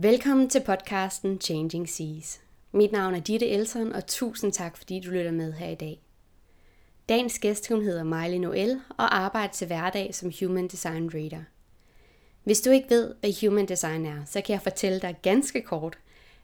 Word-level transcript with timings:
Velkommen 0.00 0.48
til 0.50 0.60
podcasten 0.60 1.40
Changing 1.40 1.88
Seas. 1.88 2.40
Mit 2.72 2.92
navn 2.92 3.14
er 3.14 3.20
Ditte 3.20 3.48
Elson, 3.48 3.92
og 3.92 4.06
tusind 4.06 4.52
tak, 4.52 4.76
fordi 4.76 5.00
du 5.00 5.10
lytter 5.10 5.30
med 5.30 5.52
her 5.52 5.68
i 5.68 5.74
dag. 5.74 6.00
Dagens 7.08 7.38
gæst 7.38 7.68
hun 7.68 7.82
hedder 7.82 8.04
Miley 8.04 8.38
Noel 8.38 8.80
og 8.88 9.16
arbejder 9.16 9.52
til 9.52 9.66
hverdag 9.66 10.14
som 10.14 10.32
Human 10.40 10.68
Design 10.68 11.10
Reader. 11.14 11.42
Hvis 12.44 12.60
du 12.60 12.70
ikke 12.70 12.90
ved, 12.90 13.14
hvad 13.20 13.46
Human 13.46 13.66
Design 13.66 14.06
er, 14.06 14.24
så 14.26 14.40
kan 14.40 14.52
jeg 14.52 14.62
fortælle 14.62 15.00
dig 15.00 15.16
ganske 15.22 15.62
kort, 15.62 15.98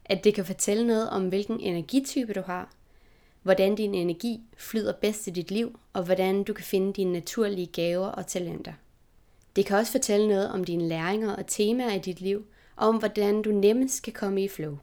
at 0.05 0.23
det 0.23 0.33
kan 0.33 0.45
fortælle 0.45 0.87
noget 0.87 1.09
om, 1.09 1.29
hvilken 1.29 1.59
energitype 1.59 2.33
du 2.33 2.41
har, 2.41 2.73
hvordan 3.43 3.75
din 3.75 3.95
energi 3.95 4.41
flyder 4.57 4.93
bedst 5.01 5.27
i 5.27 5.29
dit 5.29 5.51
liv, 5.51 5.79
og 5.93 6.03
hvordan 6.03 6.43
du 6.43 6.53
kan 6.53 6.65
finde 6.65 6.93
dine 6.93 7.11
naturlige 7.11 7.67
gaver 7.67 8.07
og 8.07 8.27
talenter. 8.27 8.73
Det 9.55 9.65
kan 9.65 9.77
også 9.77 9.91
fortælle 9.91 10.27
noget 10.27 10.51
om 10.51 10.63
dine 10.63 10.87
læringer 10.87 11.35
og 11.35 11.47
temaer 11.47 11.93
i 11.93 11.99
dit 11.99 12.21
liv, 12.21 12.45
om 12.77 12.97
hvordan 12.97 13.41
du 13.41 13.51
nemmest 13.51 14.03
kan 14.03 14.13
komme 14.13 14.43
i 14.43 14.47
flow. 14.47 14.77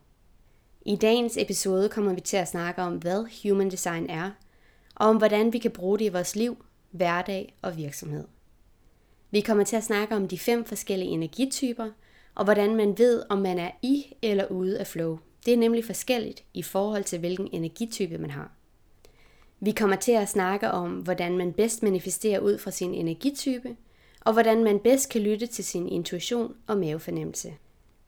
I 0.87 0.97
dagens 0.97 1.37
episode 1.37 1.89
kommer 1.89 2.15
vi 2.15 2.21
til 2.21 2.37
at 2.37 2.49
snakke 2.49 2.83
om, 2.83 2.97
hvad 2.97 3.25
Human 3.43 3.71
Design 3.71 4.11
er, 4.11 4.31
og 4.95 5.09
om 5.09 5.17
hvordan 5.17 5.53
vi 5.53 5.59
kan 5.59 5.71
bruge 5.71 5.99
det 5.99 6.05
i 6.05 6.09
vores 6.09 6.37
liv, 6.37 6.65
hverdag 6.91 7.57
og 7.63 7.77
virksomhed. 7.77 8.25
Vi 9.31 9.41
kommer 9.41 9.65
til 9.65 9.77
at 9.77 9.85
snakke 9.85 10.17
om 10.17 10.29
de 10.29 10.39
fem 10.39 10.65
forskellige 10.65 11.11
energityper, 11.11 11.91
og 12.35 12.45
hvordan 12.45 12.77
man 12.77 12.99
ved, 12.99 13.23
om 13.29 13.39
man 13.39 13.59
er 13.59 13.71
i 13.83 14.15
eller 14.23 14.47
ude 14.47 14.79
af 14.79 14.87
flow. 14.87 15.19
Det 15.47 15.55
er 15.55 15.59
nemlig 15.59 15.85
forskelligt 15.85 16.45
i 16.55 16.63
forhold 16.63 17.05
til, 17.05 17.19
hvilken 17.19 17.49
energitype 17.53 18.19
man 18.19 18.31
har. 18.31 18.53
Vi 19.61 19.71
kommer 19.71 19.97
til 19.97 20.13
at 20.13 20.29
snakke 20.29 20.71
om, 20.71 20.91
hvordan 20.93 21.37
man 21.37 21.53
bedst 21.53 21.83
manifesterer 21.83 22.41
ud 22.41 22.59
fra 22.59 22.71
sin 22.71 22.95
energitype, 22.95 23.77
og 24.21 24.33
hvordan 24.33 24.65
man 24.65 24.79
bedst 24.79 25.09
kan 25.09 25.21
lytte 25.21 25.47
til 25.47 25.65
sin 25.65 25.89
intuition 25.89 26.55
og 26.67 26.79
mavefornemmelse. 26.79 27.55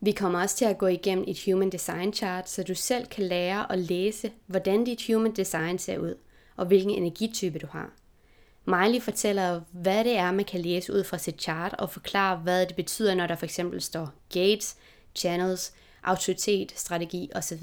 Vi 0.04 0.12
kommer 0.12 0.40
også 0.40 0.56
til 0.56 0.64
at 0.64 0.78
gå 0.78 0.86
igennem 0.86 1.24
et 1.28 1.44
Human 1.44 1.70
Design 1.70 2.12
Chart, 2.12 2.48
så 2.48 2.62
du 2.62 2.74
selv 2.74 3.06
kan 3.06 3.24
lære 3.24 3.72
at 3.72 3.78
læse, 3.78 4.32
hvordan 4.46 4.84
dit 4.84 5.06
Human 5.06 5.32
Design 5.32 5.78
ser 5.78 5.98
ud, 5.98 6.14
og 6.56 6.66
hvilken 6.66 6.90
energitype 6.90 7.58
du 7.58 7.66
har. 7.66 7.90
Miley 8.64 9.00
fortæller, 9.00 9.60
hvad 9.72 10.04
det 10.04 10.16
er, 10.16 10.32
man 10.32 10.44
kan 10.44 10.60
læse 10.60 10.92
ud 10.92 11.04
fra 11.04 11.18
sit 11.18 11.42
chart, 11.42 11.74
og 11.78 11.90
forklarer, 11.90 12.38
hvad 12.38 12.66
det 12.66 12.76
betyder, 12.76 13.14
når 13.14 13.26
der 13.26 13.36
for 13.36 13.44
eksempel 13.44 13.80
står 13.80 14.12
gates, 14.32 14.76
channels, 15.14 15.72
autoritet, 16.02 16.72
strategi 16.76 17.30
osv. 17.34 17.62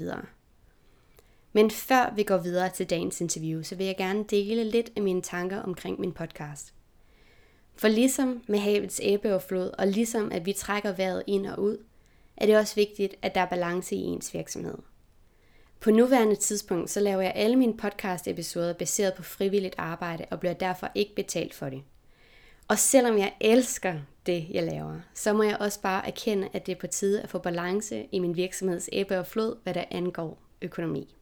Men 1.52 1.70
før 1.70 2.12
vi 2.16 2.22
går 2.22 2.38
videre 2.38 2.68
til 2.68 2.90
dagens 2.90 3.20
interview, 3.20 3.62
så 3.62 3.74
vil 3.74 3.86
jeg 3.86 3.96
gerne 3.96 4.24
dele 4.24 4.64
lidt 4.64 4.90
af 4.96 5.02
mine 5.02 5.22
tanker 5.22 5.62
omkring 5.62 6.00
min 6.00 6.12
podcast. 6.12 6.74
For 7.76 7.88
ligesom 7.88 8.42
med 8.48 8.58
havets 8.58 9.00
æbbe 9.04 9.34
og 9.34 9.42
flod, 9.42 9.70
og 9.78 9.86
ligesom 9.86 10.32
at 10.32 10.46
vi 10.46 10.52
trækker 10.52 10.92
vejret 10.92 11.22
ind 11.26 11.46
og 11.46 11.62
ud, 11.62 11.78
er 12.42 12.46
det 12.46 12.56
også 12.56 12.74
vigtigt, 12.74 13.14
at 13.22 13.34
der 13.34 13.40
er 13.40 13.46
balance 13.46 13.96
i 13.96 13.98
ens 13.98 14.34
virksomhed. 14.34 14.78
På 15.80 15.90
nuværende 15.90 16.36
tidspunkt 16.36 16.90
så 16.90 17.00
laver 17.00 17.22
jeg 17.22 17.32
alle 17.34 17.56
mine 17.56 17.76
podcast-episoder 17.76 18.72
baseret 18.72 19.14
på 19.14 19.22
frivilligt 19.22 19.74
arbejde 19.78 20.24
og 20.30 20.40
bliver 20.40 20.54
derfor 20.54 20.88
ikke 20.94 21.14
betalt 21.14 21.54
for 21.54 21.68
det. 21.68 21.82
Og 22.68 22.78
selvom 22.78 23.18
jeg 23.18 23.32
elsker 23.40 23.94
det, 24.26 24.46
jeg 24.50 24.62
laver, 24.62 25.00
så 25.14 25.32
må 25.32 25.42
jeg 25.42 25.56
også 25.60 25.80
bare 25.80 26.06
erkende, 26.06 26.48
at 26.52 26.66
det 26.66 26.72
er 26.72 26.80
på 26.80 26.86
tide 26.86 27.22
at 27.22 27.28
få 27.28 27.38
balance 27.38 28.06
i 28.12 28.18
min 28.18 28.36
virksomheds 28.36 28.88
æbbe 28.92 29.18
og 29.18 29.26
flod, 29.26 29.56
hvad 29.62 29.74
der 29.74 29.84
angår 29.90 30.42
økonomi. 30.62 31.14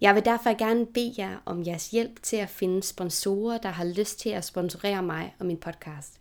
Jeg 0.00 0.14
vil 0.14 0.24
derfor 0.24 0.58
gerne 0.58 0.86
bede 0.86 1.14
jer 1.18 1.42
om 1.44 1.66
jeres 1.66 1.90
hjælp 1.90 2.22
til 2.22 2.36
at 2.36 2.48
finde 2.48 2.82
sponsorer, 2.82 3.58
der 3.58 3.68
har 3.68 3.84
lyst 3.84 4.20
til 4.20 4.30
at 4.30 4.44
sponsorere 4.44 5.02
mig 5.02 5.34
og 5.38 5.46
min 5.46 5.56
podcast. 5.56 6.20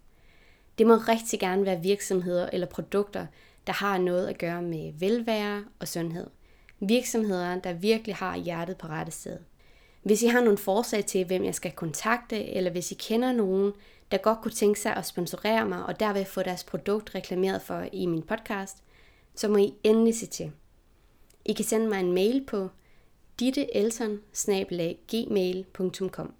Det 0.77 0.87
må 0.87 0.95
rigtig 0.95 1.39
gerne 1.39 1.65
være 1.65 1.81
virksomheder 1.81 2.49
eller 2.53 2.67
produkter, 2.67 3.25
der 3.69 3.75
har 3.75 3.97
noget 3.97 4.27
at 4.27 4.37
gøre 4.37 4.61
med 4.61 4.93
velvære 4.99 5.65
og 5.79 5.87
sundhed. 5.87 6.27
Virksomheder, 6.79 7.59
der 7.59 7.73
virkelig 7.73 8.15
har 8.15 8.37
hjertet 8.37 8.77
på 8.77 8.87
rette 8.87 9.11
sted. 9.11 9.37
Hvis 10.03 10.23
I 10.23 10.27
har 10.27 10.41
nogle 10.41 10.57
forslag 10.57 11.05
til, 11.05 11.25
hvem 11.25 11.43
jeg 11.43 11.55
skal 11.55 11.71
kontakte, 11.71 12.45
eller 12.45 12.71
hvis 12.71 12.91
I 12.91 12.95
kender 12.95 13.31
nogen, 13.31 13.73
der 14.11 14.17
godt 14.17 14.41
kunne 14.41 14.51
tænke 14.51 14.79
sig 14.79 14.95
at 14.95 15.05
sponsorere 15.05 15.65
mig 15.65 15.85
og 15.85 15.99
derved 15.99 16.25
få 16.25 16.43
deres 16.43 16.63
produkt 16.63 17.15
reklameret 17.15 17.61
for 17.61 17.85
i 17.91 18.05
min 18.05 18.21
podcast, 18.21 18.83
så 19.35 19.47
må 19.47 19.57
I 19.57 19.73
endelig 19.83 20.15
se 20.15 20.27
til. 20.27 20.51
I 21.45 21.53
kan 21.53 21.65
sende 21.65 21.87
mig 21.87 21.99
en 21.99 22.13
mail 22.13 22.43
på 22.47 22.69
ditteelson-gmail.com 23.41 26.33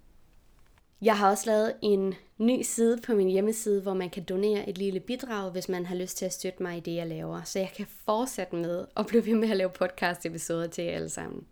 jeg 1.02 1.18
har 1.18 1.30
også 1.30 1.50
lavet 1.50 1.74
en 1.82 2.14
ny 2.38 2.62
side 2.62 3.00
på 3.06 3.14
min 3.14 3.28
hjemmeside, 3.28 3.82
hvor 3.82 3.94
man 3.94 4.10
kan 4.10 4.24
donere 4.24 4.68
et 4.68 4.78
lille 4.78 5.00
bidrag, 5.00 5.50
hvis 5.50 5.68
man 5.68 5.86
har 5.86 5.94
lyst 5.94 6.16
til 6.16 6.24
at 6.24 6.32
støtte 6.32 6.62
mig 6.62 6.76
i 6.76 6.80
det, 6.80 6.94
jeg 6.94 7.06
laver, 7.06 7.42
så 7.42 7.58
jeg 7.58 7.72
kan 7.76 7.86
fortsætte 8.04 8.56
med 8.56 8.86
at 8.96 9.06
blive 9.06 9.26
ved 9.26 9.34
med 9.34 9.50
at 9.50 9.56
lave 9.56 9.70
podcast-episoder 9.70 10.66
til 10.66 10.84
jer 10.84 10.94
alle 10.94 11.08
sammen. 11.08 11.46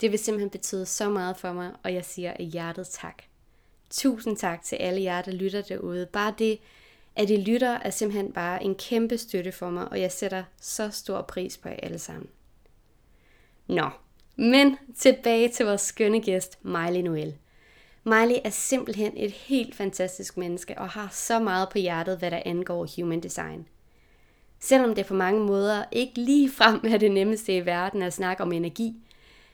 Det 0.00 0.10
vil 0.10 0.18
simpelthen 0.18 0.50
betyde 0.50 0.86
så 0.86 1.10
meget 1.10 1.36
for 1.36 1.52
mig, 1.52 1.72
og 1.82 1.94
jeg 1.94 2.04
siger 2.04 2.32
af 2.32 2.44
hjertet 2.44 2.86
tak. 2.86 3.22
Tusind 3.90 4.36
tak 4.36 4.62
til 4.62 4.76
alle 4.76 5.02
jer, 5.02 5.22
der 5.22 5.32
lytter 5.32 5.62
derude. 5.62 6.06
Bare 6.06 6.34
det, 6.38 6.58
at 7.16 7.30
I 7.30 7.36
lytter, 7.36 7.70
er 7.70 7.90
simpelthen 7.90 8.32
bare 8.32 8.64
en 8.64 8.74
kæmpe 8.74 9.18
støtte 9.18 9.52
for 9.52 9.70
mig, 9.70 9.88
og 9.88 10.00
jeg 10.00 10.12
sætter 10.12 10.44
så 10.60 10.90
stor 10.90 11.22
pris 11.22 11.56
på 11.56 11.68
jer 11.68 11.76
alle 11.82 11.98
sammen. 11.98 12.28
Nå, 13.66 13.90
men 14.36 14.76
tilbage 14.96 15.48
til 15.48 15.66
vores 15.66 15.80
skønne 15.80 16.20
gæst, 16.20 16.64
Miley 16.64 17.00
Noel. 17.00 17.38
Miley 18.04 18.36
er 18.44 18.50
simpelthen 18.50 19.12
et 19.16 19.30
helt 19.30 19.74
fantastisk 19.74 20.36
menneske 20.36 20.78
og 20.78 20.88
har 20.88 21.08
så 21.12 21.38
meget 21.38 21.68
på 21.68 21.78
hjertet, 21.78 22.18
hvad 22.18 22.30
der 22.30 22.42
angår 22.44 22.88
human 22.96 23.20
design. 23.20 23.66
Selvom 24.60 24.94
det 24.94 25.06
på 25.06 25.14
mange 25.14 25.44
måder 25.44 25.84
ikke 25.92 26.20
lige 26.20 26.50
frem 26.50 26.80
er 26.84 26.96
det 26.96 27.10
nemmeste 27.10 27.56
i 27.56 27.66
verden 27.66 28.02
at 28.02 28.12
snakke 28.12 28.42
om 28.42 28.52
energi, 28.52 28.94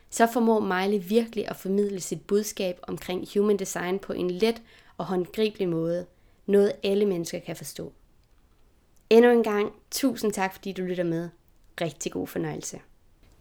så 0.09 0.27
formår 0.33 0.59
Miley 0.59 1.03
virkelig 1.07 1.49
at 1.49 1.55
formidle 1.55 1.99
sit 1.99 2.21
budskab 2.21 2.79
omkring 2.81 3.27
human 3.33 3.57
design 3.57 3.99
på 3.99 4.13
en 4.13 4.31
let 4.31 4.61
og 4.97 5.05
håndgribelig 5.05 5.69
måde. 5.69 6.05
Noget 6.45 6.73
alle 6.83 7.05
mennesker 7.05 7.39
kan 7.39 7.55
forstå. 7.55 7.93
Endnu 9.09 9.31
en 9.31 9.43
gang, 9.43 9.73
tusind 9.91 10.33
tak 10.33 10.53
fordi 10.53 10.71
du 10.71 10.81
lytter 10.81 11.03
med. 11.03 11.29
Rigtig 11.81 12.11
god 12.11 12.27
fornøjelse. 12.27 12.79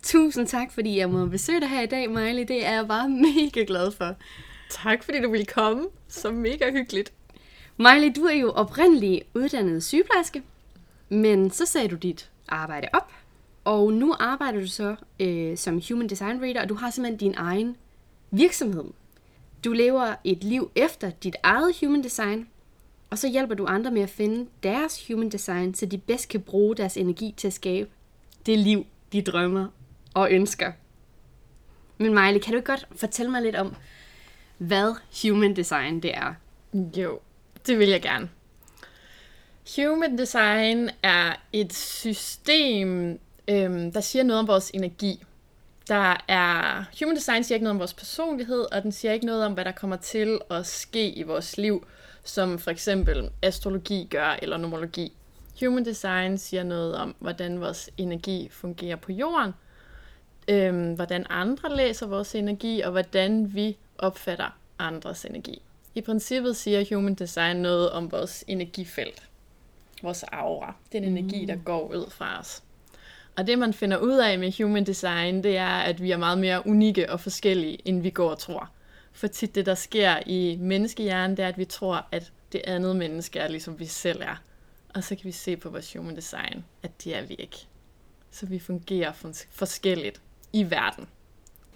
Tusind 0.03 0.47
tak, 0.47 0.73
fordi 0.73 0.99
jeg 0.99 1.11
må 1.11 1.27
besøge 1.27 1.61
dig 1.61 1.69
her 1.69 1.81
i 1.81 1.87
dag, 1.87 2.11
Miley. 2.11 2.45
Det 2.49 2.67
er 2.67 2.73
jeg 2.73 2.89
bare 2.89 3.09
mega 3.35 3.65
glad 3.67 3.91
for. 3.91 4.17
Tak, 4.71 5.05
fordi 5.05 5.21
du 5.21 5.31
ville 5.31 5.47
komme. 5.47 5.85
Så 6.09 6.31
mega 6.31 6.71
hyggeligt. 6.71 7.13
Miley, 7.77 8.13
du 8.17 8.25
er 8.25 8.35
jo 8.35 8.51
oprindelig 8.51 9.23
uddannet 9.35 9.85
sygeplejerske, 9.85 10.43
men 11.09 11.51
så 11.51 11.67
sagde 11.67 11.89
du 11.89 11.97
dit 11.97 12.31
arbejde 12.49 12.89
op, 12.93 13.13
og 13.65 13.93
nu 13.93 14.15
arbejder 14.21 14.61
du 14.61 14.67
så 14.67 14.97
øh, 15.21 15.57
som 15.57 15.81
Human 15.89 16.09
Design 16.09 16.43
Reader, 16.43 16.63
og 16.63 16.69
du 16.69 16.75
har 16.75 16.91
simpelthen 16.91 17.19
din 17.19 17.35
egen 17.37 17.77
virksomhed. 18.31 18.85
Du 19.65 19.73
lever 19.73 20.15
et 20.25 20.45
liv 20.45 20.71
efter 20.75 21.11
dit 21.11 21.37
eget 21.43 21.77
Human 21.81 22.03
Design, 22.03 22.49
og 23.11 23.19
så 23.19 23.29
hjælper 23.29 23.55
du 23.55 23.67
andre 23.67 23.91
med 23.91 24.03
at 24.03 24.11
finde 24.11 24.47
deres 24.63 25.09
Human 25.09 25.29
Design, 25.29 25.75
så 25.75 25.87
de 25.87 25.99
bedst 25.99 26.29
kan 26.29 26.41
bruge 26.41 26.77
deres 26.77 26.97
energi 26.97 27.35
til 27.37 27.47
at 27.47 27.53
skabe 27.53 27.91
det 28.47 28.59
liv, 28.59 28.87
de 29.13 29.23
drømmer 29.23 29.67
og 30.15 30.33
ønsker. 30.33 30.73
Men 31.99 32.15
Miley, 32.15 32.39
kan 32.41 32.55
du 32.55 32.61
godt 32.61 32.89
fortælle 32.97 33.31
mig 33.31 33.43
lidt 33.43 33.57
om, 33.57 33.75
hvad 34.59 34.95
Human 35.23 35.57
Design 35.57 36.01
det 36.01 36.15
er? 36.15 36.35
Jo, 36.75 37.21
det 37.67 37.79
vil 37.79 37.89
jeg 37.89 38.03
gerne. 38.03 38.29
Human 39.77 40.19
Design 40.19 40.91
er 41.03 41.35
et 41.53 41.73
system, 41.75 43.21
øhm, 43.49 43.93
der 43.93 44.01
siger 44.01 44.23
noget 44.23 44.41
om 44.41 44.49
vores 44.49 44.71
energi. 44.75 45.25
Der 45.89 46.25
er, 46.29 46.85
Human 47.01 47.17
Design 47.17 47.45
siger 47.45 47.57
ikke 47.57 47.65
noget 47.65 47.75
om 47.75 47.79
vores 47.79 47.95
personlighed, 47.95 48.73
og 48.73 48.83
den 48.83 48.93
siger 48.93 49.13
ikke 49.13 49.27
noget 49.27 49.45
om, 49.45 49.53
hvad 49.53 49.65
der 49.65 49.73
kommer 49.73 49.97
til 49.97 50.39
at 50.51 50.67
ske 50.67 51.11
i 51.11 51.23
vores 51.23 51.57
liv, 51.59 51.87
som 52.25 52.59
for 52.59 52.71
eksempel 52.71 53.31
astrologi 53.43 54.09
gør, 54.11 54.39
eller 54.43 54.57
numerologi. 54.57 55.13
Human 55.61 55.85
Design 55.85 56.39
siger 56.39 56.63
noget 56.63 56.95
om, 56.95 57.15
hvordan 57.19 57.61
vores 57.61 57.91
energi 57.97 58.49
fungerer 58.53 58.97
på 58.97 59.13
jorden, 59.13 59.53
øhm, 60.49 60.95
hvordan 60.95 61.27
andre 61.31 61.77
læser 61.77 62.07
vores 62.07 62.35
energi, 62.35 62.81
og 62.81 62.91
hvordan 62.91 63.55
vi 63.55 63.77
opfatter 63.99 64.59
andres 64.79 65.25
energi. 65.25 65.63
I 65.95 66.01
princippet 66.01 66.57
siger 66.57 66.95
Human 66.95 67.15
Design 67.15 67.57
noget 67.57 67.91
om 67.91 68.13
vores 68.13 68.45
energifelt, 68.47 69.23
vores 70.03 70.23
aura, 70.23 70.75
den 70.93 71.05
energi, 71.05 71.45
der 71.45 71.55
mm. 71.55 71.63
går 71.65 71.89
ud 71.89 72.11
fra 72.11 72.39
os. 72.41 72.63
Og 73.37 73.47
det, 73.47 73.59
man 73.59 73.75
finder 73.75 73.97
ud 73.97 74.17
af 74.17 74.39
med 74.39 74.63
Human 74.63 74.87
Design, 74.87 75.43
det 75.43 75.57
er, 75.57 75.79
at 75.79 76.03
vi 76.03 76.11
er 76.11 76.17
meget 76.17 76.39
mere 76.39 76.67
unikke 76.67 77.13
og 77.13 77.21
forskellige, 77.21 77.79
end 77.85 78.03
vi 78.03 78.11
går 78.11 78.31
og 78.31 78.39
tror. 78.39 78.71
For 79.13 79.27
tit 79.27 79.55
det, 79.55 79.67
der 79.67 79.75
sker 79.75 80.19
i 80.27 80.57
menneskehjernen, 80.61 81.37
det 81.37 81.43
er, 81.45 81.49
at 81.49 81.59
vi 81.59 81.65
tror, 81.65 82.07
at 82.13 82.33
det 82.53 82.61
andet 82.65 82.97
menneske 82.97 83.39
er, 83.39 83.49
ligesom 83.49 83.79
vi 83.79 83.87
selv 83.87 84.23
er. 84.23 84.43
Og 84.95 85.05
så 85.05 85.17
kan 85.17 85.25
vi 85.25 85.33
se 85.33 85.57
på 85.57 85.71
vores 85.71 85.93
Human 85.93 86.17
Design, 86.17 86.65
at 86.83 87.05
det 87.05 87.17
er 87.17 87.23
vi 87.23 87.35
ikke. 87.35 87.67
Så 88.31 88.47
vi 88.47 88.59
fungerer 88.59 89.13
forskelligt 89.51 90.21
i 90.53 90.71
verden. 90.71 91.09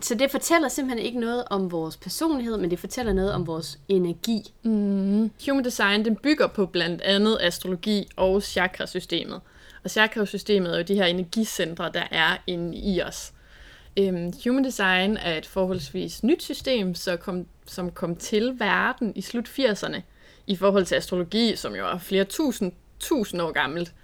Så 0.02 0.14
det 0.14 0.30
fortæller 0.30 0.68
simpelthen 0.68 1.06
ikke 1.06 1.20
noget 1.20 1.44
om 1.50 1.72
vores 1.72 1.96
personlighed, 1.96 2.56
men 2.56 2.70
det 2.70 2.78
fortæller 2.78 3.12
noget 3.12 3.32
om 3.32 3.46
vores 3.46 3.78
energi. 3.88 4.54
Mm. 4.62 5.30
Human 5.46 5.64
Design 5.64 6.04
den 6.04 6.16
bygger 6.16 6.46
på 6.46 6.66
blandt 6.66 7.02
andet 7.02 7.38
astrologi 7.40 8.08
og 8.16 8.42
chakrasystemet. 8.42 9.40
Og 9.84 9.90
chakra-systemet 9.90 10.72
er 10.72 10.76
jo 10.76 10.82
de 10.82 10.94
her 10.94 11.04
energicentre, 11.04 11.90
der 11.94 12.04
er 12.10 12.36
inde 12.46 12.78
i 12.78 13.02
os. 13.02 13.32
Øhm, 13.96 14.32
Human 14.44 14.64
Design 14.64 15.16
er 15.16 15.36
et 15.38 15.46
forholdsvis 15.46 16.24
nyt 16.24 16.42
system, 16.42 16.94
så 16.94 17.16
kom, 17.16 17.46
som 17.66 17.90
kom 17.90 18.16
til 18.16 18.60
verden 18.60 19.12
i 19.16 19.20
slut 19.20 19.48
80'erne 19.48 20.00
i 20.46 20.56
forhold 20.56 20.84
til 20.84 20.94
astrologi, 20.94 21.56
som 21.56 21.74
jo 21.74 21.86
er 21.86 21.98
flere 21.98 22.24
tusind, 22.24 22.72
tusind 23.00 23.42
år 23.42 23.52
gammelt. 23.52 23.94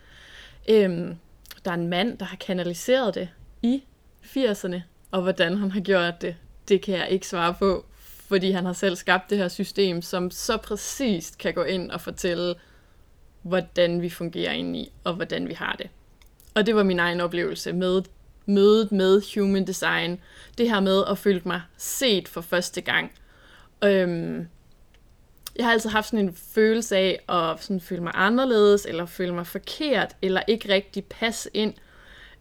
Øhm, 0.68 1.16
der 1.64 1.70
er 1.70 1.74
en 1.74 1.88
mand, 1.88 2.18
der 2.18 2.24
har 2.24 2.36
kanaliseret 2.36 3.14
det 3.14 3.28
i 3.62 3.82
80'erne, 4.24 4.80
og 5.10 5.22
hvordan 5.22 5.58
han 5.58 5.70
har 5.70 5.80
gjort 5.80 6.22
det, 6.22 6.36
det 6.68 6.82
kan 6.82 6.94
jeg 6.94 7.08
ikke 7.10 7.26
svare 7.26 7.54
på, 7.54 7.86
fordi 8.28 8.50
han 8.50 8.64
har 8.64 8.72
selv 8.72 8.96
skabt 8.96 9.30
det 9.30 9.38
her 9.38 9.48
system, 9.48 10.02
som 10.02 10.30
så 10.30 10.56
præcist 10.56 11.38
kan 11.38 11.54
gå 11.54 11.62
ind 11.62 11.90
og 11.90 12.00
fortælle, 12.00 12.54
hvordan 13.42 14.02
vi 14.02 14.10
fungerer 14.10 14.52
indeni, 14.52 14.92
og 15.04 15.14
hvordan 15.14 15.48
vi 15.48 15.54
har 15.54 15.76
det. 15.78 15.90
Og 16.54 16.66
det 16.66 16.74
var 16.74 16.82
min 16.82 16.98
egen 16.98 17.20
oplevelse 17.20 17.72
med 17.72 18.02
mødet 18.46 18.92
med 18.92 19.22
human 19.34 19.66
design. 19.66 20.20
Det 20.58 20.70
her 20.70 20.80
med 20.80 21.04
at 21.10 21.18
føle 21.18 21.40
mig 21.44 21.62
set 21.76 22.28
for 22.28 22.40
første 22.40 22.80
gang. 22.80 23.12
Øhm, 23.84 24.48
jeg 25.56 25.66
har 25.66 25.72
altid 25.72 25.90
haft 25.90 26.08
sådan 26.08 26.24
en 26.24 26.34
følelse 26.34 26.96
af 26.96 27.24
at 27.28 27.64
sådan 27.64 27.80
føle 27.80 28.02
mig 28.02 28.12
anderledes, 28.14 28.86
eller 28.86 29.06
føle 29.06 29.34
mig 29.34 29.46
forkert, 29.46 30.16
eller 30.22 30.42
ikke 30.46 30.74
rigtig 30.74 31.04
passe 31.04 31.50
ind. 31.54 31.74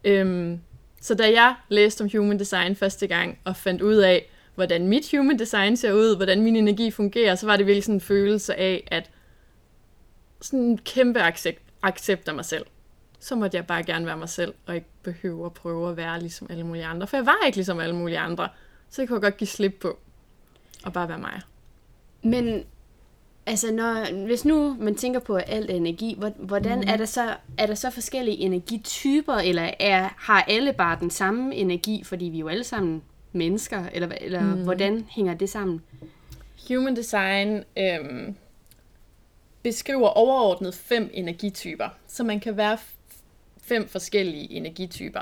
Øhm, 0.04 0.62
så 1.02 1.16
da 1.16 1.32
jeg 1.32 1.56
læste 1.70 2.02
om 2.02 2.10
human 2.14 2.40
design 2.40 2.76
første 2.76 3.08
gang, 3.08 3.40
og 3.44 3.56
fandt 3.56 3.82
ud 3.82 3.96
af, 3.96 4.30
hvordan 4.56 4.88
mit 4.88 5.12
human 5.12 5.40
design 5.40 5.78
ser 5.78 5.94
ud, 5.94 6.16
hvordan 6.16 6.42
min 6.42 6.56
energi 6.56 6.92
fungerer, 6.92 7.36
så 7.36 7.46
var 7.46 7.58
det 7.58 7.66
virkelig 7.66 7.84
sådan 7.84 7.96
en 7.96 8.02
følelse 8.02 8.56
af, 8.56 8.88
at 8.92 9.10
sådan 10.42 10.60
en 10.60 10.78
kæmpe 10.78 11.22
accept, 11.22 11.62
accept 11.82 12.28
af 12.28 12.36
mig 12.36 12.46
selv. 12.46 12.66
Så 13.20 13.36
måtte 13.36 13.58
jeg 13.58 13.68
bare 13.68 13.84
gerne 13.84 14.06
være 14.06 14.18
mig 14.18 14.30
selv, 14.30 14.54
og 14.66 14.76
ikke 14.76 14.88
behøve 15.04 15.46
at 15.46 15.54
prøve 15.54 15.90
at 15.90 15.98
være 15.98 16.20
ligesom 16.20 16.48
alle 16.50 16.66
mulige 16.66 16.86
andre. 16.86 17.08
For 17.08 17.18
jeg 17.18 17.26
var 17.26 17.46
ikke 17.46 17.58
ligesom 17.58 17.80
alle 17.80 17.96
mulige 17.96 18.20
andre. 18.20 18.50
Så 18.90 19.02
jeg 19.02 19.10
kunne 19.10 19.22
godt 19.22 19.38
give 19.38 19.48
slip 19.48 19.74
på, 19.82 20.00
og 20.84 20.94
bare 20.94 21.10
være 21.10 21.20
mig. 21.20 21.42
Men 22.24 22.66
altså, 23.48 23.72
når, 23.72 24.26
hvis 24.26 24.46
nu 24.46 24.78
man 24.80 24.96
tænker 24.96 25.20
på 25.20 25.36
alt 25.36 25.72
energi, 25.72 26.20
hvordan 26.38 26.78
mm. 26.78 26.88
er, 26.88 26.98
der 26.98 27.06
så, 27.06 27.36
er 27.58 27.66
der 27.66 27.76
så 27.76 27.90
forskellige 27.90 28.38
energityper, 28.38 29.34
eller 29.34 29.72
er, 29.80 30.10
har 30.18 30.42
alle 30.42 30.74
bare 30.74 30.98
den 31.00 31.10
samme 31.10 31.56
energi, 31.56 32.04
fordi 32.04 32.26
vi 32.26 32.38
er 32.38 32.40
jo 32.40 32.48
alle 32.48 32.64
sammen 32.64 33.04
mennesker, 33.32 33.86
eller, 33.94 34.10
eller 34.22 34.42
mm. 34.42 34.64
hvordan 34.64 35.06
hænger 35.10 35.34
det 35.34 35.50
sammen? 35.50 35.82
Human 36.68 36.96
design 36.96 37.64
øhm, 37.78 38.36
beskriver 39.64 40.08
overordnet 40.08 40.76
fem 40.76 41.10
energityper, 41.14 41.90
så 42.08 42.24
man 42.24 42.40
kan 42.40 42.58
være 42.58 42.78
fem 43.62 43.88
forskellige 43.88 44.52
energityper. 44.52 45.22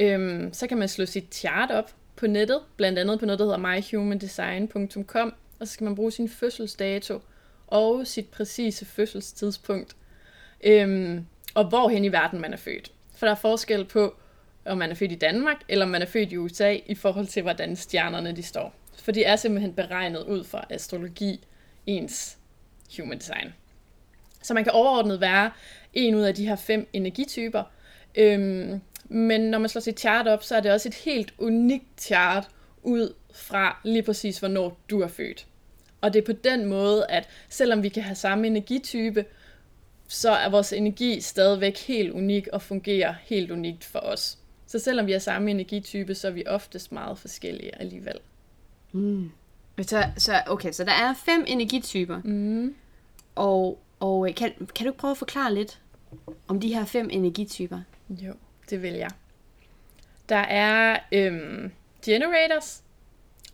Øhm, 0.00 0.52
så 0.52 0.66
kan 0.66 0.78
man 0.78 0.88
slå 0.88 1.06
sit 1.06 1.34
chart 1.34 1.70
op 1.70 1.90
på 2.16 2.26
nettet, 2.26 2.60
blandt 2.76 2.98
andet 2.98 3.18
på 3.18 3.26
noget, 3.26 3.38
der 3.38 3.44
hedder 3.44 3.58
myhumandesign.com, 3.58 5.34
og 5.58 5.68
så 5.68 5.72
skal 5.72 5.84
man 5.84 5.94
bruge 5.94 6.12
sin 6.12 6.28
fødselsdato 6.28 7.20
og 7.72 8.06
sit 8.06 8.28
præcise 8.28 8.84
fødselstidspunkt, 8.84 9.96
øhm, 10.64 11.26
og 11.54 11.64
hvorhen 11.64 12.04
i 12.04 12.12
verden 12.12 12.40
man 12.40 12.52
er 12.52 12.56
født. 12.56 12.92
For 13.16 13.26
der 13.26 13.30
er 13.30 13.36
forskel 13.38 13.84
på, 13.84 14.14
om 14.64 14.78
man 14.78 14.90
er 14.90 14.94
født 14.94 15.12
i 15.12 15.14
Danmark, 15.14 15.56
eller 15.68 15.84
om 15.84 15.90
man 15.90 16.02
er 16.02 16.06
født 16.06 16.32
i 16.32 16.36
USA, 16.36 16.76
i 16.86 16.94
forhold 16.94 17.26
til, 17.26 17.42
hvordan 17.42 17.76
stjernerne 17.76 18.36
de 18.36 18.42
står. 18.42 18.74
For 19.02 19.12
det 19.12 19.28
er 19.28 19.36
simpelthen 19.36 19.74
beregnet 19.74 20.24
ud 20.24 20.44
fra 20.44 20.66
astrologi, 20.70 21.44
ens 21.86 22.38
human 22.96 23.18
design. 23.18 23.54
Så 24.42 24.54
man 24.54 24.64
kan 24.64 24.72
overordnet 24.72 25.20
være 25.20 25.50
en 25.92 26.14
ud 26.14 26.22
af 26.22 26.34
de 26.34 26.48
her 26.48 26.56
fem 26.56 26.88
energityper. 26.92 27.62
Øhm, 28.14 28.80
men 29.04 29.40
når 29.40 29.58
man 29.58 29.68
slår 29.68 29.80
sit 29.80 30.00
chart 30.00 30.28
op, 30.28 30.42
så 30.42 30.56
er 30.56 30.60
det 30.60 30.72
også 30.72 30.88
et 30.88 30.94
helt 30.94 31.34
unikt 31.38 32.00
chart 32.00 32.48
ud 32.82 33.14
fra 33.34 33.80
lige 33.84 34.02
præcis, 34.02 34.38
hvornår 34.38 34.78
du 34.90 35.00
er 35.00 35.08
født. 35.08 35.46
Og 36.02 36.12
det 36.12 36.22
er 36.22 36.26
på 36.26 36.40
den 36.44 36.66
måde, 36.66 37.06
at 37.08 37.28
selvom 37.48 37.82
vi 37.82 37.88
kan 37.88 38.02
have 38.02 38.14
samme 38.14 38.46
energitype, 38.46 39.24
så 40.08 40.30
er 40.30 40.48
vores 40.48 40.72
energi 40.72 41.20
stadigvæk 41.20 41.78
helt 41.78 42.12
unik 42.12 42.48
og 42.52 42.62
fungerer 42.62 43.14
helt 43.22 43.50
unikt 43.50 43.84
for 43.84 43.98
os. 43.98 44.38
Så 44.66 44.78
selvom 44.78 45.06
vi 45.06 45.12
har 45.12 45.18
samme 45.18 45.50
energitype, 45.50 46.14
så 46.14 46.28
er 46.28 46.32
vi 46.32 46.46
oftest 46.46 46.92
meget 46.92 47.18
forskellige 47.18 47.80
alligevel. 47.80 48.18
Mm. 48.92 49.30
Så, 49.82 50.04
så, 50.16 50.42
okay, 50.46 50.72
så 50.72 50.84
der 50.84 50.92
er 50.92 51.14
fem 51.24 51.44
energityper. 51.48 52.20
Mm. 52.24 52.74
Og, 53.34 53.78
og 54.00 54.28
øh, 54.28 54.34
kan, 54.34 54.52
kan 54.74 54.86
du 54.86 54.92
prøve 54.92 55.10
at 55.10 55.18
forklare 55.18 55.54
lidt 55.54 55.80
om 56.48 56.60
de 56.60 56.74
her 56.74 56.84
fem 56.84 57.08
energityper? 57.12 57.80
Jo, 58.08 58.32
det 58.70 58.82
vil 58.82 58.92
jeg. 58.92 59.10
Der 60.28 60.36
er 60.36 60.98
øhm, 61.12 61.72
generators, 62.04 62.82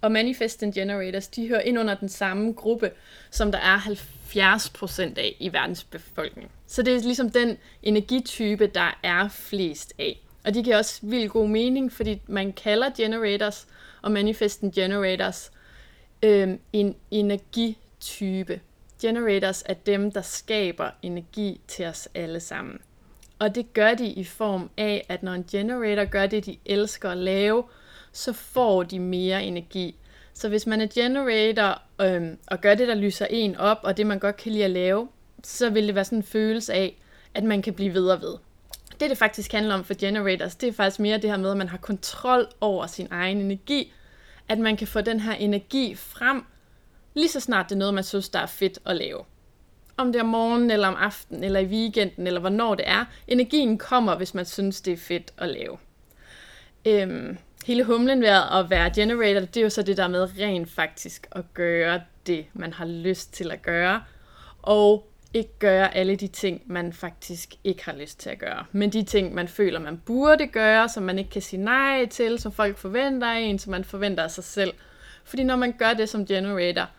og 0.00 0.12
manifesting 0.12 0.74
generators, 0.74 1.28
de 1.28 1.48
hører 1.48 1.60
ind 1.60 1.78
under 1.78 1.94
den 1.94 2.08
samme 2.08 2.52
gruppe, 2.52 2.90
som 3.30 3.52
der 3.52 3.58
er 3.58 3.78
70% 3.78 5.02
af 5.02 5.36
i 5.40 5.52
verdens 5.52 5.84
befolkning. 5.84 6.50
Så 6.66 6.82
det 6.82 6.96
er 6.96 7.00
ligesom 7.00 7.30
den 7.30 7.56
energitype, 7.82 8.66
der 8.66 8.98
er 9.02 9.28
flest 9.28 9.92
af. 9.98 10.20
Og 10.44 10.54
de 10.54 10.62
giver 10.62 10.76
også 10.78 10.98
vildt 11.02 11.32
god 11.32 11.48
mening, 11.48 11.92
fordi 11.92 12.20
man 12.26 12.52
kalder 12.52 12.90
generators 12.96 13.66
og 14.02 14.10
manifesting 14.10 14.74
generators 14.74 15.52
øh, 16.22 16.48
en 16.72 16.96
energitype. 17.10 18.60
Generators 19.02 19.62
er 19.66 19.74
dem, 19.74 20.12
der 20.12 20.22
skaber 20.22 20.90
energi 21.02 21.60
til 21.68 21.86
os 21.86 22.08
alle 22.14 22.40
sammen. 22.40 22.80
Og 23.38 23.54
det 23.54 23.72
gør 23.72 23.94
de 23.94 24.06
i 24.06 24.24
form 24.24 24.70
af, 24.76 25.06
at 25.08 25.22
når 25.22 25.32
en 25.32 25.44
generator 25.50 26.04
gør 26.04 26.26
det, 26.26 26.46
de 26.46 26.56
elsker 26.66 27.10
at 27.10 27.18
lave, 27.18 27.64
så 28.18 28.32
får 28.32 28.82
de 28.82 28.98
mere 28.98 29.44
energi. 29.44 29.94
Så 30.34 30.48
hvis 30.48 30.66
man 30.66 30.80
er 30.80 30.86
generator 30.94 31.82
øhm, 32.00 32.38
og 32.46 32.60
gør 32.60 32.74
det, 32.74 32.88
der 32.88 32.94
lyser 32.94 33.26
en 33.30 33.56
op, 33.56 33.78
og 33.82 33.96
det 33.96 34.06
man 34.06 34.18
godt 34.18 34.36
kan 34.36 34.52
lide 34.52 34.64
at 34.64 34.70
lave, 34.70 35.08
så 35.44 35.70
vil 35.70 35.86
det 35.86 35.94
være 35.94 36.04
sådan 36.04 36.18
en 36.18 36.22
følelse 36.22 36.74
af, 36.74 36.96
at 37.34 37.44
man 37.44 37.62
kan 37.62 37.74
blive 37.74 37.94
ved 37.94 38.08
og 38.08 38.20
ved. 38.20 38.34
Det, 39.00 39.10
det 39.10 39.18
faktisk 39.18 39.52
handler 39.52 39.74
om 39.74 39.84
for 39.84 39.94
generators, 39.98 40.56
det 40.56 40.68
er 40.68 40.72
faktisk 40.72 41.00
mere 41.00 41.18
det 41.18 41.30
her 41.30 41.36
med, 41.36 41.50
at 41.50 41.56
man 41.56 41.68
har 41.68 41.78
kontrol 41.78 42.48
over 42.60 42.86
sin 42.86 43.08
egen 43.10 43.40
energi. 43.40 43.92
At 44.48 44.58
man 44.58 44.76
kan 44.76 44.86
få 44.86 45.00
den 45.00 45.20
her 45.20 45.32
energi 45.32 45.94
frem, 45.94 46.44
lige 47.14 47.28
så 47.28 47.40
snart 47.40 47.68
det 47.68 47.74
er 47.74 47.78
noget, 47.78 47.94
man 47.94 48.04
synes, 48.04 48.28
der 48.28 48.38
er 48.38 48.46
fedt 48.46 48.78
at 48.86 48.96
lave. 48.96 49.24
Om 49.96 50.12
det 50.12 50.18
er 50.18 50.24
morgen, 50.24 50.70
eller 50.70 50.88
om 50.88 50.94
aftenen, 50.94 51.44
eller 51.44 51.60
i 51.60 51.66
weekenden, 51.66 52.26
eller 52.26 52.40
hvornår 52.40 52.74
det 52.74 52.88
er. 52.88 53.04
Energien 53.28 53.78
kommer, 53.78 54.16
hvis 54.16 54.34
man 54.34 54.44
synes, 54.44 54.80
det 54.80 54.92
er 54.92 54.96
fedt 54.96 55.32
at 55.38 55.48
lave. 55.48 55.78
Øhm, 56.84 57.38
hele 57.68 57.84
humlen 57.84 58.20
ved 58.20 58.28
at 58.28 58.70
være 58.70 58.90
generator, 58.94 59.40
det 59.40 59.56
er 59.56 59.62
jo 59.62 59.70
så 59.70 59.82
det 59.82 59.96
der 59.96 60.08
med 60.08 60.38
rent 60.38 60.70
faktisk 60.70 61.26
at 61.32 61.44
gøre 61.54 62.00
det, 62.26 62.46
man 62.52 62.72
har 62.72 62.86
lyst 62.86 63.34
til 63.34 63.50
at 63.50 63.62
gøre. 63.62 64.02
Og 64.62 65.08
ikke 65.34 65.58
gøre 65.58 65.96
alle 65.96 66.16
de 66.16 66.26
ting, 66.26 66.62
man 66.66 66.92
faktisk 66.92 67.54
ikke 67.64 67.84
har 67.84 67.92
lyst 67.92 68.20
til 68.20 68.30
at 68.30 68.38
gøre. 68.38 68.64
Men 68.72 68.92
de 68.92 69.02
ting, 69.02 69.34
man 69.34 69.48
føler, 69.48 69.80
man 69.80 70.02
burde 70.06 70.46
gøre, 70.46 70.88
som 70.88 71.02
man 71.02 71.18
ikke 71.18 71.30
kan 71.30 71.42
sige 71.42 71.62
nej 71.62 72.06
til, 72.06 72.38
som 72.38 72.52
folk 72.52 72.76
forventer 72.76 73.26
af 73.26 73.40
en, 73.40 73.58
som 73.58 73.70
man 73.70 73.84
forventer 73.84 74.22
af 74.24 74.30
sig 74.30 74.44
selv. 74.44 74.72
Fordi 75.24 75.44
når 75.44 75.56
man 75.56 75.72
gør 75.78 75.92
det 75.92 76.08
som 76.08 76.26
generator, 76.26 76.90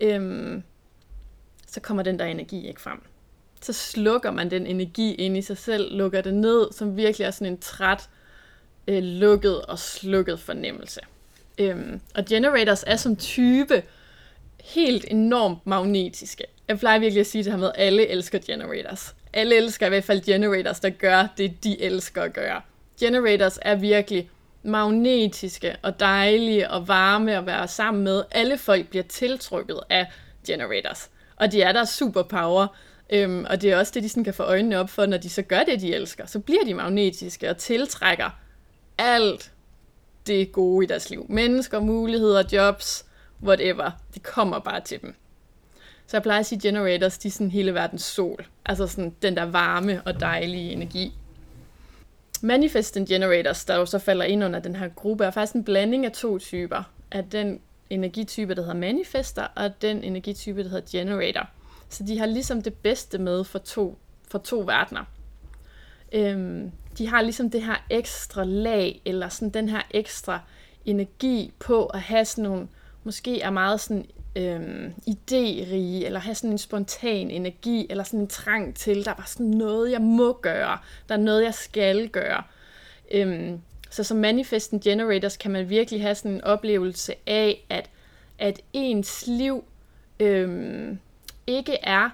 øhm, 0.00 0.62
så 1.66 1.80
kommer 1.80 2.02
den 2.02 2.18
der 2.18 2.24
energi 2.24 2.68
ikke 2.68 2.80
frem. 2.80 3.02
Så 3.60 3.72
slukker 3.72 4.30
man 4.30 4.50
den 4.50 4.66
energi 4.66 5.14
ind 5.14 5.36
i 5.36 5.42
sig 5.42 5.58
selv, 5.58 5.96
lukker 5.96 6.20
det 6.20 6.34
ned, 6.34 6.72
som 6.72 6.96
virkelig 6.96 7.24
er 7.24 7.30
sådan 7.30 7.52
en 7.52 7.58
træt, 7.58 8.08
øh, 8.88 9.02
lukket 9.02 9.62
og 9.62 9.78
slukket 9.78 10.40
fornemmelse. 10.40 11.00
Øhm, 11.58 12.00
og 12.14 12.24
generators 12.24 12.84
er 12.86 12.96
som 12.96 13.16
type 13.16 13.82
helt 14.64 15.04
enormt 15.10 15.66
magnetiske. 15.66 16.44
Jeg 16.68 16.78
plejer 16.78 16.98
virkelig 16.98 17.20
at 17.20 17.26
sige 17.26 17.44
det 17.44 17.52
her 17.52 17.58
med, 17.58 17.68
at 17.74 17.86
alle 17.86 18.08
elsker 18.08 18.38
generators. 18.38 19.14
Alle 19.32 19.56
elsker 19.56 19.86
i 19.86 19.88
hvert 19.88 20.04
fald 20.04 20.22
generators, 20.22 20.80
der 20.80 20.90
gør 20.90 21.28
det, 21.38 21.64
de 21.64 21.80
elsker 21.80 22.22
at 22.22 22.32
gøre. 22.32 22.60
Generators 23.00 23.58
er 23.62 23.74
virkelig 23.74 24.30
magnetiske 24.62 25.76
og 25.82 26.00
dejlige 26.00 26.70
og 26.70 26.88
varme 26.88 27.36
at 27.36 27.46
være 27.46 27.68
sammen 27.68 28.04
med. 28.04 28.22
Alle 28.30 28.58
folk 28.58 28.88
bliver 28.88 29.02
tiltrykket 29.02 29.80
af 29.90 30.06
generators. 30.46 31.10
Og 31.36 31.52
de 31.52 31.62
er 31.62 31.72
der 31.72 31.84
superpower. 31.84 32.66
Øhm, 33.10 33.46
og 33.50 33.62
det 33.62 33.72
er 33.72 33.78
også 33.78 33.92
det, 33.94 34.02
de 34.02 34.08
sådan 34.08 34.24
kan 34.24 34.34
få 34.34 34.42
øjnene 34.42 34.78
op 34.78 34.90
for, 34.90 35.06
når 35.06 35.16
de 35.16 35.30
så 35.30 35.42
gør 35.42 35.62
det, 35.62 35.80
de 35.80 35.94
elsker. 35.94 36.26
Så 36.26 36.38
bliver 36.38 36.64
de 36.64 36.74
magnetiske 36.74 37.50
og 37.50 37.56
tiltrækker 37.56 38.41
alt 38.98 39.52
det 40.26 40.52
gode 40.52 40.84
i 40.84 40.88
deres 40.88 41.10
liv. 41.10 41.26
Mennesker, 41.28 41.80
muligheder, 41.80 42.42
jobs, 42.52 43.04
whatever. 43.42 43.90
Det 44.14 44.22
kommer 44.22 44.58
bare 44.58 44.80
til 44.80 45.02
dem. 45.02 45.14
Så 46.06 46.16
jeg 46.16 46.22
plejer 46.22 46.40
at 46.40 46.46
sige 46.46 46.60
generators, 46.60 47.18
de 47.18 47.28
er 47.28 47.32
sådan 47.32 47.50
hele 47.50 47.74
verdens 47.74 48.02
sol. 48.02 48.46
Altså 48.66 48.86
sådan 48.86 49.14
den 49.22 49.36
der 49.36 49.44
varme 49.44 50.02
og 50.04 50.20
dejlige 50.20 50.72
energi. 50.72 51.12
Manifesting 52.42 53.08
generators, 53.08 53.64
der 53.64 53.76
jo 53.76 53.86
så 53.86 53.98
falder 53.98 54.24
ind 54.24 54.44
under 54.44 54.60
den 54.60 54.76
her 54.76 54.88
gruppe, 54.88 55.24
er 55.24 55.30
faktisk 55.30 55.54
en 55.54 55.64
blanding 55.64 56.06
af 56.06 56.12
to 56.12 56.38
typer. 56.38 56.82
Af 57.10 57.24
den 57.24 57.60
energitype, 57.90 58.54
der 58.54 58.62
hedder 58.62 58.76
manifester, 58.76 59.42
og 59.56 59.82
den 59.82 60.04
energitype, 60.04 60.62
der 60.64 60.68
hedder 60.68 60.86
generator. 60.90 61.48
Så 61.88 62.04
de 62.04 62.18
har 62.18 62.26
ligesom 62.26 62.62
det 62.62 62.74
bedste 62.74 63.18
med 63.18 63.44
for 63.44 63.58
to, 63.58 63.98
for 64.30 64.38
to 64.38 64.60
verdener. 64.60 65.04
Øhm, 66.12 66.72
de 66.98 67.08
har 67.08 67.22
ligesom 67.22 67.50
det 67.50 67.62
her 67.62 67.84
ekstra 67.90 68.44
lag, 68.44 69.02
eller 69.04 69.28
sådan 69.28 69.50
den 69.50 69.68
her 69.68 69.82
ekstra 69.90 70.40
energi 70.84 71.52
på 71.58 71.86
at 71.86 72.00
have 72.00 72.24
sådan 72.24 72.50
nogle, 72.50 72.68
måske 73.04 73.40
er 73.40 73.50
meget 73.50 73.80
sådan 73.80 74.06
øhm, 74.36 74.92
idérige, 75.08 76.06
eller 76.06 76.18
have 76.20 76.34
sådan 76.34 76.50
en 76.50 76.58
spontan 76.58 77.30
energi, 77.30 77.86
eller 77.90 78.04
sådan 78.04 78.20
en 78.20 78.28
trang 78.28 78.74
til, 78.74 79.04
der 79.04 79.14
var 79.16 79.24
sådan 79.26 79.46
noget, 79.46 79.90
jeg 79.90 80.00
må 80.00 80.32
gøre, 80.32 80.78
der 81.08 81.14
er 81.14 81.18
noget, 81.18 81.44
jeg 81.44 81.54
skal 81.54 82.08
gøre. 82.08 82.42
Øhm, 83.10 83.60
så 83.90 84.04
som 84.04 84.16
manifesting 84.16 84.82
generators 84.82 85.36
kan 85.36 85.50
man 85.50 85.68
virkelig 85.68 86.02
have 86.02 86.14
sådan 86.14 86.30
en 86.30 86.44
oplevelse 86.44 87.14
af, 87.26 87.66
at, 87.70 87.90
at 88.38 88.60
ens 88.72 89.24
liv 89.26 89.64
øhm, 90.20 90.98
ikke 91.46 91.76
er 91.82 92.10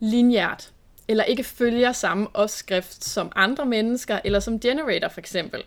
lineært, 0.00 0.72
eller 1.10 1.24
ikke 1.24 1.44
følger 1.44 1.92
samme 1.92 2.28
opskrift 2.34 3.04
som 3.04 3.32
andre 3.36 3.66
mennesker, 3.66 4.20
eller 4.24 4.40
som 4.40 4.60
generator 4.60 5.08
for 5.08 5.20
eksempel. 5.20 5.62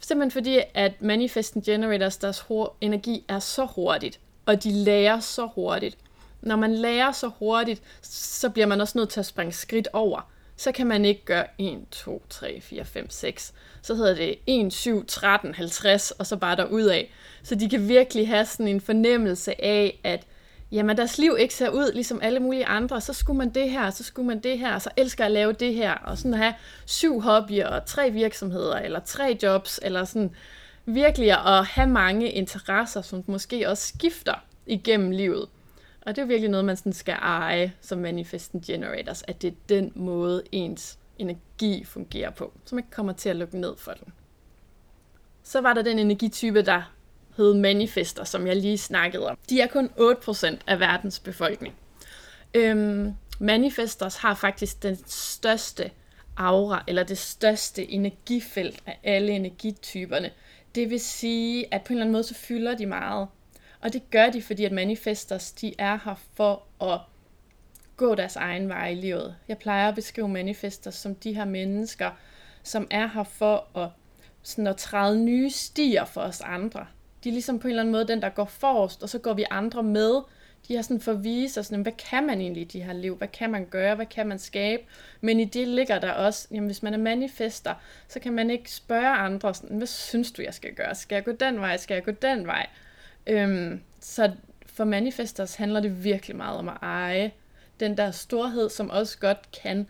Simpelthen 0.00 0.30
fordi, 0.30 0.60
at 0.74 1.02
manifesten 1.02 1.62
generators, 1.62 2.16
deres 2.16 2.44
energi 2.80 3.24
er 3.28 3.38
så 3.38 3.64
hurtigt, 3.64 4.20
og 4.46 4.64
de 4.64 4.72
lærer 4.72 5.20
så 5.20 5.48
hurtigt. 5.54 5.96
Når 6.42 6.56
man 6.56 6.74
lærer 6.74 7.12
så 7.12 7.30
hurtigt, 7.38 7.82
så 8.02 8.50
bliver 8.50 8.66
man 8.66 8.80
også 8.80 8.98
nødt 8.98 9.08
til 9.08 9.20
at 9.20 9.26
springe 9.26 9.52
skridt 9.52 9.88
over. 9.92 10.30
Så 10.56 10.72
kan 10.72 10.86
man 10.86 11.04
ikke 11.04 11.24
gøre 11.24 11.46
1, 11.58 11.78
2, 11.90 12.22
3, 12.30 12.60
4, 12.60 12.84
5, 12.84 13.10
6. 13.10 13.54
Så 13.82 13.94
hedder 13.94 14.14
det 14.14 14.38
1, 14.46 14.72
7, 14.72 15.06
13, 15.06 15.54
50, 15.54 16.10
og 16.10 16.26
så 16.26 16.36
bare 16.36 16.56
derud 16.56 16.84
af. 16.84 17.12
Så 17.42 17.54
de 17.54 17.68
kan 17.68 17.88
virkelig 17.88 18.28
have 18.28 18.44
sådan 18.44 18.68
en 18.68 18.80
fornemmelse 18.80 19.64
af, 19.64 20.00
at 20.04 20.26
jamen 20.72 20.96
deres 20.96 21.18
liv 21.18 21.36
ikke 21.38 21.54
ser 21.54 21.68
ud 21.68 21.92
ligesom 21.92 22.20
alle 22.22 22.40
mulige 22.40 22.66
andre, 22.66 23.00
så 23.00 23.12
skulle 23.12 23.38
man 23.38 23.50
det 23.50 23.70
her, 23.70 23.90
så 23.90 24.04
skulle 24.04 24.26
man 24.26 24.40
det 24.40 24.58
her, 24.58 24.78
så 24.78 24.90
elsker 24.96 25.24
at 25.24 25.30
lave 25.30 25.52
det 25.52 25.74
her, 25.74 25.94
og 25.94 26.18
sådan 26.18 26.34
at 26.34 26.38
have 26.38 26.54
syv 26.86 27.20
hobbyer, 27.20 27.66
og 27.66 27.86
tre 27.86 28.10
virksomheder, 28.10 28.76
eller 28.76 29.00
tre 29.00 29.38
jobs, 29.42 29.80
eller 29.82 30.04
sådan 30.04 30.30
virkelig 30.86 31.30
at 31.30 31.64
have 31.66 31.88
mange 31.88 32.30
interesser, 32.30 33.02
som 33.02 33.24
måske 33.26 33.68
også 33.68 33.86
skifter 33.86 34.34
igennem 34.66 35.10
livet. 35.10 35.48
Og 36.02 36.16
det 36.16 36.22
er 36.22 36.26
virkelig 36.26 36.50
noget, 36.50 36.64
man 36.64 36.76
sådan 36.76 36.92
skal 36.92 37.14
eje 37.14 37.72
som 37.80 37.98
manifesting 37.98 38.64
generators, 38.66 39.22
at 39.28 39.42
det 39.42 39.48
er 39.48 39.54
den 39.68 39.92
måde, 39.94 40.42
ens 40.52 40.98
energi 41.18 41.84
fungerer 41.84 42.30
på, 42.30 42.52
så 42.64 42.74
man 42.74 42.84
ikke 42.84 42.94
kommer 42.94 43.12
til 43.12 43.28
at 43.28 43.36
lukke 43.36 43.58
ned 43.58 43.76
for 43.76 43.92
den. 43.92 44.12
Så 45.42 45.60
var 45.60 45.72
der 45.72 45.82
den 45.82 45.98
energitype, 45.98 46.62
der 46.62 46.93
manifester, 47.38 48.24
som 48.24 48.46
jeg 48.46 48.56
lige 48.56 48.78
snakkede 48.78 49.26
om. 49.28 49.38
De 49.50 49.60
er 49.60 49.66
kun 49.66 49.90
8% 49.98 50.56
af 50.66 50.80
verdens 50.80 51.18
befolkning. 51.18 51.74
Øhm, 52.54 53.14
manifestors 53.38 54.16
har 54.16 54.34
faktisk 54.34 54.82
den 54.82 54.98
største 55.06 55.90
aura, 56.36 56.84
eller 56.86 57.02
det 57.02 57.18
største 57.18 57.90
energifelt 57.90 58.82
af 58.86 58.98
alle 59.04 59.32
energityperne. 59.32 60.30
Det 60.74 60.90
vil 60.90 61.00
sige, 61.00 61.74
at 61.74 61.82
på 61.82 61.92
en 61.92 61.96
eller 61.96 62.04
anden 62.04 62.12
måde, 62.12 62.24
så 62.24 62.34
fylder 62.34 62.76
de 62.76 62.86
meget. 62.86 63.28
Og 63.80 63.92
det 63.92 64.10
gør 64.10 64.30
de, 64.30 64.42
fordi 64.42 64.64
at 64.64 64.72
manifestors, 64.72 65.52
de 65.52 65.74
er 65.78 65.98
her 66.04 66.14
for 66.34 66.62
at 66.92 67.00
gå 67.96 68.14
deres 68.14 68.36
egen 68.36 68.68
vej 68.68 68.88
i 68.88 68.94
livet. 68.94 69.36
Jeg 69.48 69.58
plejer 69.58 69.88
at 69.88 69.94
beskrive 69.94 70.28
manifestors 70.28 70.94
som 70.94 71.14
de 71.14 71.34
her 71.34 71.44
mennesker, 71.44 72.10
som 72.62 72.86
er 72.90 73.06
her 73.06 73.24
for 73.24 73.78
at, 73.78 73.88
sådan 74.42 74.66
at 74.66 74.76
træde 74.76 75.24
nye 75.24 75.50
stier 75.50 76.04
for 76.04 76.20
os 76.20 76.40
andre 76.40 76.86
de 77.24 77.28
er 77.28 77.32
ligesom 77.32 77.58
på 77.58 77.68
en 77.68 77.70
eller 77.70 77.82
anden 77.82 77.92
måde 77.92 78.08
den, 78.08 78.22
der 78.22 78.28
går 78.28 78.44
forrest, 78.44 79.02
og 79.02 79.08
så 79.08 79.18
går 79.18 79.34
vi 79.34 79.44
andre 79.50 79.82
med. 79.82 80.22
De 80.68 80.74
har 80.74 80.82
sådan 80.82 81.00
for 81.00 81.12
at 81.12 81.24
vise 81.24 81.60
os, 81.60 81.68
hvad 81.68 81.92
kan 82.10 82.26
man 82.26 82.40
egentlig 82.40 82.60
i 82.60 82.64
de 82.64 82.82
her 82.82 82.92
liv? 82.92 83.16
Hvad 83.16 83.28
kan 83.28 83.50
man 83.50 83.64
gøre? 83.64 83.94
Hvad 83.94 84.06
kan 84.06 84.26
man 84.26 84.38
skabe? 84.38 84.82
Men 85.20 85.40
i 85.40 85.44
det 85.44 85.68
ligger 85.68 85.98
der 85.98 86.12
også, 86.12 86.48
jamen 86.50 86.66
hvis 86.66 86.82
man 86.82 86.94
er 86.94 86.98
manifester, 86.98 87.74
så 88.08 88.20
kan 88.20 88.32
man 88.32 88.50
ikke 88.50 88.70
spørge 88.70 89.08
andre, 89.08 89.54
sådan, 89.54 89.76
hvad 89.76 89.86
synes 89.86 90.32
du, 90.32 90.42
jeg 90.42 90.54
skal 90.54 90.74
gøre? 90.74 90.94
Skal 90.94 91.16
jeg 91.16 91.24
gå 91.24 91.32
den 91.32 91.60
vej? 91.60 91.76
Skal 91.76 91.94
jeg 91.94 92.04
gå 92.04 92.10
den 92.10 92.46
vej? 92.46 92.66
Øhm, 93.26 93.80
så 94.00 94.32
for 94.66 94.84
manifestors 94.84 95.54
handler 95.54 95.80
det 95.80 96.04
virkelig 96.04 96.36
meget 96.36 96.58
om 96.58 96.68
at 96.68 96.76
eje 96.82 97.32
den 97.80 97.96
der 97.96 98.10
storhed, 98.10 98.70
som 98.70 98.90
også 98.90 99.18
godt 99.18 99.38
kan 99.62 99.86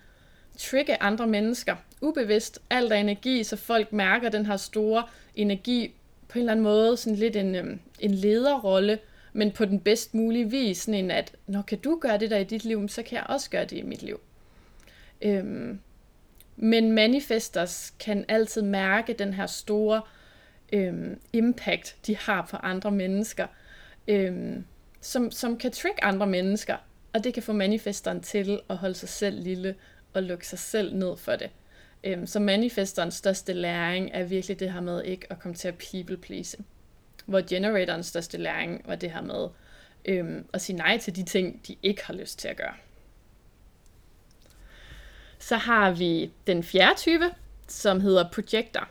trigge 0.57 1.03
andre 1.03 1.27
mennesker 1.27 1.77
ubevidst. 2.01 2.59
Alt 2.71 2.93
er 2.93 2.97
energi, 2.97 3.45
så 3.45 3.57
folk 3.57 3.93
mærker 3.93 4.29
den 4.29 4.47
her 4.47 4.57
store 4.57 5.05
energi 5.35 5.95
på 6.35 6.39
en 6.39 6.43
eller 6.43 6.53
anden 6.53 6.65
måde 6.65 6.97
sådan 6.97 7.17
lidt 7.17 7.37
en, 7.37 7.55
øhm, 7.55 7.81
en 8.01 8.11
lederrolle, 8.11 8.99
men 9.33 9.53
på 9.53 9.65
den 9.65 9.81
bedst 9.81 10.15
mulige 10.15 10.51
vis, 10.51 10.79
sådan 10.79 11.05
en 11.05 11.11
at, 11.11 11.37
når 11.47 11.63
kan 11.63 11.79
du 11.79 11.99
gøre 12.01 12.19
det 12.19 12.31
der 12.31 12.39
i 12.39 12.45
dit 12.45 12.65
liv, 12.65 12.89
så 12.89 13.03
kan 13.03 13.17
jeg 13.17 13.27
også 13.29 13.51
gøre 13.51 13.65
det 13.65 13.77
i 13.77 13.83
mit 13.83 14.03
liv. 14.03 14.21
Øhm, 15.23 15.81
men 16.57 16.93
manifestors 16.93 17.95
kan 18.01 18.25
altid 18.29 18.63
mærke 18.63 19.13
den 19.13 19.35
her 19.35 19.47
store 19.47 20.03
øhm, 20.73 21.21
impact, 21.33 21.97
de 22.07 22.17
har 22.17 22.47
på 22.51 22.57
andre 22.57 22.91
mennesker, 22.91 23.47
øhm, 24.09 24.65
som, 25.01 25.31
som 25.31 25.57
kan 25.59 25.73
trick 25.73 25.99
andre 26.03 26.27
mennesker, 26.27 26.77
og 27.13 27.25
det 27.25 27.35
kan 27.35 27.43
få 27.43 27.53
manifesteren 27.53 28.21
til 28.21 28.61
at 28.71 28.77
holde 28.77 28.95
sig 28.95 29.09
selv 29.09 29.43
lille 29.43 29.75
og 30.15 30.23
lukke 30.23 30.49
sig 30.49 30.59
selv 30.59 30.95
ned 30.95 31.17
for 31.17 31.37
det. 31.37 31.51
Øhm, 32.05 32.27
så 32.27 32.41
manifesterens 32.41 33.15
største 33.15 33.53
læring 33.53 34.11
er 34.13 34.25
virkelig 34.25 34.61
det 34.61 34.73
her 34.73 34.81
med 34.81 35.03
ikke 35.05 35.27
at 35.31 35.39
komme 35.39 35.55
til 35.55 35.69
at 35.69 35.75
people 35.91 36.17
please. 36.17 36.57
Hvor 37.27 37.49
generatorens 37.49 38.07
største 38.07 38.39
læring 38.39 38.83
var 38.85 38.95
det 38.95 39.11
her 39.11 39.23
med 39.23 39.49
øhm, 40.05 40.47
at 40.53 40.61
sige 40.61 40.77
nej 40.77 40.99
til 40.99 41.17
de 41.17 41.25
ting, 41.25 41.61
de 41.69 41.77
ikke 41.83 42.05
har 42.05 42.15
lyst 42.15 42.39
til 42.39 42.49
at 42.49 42.57
gøre. 42.57 42.75
Så 45.39 45.57
har 45.57 45.91
vi 45.91 46.31
den 46.47 46.63
fjerde 46.63 46.99
type, 46.99 47.31
som 47.69 48.01
hedder 48.01 48.29
projector. 48.31 48.89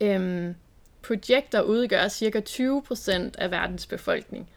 Øhm, 0.00 0.54
projector 1.02 1.60
udgør 1.60 2.08
ca. 2.08 2.40
20% 2.40 3.32
af 3.38 3.50
verdens 3.50 3.86
befolkning, 3.86 4.50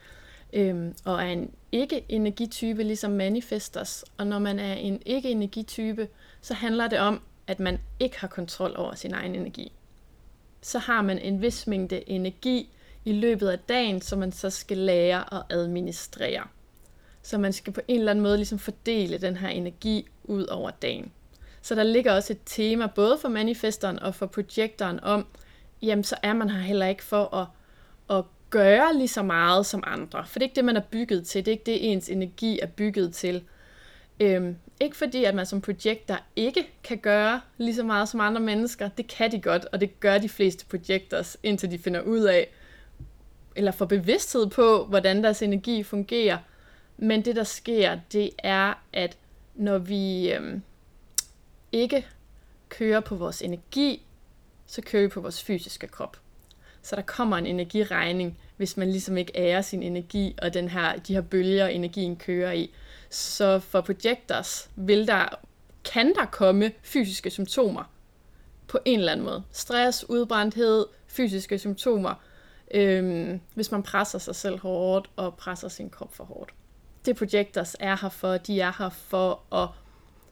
øhm, 0.54 0.96
og 1.06 1.16
er 1.24 1.28
en 1.28 1.54
ikke-energitype 1.72 2.84
ligesom 2.84 3.12
manifestors. 3.12 4.04
Og 4.18 4.28
når 4.28 4.40
man 4.40 4.60
er 4.60 4.74
en 4.74 5.02
ikke-energitype, 5.06 6.08
så 6.42 6.54
handler 6.54 6.88
det 6.88 7.00
om, 7.00 7.22
at 7.52 7.60
man 7.60 7.80
ikke 8.00 8.20
har 8.20 8.28
kontrol 8.28 8.74
over 8.78 8.96
sin 8.96 9.14
egen 9.14 9.36
energi. 9.36 9.72
Så 10.62 10.80
har 10.80 11.02
man 11.02 11.20
en 11.20 11.42
vis 11.42 11.68
mængde 11.68 12.10
energi 12.10 12.70
i 13.06 13.14
løbet 13.14 13.50
af 13.50 13.60
dagen, 13.60 14.02
som 14.02 14.20
man 14.20 14.32
så 14.32 14.50
skal 14.50 14.78
lære 14.78 15.34
at 15.34 15.44
administrere. 15.50 16.44
Så 17.22 17.38
man 17.38 17.54
skal 17.54 17.74
på 17.74 17.82
en 17.88 18.00
eller 18.00 18.12
anden 18.12 18.24
måde 18.24 18.38
ligesom 18.38 18.60
fordele 18.60 19.18
den 19.18 19.38
her 19.38 19.50
energi 19.50 20.08
ud 20.24 20.46
over 20.46 20.70
dagen. 20.70 21.12
Så 21.62 21.76
der 21.76 21.84
ligger 21.84 22.14
også 22.14 22.34
et 22.34 22.40
tema 22.46 22.88
både 22.88 23.18
for 23.22 23.30
manifesteren 23.30 24.00
og 24.00 24.16
for 24.16 24.26
projektoren 24.26 25.00
om, 25.00 25.26
jamen 25.82 26.04
så 26.04 26.16
er 26.24 26.34
man 26.34 26.50
her 26.50 26.60
heller 26.60 26.86
ikke 26.86 27.04
for 27.04 27.36
at, 27.36 27.48
at 28.18 28.26
gøre 28.50 28.98
lige 28.98 29.08
så 29.08 29.24
meget 29.24 29.66
som 29.66 29.84
andre. 29.88 30.26
For 30.26 30.40
det 30.40 30.46
er 30.46 30.48
ikke 30.48 30.56
det, 30.56 30.66
man 30.66 30.78
er 30.78 30.82
bygget 30.92 31.28
til. 31.28 31.46
Det 31.46 31.52
er 31.52 31.54
ikke 31.54 31.66
det, 31.66 31.92
ens 31.92 32.10
energi 32.10 32.60
er 32.60 32.68
bygget 32.68 33.14
til. 33.14 33.44
Øhm, 34.20 34.56
ikke 34.82 34.98
fordi, 34.98 35.24
at 35.24 35.36
man 35.36 35.46
som 35.46 35.62
projekter 35.62 36.18
ikke 36.36 36.68
kan 36.84 36.98
gøre 36.98 37.42
lige 37.58 37.76
så 37.76 37.84
meget 37.84 38.10
som 38.10 38.20
andre 38.20 38.42
mennesker. 38.42 38.90
Det 38.90 39.08
kan 39.08 39.32
de 39.32 39.42
godt, 39.42 39.66
og 39.72 39.82
det 39.82 40.00
gør 40.00 40.18
de 40.18 40.30
fleste 40.30 40.66
projectors, 40.66 41.38
indtil 41.44 41.72
de 41.72 41.80
finder 41.80 42.02
ud 42.02 42.20
af, 42.20 42.48
eller 43.56 43.72
får 43.72 43.86
bevidsthed 43.86 44.48
på, 44.48 44.86
hvordan 44.86 45.24
deres 45.24 45.42
energi 45.42 45.84
fungerer. 45.84 46.38
Men 46.98 47.26
det, 47.26 47.36
der 47.36 47.44
sker, 47.44 48.00
det 48.12 48.30
er, 48.38 48.74
at 48.94 49.18
når 49.56 49.78
vi 49.78 50.32
øhm, 50.32 50.62
ikke 51.72 52.08
kører 52.70 53.00
på 53.00 53.16
vores 53.16 53.42
energi, 53.42 54.06
så 54.68 54.82
kører 54.82 55.04
vi 55.04 55.08
på 55.08 55.22
vores 55.22 55.44
fysiske 55.44 55.88
krop. 55.88 56.18
Så 56.82 56.96
der 56.96 57.02
kommer 57.02 57.38
en 57.38 57.46
energiregning, 57.46 58.38
hvis 58.58 58.78
man 58.78 58.92
ligesom 58.92 59.18
ikke 59.18 59.32
ærer 59.36 59.62
sin 59.62 59.84
energi, 59.84 60.36
og 60.42 60.54
den 60.54 60.70
her, 60.70 60.96
de 60.96 61.14
her 61.14 61.22
bølger, 61.22 61.68
energien 61.68 62.16
kører 62.16 62.52
i. 62.52 62.72
Så 63.12 63.60
for 63.60 63.82
projectors 63.82 64.70
vil 64.76 65.08
der, 65.08 65.26
kan 65.84 66.14
der 66.16 66.26
komme 66.26 66.72
fysiske 66.84 67.30
symptomer 67.30 67.84
på 68.68 68.80
en 68.86 69.00
eller 69.00 69.12
anden 69.12 69.26
måde. 69.26 69.44
Stress, 69.52 70.10
udbrændthed, 70.10 70.86
fysiske 71.08 71.60
symptomer, 71.60 72.14
øhm, 72.74 73.40
hvis 73.54 73.72
man 73.72 73.84
presser 73.84 74.20
sig 74.20 74.36
selv 74.36 74.60
hårdt 74.60 75.10
og 75.16 75.36
presser 75.36 75.68
sin 75.68 75.90
krop 75.90 76.16
for 76.16 76.24
hårdt. 76.24 76.54
Det 77.06 77.16
projectors 77.16 77.76
er 77.80 77.98
her 78.02 78.10
for, 78.10 78.38
de 78.38 78.62
er 78.62 78.74
her 78.78 78.90
for 78.90 79.54
at 79.56 79.70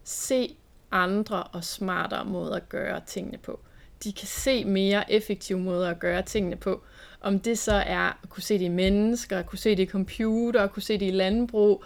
se 0.04 0.56
andre 0.92 1.44
og 1.44 1.64
smartere 1.64 2.26
måder 2.26 2.56
at 2.56 2.70
gøre 2.70 3.02
tingene 3.08 3.38
på. 3.38 3.60
De 4.04 4.14
kan 4.14 4.28
se 4.28 4.66
mere 4.66 5.12
effektive 5.12 5.60
måder 5.60 5.90
at 5.90 6.00
gøre 6.00 6.22
tingene 6.22 6.56
på. 6.56 6.84
Om 7.22 7.40
det 7.40 7.60
så 7.60 7.74
er 7.74 8.20
at 8.24 8.30
kunne 8.30 8.44
se 8.44 8.60
det 8.60 8.66
i 8.66 8.68
mennesker, 8.68 9.40
at 9.40 9.46
kunne 9.46 9.60
se 9.60 9.70
det 9.70 9.84
i 9.84 9.86
computer, 9.86 10.64
at 10.64 10.72
kunne 10.72 10.84
se 10.84 11.00
det 11.00 11.08
i 11.08 11.12
landbrug, 11.12 11.84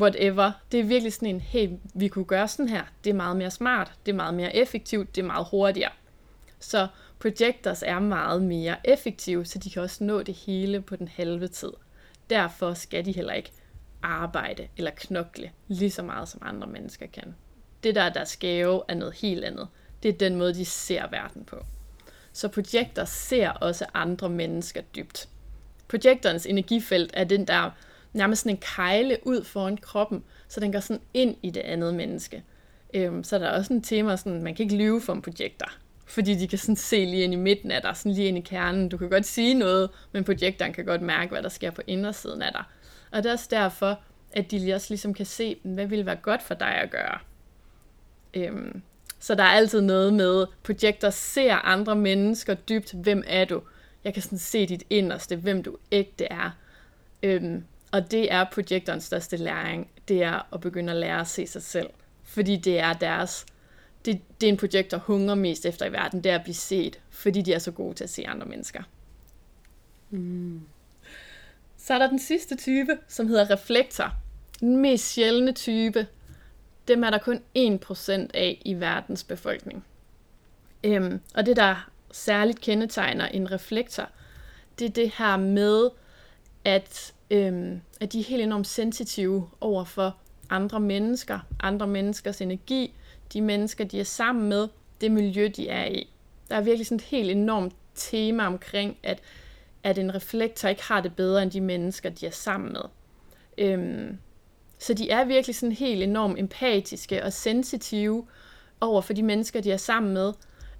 whatever. 0.00 0.52
Det 0.72 0.80
er 0.80 0.84
virkelig 0.84 1.12
sådan 1.12 1.28
en, 1.28 1.40
hey, 1.40 1.70
vi 1.94 2.08
kunne 2.08 2.24
gøre 2.24 2.48
sådan 2.48 2.68
her. 2.68 2.82
Det 3.04 3.10
er 3.10 3.14
meget 3.14 3.36
mere 3.36 3.50
smart, 3.50 3.92
det 4.06 4.12
er 4.12 4.16
meget 4.16 4.34
mere 4.34 4.56
effektivt, 4.56 5.16
det 5.16 5.22
er 5.22 5.26
meget 5.26 5.46
hurtigere. 5.50 5.92
Så 6.60 6.86
projectors 7.20 7.82
er 7.82 7.98
meget 7.98 8.42
mere 8.42 8.76
effektive, 8.84 9.44
så 9.44 9.58
de 9.58 9.70
kan 9.70 9.82
også 9.82 10.04
nå 10.04 10.22
det 10.22 10.34
hele 10.34 10.80
på 10.80 10.96
den 10.96 11.08
halve 11.08 11.48
tid. 11.48 11.72
Derfor 12.30 12.74
skal 12.74 13.04
de 13.04 13.12
heller 13.12 13.32
ikke 13.32 13.52
arbejde 14.02 14.68
eller 14.76 14.90
knokle 14.96 15.50
lige 15.68 15.90
så 15.90 16.02
meget, 16.02 16.28
som 16.28 16.42
andre 16.44 16.66
mennesker 16.66 17.06
kan. 17.06 17.34
Det 17.82 17.94
der, 17.94 18.08
der 18.08 18.20
er 18.20 18.24
skæve, 18.24 18.82
er 18.88 18.94
noget 18.94 19.14
helt 19.14 19.44
andet. 19.44 19.68
Det 20.02 20.08
er 20.08 20.12
den 20.12 20.36
måde, 20.36 20.54
de 20.54 20.64
ser 20.64 21.10
verden 21.10 21.44
på. 21.44 21.56
Så 22.32 22.48
projekter 22.48 23.04
ser 23.04 23.50
også 23.50 23.86
andre 23.94 24.28
mennesker 24.28 24.80
dybt. 24.80 25.28
Projectors 25.88 26.46
energifelt 26.46 27.10
er 27.14 27.24
den 27.24 27.46
der 27.46 27.70
nærmest 28.12 28.42
sådan 28.42 28.56
en 28.56 28.62
kejle 28.76 29.18
ud 29.22 29.44
foran 29.44 29.76
kroppen, 29.76 30.24
så 30.48 30.60
den 30.60 30.72
går 30.72 30.80
sådan 30.80 31.02
ind 31.14 31.36
i 31.42 31.50
det 31.50 31.60
andet 31.60 31.94
menneske. 31.94 32.42
Øhm, 32.94 33.24
så 33.24 33.38
der 33.38 33.46
er 33.46 33.58
også 33.58 33.72
en 33.72 33.82
tema, 33.82 34.16
sådan, 34.16 34.42
man 34.42 34.54
kan 34.54 34.64
ikke 34.64 34.76
lyve 34.76 35.00
for 35.00 35.12
en 35.12 35.22
projekter, 35.22 35.78
fordi 36.06 36.34
de 36.34 36.48
kan 36.48 36.58
sådan 36.58 36.76
se 36.76 37.04
lige 37.04 37.24
ind 37.24 37.32
i 37.32 37.36
midten 37.36 37.70
af 37.70 37.82
dig, 37.82 37.96
sådan 37.96 38.12
lige 38.12 38.28
ind 38.28 38.38
i 38.38 38.40
kernen. 38.40 38.88
Du 38.88 38.96
kan 38.96 39.10
godt 39.10 39.26
sige 39.26 39.54
noget, 39.54 39.90
men 40.12 40.24
projekteren 40.24 40.72
kan 40.72 40.84
godt 40.84 41.02
mærke, 41.02 41.30
hvad 41.30 41.42
der 41.42 41.48
sker 41.48 41.70
på 41.70 41.82
indersiden 41.86 42.42
af 42.42 42.52
dig. 42.52 42.64
Og 43.10 43.22
det 43.22 43.28
er 43.28 43.32
også 43.32 43.48
derfor, 43.50 44.00
at 44.32 44.50
de 44.50 44.74
også 44.74 44.86
ligesom 44.90 45.14
kan 45.14 45.26
se, 45.26 45.56
hvad 45.62 45.86
vil 45.86 46.06
være 46.06 46.16
godt 46.16 46.42
for 46.42 46.54
dig 46.54 46.74
at 46.74 46.90
gøre. 46.90 47.18
Øhm, 48.34 48.82
så 49.18 49.34
der 49.34 49.42
er 49.42 49.48
altid 49.48 49.80
noget 49.80 50.14
med, 50.14 50.46
projekter 50.62 51.10
ser 51.10 51.54
andre 51.54 51.96
mennesker 51.96 52.54
dybt, 52.54 52.92
hvem 52.92 53.24
er 53.26 53.44
du? 53.44 53.62
Jeg 54.04 54.14
kan 54.14 54.22
sådan 54.22 54.38
se 54.38 54.66
dit 54.66 54.82
inderste, 54.90 55.36
hvem 55.36 55.62
du 55.62 55.76
ægte 55.92 56.24
er. 56.24 56.50
Øhm, 57.22 57.64
og 57.92 58.10
det 58.10 58.32
er 58.32 58.44
projektorens 58.52 59.04
største 59.04 59.36
læring, 59.36 59.90
det 60.08 60.22
er 60.22 60.54
at 60.54 60.60
begynde 60.60 60.92
at 60.92 60.98
lære 60.98 61.20
at 61.20 61.26
se 61.26 61.46
sig 61.46 61.62
selv. 61.62 61.90
Fordi 62.22 62.56
det 62.56 62.78
er 62.78 62.92
deres, 62.92 63.46
det, 64.04 64.20
det 64.40 64.46
er 64.46 64.52
en 64.52 64.56
projektor 64.56 64.98
hunger 64.98 65.34
mest 65.34 65.66
efter 65.66 65.86
i 65.86 65.92
verden, 65.92 66.24
det 66.24 66.32
er 66.32 66.38
at 66.38 66.42
blive 66.42 66.54
set, 66.54 67.00
fordi 67.10 67.42
de 67.42 67.52
er 67.52 67.58
så 67.58 67.70
gode 67.70 67.94
til 67.94 68.04
at 68.04 68.10
se 68.10 68.26
andre 68.26 68.46
mennesker. 68.46 68.82
Mm. 70.10 70.60
Så 71.76 71.94
er 71.94 71.98
der 71.98 72.08
den 72.08 72.18
sidste 72.18 72.56
type, 72.56 72.98
som 73.08 73.26
hedder 73.26 73.50
reflektor. 73.50 74.12
Den 74.60 74.76
mest 74.76 75.12
sjældne 75.12 75.52
type. 75.52 76.06
Dem 76.88 77.04
er 77.04 77.10
der 77.10 77.18
kun 77.18 77.40
1% 77.58 78.10
af 78.34 78.62
i 78.64 78.74
verdens 78.74 79.24
befolkning. 79.24 79.84
Øhm, 80.84 81.20
og 81.34 81.46
det, 81.46 81.56
der 81.56 81.90
særligt 82.12 82.60
kendetegner 82.60 83.26
en 83.26 83.52
reflektor, 83.52 84.08
det 84.78 84.84
er 84.84 84.90
det 84.90 85.12
her 85.18 85.36
med, 85.36 85.90
at, 86.64 87.14
øhm, 87.32 87.80
at 88.00 88.12
de 88.12 88.20
er 88.20 88.24
helt 88.24 88.42
enormt 88.42 88.66
sensitive 88.66 89.48
over 89.60 89.84
for 89.84 90.16
andre 90.50 90.80
mennesker, 90.80 91.38
andre 91.60 91.86
menneskers 91.86 92.40
energi, 92.40 92.94
de 93.32 93.40
mennesker, 93.40 93.84
de 93.84 94.00
er 94.00 94.04
sammen 94.04 94.48
med, 94.48 94.68
det 95.00 95.10
miljø, 95.10 95.50
de 95.56 95.68
er 95.68 95.84
i. 95.84 96.08
Der 96.48 96.56
er 96.56 96.60
virkelig 96.60 96.86
sådan 96.86 96.96
et 96.96 97.02
helt 97.02 97.30
enormt 97.30 97.74
tema 97.94 98.46
omkring, 98.46 98.98
at, 99.02 99.20
at 99.82 99.98
en 99.98 100.14
reflektor 100.14 100.68
ikke 100.68 100.82
har 100.82 101.00
det 101.00 101.16
bedre 101.16 101.42
end 101.42 101.50
de 101.50 101.60
mennesker, 101.60 102.10
de 102.10 102.26
er 102.26 102.30
sammen 102.30 102.72
med. 102.72 102.82
Øhm, 103.58 104.18
så 104.78 104.94
de 104.94 105.10
er 105.10 105.24
virkelig 105.24 105.56
sådan 105.56 105.72
helt 105.72 106.02
enormt 106.02 106.38
empatiske 106.38 107.24
og 107.24 107.32
sensitive 107.32 108.26
over 108.80 109.00
for 109.00 109.12
de 109.12 109.22
mennesker, 109.22 109.60
de 109.60 109.72
er 109.72 109.76
sammen 109.76 110.14
med. 110.14 110.32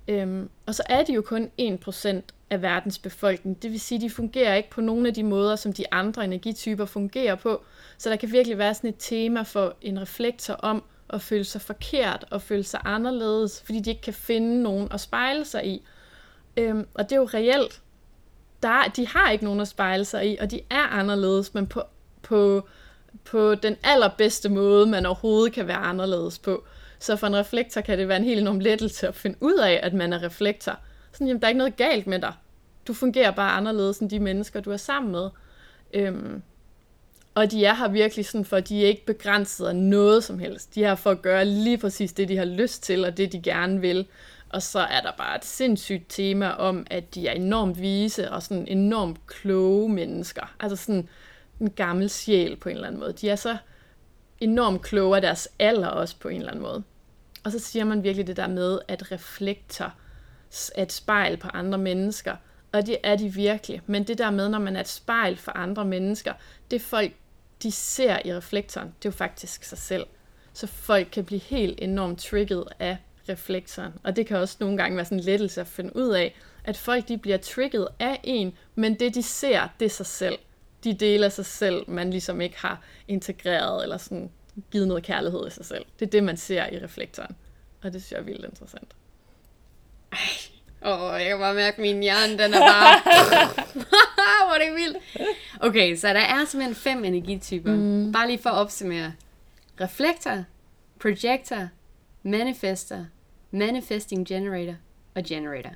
Øhm, 0.09 0.49
og 0.67 0.75
så 0.75 0.83
er 0.87 1.05
de 1.05 1.13
jo 1.13 1.23
kun 1.23 1.51
1% 1.61 2.21
af 2.51 2.63
verdens 2.63 2.99
befolkning. 2.99 3.63
Det 3.63 3.71
vil 3.71 3.81
sige, 3.81 3.97
at 3.97 4.03
de 4.03 4.11
fungerer 4.11 4.55
ikke 4.55 4.71
på 4.71 4.81
nogen 4.81 5.07
af 5.07 5.15
de 5.15 5.23
måder, 5.23 5.57
som 5.57 5.73
de 5.73 5.85
andre 5.93 6.25
energityper 6.25 6.85
fungerer 6.85 7.35
på. 7.35 7.63
Så 7.99 8.11
der 8.11 8.17
kan 8.17 8.33
virkelig 8.33 8.59
være 8.59 8.75
sådan 8.75 8.91
et 8.91 8.97
tema 8.99 9.43
for 9.43 9.77
en 9.81 10.01
reflektor 10.01 10.55
om 10.55 10.85
at 11.11 11.23
føle 11.23 11.45
sig 11.45 11.61
forkert 11.61 12.25
og 12.31 12.43
føle 12.43 12.63
sig 12.63 12.81
anderledes, 12.85 13.63
fordi 13.65 13.81
de 13.81 13.91
ikke 13.91 14.03
kan 14.03 14.15
finde 14.15 14.63
nogen 14.63 14.89
at 14.93 15.01
spejle 15.01 15.45
sig 15.45 15.67
i. 15.67 15.83
Øhm, 16.57 16.87
og 16.95 17.05
det 17.05 17.17
er 17.17 17.21
jo 17.21 17.29
reelt. 17.35 17.83
Der, 18.63 18.93
de 18.97 19.07
har 19.07 19.31
ikke 19.31 19.45
nogen 19.45 19.61
at 19.61 19.69
spejle 19.69 20.05
sig 20.05 20.33
i, 20.33 20.37
og 20.41 20.51
de 20.51 20.61
er 20.71 20.83
anderledes, 20.83 21.55
men 21.55 21.67
på, 21.67 21.83
på, 22.23 22.69
på 23.25 23.55
den 23.55 23.77
allerbedste 23.83 24.49
måde, 24.49 24.87
man 24.87 25.07
overhovedet 25.07 25.53
kan 25.53 25.67
være 25.67 25.77
anderledes 25.77 26.39
på. 26.39 26.65
Så 27.03 27.17
for 27.17 27.27
en 27.27 27.37
reflektor 27.37 27.81
kan 27.81 27.99
det 27.99 28.09
være 28.09 28.17
en 28.17 28.25
helt 28.25 28.41
enorm 28.41 28.61
lettelse 28.61 29.09
at 29.09 29.15
finde 29.15 29.37
ud 29.41 29.59
af, 29.59 29.81
at 29.83 29.95
man 29.95 30.13
er 30.13 30.23
reflektor. 30.23 30.79
Sådan, 31.13 31.27
jamen, 31.27 31.41
der 31.41 31.47
er 31.47 31.49
ikke 31.49 31.59
noget 31.59 31.77
galt 31.77 32.07
med 32.07 32.19
dig. 32.19 32.33
Du 32.87 32.95
fungerer 32.95 33.31
bare 33.31 33.53
anderledes 33.53 33.99
end 33.99 34.11
de 34.11 34.21
mennesker, 34.21 34.61
du 34.61 34.71
er 34.71 34.77
sammen 34.77 35.13
med. 35.13 35.29
Øhm, 35.95 36.43
og 37.35 37.51
de 37.51 37.65
er 37.65 37.75
her 37.75 37.89
virkelig 37.89 38.27
sådan, 38.27 38.45
for 38.45 38.61
de 38.61 38.85
er 38.85 38.89
ikke 38.89 39.07
begrænset 39.07 39.67
af 39.67 39.77
noget 39.77 40.25
som 40.25 40.39
helst. 40.39 40.75
De 40.75 40.85
er 40.85 40.89
her 40.89 40.95
for 40.95 41.11
at 41.11 41.23
gøre 41.23 41.45
lige 41.45 41.79
præcis 41.79 42.13
det, 42.13 42.29
de 42.29 42.37
har 42.37 42.45
lyst 42.45 42.83
til, 42.83 43.05
og 43.05 43.17
det, 43.17 43.33
de 43.33 43.43
gerne 43.43 43.81
vil. 43.81 44.07
Og 44.49 44.63
så 44.63 44.79
er 44.79 45.01
der 45.01 45.13
bare 45.19 45.37
et 45.37 45.45
sindssygt 45.45 46.05
tema 46.09 46.51
om, 46.51 46.87
at 46.91 47.15
de 47.15 47.29
er 47.29 47.33
enormt 47.33 47.81
vise 47.81 48.31
og 48.31 48.43
sådan 48.43 48.69
enormt 48.69 49.27
kloge 49.27 49.89
mennesker. 49.89 50.55
Altså 50.61 50.77
sådan 50.77 51.09
en 51.61 51.71
gammel 51.71 52.11
sjæl 52.11 52.57
på 52.57 52.69
en 52.69 52.75
eller 52.75 52.89
anden 52.89 53.01
måde. 53.01 53.13
De 53.13 53.29
er 53.29 53.37
så 53.37 53.57
enormt 54.41 54.83
kloge 54.83 55.17
af 55.17 55.23
deres 55.23 55.49
alder 55.59 55.89
også 55.89 56.17
på 56.21 56.29
en 56.29 56.37
eller 56.37 56.51
anden 56.51 56.63
måde. 56.63 56.83
Og 57.45 57.53
så 57.53 57.59
siger 57.59 57.85
man 57.85 58.03
virkelig 58.03 58.27
det 58.27 58.37
der 58.37 58.47
med, 58.47 58.79
at 58.89 59.13
reflekter 59.13 59.91
er 60.75 60.83
et 60.83 60.93
spejl 60.93 61.37
på 61.37 61.49
andre 61.49 61.79
mennesker. 61.79 62.37
Og 62.73 62.87
det 62.87 62.97
er 63.03 63.17
de 63.17 63.35
virkelig. 63.35 63.83
Men 63.87 64.05
det 64.05 64.19
der 64.19 64.31
med, 64.31 64.49
når 64.49 64.59
man 64.59 64.77
er 64.77 64.81
et 64.81 64.89
spejl 64.89 65.37
for 65.37 65.53
andre 65.53 65.85
mennesker, 65.85 66.33
det 66.71 66.83
folk, 66.83 67.13
de 67.63 67.71
ser 67.71 68.19
i 68.25 68.35
reflektoren, 68.35 68.87
det 68.87 69.09
er 69.09 69.13
jo 69.13 69.17
faktisk 69.17 69.65
sig 69.65 69.79
selv. 69.79 70.07
Så 70.53 70.67
folk 70.67 71.09
kan 71.13 71.25
blive 71.25 71.41
helt 71.41 71.79
enormt 71.83 72.19
trigget 72.19 72.65
af 72.79 72.97
reflektoren. 73.29 73.93
Og 74.05 74.17
det 74.17 74.27
kan 74.27 74.37
også 74.37 74.57
nogle 74.61 74.77
gange 74.77 74.97
være 74.97 75.05
sådan 75.05 75.19
en 75.19 75.25
lettelse 75.25 75.61
at 75.61 75.67
finde 75.67 75.97
ud 75.97 76.09
af, 76.09 76.35
at 76.65 76.77
folk 76.77 77.09
de 77.09 77.19
bliver 77.19 77.37
trigget 77.37 77.89
af 77.99 78.21
en, 78.25 78.57
men 78.75 78.95
det 78.95 79.15
de 79.15 79.23
ser, 79.23 79.69
det 79.81 79.87
er 79.87 79.91
sig 79.91 80.07
selv. 80.07 80.39
De 80.85 80.95
deler 80.95 81.29
sig 81.29 81.47
selv, 81.47 81.91
man 81.91 82.11
ligesom 82.11 82.41
ikke 82.41 82.59
har 82.59 82.81
integreret 83.09 83.83
eller 83.83 83.97
sådan 83.97 84.31
givet 84.71 84.89
noget 84.89 85.03
kærlighed 85.03 85.47
i 85.47 85.51
sig 85.51 85.65
selv. 85.65 85.85
Det 85.99 86.07
er 86.07 86.11
det, 86.11 86.25
man 86.25 86.37
ser 86.37 86.67
i 86.67 86.85
reflektoren. 86.85 87.37
Og 87.83 87.93
det 87.93 88.03
synes 88.03 88.13
jeg 88.13 88.19
er 88.19 88.25
vildt 88.25 88.45
interessant. 88.45 88.95
Ej, 90.13 90.19
åh, 90.85 91.21
jeg 91.21 91.29
kan 91.29 91.39
bare 91.39 91.55
mærke, 91.55 91.77
at 91.77 91.83
min 91.83 92.03
hjerne, 92.03 92.33
den 92.33 92.55
er 92.55 92.61
bare... 92.61 93.01
Hvor 94.47 94.55
er 94.55 94.65
det 94.65 94.75
vildt. 94.75 94.97
Okay, 95.61 95.97
så 95.97 96.09
der 96.09 96.21
er 96.21 96.45
simpelthen 96.45 96.75
fem 96.75 97.05
energityper. 97.05 97.73
Mm. 97.73 98.13
Bare 98.13 98.27
lige 98.27 98.39
for 98.39 98.51
at 98.51 98.57
opsummere. 98.57 99.13
Reflektor, 99.81 100.45
projector, 101.01 101.69
manifester, 102.23 103.05
manifesting 103.51 104.27
generator 104.27 104.75
og 105.15 105.25
generator. 105.25 105.71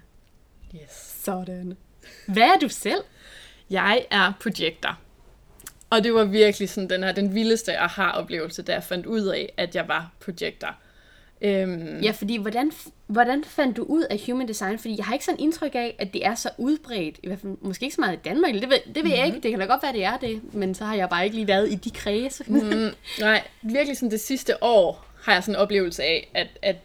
Yes. 0.74 0.90
Sådan. 1.24 1.76
Hvad 2.26 2.42
er 2.42 2.58
du 2.60 2.68
selv? 2.68 3.00
Jeg 3.70 4.06
er 4.10 4.32
projektor. 4.40 4.98
Og 5.90 6.05
det 6.05 6.14
var 6.14 6.25
virkelig 6.25 6.68
sådan 6.68 6.90
den 6.90 7.03
her, 7.03 7.12
den 7.12 7.35
vildeste 7.35 7.79
aha-oplevelse, 7.79 8.62
da 8.62 8.72
jeg 8.72 8.83
fandt 8.83 9.07
ud 9.07 9.22
af, 9.22 9.53
at 9.57 9.75
jeg 9.75 9.88
var 9.88 10.12
projektor. 10.20 10.77
Øhm, 11.40 12.01
ja, 12.01 12.11
fordi 12.11 12.37
hvordan, 12.37 12.72
hvordan 13.07 13.44
fandt 13.44 13.77
du 13.77 13.83
ud 13.83 14.03
af 14.11 14.22
human 14.27 14.49
design? 14.49 14.79
Fordi 14.79 14.96
jeg 14.96 15.05
har 15.05 15.12
ikke 15.12 15.25
sådan 15.25 15.40
indtryk 15.40 15.75
af, 15.75 15.96
at 15.99 16.12
det 16.12 16.27
er 16.27 16.35
så 16.35 16.51
udbredt, 16.59 17.18
i 17.22 17.27
hvert 17.27 17.40
fald 17.40 17.57
måske 17.61 17.85
ikke 17.85 17.94
så 17.94 18.01
meget 18.01 18.16
i 18.16 18.20
Danmark, 18.25 18.55
det 18.55 18.62
ved, 18.62 18.70
det 18.70 18.81
ved 18.87 19.03
mm-hmm. 19.03 19.11
jeg 19.11 19.18
mhm. 19.18 19.27
ikke, 19.27 19.42
det 19.42 19.51
kan 19.51 19.61
da 19.61 19.66
godt 19.66 19.83
være, 19.83 19.92
det 19.92 20.05
er 20.05 20.16
det, 20.16 20.55
men 20.55 20.75
så 20.75 20.85
har 20.85 20.94
jeg 20.94 21.09
bare 21.09 21.25
ikke 21.25 21.37
lige 21.37 21.49
været 21.49 21.72
i 21.72 21.75
de 21.75 21.90
kredse. 21.90 22.44
mm, 22.46 22.90
nej, 23.20 23.42
virkelig 23.62 23.96
sådan 23.96 24.11
det 24.11 24.20
sidste 24.20 24.62
år 24.62 25.07
har 25.22 25.33
jeg 25.33 25.42
sådan 25.42 25.55
en 25.55 25.61
oplevelse 25.61 26.03
af, 26.03 26.31
at, 26.35 26.49
at 26.62 26.77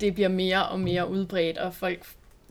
det 0.00 0.14
bliver 0.14 0.28
mere 0.28 0.68
og 0.68 0.80
mere 0.80 1.10
udbredt, 1.10 1.58
og 1.58 1.74
folk 1.74 2.06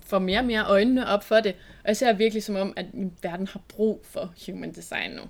får 0.06 0.20
mere 0.20 0.40
og 0.40 0.46
mere 0.46 0.66
øjnene 0.66 1.08
op 1.08 1.24
for 1.24 1.36
det. 1.36 1.56
Og 1.84 1.88
jeg 1.88 1.98
ser 1.98 2.14
virkelig 2.14 2.44
som 2.44 2.56
om, 2.56 2.74
at 2.76 2.86
verden 3.22 3.48
har 3.48 3.62
brug 3.68 4.02
for 4.04 4.34
human 4.46 4.72
design 4.72 5.12
nu. 5.12 5.22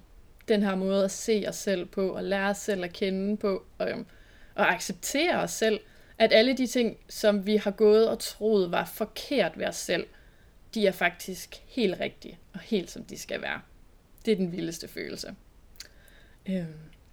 Den 0.47 0.63
her 0.63 0.75
måde 0.75 1.03
at 1.03 1.11
se 1.11 1.45
os 1.47 1.55
selv 1.55 1.85
på, 1.85 2.09
og 2.09 2.23
lære 2.23 2.49
os 2.49 2.57
selv 2.57 2.83
at 2.83 2.93
kende 2.93 3.37
på, 3.37 3.65
og, 3.77 3.89
øhm, 3.89 4.05
og 4.55 4.73
acceptere 4.73 5.39
os 5.39 5.51
selv, 5.51 5.79
at 6.17 6.33
alle 6.33 6.57
de 6.57 6.67
ting, 6.67 6.97
som 7.09 7.45
vi 7.45 7.55
har 7.55 7.71
gået 7.71 8.09
og 8.09 8.19
troet 8.19 8.71
var 8.71 8.85
forkert 8.85 9.59
ved 9.59 9.65
os 9.65 9.75
selv, 9.75 10.07
de 10.73 10.87
er 10.87 10.91
faktisk 10.91 11.55
helt 11.67 11.99
rigtige, 11.99 12.39
og 12.53 12.59
helt 12.59 12.91
som 12.91 13.03
de 13.03 13.17
skal 13.17 13.41
være. 13.41 13.61
Det 14.25 14.31
er 14.31 14.35
den 14.35 14.51
vildeste 14.51 14.87
følelse. 14.87 15.35
Øhm, 16.49 16.65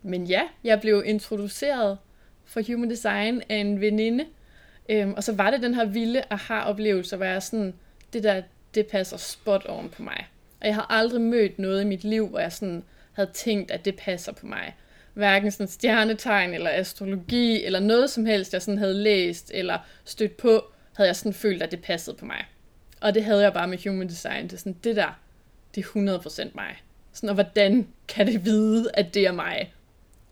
men 0.03 0.27
ja, 0.27 0.43
jeg 0.65 0.81
blev 0.81 1.03
introduceret 1.07 1.99
for 2.45 2.61
Human 2.67 2.91
Design 2.91 3.43
af 3.49 3.57
en 3.57 3.81
veninde, 3.81 4.27
øhm, 4.89 5.15
og 5.15 5.25
så 5.25 5.33
var 5.33 5.51
det 5.51 5.63
den 5.63 5.75
her 5.75 5.85
vilde 5.85 6.25
aha-oplevelse, 6.31 7.17
hvor 7.17 7.27
jeg 7.27 7.43
sådan, 7.43 7.75
det 8.13 8.23
der, 8.23 8.43
det 8.75 8.87
passer 8.87 9.17
spot 9.17 9.67
on 9.69 9.89
på 9.89 10.03
mig. 10.03 10.27
Og 10.61 10.67
jeg 10.67 10.75
har 10.75 10.87
aldrig 10.91 11.21
mødt 11.21 11.59
noget 11.59 11.83
i 11.83 11.87
mit 11.87 12.05
liv, 12.05 12.29
hvor 12.29 12.39
jeg 12.39 12.53
sådan 12.53 12.85
havde 13.13 13.31
tænkt, 13.35 13.71
at 13.71 13.85
det 13.85 13.97
passer 13.97 14.33
på 14.33 14.47
mig 14.47 14.75
hverken 15.15 15.51
sådan 15.51 15.69
stjernetegn 15.69 16.55
eller 16.55 16.71
astrologi 16.71 17.65
eller 17.65 17.81
noget 17.81 18.11
som 18.11 18.27
helst, 18.27 18.53
jeg 18.53 18.63
sådan 18.63 18.79
havde 18.79 18.95
læst 18.95 19.51
eller 19.55 19.79
stødt 20.05 20.37
på, 20.37 20.65
havde 20.93 21.09
jeg 21.09 21.17
sådan 21.17 21.33
følt, 21.33 21.63
at 21.63 21.71
det 21.71 21.83
passede 21.83 22.17
på 22.17 22.25
mig. 22.25 22.45
Og 23.01 23.15
det 23.15 23.25
havde 23.25 23.43
jeg 23.43 23.53
bare 23.53 23.69
med 23.69 23.79
human 23.85 24.09
design. 24.09 24.45
Det 24.45 24.53
er 24.53 24.57
sådan, 24.57 24.77
det 24.85 24.97
der, 24.97 25.21
det 25.75 25.85
er 25.85 26.19
100% 26.19 26.51
mig. 26.55 26.83
Sådan, 27.13 27.29
og 27.29 27.35
hvordan 27.35 27.89
kan 28.09 28.27
det 28.27 28.45
vide, 28.45 28.91
at 28.95 29.15
det 29.15 29.27
er 29.27 29.33
mig? 29.33 29.75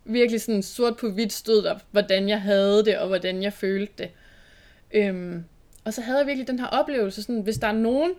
Virkelig 0.05 0.41
sådan 0.41 0.63
sort 0.63 0.97
på 0.97 1.09
hvidt 1.09 1.33
stod 1.33 1.63
der, 1.63 1.79
hvordan 1.91 2.29
jeg 2.29 2.41
havde 2.41 2.85
det, 2.85 2.97
og 2.97 3.07
hvordan 3.07 3.43
jeg 3.43 3.53
følte 3.53 3.93
det. 3.97 4.09
Øhm, 4.91 5.43
og 5.83 5.93
så 5.93 6.01
havde 6.01 6.17
jeg 6.19 6.27
virkelig 6.27 6.47
den 6.47 6.59
her 6.59 6.67
oplevelse, 6.67 7.23
sådan, 7.23 7.41
hvis 7.41 7.57
der 7.57 7.67
er 7.67 7.71
nogen, 7.71 8.11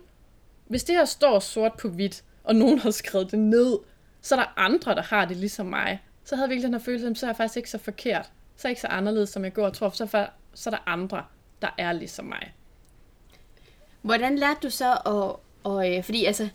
hvis 0.67 0.83
det 0.83 0.95
her 0.95 1.05
står 1.05 1.39
sort 1.39 1.73
på 1.73 1.89
hvidt, 1.89 2.23
og 2.43 2.55
nogen 2.55 2.79
har 2.79 2.91
skrevet 2.91 3.31
det 3.31 3.39
ned, 3.39 3.77
så 4.23 4.35
er 4.35 4.39
der 4.39 4.53
andre, 4.59 4.95
der 4.95 5.01
har 5.01 5.25
det 5.25 5.37
ligesom 5.37 5.65
mig 5.65 6.01
så 6.23 6.35
havde 6.35 6.43
jeg 6.43 6.49
virkelig 6.49 6.65
den 6.65 6.73
her 6.73 6.85
følelse, 6.85 7.07
at 7.07 7.17
så 7.17 7.25
er 7.25 7.29
jeg 7.29 7.37
faktisk 7.37 7.57
ikke 7.57 7.69
så 7.69 7.77
forkert. 7.77 8.25
Så 8.55 8.67
er 8.67 8.69
jeg 8.69 8.71
ikke 8.71 8.81
så 8.81 8.87
anderledes, 8.87 9.29
som 9.29 9.43
jeg 9.43 9.53
går 9.53 9.65
og 9.65 9.73
tror, 9.73 9.89
så, 9.89 10.05
for, 10.05 10.29
så 10.53 10.69
er 10.69 10.71
der 10.71 10.83
andre, 10.85 11.23
der 11.61 11.69
er 11.77 11.91
ligesom 11.91 12.25
mig. 12.25 12.53
Hvordan 14.01 14.37
lærte 14.37 14.59
du 14.63 14.69
så 14.69 14.91
at, 14.91 15.35
og, 15.63 15.95
øh, 15.95 16.03
fordi 16.03 16.25
altså, 16.25 16.49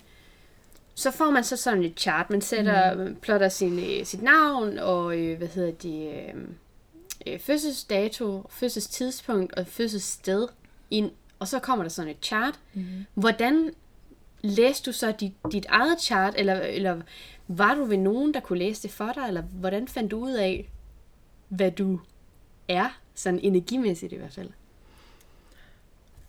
så 0.95 1.11
får 1.11 1.31
man 1.31 1.45
så 1.45 1.57
sådan 1.57 1.85
et 1.85 2.01
chart, 2.01 2.31
man 2.31 2.41
sætter, 2.41 2.95
mm. 2.95 3.17
plotter 3.17 3.49
sin, 3.49 3.79
øh, 3.79 4.07
sit 4.07 4.23
navn 4.23 4.79
og, 4.79 5.19
øh, 5.19 5.39
hvad 5.39 5.49
hedder 5.49 5.73
det, 5.73 6.25
øh, 7.27 7.41
fødselsdato, 7.41 8.47
fødselstidspunkt 8.51 9.55
og 9.55 9.67
fødselssted 9.67 10.49
ind, 10.91 11.11
og 11.39 11.49
så 11.49 11.59
kommer 11.59 11.85
der 11.85 11.89
sådan 11.89 12.11
et 12.11 12.19
chart. 12.23 12.55
Mm. 12.75 12.85
Hvordan 13.15 13.71
læste 14.43 14.91
du 14.91 14.93
så 14.93 15.13
dit, 15.13 15.33
dit 15.53 15.67
eget 15.69 16.01
chart, 16.01 16.35
eller, 16.37 16.55
eller 16.55 17.01
var 17.49 17.75
du 17.75 17.85
ved 17.85 17.97
nogen, 17.97 18.35
der 18.35 18.41
kunne 18.41 18.59
læse 18.59 18.83
det 18.83 18.91
for 18.91 19.13
dig, 19.15 19.25
eller 19.29 19.43
hvordan 19.43 19.89
fandt 19.89 20.11
du 20.11 20.19
ud 20.19 20.33
af, 20.33 20.71
hvad 21.49 21.71
du 21.71 22.01
er, 22.69 22.99
sådan 23.15 23.41
energimæssigt 23.43 24.13
i 24.13 24.17
hvert 24.17 24.33
fald? 24.33 24.51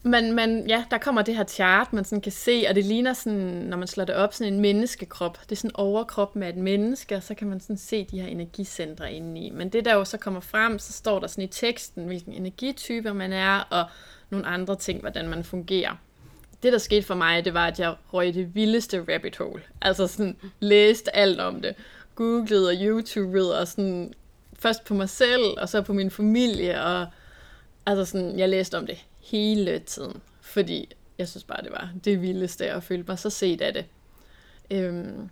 Men, 0.04 0.36
men 0.36 0.68
ja, 0.68 0.86
der 0.92 0.98
kommer 0.98 1.22
det 1.22 1.36
her 1.36 1.44
chart, 1.44 1.94
man 1.94 2.06
sådan 2.06 2.22
kan 2.22 2.32
se, 2.32 2.66
og 2.70 2.76
det 2.76 2.86
ligner 2.86 3.14
sådan, 3.14 3.40
når 3.40 3.78
man 3.78 3.88
slår 3.88 4.06
det 4.06 4.16
op, 4.16 4.34
sådan 4.34 4.54
en 4.54 4.60
menneskekrop. 4.60 5.40
Det 5.42 5.52
er 5.52 5.56
sådan 5.56 5.76
overkrop 5.76 6.36
med 6.36 6.50
et 6.50 6.56
menneske, 6.56 7.16
og 7.16 7.24
så 7.24 7.36
kan 7.36 7.48
man 7.48 7.60
sådan 7.60 7.78
se 7.78 8.08
de 8.12 8.22
her 8.22 8.28
energicentre 8.28 9.14
inde 9.14 9.42
i. 9.42 9.50
Men 9.50 9.70
det 9.70 9.86
der 9.86 9.94
jo 9.94 10.06
så 10.06 10.18
kommer 10.18 10.40
frem, 10.40 10.80
så 10.80 10.94
står 10.94 11.20
der 11.20 11.28
sådan 11.28 11.44
i 11.44 11.48
teksten, 11.48 12.06
hvilken 12.06 12.34
energitype 12.34 13.14
man 13.14 13.34
er, 13.34 13.60
og 13.60 13.86
nogle 14.30 14.46
andre 14.46 14.76
ting, 14.76 15.02
hvordan 15.02 15.30
man 15.30 15.44
fungerer. 15.44 15.96
Det, 16.64 16.74
der 16.74 16.80
skete 16.80 17.04
for 17.08 17.16
mig, 17.16 17.46
det 17.46 17.54
var, 17.54 17.68
at 17.68 17.80
jeg 17.80 17.96
røg 18.14 18.34
det 18.34 18.56
vildeste 18.56 19.06
rabbit 19.14 19.38
hole. 19.38 19.62
Altså 19.82 20.08
sådan 20.08 20.38
læste 20.60 21.16
alt 21.16 21.40
om 21.40 21.62
det. 21.62 21.76
Googlede 22.16 22.70
og 22.70 22.76
YouTubede, 22.82 23.60
og 23.60 23.68
sådan 23.68 24.14
først 24.54 24.86
på 24.86 24.94
mig 24.94 25.10
selv, 25.10 25.44
og 25.58 25.70
så 25.70 25.82
på 25.82 25.94
min 25.94 26.12
familie, 26.12 26.84
og 26.84 27.08
altså 27.86 28.06
sådan, 28.06 28.40
jeg 28.40 28.50
læste 28.50 28.78
om 28.78 28.86
det 28.86 29.06
hele 29.20 29.80
tiden, 29.80 30.22
fordi 30.42 30.90
jeg 31.18 31.28
synes 31.28 31.44
bare, 31.44 31.64
det 31.64 31.72
var 31.72 31.90
det 32.06 32.22
vildeste, 32.22 32.76
og 32.76 32.84
følte 32.84 33.06
mig 33.08 33.20
så 33.20 33.30
set 33.30 33.62
af 33.62 33.74
det. 33.74 33.86
Øhm, 34.72 35.30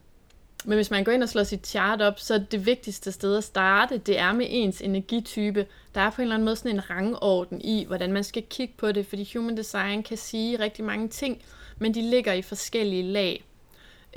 men 0.65 0.75
hvis 0.75 0.91
man 0.91 1.03
går 1.03 1.11
ind 1.11 1.23
og 1.23 1.29
slår 1.29 1.43
sit 1.43 1.67
chart 1.67 2.01
op, 2.01 2.19
så 2.19 2.33
er 2.33 2.37
det 2.37 2.65
vigtigste 2.65 3.11
sted 3.11 3.37
at 3.37 3.43
starte, 3.43 3.97
det 3.97 4.19
er 4.19 4.33
med 4.33 4.45
ens 4.49 4.81
energitype. 4.81 5.65
Der 5.95 6.01
er 6.01 6.09
på 6.09 6.21
en 6.21 6.23
eller 6.23 6.35
anden 6.35 6.45
måde 6.45 6.55
sådan 6.55 6.71
en 6.71 6.89
rangorden 6.89 7.61
i, 7.61 7.85
hvordan 7.85 8.13
man 8.13 8.23
skal 8.23 8.43
kigge 8.49 8.73
på 8.77 8.91
det, 8.91 9.05
fordi 9.05 9.31
human 9.35 9.57
design 9.57 10.03
kan 10.03 10.17
sige 10.17 10.59
rigtig 10.59 10.85
mange 10.85 11.07
ting, 11.07 11.41
men 11.77 11.93
de 11.93 12.01
ligger 12.01 12.33
i 12.33 12.41
forskellige 12.41 13.03
lag. 13.03 13.43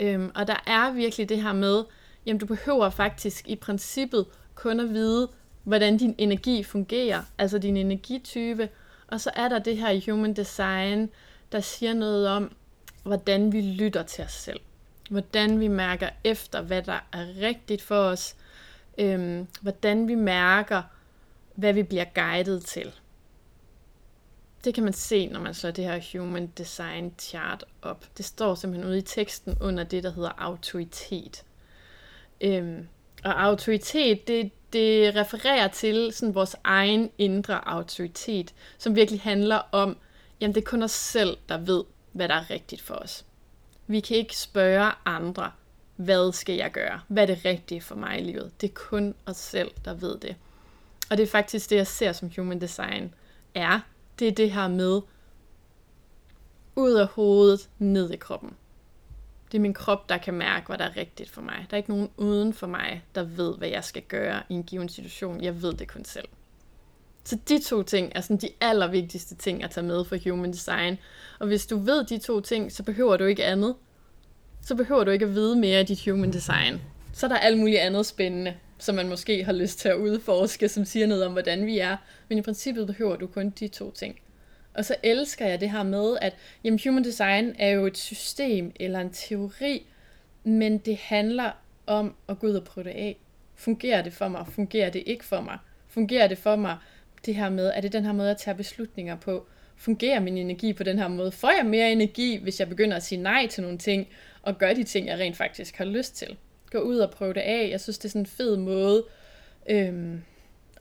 Øhm, 0.01 0.31
og 0.35 0.47
der 0.47 0.63
er 0.67 0.93
virkelig 0.93 1.29
det 1.29 1.43
her 1.43 1.53
med, 1.53 1.85
jamen 2.27 2.41
du 2.41 2.47
behøver 2.47 2.91
faktisk 2.91 3.49
i 3.49 3.57
princippet 3.57 4.27
kun 4.55 4.81
at 4.81 4.91
vide, 4.91 5.29
hvordan 5.65 5.97
din 5.97 6.15
energi 6.19 6.63
fungerer, 6.63 7.23
altså 7.39 7.59
din 7.59 7.77
energitype, 7.77 8.69
og 9.09 9.21
så 9.21 9.31
er 9.37 9.49
der 9.49 9.59
det 9.59 9.77
her 9.77 9.91
i 9.91 10.05
human 10.09 10.33
design, 10.33 11.11
der 11.53 11.61
siger 11.61 11.95
noget 11.95 12.29
om, 12.29 12.53
hvordan 13.03 13.53
vi 13.53 13.61
lytter 13.61 14.03
til 14.03 14.25
os 14.25 14.33
selv. 14.33 14.61
Hvordan 15.11 15.61
vi 15.61 15.69
mærker 15.69 16.09
efter, 16.25 16.63
hvad 16.63 16.83
der 16.83 17.07
er 17.13 17.27
rigtigt 17.41 17.83
for 17.83 17.97
os. 17.97 18.37
Øhm, 18.99 19.47
hvordan 19.61 20.09
vi 20.09 20.15
mærker, 20.15 20.83
hvad 21.55 21.73
vi 21.73 21.83
bliver 21.83 22.05
guidet 22.15 22.65
til. 22.65 22.93
Det 24.65 24.75
kan 24.75 24.85
man 24.85 24.93
se, 24.93 25.27
når 25.27 25.41
man 25.41 25.55
slår 25.55 25.71
det 25.71 25.85
her 25.85 26.19
Human 26.19 26.47
Design 26.47 27.15
Chart 27.19 27.65
op. 27.83 28.05
Det 28.17 28.25
står 28.25 28.55
simpelthen 28.55 28.91
ude 28.91 28.99
i 28.99 29.03
teksten 29.03 29.57
under 29.61 29.85
det, 29.85 30.03
der 30.03 30.13
hedder 30.13 30.33
autoritet. 30.39 31.45
Øhm, 32.41 32.89
og 33.25 33.43
autoritet, 33.43 34.29
det, 34.29 34.51
det 34.73 35.17
refererer 35.17 35.69
til 35.69 36.13
sådan 36.13 36.35
vores 36.35 36.57
egen 36.65 37.11
indre 37.19 37.69
autoritet, 37.69 38.55
som 38.79 38.95
virkelig 38.95 39.21
handler 39.21 39.63
om, 39.73 39.97
jamen 40.41 40.55
det 40.55 40.61
er 40.61 40.71
kun 40.71 40.83
os 40.83 40.91
selv, 40.91 41.37
der 41.49 41.59
ved, 41.59 41.85
hvad 42.13 42.29
der 42.29 42.35
er 42.35 42.51
rigtigt 42.51 42.83
for 42.83 42.95
os. 42.95 43.25
Vi 43.91 44.01
kan 44.01 44.17
ikke 44.17 44.37
spørge 44.37 44.93
andre, 45.05 45.51
hvad 45.97 46.33
skal 46.33 46.55
jeg 46.55 46.73
gøre? 46.73 47.01
Hvad 47.09 47.23
er 47.23 47.27
det 47.27 47.45
rigtige 47.45 47.81
for 47.81 47.95
mig 47.95 48.19
i 48.19 48.23
livet? 48.23 48.53
Det 48.61 48.71
er 48.71 48.75
kun 48.75 49.15
os 49.27 49.37
selv, 49.37 49.71
der 49.85 49.95
ved 49.95 50.19
det. 50.19 50.37
Og 51.11 51.17
det 51.17 51.23
er 51.23 51.27
faktisk 51.27 51.71
det, 51.71 51.77
jeg 51.77 51.87
ser 51.87 52.13
som 52.13 52.31
human 52.37 52.61
design 52.61 53.15
er. 53.55 53.81
Det 54.19 54.29
er 54.29 54.33
det 54.33 54.53
her 54.53 54.69
med 54.69 55.01
ud 56.77 56.93
af 56.93 57.07
hovedet, 57.07 57.69
ned 57.79 58.11
i 58.11 58.17
kroppen. 58.17 58.57
Det 59.53 59.59
er 59.59 59.63
min 59.63 59.75
krop, 59.75 60.09
der 60.09 60.19
kan 60.19 60.35
mærke, 60.35 60.67
hvad 60.67 60.79
der 60.79 60.85
er 60.85 60.97
rigtigt 60.97 61.31
for 61.31 61.43
mig. 61.43 61.67
Der 61.71 61.75
er 61.75 61.79
ikke 61.79 61.91
nogen 61.91 62.11
uden 62.17 62.55
for 62.55 62.67
mig, 62.67 63.05
der 63.15 63.23
ved, 63.23 63.57
hvad 63.57 63.69
jeg 63.69 63.85
skal 63.85 64.03
gøre 64.03 64.43
i 64.49 64.55
en 64.55 64.65
given 64.65 64.89
situation. 64.89 65.41
Jeg 65.41 65.63
ved 65.63 65.73
det 65.73 65.89
kun 65.89 66.05
selv. 66.05 66.29
Så 67.25 67.39
de 67.49 67.59
to 67.59 67.83
ting 67.83 68.13
er 68.15 68.21
sådan 68.21 68.37
de 68.37 68.49
allervigtigste 68.61 69.35
ting 69.35 69.65
at 69.65 69.71
tage 69.71 69.87
med 69.87 70.05
for 70.05 70.31
human 70.31 70.53
design. 70.53 70.99
Og 71.39 71.47
hvis 71.47 71.67
du 71.67 71.79
ved 71.79 72.05
de 72.05 72.19
to 72.19 72.41
ting, 72.41 72.73
så 72.73 72.83
behøver 72.83 73.17
du 73.17 73.25
ikke 73.25 73.45
andet. 73.45 73.75
Så 74.63 74.75
behøver 74.75 75.05
du 75.05 75.11
ikke 75.11 75.25
at 75.25 75.35
vide 75.35 75.57
mere 75.57 75.79
af 75.79 75.87
dit 75.87 76.05
human 76.05 76.33
design. 76.33 76.81
Så 77.13 77.27
er 77.27 77.31
der 77.31 77.37
alt 77.37 77.59
muligt 77.59 77.79
andet 77.79 78.07
spændende, 78.07 78.55
som 78.79 78.95
man 78.95 79.09
måske 79.09 79.45
har 79.45 79.53
lyst 79.53 79.79
til 79.79 79.89
at 79.89 79.97
udforske, 79.97 80.69
som 80.69 80.85
siger 80.85 81.07
noget 81.07 81.27
om, 81.27 81.33
hvordan 81.33 81.67
vi 81.67 81.79
er. 81.79 81.97
Men 82.29 82.39
i 82.39 82.43
princippet 82.43 82.87
behøver 82.87 83.17
du 83.17 83.27
kun 83.27 83.51
de 83.51 83.69
to 83.69 83.91
ting. 83.91 84.21
Og 84.75 84.85
så 84.85 84.95
elsker 85.03 85.47
jeg 85.47 85.61
det 85.61 85.71
her 85.71 85.83
med, 85.83 86.17
at 86.21 86.37
jamen, 86.65 86.81
human 86.85 87.05
design 87.05 87.55
er 87.59 87.69
jo 87.69 87.87
et 87.87 87.99
system 87.99 88.73
eller 88.81 89.01
en 89.01 89.11
teori, 89.11 89.87
men 90.45 90.79
det 90.79 90.97
handler 90.97 91.51
om 91.87 92.15
at 92.29 92.39
gå 92.39 92.47
ud 92.47 92.55
og 92.55 92.65
prøve 92.65 92.85
det 92.85 92.91
af. 92.91 93.17
Fungerer 93.55 94.03
det 94.03 94.13
for 94.13 94.29
mig? 94.29 94.47
Fungerer 94.49 94.91
det 94.91 95.03
ikke 95.07 95.25
for 95.25 95.41
mig? 95.41 95.59
Fungerer 95.89 96.29
det 96.29 96.39
for 96.39 96.57
mig 96.57 96.77
det 97.27 97.35
her 97.35 97.51
med, 97.51 97.73
er 97.75 97.81
det 97.81 97.93
den 97.93 98.05
her 98.05 98.13
måde 98.13 98.31
at 98.31 98.37
tage 98.37 98.57
beslutninger 98.57 99.17
på? 99.17 99.47
Fungerer 99.77 100.21
min 100.21 100.37
energi 100.37 100.73
på 100.73 100.83
den 100.83 100.99
her 100.99 101.09
måde? 101.09 101.33
Får 101.33 101.51
jeg 101.59 101.67
mere 101.67 101.93
energi, 101.93 102.37
hvis 102.43 102.61
jeg 102.61 102.69
begynder 102.69 102.97
at 102.97 103.03
sige 103.03 103.23
nej 103.23 103.47
til 103.47 103.63
nogle 103.63 103.79
ting, 103.79 104.09
og 104.43 104.59
gøre 104.59 104.75
de 104.75 104.85
ting, 104.85 105.07
jeg 105.07 105.19
rent 105.19 105.37
faktisk 105.37 105.77
har 105.77 105.85
lyst 105.85 106.17
til? 106.17 106.37
Gå 106.71 106.79
ud 106.79 106.99
og 106.99 107.11
prøve 107.11 107.35
det 107.35 107.41
af. 107.41 107.69
Jeg 107.71 107.81
synes, 107.81 107.99
det 107.99 108.05
er 108.05 108.09
sådan 108.09 108.23
en 108.23 108.27
fed 108.27 108.57
måde 108.57 109.05
øhm, 109.71 110.23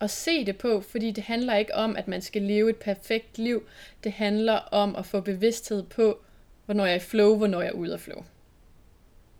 at 0.01 0.09
se 0.09 0.45
det 0.45 0.57
på, 0.57 0.81
fordi 0.81 1.11
det 1.11 1.23
handler 1.23 1.55
ikke 1.55 1.75
om, 1.75 1.95
at 1.95 2.07
man 2.07 2.21
skal 2.21 2.41
leve 2.41 2.69
et 2.69 2.75
perfekt 2.75 3.37
liv. 3.37 3.63
Det 4.03 4.11
handler 4.11 4.53
om 4.55 4.95
at 4.95 5.05
få 5.05 5.21
bevidsthed 5.21 5.83
på, 5.83 6.19
hvornår 6.65 6.85
jeg 6.85 6.91
er 6.91 6.97
i 6.97 6.99
flow, 6.99 7.37
hvornår 7.37 7.61
jeg 7.61 7.69
er 7.69 7.73
ude 7.73 7.93
af 7.93 7.99
flow. 7.99 8.23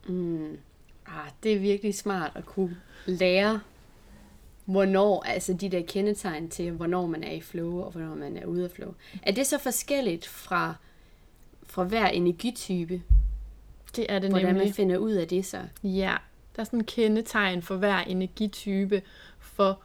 Mm. 0.08 0.58
Ah, 1.06 1.30
det 1.44 1.54
er 1.54 1.60
virkelig 1.60 1.96
smart 1.96 2.32
at 2.36 2.46
kunne 2.46 2.78
lære, 3.06 3.62
hvornår, 4.70 5.24
altså 5.24 5.54
de 5.54 5.70
der 5.70 5.82
kendetegn 5.82 6.50
til, 6.50 6.72
hvornår 6.72 7.08
man 7.08 7.24
er 7.24 7.32
i 7.32 7.42
flow, 7.42 7.82
og 7.82 7.92
hvornår 7.92 8.16
man 8.16 8.38
er 8.38 8.46
ude 8.46 8.64
af 8.64 8.72
flow. 8.72 8.94
Er 9.24 9.32
det 9.32 9.48
så 9.48 9.58
forskelligt 9.58 10.28
fra, 10.28 10.76
fra 11.64 11.84
hver 11.84 12.08
energitype? 12.08 13.02
Det 13.96 14.06
er 14.10 14.20
det 14.20 14.30
Hvordan 14.30 14.48
nemlig. 14.48 14.66
man 14.68 14.74
finder 14.74 14.98
ud 14.98 15.12
af 15.12 15.28
det 15.28 15.46
så? 15.46 15.62
Ja, 15.84 16.16
der 16.56 16.62
er 16.62 16.64
sådan 16.64 16.80
en 16.80 16.86
kendetegn 16.86 17.62
for 17.62 17.76
hver 17.76 18.00
energitype, 18.00 19.02
for 19.40 19.80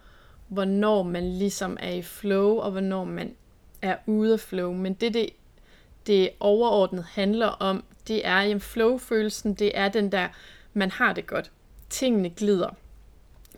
hvornår 0.48 1.02
man 1.02 1.38
ligesom 1.38 1.76
er 1.80 1.92
i 1.92 2.02
flow, 2.02 2.56
og 2.56 2.70
hvornår 2.70 3.04
man 3.04 3.34
er 3.82 3.96
ude 4.06 4.32
af 4.32 4.40
flow. 4.40 4.72
Men 4.72 4.94
det, 4.94 5.14
det, 5.14 5.30
det 6.06 6.30
overordnet 6.40 7.04
handler 7.04 7.46
om, 7.46 7.84
det 8.08 8.26
er, 8.26 8.36
at 8.36 8.62
flow-følelsen, 8.62 9.54
det 9.54 9.78
er 9.78 9.88
den 9.88 10.12
der, 10.12 10.28
man 10.72 10.90
har 10.90 11.12
det 11.12 11.26
godt. 11.26 11.50
Tingene 11.90 12.30
glider. 12.30 12.70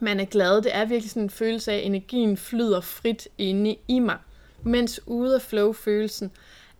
Man 0.00 0.20
er 0.20 0.24
glad. 0.24 0.62
Det 0.62 0.76
er 0.76 0.84
virkelig 0.84 1.10
sådan 1.10 1.22
en 1.22 1.30
følelse 1.30 1.72
af, 1.72 1.76
at 1.76 1.84
energien 1.84 2.36
flyder 2.36 2.80
frit 2.80 3.28
inde 3.38 3.76
i 3.88 3.98
mig. 3.98 4.18
Mens 4.62 5.00
ude 5.06 5.34
af 5.34 5.42
flow-følelsen 5.42 6.30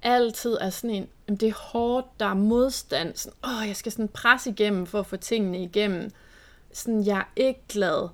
altid 0.03 0.57
er 0.61 0.71
sådan 0.71 1.09
en, 1.29 1.37
det 1.41 1.49
er 1.49 1.55
hårdt, 1.55 2.21
der 2.21 2.27
er 2.27 2.35
modstand. 2.35 3.15
Sådan, 3.15 3.39
åh, 3.45 3.69
jeg 3.69 3.77
skal 3.77 3.93
sådan 3.93 4.09
presse 4.09 4.51
igennem 4.51 4.87
for 4.87 5.01
at 5.01 5.07
få 5.07 5.17
tingene 5.17 5.63
igennem. 5.63 6.11
Sådan, 6.73 7.07
jeg 7.07 7.19
er 7.19 7.25
ikke 7.37 7.61
glad. 7.69 8.09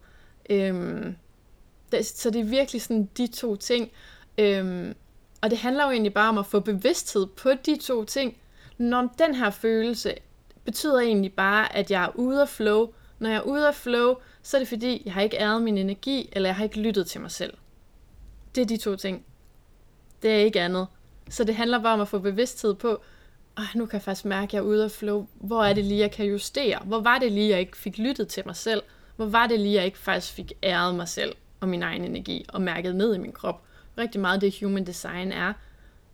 Øhm, 0.50 1.16
så 2.02 2.30
det 2.30 2.40
er 2.40 2.44
virkelig 2.44 2.82
sådan 2.82 3.08
de 3.16 3.26
to 3.26 3.56
ting. 3.56 3.90
Øhm, 4.38 4.94
og 5.40 5.50
det 5.50 5.58
handler 5.58 5.84
jo 5.84 5.90
egentlig 5.90 6.14
bare 6.14 6.28
om 6.28 6.38
at 6.38 6.46
få 6.46 6.60
bevidsthed 6.60 7.26
på 7.26 7.50
de 7.66 7.76
to 7.76 8.04
ting. 8.04 8.36
Når 8.78 9.14
den 9.18 9.34
her 9.34 9.50
følelse 9.50 10.14
betyder 10.64 11.00
egentlig 11.00 11.32
bare, 11.32 11.76
at 11.76 11.90
jeg 11.90 12.04
er 12.04 12.16
ude 12.16 12.42
af 12.42 12.48
flow. 12.48 12.92
Når 13.18 13.28
jeg 13.28 13.36
er 13.36 13.42
ude 13.42 13.68
af 13.68 13.74
flow, 13.74 14.14
så 14.42 14.56
er 14.56 14.58
det 14.58 14.68
fordi, 14.68 15.02
jeg 15.04 15.12
har 15.12 15.20
ikke 15.20 15.40
æret 15.40 15.62
min 15.62 15.78
energi, 15.78 16.28
eller 16.32 16.48
jeg 16.48 16.56
har 16.56 16.64
ikke 16.64 16.80
lyttet 16.80 17.06
til 17.06 17.20
mig 17.20 17.30
selv. 17.30 17.54
Det 18.54 18.60
er 18.60 18.66
de 18.66 18.76
to 18.76 18.96
ting. 18.96 19.24
Det 20.22 20.30
er 20.30 20.36
ikke 20.36 20.60
andet. 20.60 20.86
Så 21.28 21.44
det 21.44 21.54
handler 21.54 21.82
bare 21.82 21.94
om 21.94 22.00
at 22.00 22.08
få 22.08 22.18
bevidsthed 22.18 22.74
på, 22.74 23.02
oh, 23.56 23.64
nu 23.74 23.86
kan 23.86 23.96
jeg 23.96 24.02
faktisk 24.02 24.24
mærke, 24.24 24.44
at 24.44 24.52
jeg 24.52 24.58
er 24.58 24.62
ude 24.62 24.84
af 24.84 24.90
flow. 24.90 25.26
Hvor 25.34 25.64
er 25.64 25.72
det 25.72 25.84
lige, 25.84 26.00
jeg 26.00 26.10
kan 26.10 26.26
justere? 26.26 26.78
Hvor 26.84 27.00
var 27.00 27.18
det 27.18 27.32
lige, 27.32 27.50
jeg 27.50 27.60
ikke 27.60 27.76
fik 27.76 27.98
lyttet 27.98 28.28
til 28.28 28.42
mig 28.46 28.56
selv? 28.56 28.82
Hvor 29.16 29.26
var 29.26 29.46
det 29.46 29.60
lige, 29.60 29.74
jeg 29.74 29.84
ikke 29.84 29.98
faktisk 29.98 30.32
fik 30.32 30.52
æret 30.62 30.94
mig 30.94 31.08
selv? 31.08 31.34
og 31.62 31.68
min 31.68 31.82
egen 31.82 32.04
energi, 32.04 32.44
og 32.48 32.62
mærket 32.62 32.96
ned 32.96 33.14
i 33.14 33.18
min 33.18 33.32
krop. 33.32 33.62
Rigtig 33.98 34.20
meget 34.20 34.40
det 34.40 34.60
human 34.60 34.86
design 34.86 35.32
er 35.32 35.52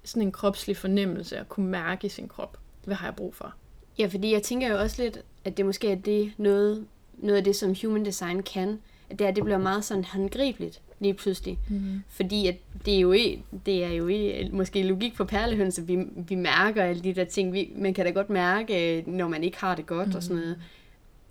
sådan 0.04 0.22
en 0.22 0.32
kropslig 0.32 0.76
fornemmelse 0.76 1.38
at 1.38 1.48
kunne 1.48 1.68
mærke 1.68 2.06
i 2.06 2.08
sin 2.08 2.28
krop. 2.28 2.58
Hvad 2.84 2.96
har 2.96 3.06
jeg 3.06 3.16
brug 3.16 3.34
for? 3.34 3.54
Ja, 3.98 4.06
fordi 4.06 4.32
jeg 4.32 4.42
tænker 4.42 4.68
jo 4.68 4.78
også 4.78 5.02
lidt, 5.02 5.18
at 5.44 5.56
det 5.56 5.66
måske 5.66 5.92
er 5.92 5.96
det 5.96 6.32
noget, 6.36 6.86
noget 7.18 7.38
af 7.38 7.44
det, 7.44 7.56
som 7.56 7.74
human 7.82 8.04
design 8.04 8.42
kan, 8.42 8.78
at 9.10 9.18
det, 9.18 9.26
er, 9.26 9.30
det 9.30 9.44
bliver 9.44 9.58
meget 9.58 9.84
sådan 9.84 10.04
håndgribeligt 10.04 10.80
lige 11.00 11.14
pludselig. 11.14 11.58
Mm. 11.68 12.02
Fordi 12.08 12.46
at 12.46 12.56
det 12.84 12.94
er 12.94 13.00
jo 13.00 13.12
ikke, 13.12 13.42
det 13.66 13.84
er 13.84 13.88
jo 13.88 14.06
ikke, 14.06 14.50
måske 14.52 14.82
logik 14.82 15.14
på 15.14 15.24
perlehøns, 15.24 15.78
at 15.78 15.88
vi, 15.88 15.98
vi 16.16 16.34
mærker 16.34 16.84
alle 16.84 17.02
de 17.02 17.14
der 17.14 17.24
ting. 17.24 17.52
Vi, 17.52 17.72
man 17.76 17.94
kan 17.94 18.04
da 18.04 18.10
godt 18.10 18.30
mærke, 18.30 19.04
når 19.06 19.28
man 19.28 19.44
ikke 19.44 19.58
har 19.58 19.74
det 19.74 19.86
godt 19.86 20.08
mm. 20.08 20.14
og 20.14 20.22
sådan 20.22 20.36
noget. 20.36 20.58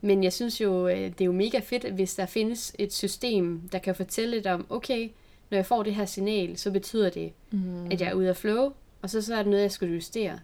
Men 0.02 0.24
jeg 0.24 0.34
synes 0.34 0.62
jo, 0.62 0.88
øh, 0.88 0.98
det 0.98 1.22
er 1.22 1.26
jo 1.26 1.32
mega 1.32 1.60
fedt, 1.60 1.92
hvis 1.92 2.16
der 2.16 2.26
findes 2.26 2.76
et 2.80 2.94
system, 2.94 3.62
der 3.72 3.80
kan 3.80 3.96
fortælle 3.96 4.32
lidt 4.32 4.48
om, 4.48 4.66
okay, 4.70 5.10
når 5.50 5.58
jeg 5.58 5.66
får 5.66 5.84
det 5.84 5.96
her 5.96 6.06
signal, 6.06 6.58
så 6.58 6.72
betyder 6.72 7.10
det, 7.10 7.32
mm. 7.52 7.86
at 7.92 8.02
jeg 8.02 8.10
er 8.10 8.14
ude 8.14 8.30
af 8.30 8.38
flow, 8.38 8.74
og 9.02 9.10
så, 9.10 9.22
så 9.22 9.36
er 9.36 9.38
det 9.38 9.48
noget, 9.48 9.64
jeg 9.64 9.72
skal 9.72 9.94
justere. 9.94 10.40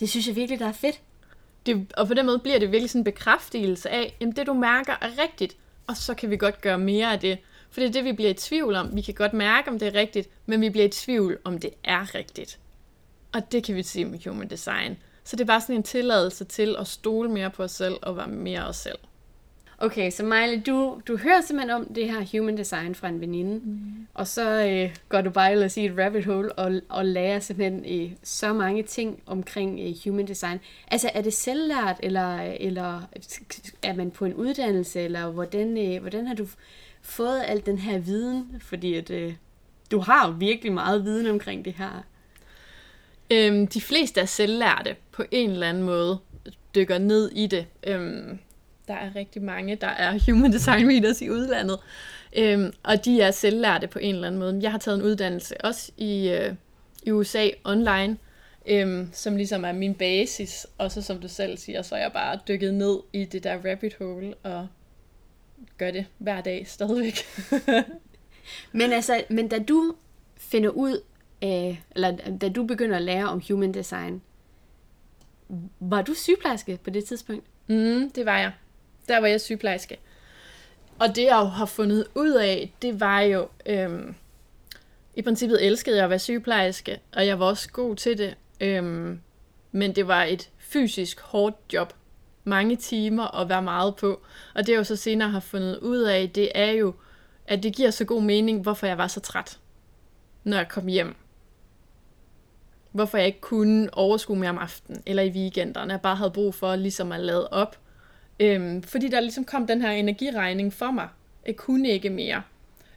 Det 0.00 0.08
synes 0.08 0.28
jeg 0.28 0.36
virkelig, 0.36 0.58
der 0.58 0.66
er 0.66 0.72
fedt. 0.72 1.00
Det, 1.68 1.92
og 1.96 2.08
på 2.08 2.14
den 2.14 2.26
måde 2.26 2.38
bliver 2.38 2.58
det 2.58 2.72
virkelig 2.72 2.90
sådan 2.90 3.00
en 3.00 3.04
bekræftelse 3.04 3.90
af, 3.90 4.16
jamen 4.20 4.36
det 4.36 4.46
du 4.46 4.52
mærker 4.52 4.92
er 5.00 5.10
rigtigt, 5.22 5.56
og 5.86 5.96
så 5.96 6.14
kan 6.14 6.30
vi 6.30 6.36
godt 6.36 6.60
gøre 6.60 6.78
mere 6.78 7.12
af 7.12 7.20
det. 7.20 7.38
For 7.70 7.80
det 7.80 7.88
er 7.88 7.92
det, 7.92 8.04
vi 8.04 8.12
bliver 8.12 8.30
i 8.30 8.34
tvivl 8.34 8.74
om. 8.74 8.96
Vi 8.96 9.00
kan 9.00 9.14
godt 9.14 9.32
mærke, 9.32 9.70
om 9.70 9.78
det 9.78 9.88
er 9.88 9.94
rigtigt, 9.94 10.28
men 10.46 10.60
vi 10.60 10.70
bliver 10.70 10.86
i 10.86 10.90
tvivl, 10.90 11.38
om 11.44 11.58
det 11.58 11.70
er 11.84 12.14
rigtigt. 12.14 12.58
Og 13.32 13.52
det 13.52 13.64
kan 13.64 13.76
vi 13.76 13.82
se 13.82 14.04
med 14.04 14.18
Human 14.28 14.48
Design. 14.48 14.96
Så 15.24 15.36
det 15.36 15.42
er 15.42 15.46
bare 15.46 15.60
sådan 15.60 15.76
en 15.76 15.82
tilladelse 15.82 16.44
til 16.44 16.76
at 16.78 16.86
stole 16.86 17.30
mere 17.30 17.50
på 17.50 17.62
os 17.62 17.70
selv 17.70 17.96
og 18.02 18.16
være 18.16 18.28
mere 18.28 18.66
os 18.66 18.76
selv. 18.76 18.98
Okay, 19.80 20.10
så 20.10 20.24
Miley, 20.24 20.62
du, 20.66 21.00
du 21.08 21.16
hører 21.16 21.40
simpelthen 21.40 21.70
om 21.70 21.94
det 21.94 22.10
her 22.10 22.38
human 22.38 22.56
design 22.56 22.94
fra 22.94 23.08
en 23.08 23.20
veninde, 23.20 23.60
mm. 23.64 24.06
og 24.14 24.26
så 24.26 24.66
øh, 24.66 24.96
går 25.08 25.20
du 25.20 25.30
bare 25.30 25.52
ellers 25.52 25.76
i 25.76 25.86
et 25.86 25.98
rabbit 25.98 26.24
hole 26.24 26.52
og, 26.52 26.80
og 26.88 27.04
lærer 27.04 27.40
simpelthen 27.40 28.02
øh, 28.02 28.12
så 28.22 28.52
mange 28.52 28.82
ting 28.82 29.22
omkring 29.26 29.80
øh, 29.80 29.94
human 30.04 30.28
design. 30.28 30.60
Altså, 30.90 31.10
er 31.14 31.22
det 31.22 31.34
selvlært, 31.34 31.96
eller, 32.02 32.40
eller 32.40 33.02
er 33.82 33.94
man 33.94 34.10
på 34.10 34.24
en 34.24 34.34
uddannelse, 34.34 35.00
eller 35.00 35.30
hvordan, 35.30 35.78
øh, 35.78 36.00
hvordan 36.00 36.26
har 36.26 36.34
du 36.34 36.46
fået 37.02 37.42
al 37.46 37.66
den 37.66 37.78
her 37.78 37.98
viden? 37.98 38.60
Fordi 38.60 38.94
at, 38.94 39.10
øh, 39.10 39.34
du 39.90 39.98
har 39.98 40.30
virkelig 40.30 40.72
meget 40.72 41.04
viden 41.04 41.26
omkring 41.26 41.64
det 41.64 41.72
her. 41.72 42.04
Øhm, 43.30 43.66
de 43.66 43.80
fleste 43.80 44.20
er 44.20 44.24
selvlærte 44.24 44.96
på 45.12 45.24
en 45.30 45.50
eller 45.50 45.68
anden 45.68 45.82
måde, 45.82 46.18
dykker 46.74 46.98
ned 46.98 47.30
i 47.30 47.46
det. 47.46 47.66
Øhm, 47.86 48.38
der 48.88 48.94
er 48.94 49.16
rigtig 49.16 49.42
mange, 49.42 49.76
der 49.76 49.86
er 49.86 50.18
human 50.26 50.52
design 50.52 50.88
readers 50.88 51.22
i 51.22 51.30
udlandet, 51.30 51.78
øhm, 52.36 52.72
og 52.82 53.04
de 53.04 53.20
er 53.20 53.30
selvlærte 53.30 53.86
på 53.86 53.98
en 53.98 54.14
eller 54.14 54.26
anden 54.26 54.38
måde. 54.38 54.58
Jeg 54.62 54.70
har 54.70 54.78
taget 54.78 54.98
en 54.98 55.04
uddannelse 55.04 55.64
også 55.64 55.92
i, 55.96 56.28
øh, 56.28 56.54
i 57.02 57.10
USA 57.10 57.48
online, 57.64 58.16
øhm, 58.66 59.10
som 59.12 59.36
ligesom 59.36 59.64
er 59.64 59.72
min 59.72 59.94
basis, 59.94 60.66
og 60.78 60.92
så 60.92 61.02
som 61.02 61.18
du 61.18 61.28
selv 61.28 61.58
siger, 61.58 61.82
så 61.82 61.94
er 61.94 62.00
jeg 62.00 62.12
bare 62.12 62.38
dykket 62.48 62.74
ned 62.74 62.98
i 63.12 63.24
det 63.24 63.44
der 63.44 63.70
rabbit 63.70 63.96
hole, 63.98 64.34
og 64.34 64.68
gør 65.78 65.90
det 65.90 66.06
hver 66.18 66.40
dag 66.40 66.66
stadigvæk. 66.68 67.18
men 68.72 68.92
altså, 68.92 69.22
men 69.30 69.48
da 69.48 69.58
du 69.58 69.94
finder 70.36 70.70
ud 70.70 71.00
af, 71.42 71.82
eller 71.94 72.16
da 72.40 72.48
du 72.48 72.66
begynder 72.66 72.96
at 72.96 73.02
lære 73.02 73.28
om 73.28 73.42
human 73.48 73.74
design, 73.74 74.22
var 75.80 76.02
du 76.02 76.14
sygeplejerske 76.14 76.78
på 76.84 76.90
det 76.90 77.04
tidspunkt? 77.04 77.44
Mm, 77.66 78.10
det 78.10 78.26
var 78.26 78.38
jeg. 78.38 78.52
Der 79.08 79.18
var 79.18 79.26
jeg 79.26 79.40
sygeplejerske. 79.40 79.98
Og 80.98 81.16
det 81.16 81.24
jeg 81.24 81.38
jo 81.40 81.44
har 81.44 81.66
fundet 81.66 82.06
ud 82.14 82.32
af, 82.32 82.74
det 82.82 83.00
var 83.00 83.20
jo, 83.20 83.48
øhm, 83.66 84.14
i 85.14 85.22
princippet 85.22 85.66
elskede 85.66 85.96
jeg 85.96 86.04
at 86.04 86.10
være 86.10 86.18
sygeplejerske, 86.18 87.00
og 87.12 87.26
jeg 87.26 87.40
var 87.40 87.46
også 87.46 87.70
god 87.72 87.96
til 87.96 88.18
det. 88.18 88.34
Øhm, 88.60 89.20
men 89.72 89.96
det 89.96 90.08
var 90.08 90.24
et 90.24 90.50
fysisk 90.58 91.20
hårdt 91.20 91.56
job. 91.72 91.92
Mange 92.44 92.76
timer 92.76 93.40
at 93.40 93.48
være 93.48 93.62
meget 93.62 93.96
på. 93.96 94.22
Og 94.54 94.66
det 94.66 94.72
jeg 94.72 94.78
jo 94.78 94.84
så 94.84 94.96
senere 94.96 95.28
har 95.28 95.40
fundet 95.40 95.78
ud 95.78 95.98
af, 95.98 96.30
det 96.34 96.50
er 96.54 96.70
jo, 96.70 96.94
at 97.46 97.62
det 97.62 97.76
giver 97.76 97.90
så 97.90 98.04
god 98.04 98.22
mening, 98.22 98.62
hvorfor 98.62 98.86
jeg 98.86 98.98
var 98.98 99.06
så 99.06 99.20
træt, 99.20 99.58
når 100.44 100.56
jeg 100.56 100.68
kom 100.68 100.86
hjem. 100.86 101.16
Hvorfor 102.92 103.18
jeg 103.18 103.26
ikke 103.26 103.40
kunne 103.40 103.88
overskue 103.92 104.36
mere 104.36 104.50
om 104.50 104.58
aftenen 104.58 105.02
eller 105.06 105.22
i 105.22 105.30
weekenderne. 105.30 105.92
Jeg 105.92 106.00
bare 106.00 106.16
havde 106.16 106.30
brug 106.30 106.54
for 106.54 106.76
ligesom 106.76 107.12
at 107.12 107.20
lade 107.20 107.48
op 107.48 107.78
Øhm, 108.40 108.82
fordi 108.82 109.08
der 109.08 109.20
ligesom 109.20 109.44
kom 109.44 109.66
den 109.66 109.82
her 109.82 109.90
energiregning 109.90 110.72
for 110.72 110.90
mig. 110.90 111.08
Jeg 111.46 111.56
kunne 111.56 111.88
ikke 111.88 112.10
mere. 112.10 112.42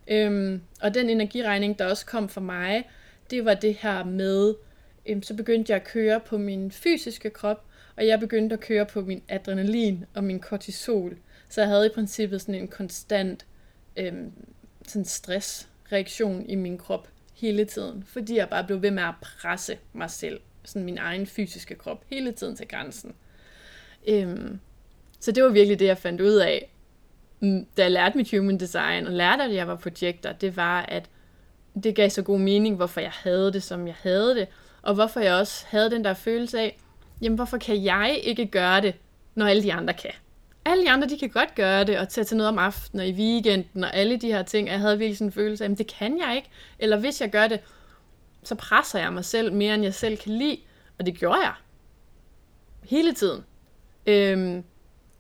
Øhm, 0.07 0.61
og 0.81 0.93
den 0.93 1.09
energiregning, 1.09 1.79
der 1.79 1.85
også 1.85 2.05
kom 2.05 2.29
for 2.29 2.41
mig, 2.41 2.89
det 3.29 3.45
var 3.45 3.53
det 3.53 3.75
her 3.75 4.03
med, 4.03 4.55
øhm, 5.05 5.23
så 5.23 5.33
begyndte 5.33 5.71
jeg 5.71 5.81
at 5.81 5.87
køre 5.87 6.19
på 6.19 6.37
min 6.37 6.71
fysiske 6.71 7.29
krop, 7.29 7.65
og 7.97 8.07
jeg 8.07 8.19
begyndte 8.19 8.53
at 8.53 8.59
køre 8.59 8.85
på 8.85 9.01
min 9.01 9.21
adrenalin 9.29 10.05
og 10.13 10.23
min 10.23 10.39
kortisol. 10.39 11.17
Så 11.49 11.61
jeg 11.61 11.67
havde 11.69 11.85
i 11.85 11.89
princippet 11.95 12.41
sådan 12.41 12.55
en 12.55 12.67
konstant 12.67 13.45
øhm, 13.97 14.31
sådan 14.87 15.05
stressreaktion 15.05 16.45
i 16.45 16.55
min 16.55 16.77
krop 16.77 17.07
hele 17.35 17.65
tiden, 17.65 18.03
fordi 18.07 18.37
jeg 18.37 18.49
bare 18.49 18.63
blev 18.63 18.81
ved 18.81 18.91
med 18.91 19.03
at 19.03 19.13
presse 19.21 19.77
mig 19.93 20.09
selv, 20.09 20.39
sådan 20.63 20.85
min 20.85 20.97
egen 20.97 21.25
fysiske 21.25 21.75
krop, 21.75 22.03
hele 22.07 22.31
tiden 22.31 22.55
til 22.55 22.67
grænsen. 22.67 23.13
Øhm, 24.07 24.59
så 25.21 25.31
det 25.31 25.43
var 25.43 25.49
virkelig 25.49 25.79
det, 25.79 25.85
jeg 25.85 25.97
fandt 25.97 26.21
ud 26.21 26.33
af, 26.33 26.71
mm, 27.39 27.65
da 27.77 27.81
jeg 27.81 27.91
lærte 27.91 28.17
mit 28.17 28.31
human 28.31 28.59
design, 28.59 29.07
og 29.07 29.13
lærte, 29.13 29.43
at 29.43 29.53
jeg 29.53 29.67
var 29.67 29.75
projekter, 29.75 30.33
det 30.33 30.57
var, 30.57 30.81
at 30.81 31.09
det 31.83 31.95
gav 31.95 32.09
så 32.09 32.21
god 32.21 32.39
mening, 32.39 32.75
hvorfor 32.75 33.01
jeg 33.01 33.11
havde 33.11 33.53
det, 33.53 33.63
som 33.63 33.87
jeg 33.87 33.95
havde 34.03 34.35
det, 34.35 34.47
og 34.81 34.93
hvorfor 34.93 35.19
jeg 35.19 35.33
også 35.33 35.65
havde 35.67 35.91
den 35.91 36.03
der 36.03 36.13
følelse 36.13 36.59
af, 36.59 36.77
jamen 37.21 37.35
hvorfor 37.35 37.57
kan 37.57 37.83
jeg 37.83 38.19
ikke 38.23 38.45
gøre 38.45 38.81
det, 38.81 38.95
når 39.35 39.45
alle 39.45 39.63
de 39.63 39.73
andre 39.73 39.93
kan? 39.93 40.11
Alle 40.65 40.83
de 40.83 40.91
andre, 40.91 41.09
de 41.09 41.19
kan 41.19 41.29
godt 41.29 41.55
gøre 41.55 41.83
det, 41.83 41.99
og 41.99 42.09
tage 42.09 42.25
til 42.25 42.37
noget 42.37 42.49
om 42.49 42.59
aftenen 42.59 42.99
og 42.99 43.07
i 43.07 43.13
weekenden, 43.13 43.83
og 43.83 43.95
alle 43.95 44.17
de 44.17 44.27
her 44.27 44.43
ting. 44.43 44.67
Jeg 44.67 44.79
havde 44.79 44.97
virkelig 44.97 45.17
sådan 45.17 45.27
en 45.27 45.31
følelse 45.31 45.63
af, 45.63 45.65
jamen 45.65 45.77
det 45.77 45.87
kan 45.87 46.19
jeg 46.19 46.35
ikke. 46.35 46.49
Eller 46.79 46.99
hvis 46.99 47.21
jeg 47.21 47.29
gør 47.29 47.47
det, 47.47 47.59
så 48.43 48.55
presser 48.55 48.99
jeg 48.99 49.13
mig 49.13 49.25
selv 49.25 49.53
mere, 49.53 49.75
end 49.75 49.83
jeg 49.83 49.93
selv 49.93 50.17
kan 50.17 50.31
lide. 50.31 50.57
Og 50.99 51.05
det 51.05 51.17
gjorde 51.17 51.39
jeg. 51.39 51.53
Hele 52.83 53.13
tiden. 53.13 53.43
Øhm, 54.05 54.63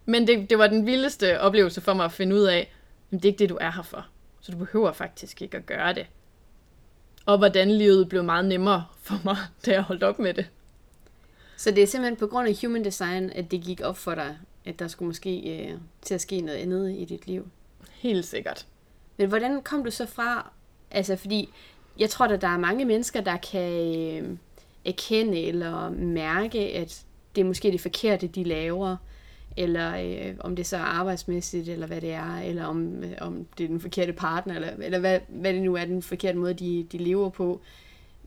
men 0.05 0.27
det, 0.27 0.49
det 0.49 0.57
var 0.57 0.67
den 0.67 0.85
vildeste 0.85 1.39
oplevelse 1.39 1.81
for 1.81 1.93
mig 1.93 2.05
at 2.05 2.11
finde 2.11 2.35
ud 2.35 2.43
af, 2.43 2.71
at 3.11 3.17
det 3.17 3.25
er 3.25 3.29
ikke 3.29 3.39
det, 3.39 3.49
du 3.49 3.57
er 3.61 3.71
her 3.71 3.83
for. 3.83 4.05
Så 4.41 4.51
du 4.51 4.57
behøver 4.57 4.91
faktisk 4.91 5.41
ikke 5.41 5.57
at 5.57 5.65
gøre 5.65 5.93
det. 5.93 6.07
Og 7.25 7.37
hvordan 7.37 7.71
livet 7.71 8.09
blev 8.09 8.23
meget 8.23 8.45
nemmere 8.45 8.85
for 9.01 9.21
mig, 9.23 9.37
da 9.65 9.71
jeg 9.71 9.81
holdt 9.81 10.03
op 10.03 10.19
med 10.19 10.33
det. 10.33 10.49
Så 11.57 11.71
det 11.71 11.83
er 11.83 11.87
simpelthen 11.87 12.15
på 12.15 12.27
grund 12.27 12.47
af 12.47 12.57
human 12.61 12.85
design, 12.85 13.29
at 13.29 13.51
det 13.51 13.61
gik 13.61 13.81
op 13.83 13.97
for 13.97 14.15
dig, 14.15 14.37
at 14.65 14.79
der 14.79 14.87
skulle 14.87 15.07
måske 15.07 15.39
øh, 15.39 15.77
til 16.01 16.13
at 16.13 16.21
ske 16.21 16.41
noget 16.41 16.57
andet 16.57 16.95
i 16.97 17.05
dit 17.05 17.27
liv? 17.27 17.49
Helt 17.91 18.25
sikkert. 18.25 18.65
Men 19.17 19.29
hvordan 19.29 19.61
kom 19.61 19.83
du 19.83 19.91
så 19.91 20.05
fra, 20.05 20.51
altså 20.91 21.15
fordi 21.15 21.49
jeg 21.99 22.09
tror, 22.09 22.25
at 22.25 22.41
der 22.41 22.47
er 22.47 22.57
mange 22.57 22.85
mennesker, 22.85 23.21
der 23.21 23.37
kan 23.37 23.97
øh, 24.23 24.37
erkende 24.85 25.41
eller 25.41 25.89
mærke, 25.89 26.59
at 26.59 27.05
det 27.35 27.41
er 27.41 27.45
måske 27.45 27.71
det 27.71 27.81
forkerte, 27.81 28.27
de 28.27 28.43
laver 28.43 28.97
eller 29.57 29.95
øh, 29.97 30.35
om 30.39 30.55
det 30.55 30.65
så 30.65 30.77
er 30.77 30.81
arbejdsmæssigt, 30.81 31.69
eller 31.69 31.87
hvad 31.87 32.01
det 32.01 32.13
er, 32.13 32.37
eller 32.37 32.65
om, 32.65 33.03
øh, 33.03 33.11
om 33.21 33.45
det 33.57 33.63
er 33.63 33.67
den 33.67 33.79
forkerte 33.79 34.13
partner, 34.13 34.55
eller, 34.55 34.69
eller 34.79 34.99
hvad, 34.99 35.19
hvad 35.27 35.53
det 35.53 35.61
nu 35.61 35.75
er, 35.75 35.85
den 35.85 36.01
forkerte 36.01 36.37
måde, 36.37 36.53
de, 36.53 36.87
de 36.91 36.97
lever 36.97 37.29
på. 37.29 37.61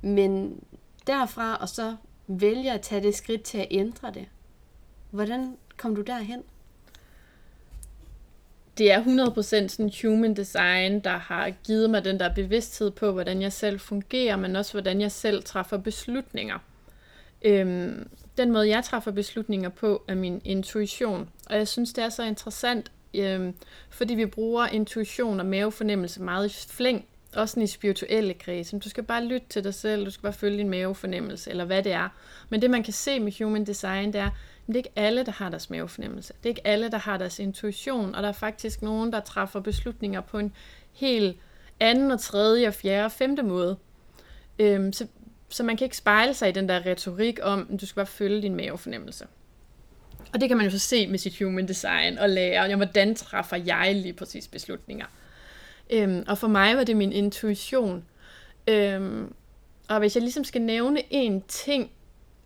Men 0.02 0.60
derfra, 1.06 1.56
og 1.56 1.68
så 1.68 1.96
vælge 2.26 2.72
at 2.72 2.80
tage 2.80 3.02
det 3.02 3.14
skridt 3.14 3.42
til 3.42 3.58
at 3.58 3.68
ændre 3.70 4.12
det. 4.14 4.26
Hvordan 5.10 5.56
kom 5.76 5.96
du 5.96 6.02
derhen? 6.02 6.42
Det 8.78 8.92
er 8.92 9.02
100% 9.02 9.68
sådan 9.68 9.92
human 10.02 10.36
design, 10.36 11.00
der 11.00 11.16
har 11.16 11.50
givet 11.50 11.90
mig 11.90 12.04
den 12.04 12.20
der 12.20 12.34
bevidsthed 12.34 12.90
på, 12.90 13.12
hvordan 13.12 13.42
jeg 13.42 13.52
selv 13.52 13.80
fungerer, 13.80 14.36
men 14.36 14.56
også 14.56 14.72
hvordan 14.72 15.00
jeg 15.00 15.12
selv 15.12 15.42
træffer 15.42 15.78
beslutninger. 15.78 16.58
Øhm, 17.42 18.08
den 18.36 18.52
måde, 18.52 18.68
jeg 18.68 18.84
træffer 18.84 19.10
beslutninger 19.10 19.68
på, 19.68 20.04
er 20.08 20.14
min 20.14 20.40
intuition. 20.44 21.30
Og 21.50 21.56
jeg 21.56 21.68
synes, 21.68 21.92
det 21.92 22.04
er 22.04 22.08
så 22.08 22.22
interessant, 22.22 22.92
øh, 23.14 23.52
fordi 23.90 24.14
vi 24.14 24.26
bruger 24.26 24.66
intuition 24.66 25.40
og 25.40 25.46
mavefornemmelse 25.46 26.22
meget 26.22 26.46
i 26.46 26.68
flæng, 26.68 27.06
også 27.36 27.60
i 27.60 27.66
spirituelle 27.66 28.34
kredse. 28.34 28.78
Du 28.78 28.88
skal 28.88 29.04
bare 29.04 29.24
lytte 29.24 29.46
til 29.48 29.64
dig 29.64 29.74
selv, 29.74 30.04
du 30.04 30.10
skal 30.10 30.22
bare 30.22 30.32
følge 30.32 30.58
din 30.58 30.68
mavefornemmelse, 30.68 31.50
eller 31.50 31.64
hvad 31.64 31.82
det 31.82 31.92
er. 31.92 32.08
Men 32.48 32.62
det, 32.62 32.70
man 32.70 32.82
kan 32.82 32.92
se 32.92 33.20
med 33.20 33.44
human 33.44 33.66
design, 33.66 34.12
det 34.12 34.20
er, 34.20 34.26
at 34.26 34.32
det 34.66 34.74
er 34.74 34.78
ikke 34.78 34.92
alle, 34.96 35.24
der 35.24 35.32
har 35.32 35.48
deres 35.48 35.70
mavefornemmelse. 35.70 36.32
Det 36.32 36.46
er 36.46 36.48
ikke 36.48 36.66
alle, 36.66 36.90
der 36.90 36.98
har 36.98 37.18
deres 37.18 37.38
intuition, 37.38 38.14
og 38.14 38.22
der 38.22 38.28
er 38.28 38.32
faktisk 38.32 38.82
nogen, 38.82 39.12
der 39.12 39.20
træffer 39.20 39.60
beslutninger 39.60 40.20
på 40.20 40.38
en 40.38 40.52
helt 40.92 41.36
anden 41.80 42.10
og 42.10 42.20
tredje 42.20 42.68
og 42.68 42.74
fjerde 42.74 43.04
og 43.04 43.12
femte 43.12 43.42
måde. 43.42 43.76
Øhm, 44.58 44.92
så 44.92 45.06
så 45.54 45.62
man 45.62 45.76
kan 45.76 45.84
ikke 45.84 45.96
spejle 45.96 46.34
sig 46.34 46.48
i 46.48 46.52
den 46.52 46.68
der 46.68 46.86
retorik 46.86 47.38
om, 47.42 47.68
at 47.72 47.80
du 47.80 47.86
skal 47.86 47.94
bare 47.94 48.06
følge 48.06 48.42
din 48.42 48.56
mavefornemmelse. 48.56 49.26
Og 50.32 50.40
det 50.40 50.48
kan 50.48 50.56
man 50.56 50.66
jo 50.66 50.70
så 50.70 50.78
se 50.78 51.06
med 51.06 51.18
sit 51.18 51.38
human 51.38 51.68
design 51.68 52.18
og 52.18 52.28
lære, 52.30 52.64
ja, 52.64 52.76
hvordan 52.76 53.14
træffer 53.14 53.56
jeg 53.56 53.94
lige 53.94 54.12
præcis 54.12 54.48
beslutninger. 54.48 55.06
Øhm, 55.90 56.24
og 56.28 56.38
for 56.38 56.48
mig 56.48 56.76
var 56.76 56.84
det 56.84 56.96
min 56.96 57.12
intuition. 57.12 58.04
Øhm, 58.66 59.34
og 59.88 59.98
hvis 59.98 60.16
jeg 60.16 60.22
ligesom 60.22 60.44
skal 60.44 60.62
nævne 60.62 61.02
en 61.10 61.42
ting, 61.48 61.90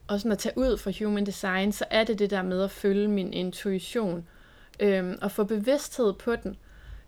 og 0.07 0.21
sådan 0.21 0.33
at 0.33 0.38
tage 0.38 0.59
ud 0.59 0.77
fra 0.77 0.92
human 1.05 1.27
design, 1.27 1.73
så 1.73 1.85
er 1.90 2.05
det 2.05 2.18
det 2.18 2.31
der 2.31 2.42
med 2.42 2.62
at 2.62 2.71
følge 2.71 3.09
min 3.09 3.33
intuition. 3.33 4.27
Øhm, 4.81 5.18
og 5.23 5.31
få 5.31 5.44
bevidsthed 5.44 6.12
på 6.12 6.37
den. 6.37 6.57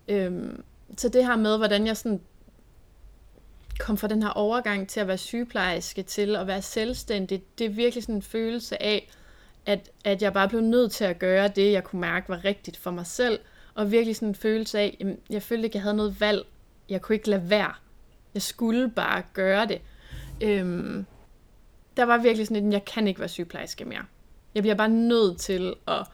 Øhm, 0.09 0.63
så 0.97 1.09
det 1.09 1.27
her 1.27 1.37
med, 1.37 1.57
hvordan 1.57 1.87
jeg 1.87 1.97
sådan 1.97 2.21
kom 3.81 3.97
fra 3.97 4.09
den 4.09 4.23
her 4.23 4.31
overgang 4.31 4.89
til 4.89 5.01
at 5.01 5.09
være 5.09 5.19
sygeplejerske 5.19 6.03
til 6.03 6.37
at 6.37 6.47
være 6.47 6.63
selvstændig, 6.63 7.43
det 7.59 7.67
er 7.67 7.71
virkelig 7.71 8.03
sådan 8.03 8.15
en 8.15 8.23
følelse 8.23 8.83
af, 8.83 9.11
at, 9.67 9.91
at 10.05 10.23
jeg 10.23 10.33
bare 10.33 10.49
blev 10.49 10.61
nødt 10.61 10.93
til 10.93 11.05
at 11.05 11.19
gøre 11.19 11.49
det, 11.49 11.73
jeg 11.73 11.85
kunne 11.85 12.01
mærke 12.01 12.29
var 12.29 12.45
rigtigt 12.45 12.77
for 12.77 12.91
mig 12.91 13.07
selv, 13.07 13.39
og 13.75 13.93
virkelig 13.93 14.17
sådan 14.17 14.29
en 14.29 14.35
følelse 14.35 14.79
af, 14.79 14.97
at 15.01 15.07
jeg 15.31 15.43
følte 15.43 15.65
ikke, 15.65 15.77
jeg 15.77 15.83
havde 15.83 15.97
noget 15.97 16.21
valg. 16.21 16.47
Jeg 16.89 17.03
kunne 17.03 17.17
ikke 17.17 17.31
lade 17.31 17.51
være. 17.51 17.75
Jeg 18.35 18.43
skulle 18.43 18.91
bare 18.91 19.23
gøre 19.33 19.67
det. 19.67 19.81
Øhm, 20.41 21.07
der 21.97 22.05
var 22.05 22.19
virkelig 22.19 22.47
sådan 22.47 22.67
et, 22.67 22.73
jeg 22.73 22.85
kan 22.85 23.09
ikke 23.09 23.21
være 23.21 23.29
sygeplejerske 23.29 23.85
mere. 23.85 24.05
Jeg 24.55 24.63
bliver 24.63 24.75
bare 24.75 24.89
nødt 24.89 25.39
til 25.39 25.75
at, 25.89 26.07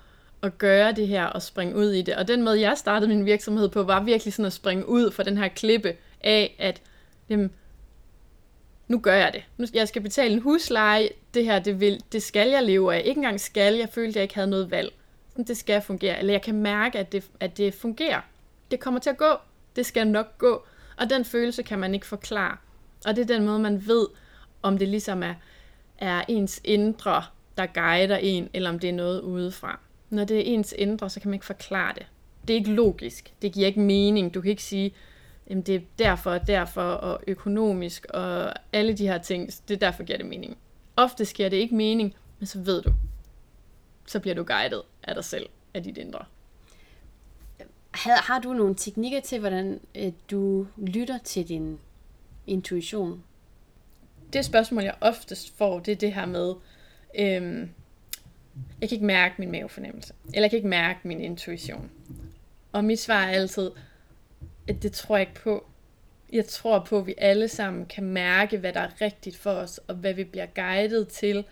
at 0.43 0.59
gøre 0.59 0.93
det 0.93 1.09
her 1.09 1.25
og 1.25 1.43
springe 1.43 1.77
ud 1.77 1.93
i 1.93 2.03
det. 2.03 2.17
Og 2.17 2.29
den 2.29 2.43
måde, 2.43 2.61
jeg 2.61 2.79
startede 2.79 3.09
min 3.09 3.27
virksomhed 3.27 3.69
på, 3.69 3.83
var 3.83 4.03
virkelig 4.03 4.35
sådan 4.35 4.47
at 4.47 4.53
springe 4.53 4.89
ud 4.89 5.11
fra 5.11 5.23
den 5.23 5.39
her 5.39 5.49
klippe 5.49 5.97
af, 6.21 6.57
at 6.59 6.83
jamen, 7.29 7.51
nu 8.89 8.99
gør 8.99 9.15
jeg 9.15 9.31
det. 9.33 9.45
Nu, 9.57 9.67
jeg 9.75 9.89
skal 9.89 10.03
betale 10.03 10.35
en 10.35 10.43
husleje, 10.43 11.09
det 11.35 11.45
her, 11.45 11.59
det, 11.59 11.81
vil, 11.81 12.01
det 12.13 12.23
skal 12.23 12.49
jeg 12.49 12.63
leve 12.63 12.95
af. 12.95 13.03
Ikke 13.05 13.19
engang 13.19 13.41
skal, 13.41 13.75
jeg 13.75 13.89
følte, 13.89 14.09
at 14.09 14.17
jeg 14.17 14.23
ikke 14.23 14.35
havde 14.35 14.51
noget 14.51 14.71
valg. 14.71 14.93
Det 15.37 15.57
skal 15.57 15.83
fungere, 15.83 16.19
eller 16.19 16.35
jeg 16.35 16.43
kan 16.43 16.55
mærke, 16.55 16.99
at 16.99 17.13
det, 17.13 17.25
at 17.41 17.57
det 17.57 17.75
fungerer. 17.75 18.21
Det 18.71 18.81
kommer 18.81 19.01
til 19.01 19.11
at 19.11 19.17
gå, 19.17 19.33
det 19.77 19.87
skal 19.87 20.07
nok 20.07 20.39
gå. 20.39 20.65
Og 20.97 21.11
den 21.11 21.25
følelse 21.25 21.63
kan 21.63 21.79
man 21.79 21.95
ikke 21.95 22.07
forklare. 22.07 22.57
Og 23.07 23.17
det 23.17 23.23
er 23.23 23.37
den 23.37 23.47
måde, 23.47 23.59
man 23.59 23.87
ved, 23.87 24.07
om 24.63 24.79
det 24.79 24.89
ligesom 24.89 25.23
er, 25.23 25.35
er 25.99 26.25
ens 26.29 26.61
indre, 26.65 27.25
der 27.59 27.67
guider 27.67 28.17
en, 28.17 28.49
eller 28.55 28.71
om 28.71 28.79
det 28.79 28.91
er 28.91 28.95
noget 28.95 29.21
udefra. 29.21 29.81
Når 30.11 30.25
det 30.25 30.37
er 30.37 30.43
ens 30.55 30.75
indre, 30.79 31.11
så 31.11 31.21
kan 31.21 31.31
man 31.31 31.35
ikke 31.35 31.47
forklare 31.47 31.95
det. 31.95 32.07
Det 32.49 32.55
er 32.55 32.59
ikke 32.59 32.73
logisk. 32.73 33.33
Det 33.43 33.53
giver 33.53 33.67
ikke 33.67 33.81
mening. 33.81 34.35
Du 34.35 34.41
kan 34.41 34.51
ikke 34.51 34.63
sige, 34.63 34.95
jamen 35.51 35.63
det 35.63 35.75
er 35.75 35.81
derfor 35.99 36.31
og 36.31 36.47
derfor, 36.47 36.83
og 36.83 37.21
økonomisk, 37.27 38.07
og 38.11 38.53
alle 38.73 38.93
de 38.93 39.07
her 39.07 39.19
ting, 39.19 39.51
det 39.69 39.75
er 39.75 39.79
derfor 39.79 40.03
giver 40.03 40.19
det 40.19 40.27
mening. 40.27 40.57
Ofte 40.97 41.25
sker 41.25 41.49
det 41.49 41.57
ikke 41.57 41.75
mening, 41.75 42.15
men 42.39 42.47
så 42.47 42.59
ved 42.59 42.83
du. 42.83 42.93
Så 44.07 44.21
bliver 44.21 44.35
du 44.35 44.45
guidet 44.45 44.83
af 45.03 45.15
dig 45.15 45.25
selv, 45.25 45.49
af 45.75 45.83
dit 45.83 45.99
indre. 45.99 46.25
Har, 47.91 48.23
har 48.33 48.41
du 48.41 48.53
nogle 48.53 48.75
teknikker 48.75 49.21
til, 49.21 49.41
hvordan 49.41 49.81
øh, 49.95 50.13
du 50.31 50.67
lytter 50.77 51.19
til 51.19 51.49
din 51.49 51.79
intuition? 52.47 53.23
Det 54.33 54.45
spørgsmål, 54.45 54.83
jeg 54.83 54.95
oftest 55.01 55.57
får, 55.57 55.79
det 55.79 55.93
er 55.93 55.97
det 55.97 56.15
her 56.15 56.27
med, 56.27 56.55
øhm, 57.19 57.71
jeg 58.81 58.89
kan 58.89 58.97
ikke 58.97 59.05
mærke 59.07 59.35
min 59.39 59.51
mavefornemmelse, 59.51 60.15
eller 60.25 60.41
jeg 60.43 60.51
kan 60.51 60.57
ikke 60.57 60.69
mærke 60.69 60.99
min 61.03 61.21
intuition. 61.21 61.91
Og 62.73 62.85
mit 62.85 63.01
svar 63.01 63.23
er 63.25 63.29
altid, 63.31 63.71
at 64.69 64.83
det 64.83 64.93
tror 64.93 65.17
jeg 65.17 65.29
ikke 65.29 65.41
på. 65.41 65.67
Jeg 66.33 66.47
tror 66.47 66.79
på, 66.79 66.99
at 66.99 67.07
vi 67.07 67.15
alle 67.19 67.49
sammen 67.49 67.87
kan 67.87 68.05
mærke, 68.05 68.59
hvad 68.59 68.73
der 68.73 68.81
er 68.81 69.01
rigtigt 69.01 69.37
for 69.37 69.51
os, 69.51 69.81
og 69.89 69.95
hvad 69.95 70.15
vi 70.15 70.25
bliver 70.25 70.47
guidet 70.47 71.09
til. 71.09 71.45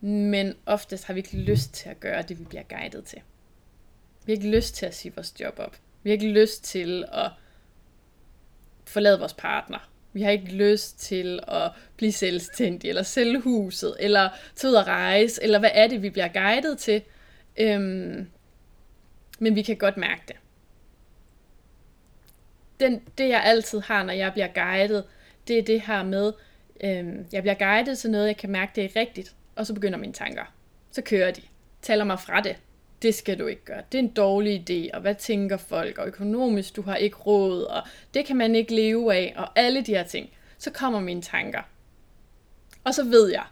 Men 0.00 0.54
oftest 0.66 1.04
har 1.04 1.14
vi 1.14 1.20
ikke 1.20 1.36
lyst 1.36 1.74
til 1.74 1.88
at 1.88 2.00
gøre 2.00 2.22
det, 2.22 2.38
vi 2.38 2.44
bliver 2.44 2.62
guidet 2.62 3.04
til. 3.04 3.20
Vi 4.26 4.32
har 4.32 4.36
ikke 4.36 4.56
lyst 4.56 4.74
til 4.74 4.86
at 4.86 4.94
sige 4.94 5.12
vores 5.16 5.34
job 5.40 5.58
op. 5.58 5.76
Vi 6.02 6.10
har 6.10 6.12
ikke 6.12 6.32
lyst 6.32 6.64
til 6.64 7.04
at 7.12 7.30
forlade 8.84 9.18
vores 9.18 9.34
partner. 9.34 9.90
Vi 10.12 10.22
har 10.22 10.30
ikke 10.30 10.54
lyst 10.54 10.98
til 11.00 11.40
at 11.48 11.70
blive 11.96 12.12
selvstændige, 12.12 12.88
eller 12.88 13.02
sælge 13.02 13.40
huset, 13.40 13.96
eller 14.00 14.28
tage 14.54 14.70
ud 14.70 14.76
og 14.76 14.86
rejse, 14.86 15.42
eller 15.42 15.58
hvad 15.58 15.70
er 15.72 15.86
det, 15.86 16.02
vi 16.02 16.10
bliver 16.10 16.28
guidet 16.28 16.78
til. 16.78 17.02
Øhm, 17.56 18.30
men 19.38 19.54
vi 19.54 19.62
kan 19.62 19.76
godt 19.76 19.96
mærke 19.96 20.22
det 20.28 20.36
den, 22.80 23.02
det 23.18 23.28
jeg 23.28 23.42
altid 23.44 23.80
har, 23.80 24.02
når 24.02 24.12
jeg 24.12 24.32
bliver 24.32 24.48
guidet, 24.54 25.04
det 25.48 25.58
er 25.58 25.62
det 25.62 25.80
her 25.80 26.02
med, 26.04 26.32
øhm, 26.80 27.26
jeg 27.32 27.42
bliver 27.42 27.54
guidet 27.54 27.98
til 27.98 28.10
noget, 28.10 28.26
jeg 28.26 28.36
kan 28.36 28.50
mærke, 28.50 28.72
det 28.74 28.84
er 28.84 29.00
rigtigt, 29.00 29.34
og 29.56 29.66
så 29.66 29.74
begynder 29.74 29.98
mine 29.98 30.12
tanker. 30.12 30.52
Så 30.90 31.02
kører 31.02 31.30
de. 31.30 31.42
Taler 31.82 32.04
mig 32.04 32.20
fra 32.20 32.40
det. 32.40 32.56
Det 33.02 33.14
skal 33.14 33.38
du 33.38 33.46
ikke 33.46 33.64
gøre. 33.64 33.82
Det 33.92 33.98
er 33.98 34.02
en 34.02 34.12
dårlig 34.12 34.64
idé, 34.70 34.94
og 34.94 35.00
hvad 35.00 35.14
tænker 35.14 35.56
folk, 35.56 35.98
og 35.98 36.06
økonomisk, 36.06 36.76
du 36.76 36.82
har 36.82 36.96
ikke 36.96 37.16
råd, 37.16 37.62
og 37.62 37.82
det 38.14 38.26
kan 38.26 38.36
man 38.36 38.54
ikke 38.54 38.74
leve 38.74 39.14
af, 39.14 39.34
og 39.36 39.48
alle 39.56 39.82
de 39.82 39.94
her 39.94 40.04
ting. 40.04 40.30
Så 40.58 40.70
kommer 40.70 41.00
mine 41.00 41.22
tanker. 41.22 41.62
Og 42.84 42.94
så 42.94 43.04
ved 43.04 43.30
jeg, 43.30 43.44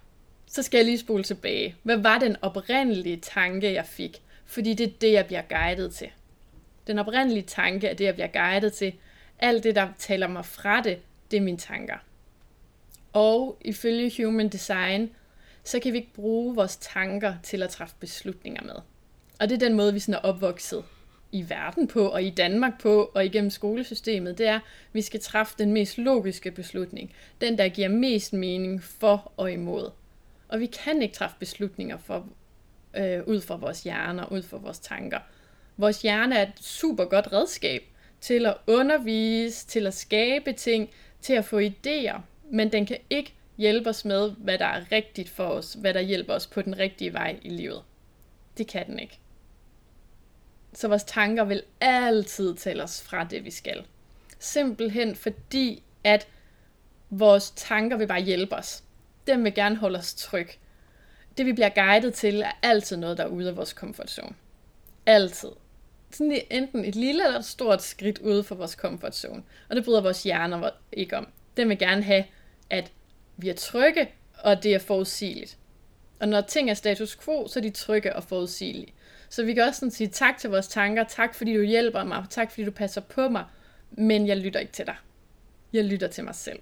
så 0.46 0.62
skal 0.62 0.78
jeg 0.78 0.84
lige 0.84 0.98
spole 0.98 1.22
tilbage. 1.22 1.76
Hvad 1.82 1.96
var 1.96 2.18
den 2.18 2.36
oprindelige 2.42 3.16
tanke, 3.16 3.72
jeg 3.72 3.86
fik? 3.86 4.22
Fordi 4.46 4.74
det 4.74 4.86
er 4.86 4.92
det, 5.00 5.12
jeg 5.12 5.26
bliver 5.26 5.42
guidet 5.48 5.94
til. 5.94 6.08
Den 6.86 6.98
oprindelige 6.98 7.42
tanke 7.42 7.88
er 7.88 7.94
det, 7.94 8.04
jeg 8.04 8.14
bliver 8.14 8.26
guidet 8.26 8.72
til, 8.72 8.92
alt 9.44 9.64
det, 9.64 9.74
der 9.74 9.88
taler 9.98 10.28
mig 10.28 10.44
fra 10.44 10.80
det, 10.80 10.98
det 11.30 11.36
er 11.36 11.40
mine 11.40 11.58
tanker. 11.58 11.96
Og 13.12 13.58
ifølge 13.60 14.24
Human 14.24 14.48
Design, 14.48 15.10
så 15.64 15.80
kan 15.80 15.92
vi 15.92 15.98
ikke 15.98 16.14
bruge 16.14 16.54
vores 16.54 16.76
tanker 16.76 17.34
til 17.42 17.62
at 17.62 17.70
træffe 17.70 17.94
beslutninger 18.00 18.62
med. 18.62 18.74
Og 19.40 19.48
det 19.48 19.54
er 19.54 19.68
den 19.68 19.76
måde, 19.76 19.92
vi 19.92 20.00
sådan 20.00 20.14
er 20.14 20.18
opvokset 20.18 20.84
i 21.32 21.48
verden 21.48 21.88
på, 21.88 22.08
og 22.08 22.22
i 22.22 22.30
Danmark 22.30 22.80
på, 22.80 23.10
og 23.14 23.24
igennem 23.24 23.50
skolesystemet, 23.50 24.38
det 24.38 24.46
er, 24.46 24.54
at 24.54 24.60
vi 24.92 25.02
skal 25.02 25.20
træffe 25.20 25.54
den 25.58 25.72
mest 25.72 25.98
logiske 25.98 26.50
beslutning. 26.50 27.12
Den, 27.40 27.58
der 27.58 27.68
giver 27.68 27.88
mest 27.88 28.32
mening 28.32 28.82
for 28.82 29.32
og 29.36 29.52
imod. 29.52 29.90
Og 30.48 30.60
vi 30.60 30.66
kan 30.66 31.02
ikke 31.02 31.14
træffe 31.14 31.36
beslutninger 31.38 31.96
for, 31.96 32.28
øh, 32.96 33.22
ud 33.26 33.40
fra 33.40 33.56
vores 33.56 33.82
hjerner, 33.82 34.32
ud 34.32 34.42
fra 34.42 34.56
vores 34.56 34.78
tanker. 34.78 35.18
Vores 35.76 36.02
hjerne 36.02 36.36
er 36.36 36.42
et 36.42 36.60
super 36.60 37.04
godt 37.04 37.32
redskab, 37.32 37.82
til 38.24 38.46
at 38.46 38.56
undervise, 38.66 39.66
til 39.66 39.86
at 39.86 39.94
skabe 39.94 40.52
ting, 40.52 40.90
til 41.20 41.32
at 41.32 41.44
få 41.44 41.60
idéer, 41.60 42.20
men 42.50 42.72
den 42.72 42.86
kan 42.86 42.98
ikke 43.10 43.34
hjælpe 43.56 43.90
os 43.90 44.04
med, 44.04 44.30
hvad 44.30 44.58
der 44.58 44.66
er 44.66 44.92
rigtigt 44.92 45.28
for 45.28 45.44
os, 45.44 45.72
hvad 45.72 45.94
der 45.94 46.00
hjælper 46.00 46.34
os 46.34 46.46
på 46.46 46.62
den 46.62 46.78
rigtige 46.78 47.12
vej 47.12 47.38
i 47.42 47.48
livet. 47.48 47.82
Det 48.58 48.66
kan 48.66 48.86
den 48.86 48.98
ikke. 48.98 49.18
Så 50.72 50.88
vores 50.88 51.04
tanker 51.04 51.44
vil 51.44 51.62
altid 51.80 52.54
tælle 52.54 52.82
os 52.82 53.02
fra 53.02 53.24
det, 53.24 53.44
vi 53.44 53.50
skal. 53.50 53.84
Simpelthen 54.38 55.16
fordi, 55.16 55.82
at 56.04 56.28
vores 57.10 57.50
tanker 57.56 57.96
vil 57.96 58.06
bare 58.06 58.22
hjælpe 58.22 58.54
os. 58.54 58.82
Dem 59.26 59.44
vil 59.44 59.54
gerne 59.54 59.76
holde 59.76 59.98
os 59.98 60.14
tryg. 60.14 60.48
Det 61.38 61.46
vi 61.46 61.52
bliver 61.52 61.68
guidet 61.68 62.14
til, 62.14 62.42
er 62.42 62.52
altid 62.62 62.96
noget, 62.96 63.18
der 63.18 63.24
er 63.24 63.28
ude 63.28 63.48
af 63.48 63.56
vores 63.56 63.72
komfortzone. 63.72 64.34
Altid 65.06 65.50
sådan 66.16 66.40
enten 66.50 66.84
et 66.84 66.96
lille 66.96 67.24
eller 67.24 67.38
et 67.38 67.44
stort 67.44 67.82
skridt 67.82 68.18
ude 68.18 68.44
for 68.44 68.54
vores 68.54 68.70
comfort 68.70 69.16
zone. 69.16 69.42
Og 69.68 69.76
det 69.76 69.84
bryder 69.84 70.00
vores 70.00 70.22
hjerner 70.22 70.70
ikke 70.92 71.16
om. 71.16 71.28
Den 71.56 71.68
vil 71.68 71.78
gerne 71.78 72.02
have, 72.02 72.24
at 72.70 72.92
vi 73.36 73.48
er 73.48 73.54
trygge, 73.54 74.08
og 74.38 74.62
det 74.62 74.74
er 74.74 74.78
forudsigeligt. 74.78 75.58
Og 76.20 76.28
når 76.28 76.40
ting 76.40 76.70
er 76.70 76.74
status 76.74 77.16
quo, 77.16 77.48
så 77.48 77.58
er 77.58 77.62
de 77.62 77.70
trygge 77.70 78.16
og 78.16 78.24
forudsigelige. 78.24 78.94
Så 79.28 79.44
vi 79.44 79.54
kan 79.54 79.62
også 79.62 79.80
sådan 79.80 79.90
sige 79.90 80.08
tak 80.08 80.38
til 80.38 80.50
vores 80.50 80.68
tanker, 80.68 81.04
tak 81.04 81.34
fordi 81.34 81.54
du 81.56 81.62
hjælper 81.62 82.04
mig, 82.04 82.24
tak 82.30 82.50
fordi 82.50 82.64
du 82.64 82.70
passer 82.70 83.00
på 83.00 83.28
mig, 83.28 83.44
men 83.90 84.26
jeg 84.26 84.36
lytter 84.36 84.60
ikke 84.60 84.72
til 84.72 84.86
dig. 84.86 84.96
Jeg 85.72 85.84
lytter 85.84 86.08
til 86.08 86.24
mig 86.24 86.34
selv. 86.34 86.58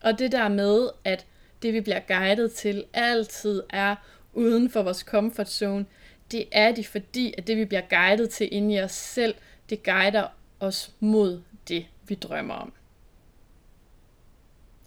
Og 0.00 0.18
det 0.18 0.32
der 0.32 0.48
med, 0.48 0.88
at 1.04 1.26
det 1.62 1.72
vi 1.72 1.80
bliver 1.80 2.00
guidet 2.08 2.52
til, 2.52 2.84
altid 2.92 3.62
er 3.70 3.96
uden 4.32 4.70
for 4.70 4.82
vores 4.82 4.98
comfort 4.98 5.50
zone, 5.50 5.86
det 6.32 6.44
er 6.52 6.72
de, 6.72 6.84
fordi 6.84 7.34
at 7.38 7.46
det, 7.46 7.56
vi 7.56 7.64
bliver 7.64 7.82
guidet 7.90 8.30
til 8.30 8.54
inde 8.54 8.74
i 8.74 8.80
os 8.80 8.92
selv, 8.92 9.34
det 9.70 9.82
guider 9.82 10.26
os 10.60 10.94
mod 11.00 11.42
det, 11.68 11.86
vi 12.08 12.14
drømmer 12.14 12.54
om. 12.54 12.72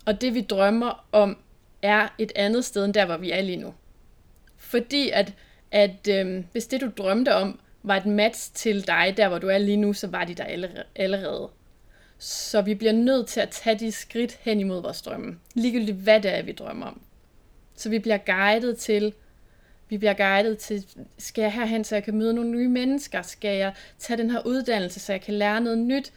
Og 0.06 0.22
det, 0.22 0.34
vi 0.34 0.42
drømmer 0.42 1.06
om, 1.12 1.38
er 1.82 2.08
et 2.18 2.32
andet 2.36 2.66
sted 2.66 2.86
end 2.86 2.94
der, 2.94 3.06
hvor 3.06 3.18
vi 3.18 3.32
er 3.32 3.42
lige 3.42 3.58
nu. 3.58 3.74
Fordi 4.58 5.10
at, 5.10 5.34
at 5.72 6.08
øhm, 6.10 6.46
hvis 6.52 6.68
det, 6.68 6.82
du 6.82 6.92
drømte 6.98 7.36
om, 7.36 7.60
var 7.84 7.98
et 7.98 8.06
match 8.06 8.54
til 8.54 8.88
dig, 8.88 9.14
der 9.18 9.28
hvor 9.28 9.38
du 9.38 9.48
er 9.48 9.58
lige 9.58 9.78
nu, 9.78 9.94
så 9.94 10.08
var 10.08 10.24
de 10.24 10.34
der 10.34 10.78
allerede. 10.96 11.50
Så 12.18 12.62
vi 12.62 12.76
bliver 12.76 12.94
nødt 12.94 13.28
til 13.28 13.40
at 13.40 13.50
tage 13.50 13.80
de 13.80 13.92
skridt 13.92 14.40
hen 14.42 14.60
imod 14.60 14.82
vores 14.82 15.02
drømme. 15.02 15.40
Ligegyldigt 15.54 15.98
hvad 15.98 16.22
det 16.22 16.38
er, 16.38 16.42
vi 16.42 16.52
drømmer 16.52 16.86
om. 16.86 17.02
Så 17.76 17.90
vi 17.90 18.00
bliver 18.00 18.18
guidet 18.18 18.78
til 18.78 19.14
vi 19.90 19.98
bliver 19.98 20.14
guidet 20.14 20.58
til, 20.58 20.86
skal 21.18 21.42
jeg 21.42 21.54
herhen, 21.54 21.84
så 21.84 21.96
jeg 21.96 22.04
kan 22.04 22.18
møde 22.18 22.34
nogle 22.34 22.52
nye 22.52 22.68
mennesker? 22.68 23.22
Skal 23.22 23.58
jeg 23.58 23.74
tage 24.00 24.18
den 24.18 24.30
her 24.30 24.46
uddannelse, 24.46 25.00
så 25.00 25.14
jeg 25.14 25.22
kan 25.22 25.34
lære 25.34 25.62
noget 25.62 25.80
nyt? 25.80 26.14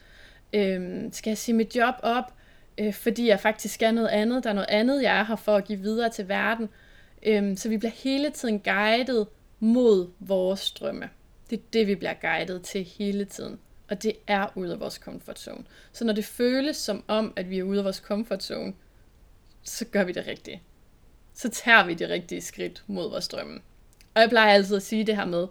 Øhm, 0.52 1.12
skal 1.12 1.30
jeg 1.30 1.38
sige 1.38 1.54
mit 1.54 1.76
job 1.76 1.94
op, 2.02 2.34
øh, 2.78 2.92
fordi 2.94 3.28
jeg 3.28 3.40
faktisk 3.40 3.74
skal 3.74 3.94
noget 3.94 4.08
andet? 4.08 4.44
Der 4.44 4.50
er 4.50 4.54
noget 4.54 4.70
andet, 4.70 5.02
jeg 5.02 5.18
er 5.18 5.24
her 5.24 5.36
for 5.36 5.56
at 5.56 5.64
give 5.64 5.78
videre 5.78 6.10
til 6.10 6.28
verden. 6.28 6.68
Øhm, 7.22 7.56
så 7.56 7.68
vi 7.68 7.76
bliver 7.76 7.92
hele 7.92 8.30
tiden 8.30 8.60
guidet 8.60 9.26
mod 9.60 10.10
vores 10.20 10.70
drømme. 10.70 11.08
Det 11.50 11.58
er 11.58 11.62
det, 11.72 11.86
vi 11.86 11.94
bliver 11.94 12.14
guidet 12.20 12.62
til 12.62 12.84
hele 12.84 13.24
tiden. 13.24 13.58
Og 13.90 14.02
det 14.02 14.12
er 14.26 14.46
ude 14.54 14.72
af 14.72 14.80
vores 14.80 14.94
comfort 14.94 15.38
zone. 15.38 15.64
Så 15.92 16.04
når 16.04 16.12
det 16.12 16.24
føles 16.24 16.76
som 16.76 17.04
om, 17.08 17.32
at 17.36 17.50
vi 17.50 17.58
er 17.58 17.62
ude 17.62 17.78
af 17.78 17.84
vores 17.84 17.96
comfort 17.96 18.42
zone, 18.42 18.72
så 19.62 19.84
gør 19.84 20.04
vi 20.04 20.12
det 20.12 20.26
rigtigt 20.26 20.60
så 21.34 21.48
tager 21.48 21.86
vi 21.86 21.94
det 21.94 22.10
rigtige 22.10 22.40
skridt 22.40 22.82
mod 22.86 23.10
vores 23.10 23.28
drømme. 23.28 23.60
Og 24.14 24.20
jeg 24.20 24.28
plejer 24.28 24.54
altid 24.54 24.76
at 24.76 24.82
sige 24.82 25.04
det 25.04 25.16
her 25.16 25.24
med, 25.24 25.46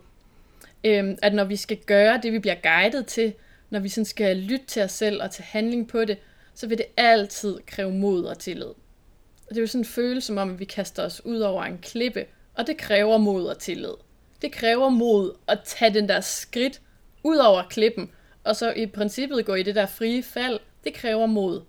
øhm, 0.83 1.17
at 1.21 1.33
når 1.33 1.43
vi 1.43 1.55
skal 1.55 1.77
gøre 1.77 2.19
det, 2.23 2.33
vi 2.33 2.39
bliver 2.39 2.55
guidet 2.63 3.05
til, 3.05 3.33
når 3.69 3.79
vi 3.79 3.89
sådan 3.89 4.05
skal 4.05 4.37
lytte 4.37 4.65
til 4.65 4.81
os 4.81 4.91
selv 4.91 5.23
og 5.23 5.31
tage 5.31 5.47
handling 5.49 5.87
på 5.87 6.05
det, 6.05 6.17
så 6.53 6.67
vil 6.67 6.77
det 6.77 6.85
altid 6.97 7.59
kræve 7.67 7.91
mod 7.91 8.23
og 8.23 8.39
tillid. 8.39 8.65
Og 8.65 9.49
det 9.49 9.57
er 9.57 9.61
jo 9.61 9.67
sådan 9.67 9.81
en 9.81 9.85
følelse 9.85 10.27
som 10.27 10.37
om, 10.37 10.49
at 10.51 10.59
vi 10.59 10.65
kaster 10.65 11.03
os 11.03 11.25
ud 11.25 11.39
over 11.39 11.63
en 11.63 11.77
klippe, 11.77 12.25
og 12.53 12.67
det 12.67 12.77
kræver 12.77 13.17
mod 13.17 13.45
og 13.45 13.59
tillid. 13.59 13.93
Det 14.41 14.51
kræver 14.51 14.89
mod 14.89 15.33
at 15.47 15.59
tage 15.65 15.93
den 15.93 16.09
der 16.09 16.21
skridt 16.21 16.81
ud 17.23 17.37
over 17.37 17.63
klippen, 17.69 18.11
og 18.43 18.55
så 18.55 18.73
i 18.73 18.85
princippet 18.85 19.45
gå 19.45 19.55
i 19.55 19.63
det 19.63 19.75
der 19.75 19.85
frie 19.85 20.23
fald. 20.23 20.59
Det 20.83 20.93
kræver 20.93 21.25
mod. 21.25 21.61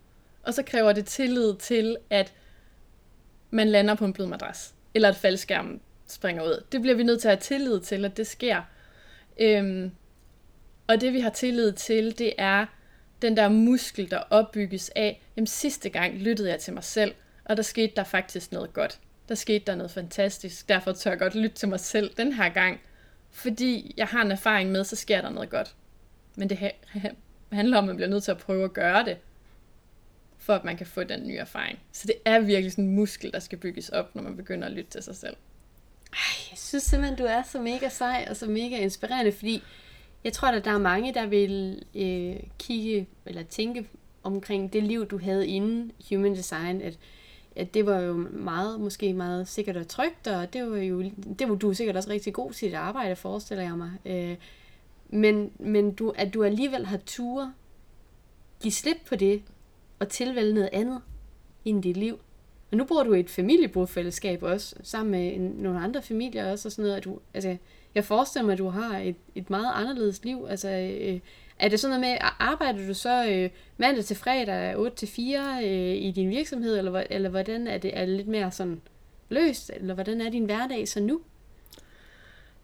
Og 0.42 0.54
så 0.54 0.62
kræver 0.62 0.92
det 0.92 1.06
tillid 1.06 1.54
til, 1.54 1.96
at 2.10 2.32
man 3.52 3.68
lander 3.68 3.94
på 3.94 4.04
en 4.04 4.12
blød 4.12 4.26
madras, 4.26 4.74
eller 4.94 5.08
at 5.08 5.16
faldskærmen 5.16 5.80
springer 6.06 6.42
ud. 6.42 6.64
Det 6.72 6.80
bliver 6.80 6.96
vi 6.96 7.02
nødt 7.02 7.20
til 7.20 7.28
at 7.28 7.34
have 7.34 7.40
tillid 7.40 7.80
til, 7.80 8.04
at 8.04 8.16
det 8.16 8.26
sker. 8.26 8.62
Øhm, 9.40 9.90
og 10.86 11.00
det 11.00 11.12
vi 11.12 11.20
har 11.20 11.30
tillid 11.30 11.72
til, 11.72 12.18
det 12.18 12.32
er 12.38 12.66
den 13.22 13.36
der 13.36 13.48
muskel, 13.48 14.10
der 14.10 14.18
opbygges 14.30 14.90
af, 14.96 15.22
jamen 15.36 15.46
sidste 15.46 15.88
gang 15.88 16.14
lyttede 16.14 16.50
jeg 16.50 16.58
til 16.58 16.74
mig 16.74 16.84
selv, 16.84 17.14
og 17.44 17.56
der 17.56 17.62
skete 17.62 17.92
der 17.96 18.04
faktisk 18.04 18.52
noget 18.52 18.72
godt. 18.72 19.00
Der 19.28 19.34
skete 19.34 19.64
der 19.66 19.74
noget 19.74 19.90
fantastisk, 19.90 20.68
derfor 20.68 20.92
tør 20.92 21.10
jeg 21.10 21.18
godt 21.18 21.34
lytte 21.34 21.56
til 21.56 21.68
mig 21.68 21.80
selv 21.80 22.10
den 22.16 22.32
her 22.32 22.48
gang. 22.48 22.80
Fordi 23.30 23.94
jeg 23.96 24.06
har 24.06 24.22
en 24.22 24.32
erfaring 24.32 24.72
med, 24.72 24.84
så 24.84 24.96
sker 24.96 25.20
der 25.20 25.30
noget 25.30 25.50
godt. 25.50 25.74
Men 26.36 26.50
det 26.50 26.70
handler 27.52 27.78
om, 27.78 27.84
at 27.84 27.86
man 27.86 27.96
bliver 27.96 28.08
nødt 28.08 28.24
til 28.24 28.30
at 28.30 28.38
prøve 28.38 28.64
at 28.64 28.72
gøre 28.72 29.04
det, 29.04 29.16
for 30.42 30.54
at 30.54 30.64
man 30.64 30.76
kan 30.76 30.86
få 30.86 31.04
den 31.04 31.26
nye 31.26 31.36
erfaring. 31.36 31.78
Så 31.92 32.06
det 32.06 32.14
er 32.24 32.40
virkelig 32.40 32.72
sådan 32.72 32.84
en 32.84 32.94
muskel, 32.94 33.32
der 33.32 33.38
skal 33.38 33.58
bygges 33.58 33.88
op, 33.88 34.14
når 34.14 34.22
man 34.22 34.36
begynder 34.36 34.66
at 34.66 34.72
lytte 34.72 34.90
til 34.90 35.02
sig 35.02 35.16
selv. 35.16 35.36
Ej, 36.12 36.18
jeg 36.50 36.58
synes 36.58 36.82
simpelthen, 36.82 37.18
du 37.18 37.24
er 37.24 37.42
så 37.42 37.60
mega 37.60 37.88
sej 37.88 38.26
og 38.30 38.36
så 38.36 38.46
mega 38.46 38.76
inspirerende, 38.76 39.32
fordi 39.32 39.62
jeg 40.24 40.32
tror, 40.32 40.48
at 40.48 40.64
der 40.64 40.70
er 40.70 40.78
mange, 40.78 41.14
der 41.14 41.26
vil 41.26 41.82
øh, 41.94 42.36
kigge 42.58 43.08
eller 43.26 43.42
tænke 43.42 43.88
omkring 44.22 44.72
det 44.72 44.82
liv, 44.82 45.06
du 45.06 45.18
havde 45.18 45.46
inden 45.46 45.92
Human 46.10 46.34
Design, 46.34 46.82
at, 46.82 46.98
at 47.56 47.74
det 47.74 47.86
var 47.86 48.00
jo 48.00 48.12
meget, 48.30 48.80
måske 48.80 49.14
meget 49.14 49.48
sikkert 49.48 49.76
og 49.76 49.88
trygt, 49.88 50.26
og 50.26 50.52
det 50.52 50.70
var 50.70 50.76
jo, 50.76 51.10
det 51.38 51.48
var 51.48 51.54
du 51.54 51.74
sikkert 51.74 51.96
også 51.96 52.10
rigtig 52.10 52.32
god 52.32 52.52
til 52.52 52.68
dit 52.68 52.74
arbejde, 52.74 53.16
forestiller 53.16 53.64
jeg 53.64 53.76
mig. 53.76 53.90
Øh, 54.04 54.36
men 55.08 55.52
men 55.58 55.94
du, 55.94 56.10
at 56.10 56.34
du 56.34 56.44
alligevel 56.44 56.86
har 56.86 57.00
tur 57.06 57.52
give 58.62 58.72
slip 58.72 58.96
på 59.06 59.16
det, 59.16 59.42
og 60.02 60.08
tilvælge 60.08 60.54
noget 60.54 60.70
andet 60.72 61.00
i 61.64 61.72
dit 61.72 61.96
liv. 61.96 62.18
Og 62.70 62.76
nu 62.76 62.84
bor 62.84 63.02
du 63.02 63.12
i 63.12 63.20
et 63.20 63.30
familiebofællesskab 63.30 64.42
også, 64.42 64.76
sammen 64.82 65.10
med 65.10 65.34
en, 65.34 65.40
nogle 65.40 65.80
andre 65.80 66.02
familier 66.02 66.50
også, 66.50 66.68
og 66.68 66.72
sådan 66.72 66.82
noget. 66.82 66.96
At 66.96 67.04
du, 67.04 67.18
altså, 67.34 67.56
jeg 67.94 68.04
forestiller 68.04 68.46
mig, 68.46 68.52
at 68.52 68.58
du 68.58 68.68
har 68.68 68.98
et, 68.98 69.16
et 69.34 69.50
meget 69.50 69.72
anderledes 69.74 70.24
liv. 70.24 70.46
Altså, 70.50 70.68
øh, 70.68 71.20
er 71.58 71.68
det 71.68 71.80
sådan 71.80 72.00
noget 72.00 72.10
med, 72.20 72.28
arbejder 72.38 72.86
du 72.86 72.94
så 72.94 73.26
øh, 73.30 73.50
mandag 73.76 74.04
til 74.04 74.16
fredag 74.16 74.78
8 74.78 74.96
til 74.96 75.08
4 75.08 75.58
øh, 75.64 75.96
i 75.96 76.12
din 76.16 76.30
virksomhed, 76.30 76.78
eller, 76.78 77.02
eller 77.10 77.30
hvordan 77.30 77.66
er 77.66 77.78
det, 77.78 77.98
er 77.98 78.06
det 78.06 78.16
lidt 78.16 78.28
mere 78.28 78.50
sådan 78.50 78.80
løst, 79.28 79.70
eller 79.74 79.94
hvordan 79.94 80.20
er 80.20 80.30
din 80.30 80.44
hverdag 80.44 80.88
så 80.88 81.00
nu? 81.00 81.20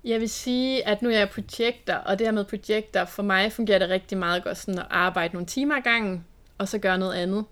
Jeg 0.05 0.21
vil 0.21 0.29
sige, 0.29 0.87
at 0.87 1.03
nu 1.03 1.09
er 1.09 1.19
jeg 1.19 1.31
projekter, 1.31 1.95
og 1.95 2.19
det 2.19 2.27
her 2.27 2.33
med 2.33 2.45
projekter, 2.45 3.05
for 3.05 3.23
mig 3.23 3.53
fungerer 3.53 3.79
det 3.79 3.89
rigtig 3.89 4.19
meget 4.19 4.45
godt 4.45 4.59
sådan 4.59 4.79
at 4.79 4.87
arbejde 4.91 5.35
nogle 5.35 5.47
timer 5.47 5.77
ad 5.77 5.83
gangen, 5.83 6.25
og 6.59 6.69
så 6.69 6.79
gøre 6.79 6.99
noget 6.99 7.15
andet. 7.15 7.45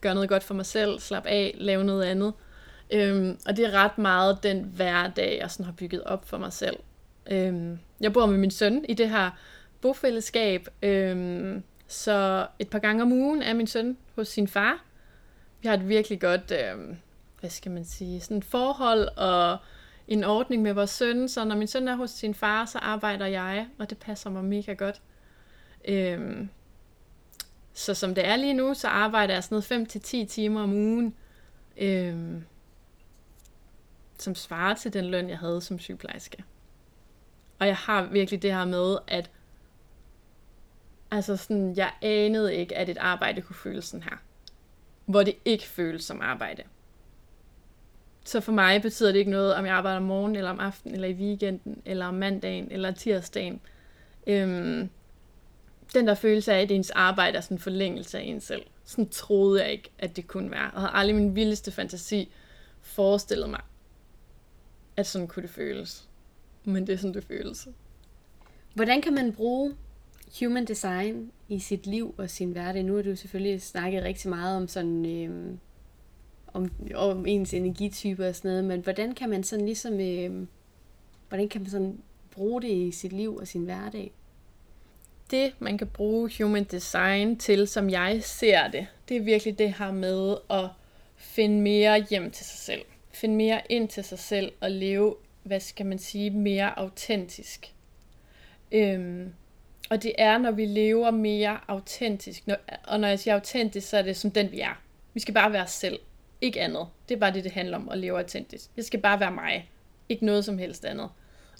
Gøre 0.00 0.14
noget 0.14 0.28
godt 0.28 0.42
for 0.42 0.54
mig 0.54 0.66
selv, 0.66 1.00
slappe 1.00 1.28
af, 1.28 1.54
lave 1.58 1.84
noget 1.84 2.04
andet. 2.04 2.32
Øhm, 2.90 3.38
og 3.46 3.56
det 3.56 3.64
er 3.64 3.70
ret 3.70 3.98
meget 3.98 4.42
den 4.42 4.72
hverdag, 4.76 5.38
jeg 5.40 5.50
sådan 5.50 5.66
har 5.66 5.72
bygget 5.72 6.04
op 6.04 6.28
for 6.28 6.38
mig 6.38 6.52
selv. 6.52 6.76
Øhm, 7.30 7.78
jeg 8.00 8.12
bor 8.12 8.26
med 8.26 8.38
min 8.38 8.50
søn 8.50 8.84
i 8.88 8.94
det 8.94 9.10
her 9.10 9.30
bofællesskab, 9.80 10.68
øhm, 10.82 11.62
så 11.86 12.46
et 12.58 12.68
par 12.68 12.78
gange 12.78 13.02
om 13.02 13.12
ugen 13.12 13.42
er 13.42 13.54
min 13.54 13.66
søn 13.66 13.96
hos 14.14 14.28
sin 14.28 14.48
far. 14.48 14.84
Vi 15.60 15.68
har 15.68 15.74
et 15.74 15.88
virkelig 15.88 16.20
godt, 16.20 16.52
øhm, 16.52 16.96
hvad 17.40 17.50
skal 17.50 17.72
man 17.72 17.84
sige, 17.84 18.20
sådan 18.20 18.42
forhold 18.42 19.08
og 19.16 19.58
en 20.08 20.24
ordning 20.24 20.62
med 20.62 20.72
vores 20.72 20.90
søn, 20.90 21.28
så 21.28 21.44
når 21.44 21.56
min 21.56 21.66
søn 21.66 21.88
er 21.88 21.96
hos 21.96 22.10
sin 22.10 22.34
far, 22.34 22.64
så 22.64 22.78
arbejder 22.78 23.26
jeg, 23.26 23.66
og 23.78 23.90
det 23.90 23.98
passer 23.98 24.30
mig 24.30 24.44
mega 24.44 24.72
godt. 24.72 25.00
Øhm, 25.88 26.48
så 27.74 27.94
som 27.94 28.14
det 28.14 28.26
er 28.26 28.36
lige 28.36 28.54
nu, 28.54 28.74
så 28.74 28.88
arbejder 28.88 29.34
jeg 29.34 29.44
sådan 29.44 29.62
noget 29.70 29.96
5-10 29.96 30.26
timer 30.26 30.62
om 30.62 30.72
ugen, 30.72 31.14
øhm, 31.76 32.44
som 34.18 34.34
svarer 34.34 34.74
til 34.74 34.92
den 34.92 35.04
løn, 35.04 35.28
jeg 35.28 35.38
havde 35.38 35.60
som 35.60 35.78
sygeplejerske. 35.78 36.44
Og 37.58 37.66
jeg 37.66 37.76
har 37.76 38.04
virkelig 38.04 38.42
det 38.42 38.52
her 38.52 38.64
med, 38.64 38.96
at 39.06 39.30
altså 41.10 41.36
sådan, 41.36 41.76
jeg 41.76 41.92
anede 42.02 42.54
ikke, 42.54 42.76
at 42.76 42.88
et 42.88 42.98
arbejde 42.98 43.42
kunne 43.42 43.56
føles 43.56 43.84
sådan 43.84 44.02
her. 44.02 44.16
Hvor 45.06 45.22
det 45.22 45.34
ikke 45.44 45.64
føles 45.64 46.04
som 46.04 46.20
arbejde. 46.20 46.62
Så 48.24 48.40
for 48.40 48.52
mig 48.52 48.82
betyder 48.82 49.12
det 49.12 49.18
ikke 49.18 49.30
noget, 49.30 49.54
om 49.54 49.66
jeg 49.66 49.74
arbejder 49.74 49.96
om 49.96 50.02
morgenen, 50.02 50.36
eller 50.36 50.50
om 50.50 50.60
aftenen, 50.60 50.94
eller 50.94 51.08
i 51.08 51.12
weekenden, 51.12 51.82
eller 51.84 52.06
om 52.06 52.14
mandagen, 52.14 52.68
eller 52.70 52.90
tirsdagen. 52.90 53.60
Øhm, 54.26 54.90
den 55.94 56.06
der 56.06 56.14
følelse 56.14 56.52
af, 56.52 56.60
at 56.60 56.70
ens 56.70 56.90
arbejde 56.90 57.36
er 57.36 57.40
sådan 57.40 57.54
en 57.54 57.60
forlængelse 57.60 58.18
af 58.18 58.22
en 58.22 58.40
selv. 58.40 58.62
Sådan 58.84 59.08
troede 59.08 59.62
jeg 59.62 59.72
ikke, 59.72 59.90
at 59.98 60.16
det 60.16 60.26
kunne 60.26 60.50
være. 60.50 60.70
Og 60.70 60.80
havde 60.80 60.92
aldrig 60.94 61.16
min 61.16 61.36
vildeste 61.36 61.70
fantasi 61.70 62.32
forestillet 62.80 63.50
mig, 63.50 63.60
at 64.96 65.06
sådan 65.06 65.28
kunne 65.28 65.42
det 65.42 65.50
føles. 65.50 66.08
Men 66.64 66.86
det 66.86 66.92
er 66.92 66.96
sådan, 66.96 67.14
det 67.14 67.24
føles. 67.24 67.68
Hvordan 68.74 69.02
kan 69.02 69.14
man 69.14 69.32
bruge 69.32 69.74
human 70.40 70.64
design 70.64 71.32
i 71.48 71.58
sit 71.58 71.86
liv 71.86 72.14
og 72.18 72.30
sin 72.30 72.52
hverdag? 72.52 72.82
Nu 72.82 72.94
har 72.94 73.02
du 73.02 73.16
selvfølgelig 73.16 73.62
snakket 73.62 74.02
rigtig 74.02 74.30
meget 74.30 74.56
om 74.56 74.68
sådan... 74.68 75.06
Øh, 75.06 75.56
om, 76.54 76.70
om 76.94 77.26
ens 77.26 77.54
energityper 77.54 78.28
og 78.28 78.34
sådan 78.34 78.50
noget, 78.50 78.64
men 78.64 78.80
hvordan 78.80 79.14
kan 79.14 79.30
man 79.30 79.44
sådan 79.44 79.64
ligesom, 79.64 80.00
øh, 80.00 80.46
hvordan 81.28 81.48
kan 81.48 81.60
man 81.60 81.70
sådan 81.70 82.02
bruge 82.30 82.62
det 82.62 82.70
i 82.70 82.90
sit 82.90 83.12
liv 83.12 83.36
og 83.36 83.48
sin 83.48 83.64
hverdag? 83.64 84.12
Det, 85.32 85.54
man 85.58 85.78
kan 85.78 85.86
bruge 85.86 86.30
human 86.38 86.64
design 86.64 87.36
til, 87.36 87.68
som 87.68 87.90
jeg 87.90 88.22
ser 88.22 88.68
det, 88.68 88.86
det 89.08 89.16
er 89.16 89.20
virkelig 89.20 89.58
det 89.58 89.74
her 89.74 89.92
med 89.92 90.36
at 90.50 90.68
finde 91.16 91.60
mere 91.60 92.06
hjem 92.10 92.30
til 92.30 92.46
sig 92.46 92.58
selv. 92.58 92.82
Finde 93.12 93.34
mere 93.36 93.60
ind 93.68 93.88
til 93.88 94.04
sig 94.04 94.18
selv 94.18 94.52
og 94.60 94.70
leve, 94.70 95.16
hvad 95.42 95.60
skal 95.60 95.86
man 95.86 95.98
sige, 95.98 96.30
mere 96.30 96.78
autentisk. 96.78 97.72
Øhm, 98.72 99.32
og 99.90 100.02
det 100.02 100.12
er, 100.18 100.38
når 100.38 100.50
vi 100.50 100.64
lever 100.64 101.10
mere 101.10 101.58
autentisk. 101.68 102.46
Når, 102.46 102.56
og 102.84 103.00
når 103.00 103.08
jeg 103.08 103.18
siger 103.18 103.34
autentisk, 103.34 103.88
så 103.88 103.96
er 103.96 104.02
det 104.02 104.16
som 104.16 104.30
den, 104.30 104.52
vi 104.52 104.60
er. 104.60 104.82
Vi 105.14 105.20
skal 105.20 105.34
bare 105.34 105.52
være 105.52 105.62
os 105.62 105.70
selv. 105.70 105.98
Ikke 106.40 106.60
andet. 106.60 106.86
Det 107.08 107.14
er 107.14 107.18
bare 107.18 107.32
det, 107.32 107.44
det 107.44 107.52
handler 107.52 107.76
om 107.76 107.88
at 107.88 107.98
leve 107.98 108.18
autentisk. 108.18 108.70
Jeg 108.76 108.84
skal 108.84 109.00
bare 109.00 109.20
være 109.20 109.32
mig. 109.32 109.70
Ikke 110.08 110.26
noget 110.26 110.44
som 110.44 110.58
helst 110.58 110.84
andet. 110.84 111.08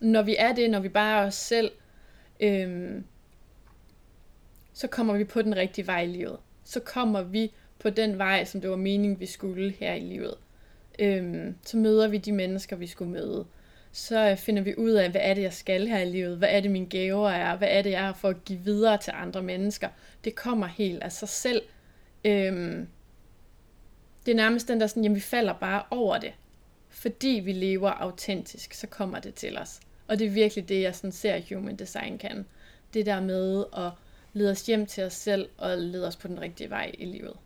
Når 0.01 0.23
vi 0.23 0.37
er 0.39 0.53
det, 0.53 0.71
når 0.71 0.81
vi 0.81 0.89
bare 0.89 1.23
er 1.23 1.27
os 1.27 1.35
selv, 1.35 1.71
øhm, 2.41 3.05
så 4.73 4.87
kommer 4.87 5.15
vi 5.15 5.25
på 5.25 5.43
den 5.43 5.57
rigtige 5.57 5.87
vej 5.87 6.03
i 6.03 6.07
livet. 6.07 6.37
Så 6.65 6.81
kommer 6.81 7.23
vi 7.23 7.53
på 7.79 7.91
den 7.91 8.19
vej, 8.19 8.45
som 8.45 8.61
det 8.61 8.71
var 8.71 8.77
meningen, 8.77 9.21
vi 9.21 9.27
skulle 9.27 9.71
her 9.71 9.95
i 9.95 10.01
livet. 10.01 10.35
Øhm, 10.99 11.55
så 11.63 11.77
møder 11.77 12.09
vi 12.09 12.19
de 12.19 12.33
mennesker, 12.33 12.77
vi 12.77 12.87
skulle 12.87 13.11
møde. 13.11 13.47
Så 13.93 14.31
øh, 14.31 14.37
finder 14.37 14.63
vi 14.63 14.75
ud 14.79 14.91
af, 14.91 15.11
hvad 15.11 15.21
er 15.25 15.35
det, 15.35 15.43
jeg 15.43 15.53
skal 15.53 15.89
her 15.89 15.99
i 15.99 16.11
livet? 16.11 16.39
Hvad 16.39 16.49
er 16.53 16.61
det, 16.61 16.71
mine 16.71 16.87
gaver 16.87 17.31
er? 17.31 17.57
Hvad 17.57 17.69
er 17.71 17.83
det, 17.83 17.91
jeg 17.91 18.01
har 18.01 18.13
for 18.13 18.29
at 18.29 18.45
give 18.45 18.59
videre 18.59 18.99
til 18.99 19.13
andre 19.17 19.43
mennesker? 19.43 19.89
Det 20.25 20.35
kommer 20.35 20.67
helt 20.67 21.03
af 21.03 21.13
sig 21.13 21.29
selv. 21.29 21.63
Øhm, 22.25 22.89
det 24.27 24.33
er 24.33 24.37
nærmest 24.37 24.69
den 24.69 24.81
der 24.81 24.87
sådan, 24.87 25.03
jamen 25.03 25.17
vi 25.17 25.21
falder 25.21 25.53
bare 25.53 25.83
over 25.91 26.19
det. 26.19 26.33
Fordi 26.89 27.41
vi 27.45 27.53
lever 27.53 27.91
autentisk, 27.91 28.75
så 28.75 28.87
kommer 28.87 29.21
det 29.21 29.35
til 29.35 29.59
os. 29.59 29.81
Og 30.09 30.19
det 30.19 30.27
er 30.27 30.31
virkelig 30.31 30.69
det, 30.69 30.83
jeg 30.83 30.95
sådan 30.95 31.13
ser 31.13 31.55
Human 31.55 31.77
Design 31.77 32.19
kan. 32.19 32.47
Det 32.95 33.07
der 33.07 33.21
med 33.21 33.65
at 33.77 33.91
lede 34.33 34.51
os 34.51 34.67
hjem 34.67 34.87
til 34.87 35.05
os 35.05 35.13
selv 35.13 35.49
og 35.59 35.79
lede 35.79 36.07
os 36.07 36.17
på 36.17 36.29
den 36.29 36.41
rigtige 36.41 36.71
vej 36.71 36.93
i 36.99 37.05
livet. 37.05 37.37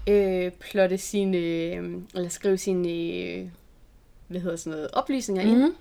øh, 0.07 0.53
plotte 0.53 0.99
sine, 0.99 1.37
øh, 1.37 1.95
eller 2.15 2.29
skrive 2.29 2.59
sine, 2.59 2.89
øh, 2.89 3.49
hvad 4.29 4.41
hedder 4.41 4.57
sådan 4.57 4.71
noget, 4.71 4.91
oplysninger 4.93 5.45
mm-hmm. 5.45 5.65
ind. 5.65 5.75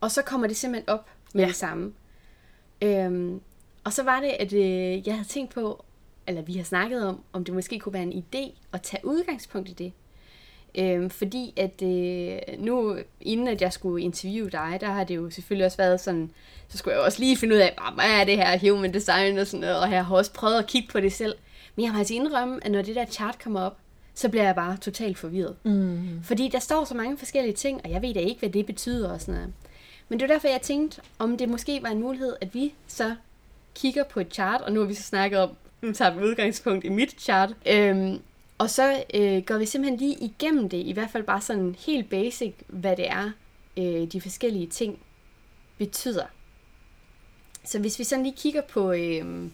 Og 0.00 0.10
så 0.10 0.22
kommer 0.22 0.46
det 0.46 0.56
simpelthen 0.56 0.88
op 0.88 1.08
med 1.34 1.42
ja. 1.42 1.48
det 1.48 1.56
samme. 1.56 1.92
Øhm, 2.82 3.40
og 3.84 3.92
så 3.92 4.02
var 4.02 4.20
det, 4.20 4.28
at 4.28 4.52
øh, 4.52 5.06
jeg 5.06 5.14
havde 5.14 5.28
tænkt 5.28 5.54
på, 5.54 5.84
eller 6.26 6.42
vi 6.42 6.56
har 6.56 6.64
snakket 6.64 7.06
om, 7.06 7.20
om 7.32 7.44
det 7.44 7.54
måske 7.54 7.78
kunne 7.78 7.92
være 7.92 8.02
en 8.02 8.24
idé 8.24 8.52
at 8.72 8.82
tage 8.82 9.06
udgangspunkt 9.06 9.68
i 9.68 9.72
det. 9.72 9.92
Øhm, 10.74 11.10
fordi 11.10 11.52
at 11.56 11.82
øh, 11.82 12.38
nu, 12.58 12.98
inden 13.20 13.48
at 13.48 13.62
jeg 13.62 13.72
skulle 13.72 14.04
interviewe 14.04 14.50
dig, 14.50 14.78
der 14.80 14.86
har 14.86 15.04
det 15.04 15.16
jo 15.16 15.30
selvfølgelig 15.30 15.66
også 15.66 15.76
været 15.76 16.00
sådan, 16.00 16.30
så 16.68 16.78
skulle 16.78 16.94
jeg 16.94 17.04
også 17.04 17.20
lige 17.20 17.36
finde 17.36 17.54
ud 17.54 17.60
af, 17.60 17.76
hvad 17.94 18.20
er 18.20 18.24
det 18.24 18.36
her 18.36 18.70
human 18.70 18.94
design 18.94 19.38
og 19.38 19.46
sådan 19.46 19.60
noget, 19.60 19.80
og 19.80 19.90
jeg 19.90 20.04
har 20.04 20.16
også 20.16 20.32
prøvet 20.32 20.58
at 20.58 20.66
kigge 20.66 20.88
på 20.92 21.00
det 21.00 21.12
selv. 21.12 21.34
Men 21.76 21.84
jeg 21.84 21.92
må 21.92 21.98
altså 21.98 22.14
indrømme, 22.14 22.64
at 22.64 22.72
når 22.72 22.82
det 22.82 22.96
der 22.96 23.06
chart 23.06 23.38
kommer 23.38 23.60
op, 23.60 23.76
så 24.14 24.28
bliver 24.28 24.44
jeg 24.44 24.54
bare 24.54 24.76
totalt 24.76 25.18
forvirret. 25.18 25.56
Mm. 25.62 26.22
Fordi 26.24 26.48
der 26.48 26.58
står 26.58 26.84
så 26.84 26.94
mange 26.94 27.18
forskellige 27.18 27.54
ting, 27.54 27.80
og 27.84 27.90
jeg 27.90 28.02
ved 28.02 28.14
da 28.14 28.20
ikke, 28.20 28.38
hvad 28.38 28.50
det 28.50 28.66
betyder 28.66 29.12
og 29.12 29.20
sådan 29.20 29.34
noget. 29.34 29.52
Men 30.08 30.20
det 30.20 30.30
er 30.30 30.34
derfor, 30.34 30.48
jeg 30.48 30.60
tænkte, 30.62 31.00
om 31.18 31.36
det 31.36 31.48
måske 31.48 31.82
var 31.82 31.88
en 31.88 32.00
mulighed, 32.00 32.36
at 32.40 32.54
vi 32.54 32.74
så 32.86 33.14
kigger 33.74 34.04
på 34.04 34.20
et 34.20 34.32
chart, 34.32 34.60
og 34.60 34.72
nu 34.72 34.80
har 34.80 34.86
vi 34.86 34.94
så 34.94 35.02
snakket 35.02 35.38
om, 35.38 35.50
nu 35.82 35.92
tager 35.92 36.14
vi 36.14 36.24
udgangspunkt 36.24 36.84
i 36.84 36.88
mit 36.88 37.20
chart, 37.20 37.54
øhm, 37.66 38.20
og 38.58 38.70
så 38.70 39.04
øh, 39.14 39.42
går 39.42 39.58
vi 39.58 39.66
simpelthen 39.66 39.98
lige 39.98 40.16
igennem 40.20 40.68
det, 40.68 40.86
i 40.86 40.92
hvert 40.92 41.10
fald 41.10 41.22
bare 41.22 41.40
sådan 41.40 41.76
helt 41.86 42.10
basic, 42.10 42.52
hvad 42.66 42.96
det 42.96 43.10
er, 43.10 43.30
øh, 43.76 44.12
de 44.12 44.20
forskellige 44.20 44.66
ting 44.66 44.98
betyder. 45.78 46.26
Så 47.64 47.78
hvis 47.78 47.98
vi 47.98 48.04
sådan 48.04 48.22
lige 48.22 48.36
kigger 48.36 48.62
på, 48.62 48.92
øh, 48.92 49.50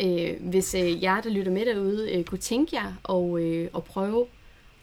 øh, 0.00 0.48
hvis 0.50 0.74
øh, 0.74 1.02
jer, 1.02 1.20
der 1.20 1.30
lytter 1.30 1.52
med 1.52 1.66
derude, 1.66 2.12
øh, 2.12 2.24
kunne 2.24 2.38
tænke 2.38 2.76
jer 2.76 2.92
og, 3.02 3.40
øh, 3.42 3.68
og 3.72 3.84
prøve 3.84 4.26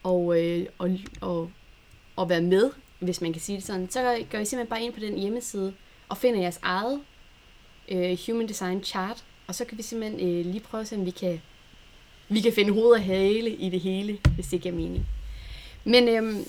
og, 0.04 0.42
øh, 0.42 0.66
og, 0.78 0.98
og, 1.22 1.52
og 2.16 2.30
være 2.30 2.42
med, 2.42 2.72
hvis 3.00 3.22
man 3.22 3.34
kan 3.34 3.42
sige 3.42 3.56
det 3.56 3.66
sådan, 3.66 3.90
så 3.90 4.26
går 4.32 4.38
I 4.38 4.46
simpelthen 4.46 4.68
bare 4.68 4.82
ind 4.82 4.94
på 4.94 5.00
den 5.00 5.20
hjemmeside 5.20 5.74
og 6.10 6.18
finder 6.18 6.40
jeres 6.40 6.60
eget 6.62 7.02
øh, 7.90 8.18
Human 8.28 8.48
Design 8.48 8.84
Chart, 8.84 9.24
og 9.48 9.56
så 9.56 9.66
kan 9.66 9.78
vi 9.78 9.84
simpelthen 9.84 10.30
øh, 10.30 10.46
lige 10.46 10.60
prøve 10.60 10.82
at 10.82 10.88
se, 10.88 10.96
om 10.96 11.06
vi 11.06 11.12
kan, 11.12 11.42
vi 12.30 12.40
kan 12.40 12.54
finde 12.54 12.74
hoved 12.74 12.92
og 12.92 13.04
hale 13.04 13.50
i 13.50 13.70
det 13.70 13.80
hele, 13.80 14.20
hvis 14.36 14.48
det 14.48 14.62
giver 14.62 14.76
mening. 14.76 15.06
Men 15.84 16.08
øh, 16.08 16.46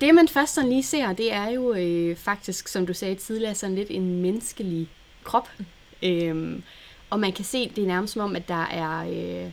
det 0.00 0.14
man 0.14 0.28
først 0.28 0.54
sådan 0.54 0.70
lige 0.70 0.82
ser, 0.82 1.12
det 1.12 1.32
er 1.32 1.48
jo 1.48 1.74
øh, 1.74 2.16
faktisk, 2.16 2.68
som 2.68 2.86
du 2.86 2.94
sagde 2.94 3.14
tidligere, 3.14 3.54
sådan 3.54 3.74
lidt 3.74 3.90
en 3.90 4.22
menneskelig 4.22 4.88
krop. 5.24 5.48
Øhm, 6.02 6.62
og 7.10 7.20
man 7.20 7.32
kan 7.32 7.44
se, 7.44 7.68
det 7.76 7.82
er 7.82 7.86
nærmest 7.86 8.12
som 8.12 8.22
om, 8.22 8.36
at 8.36 8.48
der 8.48 8.64
er 8.64 9.08
øh, 9.08 9.50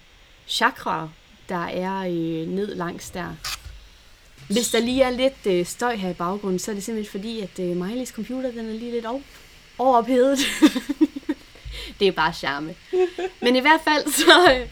chakra, 0.47 1.09
der 1.49 1.65
er 1.65 1.99
øh, 1.99 2.47
ned 2.47 2.75
langs 2.75 3.09
der. 3.09 3.35
Hvis 4.49 4.69
der 4.69 4.79
lige 4.79 5.03
er 5.03 5.09
lidt 5.09 5.47
øh, 5.47 5.65
støj 5.65 5.95
her 5.95 6.09
i 6.09 6.13
baggrunden, 6.13 6.59
så 6.59 6.71
er 6.71 6.75
det 6.75 6.83
simpelthen 6.83 7.11
fordi, 7.11 7.39
at 7.39 7.59
øh, 7.59 7.81
Miley's 7.81 8.11
computer 8.11 8.51
den 8.51 8.69
er 8.69 8.73
lige 8.73 8.91
lidt 8.91 9.05
over, 9.05 9.21
overophedet. 9.77 10.39
det 11.99 12.07
er 12.07 12.11
bare 12.11 12.33
charme. 12.33 12.75
Men 13.41 13.55
i 13.55 13.59
hvert 13.59 13.81
fald, 13.83 14.11
så, 14.11 14.53
øh, 14.53 14.67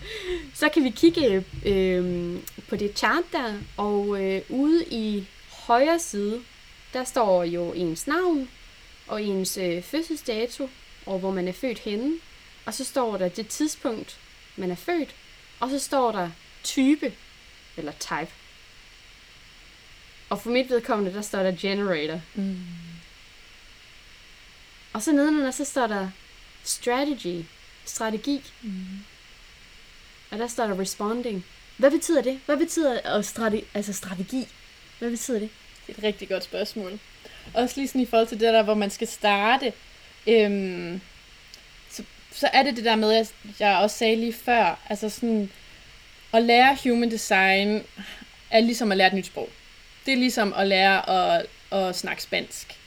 så 0.53 0.69
kan 0.69 0.83
vi 0.83 0.89
kigge 0.89 1.45
øh, 1.65 2.35
på 2.69 2.75
det 2.75 2.97
chart 2.97 3.23
der, 3.31 3.53
og 3.77 4.23
øh, 4.23 4.41
ude 4.49 4.85
i 4.91 5.27
højre 5.49 5.99
side, 5.99 6.41
der 6.93 7.03
står 7.03 7.43
jo 7.43 7.71
ens 7.71 8.07
navn 8.07 8.49
og 9.07 9.23
ens 9.23 9.57
øh, 9.57 9.83
fødselsdato, 9.83 10.69
og 11.05 11.19
hvor 11.19 11.31
man 11.31 11.47
er 11.47 11.53
født 11.53 11.79
henne. 11.79 12.19
Og 12.65 12.73
så 12.73 12.83
står 12.83 13.17
der 13.17 13.29
det 13.29 13.47
tidspunkt, 13.47 14.17
man 14.55 14.71
er 14.71 14.75
født, 14.75 15.15
og 15.59 15.69
så 15.69 15.79
står 15.79 16.11
der 16.11 16.29
type, 16.63 17.13
eller 17.77 17.91
type. 17.91 18.31
Og 20.29 20.41
for 20.41 20.49
mit 20.49 20.69
vedkommende, 20.69 21.13
der 21.13 21.21
står 21.21 21.43
der 21.43 21.55
generator. 21.59 22.21
Mm. 22.35 22.57
Og 24.93 25.01
så 25.01 25.11
nedenunder, 25.11 25.51
så 25.51 25.65
står 25.65 25.87
der 25.87 26.09
strategy, 26.63 27.45
strategi. 27.85 28.41
Mm. 28.61 28.85
Og 30.31 30.39
der 30.39 30.47
står 30.47 30.67
der 30.67 30.79
responding. 30.79 31.45
Hvad 31.77 31.91
betyder 31.91 32.21
det? 32.21 32.39
Hvad 32.45 32.57
betyder 32.57 33.17
at 33.17 33.25
strate, 33.25 33.65
altså 33.73 33.93
strategi? 33.93 34.47
Hvad 34.99 35.09
betyder 35.09 35.39
det? 35.39 35.49
Det 35.87 35.95
er 35.95 35.97
et 35.97 36.03
rigtig 36.03 36.29
godt 36.29 36.43
spørgsmål. 36.43 36.99
Også 37.53 37.73
lige 37.77 37.87
sådan 37.87 38.01
i 38.01 38.05
forhold 38.05 38.27
til 38.27 38.39
det 38.39 38.53
der, 38.53 38.63
hvor 38.63 38.73
man 38.73 38.89
skal 38.89 39.07
starte. 39.07 39.73
Øhm, 40.27 41.01
så, 41.89 42.03
så 42.31 42.49
er 42.53 42.63
det 42.63 42.75
det 42.75 42.85
der 42.85 42.95
med, 42.95 43.13
at 43.13 43.33
jeg 43.59 43.77
også 43.77 43.97
sagde 43.97 44.15
lige 44.15 44.33
før, 44.33 44.79
altså 44.89 45.09
sådan, 45.09 45.51
at 46.33 46.43
lære 46.43 46.77
human 46.83 47.11
design 47.11 47.83
er 48.51 48.59
ligesom 48.59 48.91
at 48.91 48.97
lære 48.97 49.07
et 49.07 49.13
nyt 49.13 49.25
sprog. 49.25 49.49
Det 50.05 50.11
er 50.11 50.17
ligesom 50.17 50.53
at 50.53 50.67
lære 50.67 51.09
at, 51.09 51.45
at 51.71 51.95
snakke 51.95 52.23
spansk. 52.23 52.79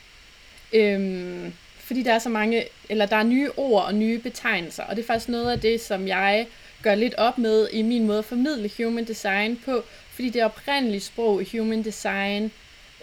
Øhm, 0.73 1.53
fordi 1.79 2.03
der 2.03 2.13
er 2.13 2.19
så 2.19 2.29
mange, 2.29 2.65
eller 2.89 3.07
der 3.07 3.17
er 3.17 3.23
nye 3.23 3.51
ord 3.57 3.85
og 3.85 3.95
nye 3.95 4.19
betegnelser, 4.19 4.83
og 4.83 4.97
det 4.97 5.03
er 5.03 5.07
faktisk 5.07 5.29
noget 5.29 5.53
af 5.53 5.61
det, 5.61 5.81
som 5.81 6.09
jeg 6.09 6.47
gør 6.83 6.95
lidt 6.95 7.15
op 7.15 7.39
med 7.39 7.69
i 7.73 7.83
min 7.83 8.07
måde 8.07 8.19
at 8.19 8.25
formidle 8.25 8.71
human 8.77 9.05
design 9.05 9.57
på, 9.65 9.85
fordi 10.11 10.31
det 10.31 10.45
oprindelige 10.45 11.01
sprog 11.01 11.43
i 11.43 11.59
human 11.59 11.85
design 11.85 12.53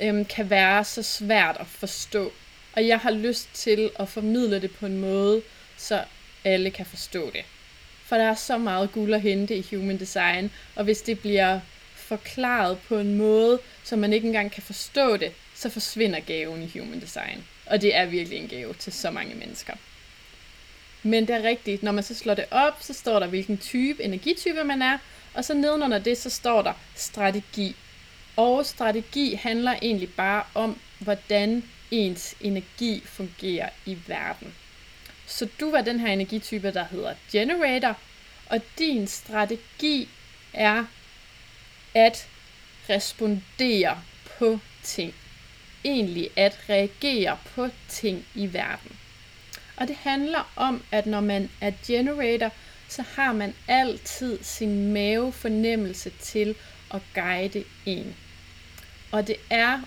øhm, 0.02 0.26
kan 0.26 0.50
være 0.50 0.84
så 0.84 1.04
svært 1.04 1.58
at 1.60 1.68
forstå. 1.68 2.32
Og 2.74 2.88
jeg 2.88 3.00
har 3.00 3.12
lyst 3.12 3.50
til 3.54 3.90
at 4.00 4.10
formidle 4.10 4.62
det 4.62 4.72
på 4.72 4.86
en 4.86 4.98
måde, 4.98 5.42
så 5.78 6.04
alle 6.46 6.72
kan 6.72 6.86
forstå 6.86 7.32
det. 7.32 7.46
For 8.06 8.16
der 8.16 8.24
er 8.24 8.36
så 8.36 8.58
meget 8.58 8.92
guld 8.92 9.14
at 9.14 9.22
hente 9.22 9.56
i 9.56 9.66
human 9.76 10.00
design, 10.00 10.52
og 10.76 10.84
hvis 10.84 11.02
det 11.02 11.20
bliver 11.20 11.60
forklaret 11.96 12.78
på 12.88 12.98
en 12.98 13.16
måde, 13.18 13.60
så 13.84 13.96
man 13.96 14.14
ikke 14.14 14.28
engang 14.28 14.52
kan 14.52 14.64
forstå 14.64 15.18
det, 15.18 15.32
så 15.56 15.70
forsvinder 15.70 16.20
gaven 16.20 16.64
i 16.64 16.80
human 16.80 17.02
design. 17.02 17.44
Og 17.66 17.82
det 17.82 17.96
er 17.96 18.06
virkelig 18.06 18.40
en 18.40 18.48
gave 18.48 18.74
til 18.74 18.94
så 18.94 19.12
mange 19.12 19.36
mennesker. 19.36 19.74
Men 21.04 21.28
det 21.28 21.36
er 21.36 21.44
rigtigt, 21.44 21.84
når 21.84 21.92
man 21.92 22.04
så 22.04 22.16
slår 22.16 22.34
det 22.34 22.46
op, 22.52 22.78
så 22.82 22.94
står 22.94 23.20
der, 23.20 23.28
hvilken 23.28 23.58
type, 23.58 24.04
energitype 24.04 24.64
man 24.64 24.82
er, 24.82 24.98
og 25.34 25.46
så 25.46 25.54
nedenunder 25.54 26.00
det, 26.00 26.18
så 26.18 26.30
står 26.30 26.62
der 26.62 26.74
strategi. 26.96 27.76
Og 28.36 28.66
strategi 28.66 29.34
handler 29.34 29.76
egentlig 29.82 30.14
bare 30.14 30.44
om, 30.54 30.80
hvordan 31.00 31.64
ens 31.92 32.36
energi 32.42 33.04
fungerer 33.06 33.70
i 33.86 33.98
verden. 34.08 34.56
Så 35.28 35.48
du 35.60 35.72
var 35.72 35.82
den 35.82 36.00
her 36.00 36.08
energitype, 36.08 36.72
der 36.72 36.86
hedder 36.86 37.14
generator, 37.32 37.98
og 38.46 38.62
din 38.78 39.08
strategi 39.08 40.10
er 40.54 40.86
at 41.94 42.28
respondere 42.90 44.02
på 44.40 44.60
ting 44.84 45.14
egentlig 45.84 46.30
at 46.36 46.60
reagere 46.70 47.38
på 47.56 47.70
ting 47.90 48.26
i 48.36 48.54
verden. 48.54 48.98
Og 49.78 49.88
det 49.88 49.96
handler 49.96 50.52
om, 50.56 50.84
at 50.92 51.06
når 51.06 51.22
man 51.22 51.50
er 51.62 51.72
generator, 51.88 52.52
så 52.88 53.04
har 53.16 53.34
man 53.34 53.54
altid 53.68 54.40
sin 54.44 54.94
mavefornemmelse 54.94 56.10
til 56.10 56.56
at 56.94 57.02
guide 57.14 57.64
en. 57.86 58.16
Og 59.12 59.28
det 59.28 59.36
er 59.50 59.82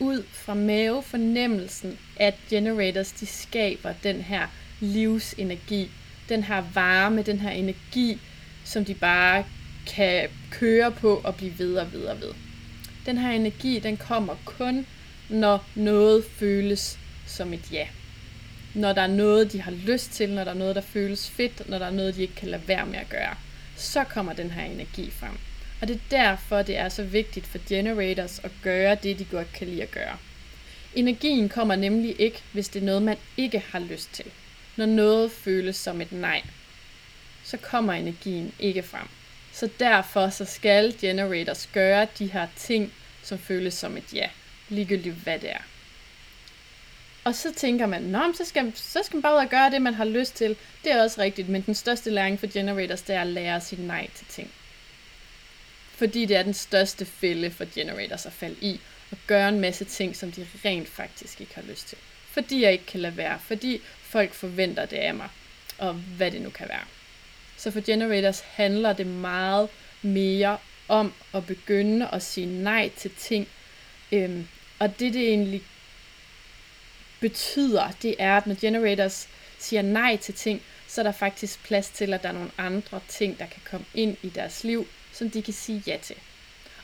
ud 0.00 0.22
fra 0.32 0.54
mavefornemmelsen, 0.54 1.98
at 2.16 2.34
generators 2.50 3.12
de 3.12 3.26
skaber 3.26 3.92
den 4.02 4.16
her 4.16 4.46
livsenergi, 4.80 5.90
den 6.28 6.44
her 6.44 6.64
varme, 6.74 7.22
den 7.22 7.40
her 7.40 7.50
energi, 7.50 8.20
som 8.64 8.84
de 8.84 8.94
bare 8.94 9.44
kan 9.86 10.28
køre 10.50 10.90
på 10.90 11.20
og 11.24 11.34
blive 11.34 11.58
ved 11.58 11.74
og 11.76 11.92
ved 11.92 12.04
og 12.04 12.20
ved. 12.20 12.32
Den 13.06 13.18
her 13.18 13.30
energi, 13.30 13.78
den 13.78 13.96
kommer 13.96 14.34
kun 14.44 14.86
når 15.28 15.64
noget 15.74 16.24
føles 16.24 16.98
som 17.26 17.52
et 17.52 17.72
ja. 17.72 17.86
når 18.74 18.92
der 18.92 19.02
er 19.02 19.06
noget, 19.06 19.52
de 19.52 19.60
har 19.60 19.70
lyst 19.70 20.10
til, 20.10 20.30
når 20.30 20.44
der 20.44 20.50
er 20.50 20.54
noget, 20.54 20.76
der 20.76 20.80
føles 20.80 21.30
fedt, 21.30 21.68
når 21.68 21.78
der 21.78 21.86
er 21.86 21.90
noget, 21.90 22.16
de 22.16 22.22
ikke 22.22 22.34
kan 22.34 22.48
lade 22.48 22.68
være 22.68 22.86
med 22.86 22.98
at 22.98 23.08
gøre. 23.08 23.34
Så 23.76 24.04
kommer 24.04 24.32
den 24.32 24.50
her 24.50 24.64
energi 24.64 25.10
frem. 25.10 25.38
Og 25.80 25.88
det 25.88 25.96
er 25.96 26.00
derfor, 26.10 26.62
det 26.62 26.76
er 26.76 26.88
så 26.88 27.02
vigtigt 27.02 27.46
for 27.46 27.58
generators 27.68 28.38
at 28.38 28.50
gøre 28.62 28.94
det, 28.94 29.18
de 29.18 29.24
godt 29.24 29.52
kan 29.52 29.66
lide 29.66 29.82
at 29.82 29.90
gøre. 29.90 30.16
Energien 30.94 31.48
kommer 31.48 31.76
nemlig 31.76 32.20
ikke, 32.20 32.42
hvis 32.52 32.68
det 32.68 32.82
er 32.82 32.86
noget, 32.86 33.02
man 33.02 33.16
ikke 33.36 33.64
har 33.68 33.78
lyst 33.78 34.12
til. 34.12 34.24
Når 34.76 34.86
noget 34.86 35.32
føles 35.32 35.76
som 35.76 36.00
et 36.00 36.12
nej, 36.12 36.42
så 37.44 37.56
kommer 37.56 37.92
energien 37.92 38.52
ikke 38.58 38.82
frem. 38.82 39.08
Så 39.52 39.68
derfor 39.80 40.28
så 40.28 40.44
skal 40.44 40.94
generators 41.00 41.68
gøre 41.72 42.06
de 42.18 42.26
her 42.26 42.46
ting, 42.56 42.92
som 43.22 43.38
føles 43.38 43.74
som 43.74 43.96
et 43.96 44.14
ja, 44.14 44.28
ligegyldigt 44.68 45.14
hvad 45.14 45.38
det 45.38 45.50
er. 45.50 45.62
Og 47.24 47.34
så 47.34 47.52
tænker 47.56 47.86
man, 47.86 48.02
Nå, 48.02 48.32
så 48.34 48.44
skal, 48.44 48.72
så 48.76 49.00
skal 49.02 49.16
man 49.16 49.22
bare 49.22 49.34
ud 49.34 49.38
og 49.38 49.50
gøre 49.50 49.70
det, 49.70 49.82
man 49.82 49.94
har 49.94 50.04
lyst 50.04 50.36
til. 50.36 50.56
Det 50.84 50.92
er 50.92 51.02
også 51.02 51.20
rigtigt, 51.20 51.48
men 51.48 51.62
den 51.62 51.74
største 51.74 52.10
læring 52.10 52.40
for 52.40 52.46
generators, 52.52 53.02
det 53.02 53.16
er 53.16 53.20
at 53.20 53.26
lære 53.26 53.56
at 53.56 53.62
sige 53.62 53.86
nej 53.86 54.08
til 54.14 54.26
ting. 54.26 54.50
Fordi 55.94 56.24
det 56.24 56.36
er 56.36 56.42
den 56.42 56.54
største 56.54 57.04
fælde 57.04 57.50
for 57.50 57.66
generators 57.74 58.26
at 58.26 58.32
falde 58.32 58.56
i, 58.60 58.80
og 59.10 59.16
gøre 59.26 59.48
en 59.48 59.60
masse 59.60 59.84
ting, 59.84 60.16
som 60.16 60.32
de 60.32 60.46
rent 60.64 60.88
faktisk 60.88 61.40
ikke 61.40 61.54
har 61.54 61.62
lyst 61.62 61.88
til. 61.88 61.98
Fordi 62.30 62.62
jeg 62.62 62.72
ikke 62.72 62.86
kan 62.86 63.00
lade 63.00 63.16
være, 63.16 63.38
fordi 63.40 63.82
folk 64.02 64.32
forventer 64.32 64.86
det 64.86 64.96
af 64.96 65.14
mig, 65.14 65.28
og 65.78 65.94
hvad 65.94 66.30
det 66.30 66.42
nu 66.42 66.50
kan 66.50 66.68
være. 66.68 66.84
Så 67.56 67.70
for 67.70 67.80
generators 67.80 68.40
handler 68.40 68.92
det 68.92 69.06
meget 69.06 69.68
mere 70.02 70.58
om 70.88 71.12
at 71.34 71.46
begynde 71.46 72.08
at 72.12 72.22
sige 72.22 72.46
nej 72.46 72.90
til 72.96 73.10
ting. 73.18 73.48
Øhm, 74.12 74.48
og 74.78 75.00
det, 75.00 75.14
det 75.14 75.28
egentlig 75.28 75.62
betyder, 77.20 77.90
det 78.02 78.14
er, 78.18 78.36
at 78.36 78.46
når 78.46 78.56
generators 78.60 79.28
siger 79.58 79.82
nej 79.82 80.16
til 80.16 80.34
ting, 80.34 80.62
så 80.88 81.00
er 81.00 81.02
der 81.02 81.12
faktisk 81.12 81.64
plads 81.64 81.90
til, 81.90 82.14
at 82.14 82.22
der 82.22 82.28
er 82.28 82.32
nogle 82.32 82.50
andre 82.58 83.00
ting, 83.08 83.38
der 83.38 83.46
kan 83.46 83.62
komme 83.70 83.86
ind 83.94 84.16
i 84.22 84.28
deres 84.28 84.64
liv, 84.64 84.86
som 85.14 85.30
de 85.30 85.42
kan 85.42 85.54
sige 85.54 85.82
ja 85.86 85.96
til. 86.02 86.16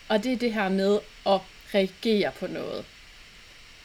Og 0.07 0.23
det 0.23 0.33
er 0.33 0.37
det 0.37 0.53
her 0.53 0.69
med 0.69 0.99
at 1.25 1.39
reagere 1.73 2.31
på 2.39 2.47
noget. 2.47 2.85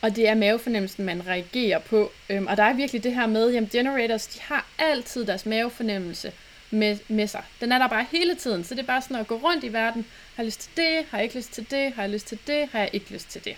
Og 0.00 0.16
det 0.16 0.28
er 0.28 0.34
mavefornemmelsen, 0.34 1.04
man 1.04 1.26
reagerer 1.26 1.78
på. 1.78 2.12
Øhm, 2.30 2.46
og 2.46 2.56
der 2.56 2.62
er 2.62 2.72
virkelig 2.72 3.04
det 3.04 3.14
her 3.14 3.26
med, 3.26 3.56
at 3.56 3.70
generators, 3.70 4.26
de 4.26 4.40
har 4.40 4.66
altid 4.78 5.26
deres 5.26 5.46
mavefornemmelse 5.46 6.32
med, 6.70 6.98
med 7.08 7.26
sig. 7.26 7.42
Den 7.60 7.72
er 7.72 7.78
der 7.78 7.88
bare 7.88 8.06
hele 8.10 8.34
tiden, 8.34 8.64
så 8.64 8.74
det 8.74 8.82
er 8.82 8.86
bare 8.86 9.02
sådan 9.02 9.16
at 9.16 9.26
gå 9.26 9.36
rundt 9.36 9.64
i 9.64 9.72
verden. 9.72 10.06
Har 10.34 10.42
jeg 10.42 10.46
lyst 10.46 10.60
til 10.60 10.70
det? 10.76 11.06
Har 11.10 11.18
jeg 11.18 11.22
ikke 11.24 11.36
lyst 11.36 11.52
til 11.52 11.70
det? 11.70 11.92
Har 11.92 12.02
jeg 12.02 12.10
lyst 12.10 12.26
til 12.26 12.38
det? 12.46 12.68
Har 12.72 12.78
jeg 12.78 12.90
ikke 12.92 13.12
lyst 13.12 13.28
til 13.28 13.44
det? 13.44 13.56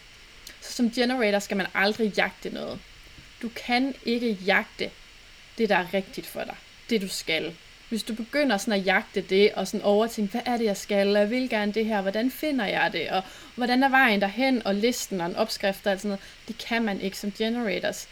Så 0.60 0.72
som 0.72 0.90
generator 0.90 1.38
skal 1.38 1.56
man 1.56 1.66
aldrig 1.74 2.12
jagte 2.16 2.50
noget. 2.50 2.78
Du 3.42 3.48
kan 3.48 3.94
ikke 4.04 4.38
jagte 4.46 4.90
det, 5.58 5.68
der 5.68 5.76
er 5.76 5.94
rigtigt 5.94 6.26
for 6.26 6.44
dig. 6.44 6.56
Det 6.90 7.02
du 7.02 7.08
skal. 7.08 7.56
Hvis 7.88 8.02
du 8.02 8.14
begynder 8.14 8.56
sådan 8.56 8.80
at 8.80 8.86
jagte 8.86 9.20
det, 9.20 9.52
og 9.52 9.66
sådan 9.66 9.84
overtænke, 9.84 10.30
hvad 10.30 10.40
er 10.44 10.56
det, 10.56 10.64
jeg 10.64 10.76
skal, 10.76 11.08
jeg 11.08 11.30
vil 11.30 11.48
gerne 11.50 11.72
det 11.72 11.86
her, 11.86 12.02
hvordan 12.02 12.30
finder 12.30 12.66
jeg 12.66 12.92
det, 12.92 13.10
og 13.10 13.22
hvordan 13.54 13.82
er 13.82 13.88
vejen 13.88 14.20
derhen, 14.20 14.66
og 14.66 14.74
listen 14.74 15.20
og 15.20 15.26
en 15.26 15.36
opskrift 15.36 15.86
og 15.86 15.98
sådan 15.98 16.08
noget, 16.08 16.20
det 16.48 16.58
kan 16.58 16.84
man 16.84 17.00
ikke 17.00 17.18
som 17.18 17.32
generators. 17.32 18.08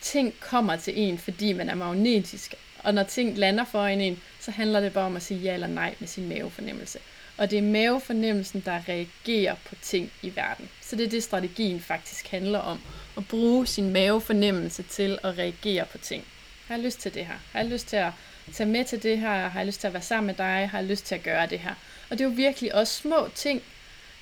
Ting 0.00 0.34
kommer 0.40 0.76
til 0.76 0.98
en, 0.98 1.18
fordi 1.18 1.52
man 1.52 1.68
er 1.68 1.74
magnetisk, 1.74 2.54
og 2.84 2.94
når 2.94 3.02
ting 3.02 3.38
lander 3.38 3.64
for 3.64 3.86
en, 3.86 4.20
så 4.40 4.50
handler 4.50 4.80
det 4.80 4.92
bare 4.92 5.06
om 5.06 5.16
at 5.16 5.22
sige 5.22 5.40
ja 5.40 5.54
eller 5.54 5.66
nej 5.66 5.94
med 5.98 6.08
sin 6.08 6.28
mavefornemmelse. 6.28 6.98
Og 7.36 7.50
det 7.50 7.58
er 7.58 7.62
mavefornemmelsen, 7.62 8.62
der 8.64 8.80
reagerer 8.88 9.54
på 9.64 9.74
ting 9.82 10.12
i 10.22 10.36
verden. 10.36 10.68
Så 10.80 10.96
det 10.96 11.06
er 11.06 11.10
det, 11.10 11.22
strategien 11.22 11.80
faktisk 11.80 12.28
handler 12.28 12.58
om. 12.58 12.80
At 13.16 13.28
bruge 13.28 13.66
sin 13.66 13.92
mavefornemmelse 13.92 14.82
til 14.82 15.18
at 15.22 15.38
reagere 15.38 15.84
på 15.84 15.98
ting. 15.98 16.24
Har 16.68 16.74
jeg 16.74 16.84
lyst 16.84 17.00
til 17.00 17.14
det 17.14 17.26
her? 17.26 17.34
Har 17.52 17.60
jeg 17.60 17.68
lyst 17.68 17.88
til 17.88 17.96
at 17.96 18.12
tage 18.52 18.68
med 18.68 18.84
til 18.84 19.02
det 19.02 19.18
her? 19.18 19.48
Har 19.48 19.60
jeg 19.60 19.66
lyst 19.66 19.80
til 19.80 19.86
at 19.86 19.92
være 19.92 20.02
sammen 20.02 20.26
med 20.26 20.34
dig? 20.34 20.68
Har 20.70 20.78
jeg 20.78 20.88
lyst 20.88 21.06
til 21.06 21.14
at 21.14 21.22
gøre 21.22 21.46
det 21.46 21.58
her? 21.58 21.74
Og 22.10 22.18
det 22.18 22.24
er 22.24 22.28
jo 22.28 22.34
virkelig 22.34 22.74
også 22.74 22.94
små 22.94 23.28
ting 23.34 23.62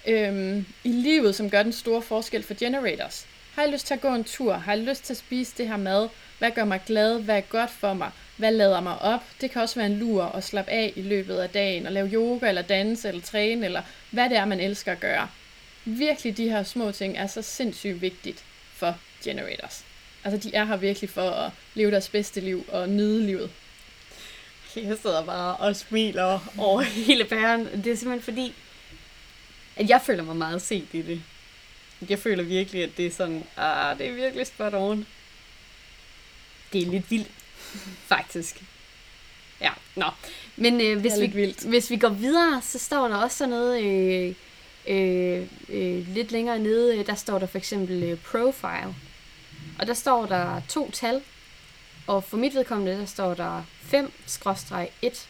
øhm, 0.07 0.67
i 0.85 0.89
livet, 0.89 1.35
som 1.35 1.51
gør 1.51 1.63
den 1.63 1.73
store 1.73 2.03
forskel 2.03 2.43
for 2.43 2.55
generators. 2.59 3.27
Har 3.55 3.63
jeg 3.63 3.73
lyst 3.73 3.87
til 3.87 3.95
at 3.95 4.01
gå 4.01 4.09
en 4.09 4.25
tur? 4.25 4.53
Har 4.53 4.73
jeg 4.73 4.83
lyst 4.83 5.05
til 5.05 5.13
at 5.13 5.19
spise 5.19 5.55
det 5.59 5.69
her 5.69 5.77
mad? 5.77 6.09
Hvad 6.39 6.51
gør 6.51 6.65
mig 6.65 6.81
glad? 6.87 7.21
Hvad 7.21 7.37
er 7.37 7.41
godt 7.41 7.71
for 7.71 7.95
mig? 7.95 8.11
Hvad 8.37 8.53
lader 8.53 8.81
mig 8.81 8.99
op? 8.99 9.21
Det 9.41 9.51
kan 9.51 9.63
også 9.63 9.75
være 9.75 9.87
en 9.87 9.99
lur 9.99 10.25
at 10.25 10.45
slappe 10.45 10.71
af 10.71 10.93
i 10.97 11.03
løbet 11.03 11.37
af 11.37 11.51
dagen, 11.51 11.87
og 11.87 11.93
lave 11.93 12.09
yoga, 12.09 12.49
eller 12.49 12.63
danse, 12.63 13.09
eller 13.09 13.23
træne, 13.23 13.67
eller 13.67 13.83
hvad 14.11 14.31
det 14.31 14.37
er, 14.39 14.45
man 14.45 14.61
elsker 14.61 14.93
at 14.93 15.01
gøre. 15.01 15.29
Virkelig 15.85 16.37
de 16.37 16.49
her 16.49 16.63
små 16.63 16.93
ting 16.93 17.19
er 17.19 17.27
så 17.27 17.43
sindssygt 17.43 18.01
vigtigt 18.01 18.45
for 18.75 18.99
generators. 19.25 19.85
Altså, 20.25 20.49
de 20.49 20.55
er 20.55 20.65
her 20.65 20.77
virkelig 20.77 21.11
for 21.11 21.31
at 21.31 21.53
leve 21.75 21.91
deres 21.91 22.09
bedste 22.09 22.41
liv 22.41 22.65
og 22.69 22.89
nyde 22.89 23.27
livet. 23.27 23.51
Jeg 24.77 24.99
sidder 25.03 25.25
bare 25.25 25.57
og 25.57 25.77
smiler 25.77 26.53
over 26.59 26.81
hele 26.81 27.25
bæren. 27.25 27.67
Det 27.85 27.93
er 27.93 27.97
simpelthen 27.97 28.23
fordi, 28.23 28.55
at 29.77 29.89
jeg 29.89 30.01
føler 30.07 30.23
mig 30.23 30.37
meget 30.37 30.63
set 30.63 30.89
i 30.93 31.03
det. 31.03 31.23
Jeg 32.09 32.19
føler 32.19 32.43
virkelig, 32.43 32.83
at 32.83 32.91
det 32.97 33.07
er 33.07 33.11
sådan, 33.11 33.45
ah, 33.57 33.99
det 33.99 34.07
er 34.07 34.13
virkelig 34.13 34.47
spot 34.47 34.75
on. 34.75 35.07
Det 36.73 36.83
er 36.83 36.87
lidt 36.87 37.11
vildt, 37.11 37.31
faktisk. 38.07 38.63
Ja, 39.61 39.71
nå. 39.97 40.07
Men 40.57 40.81
øh, 40.81 41.01
hvis, 41.01 41.21
vi, 41.21 41.27
vildt. 41.27 41.65
hvis 41.65 41.91
vi 41.91 41.97
går 41.97 42.09
videre, 42.09 42.63
så 42.63 42.79
står 42.79 43.09
der 43.09 43.17
også 43.17 43.37
sådan 43.37 43.51
noget 43.51 43.83
øh, 43.83 44.35
øh, 44.89 45.47
øh, 45.69 46.09
lidt 46.09 46.33
længere 46.33 46.59
nede, 46.59 47.05
der 47.05 47.15
står 47.15 47.39
der 47.39 47.47
for 47.47 47.59
eksempel 47.59 48.03
øh, 48.03 48.19
profile. 48.19 48.95
Og 49.79 49.87
der 49.87 49.95
står 49.95 50.27
der 50.27 50.63
to 50.69 50.91
tal, 50.91 51.23
og 52.07 52.25
for 52.25 52.37
mit 52.37 52.55
vedkommende, 52.55 52.99
der 52.99 53.07
står 53.07 53.35
der 53.35 53.65
5-1. 53.93 55.27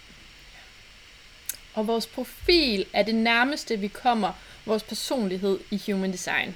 Og 1.74 1.86
vores 1.86 2.06
profil 2.06 2.86
er 2.92 3.02
det 3.02 3.14
nærmeste, 3.14 3.78
vi 3.78 3.88
kommer 3.88 4.32
vores 4.66 4.82
personlighed 4.82 5.60
i 5.70 5.82
Human 5.86 6.12
Design. 6.12 6.54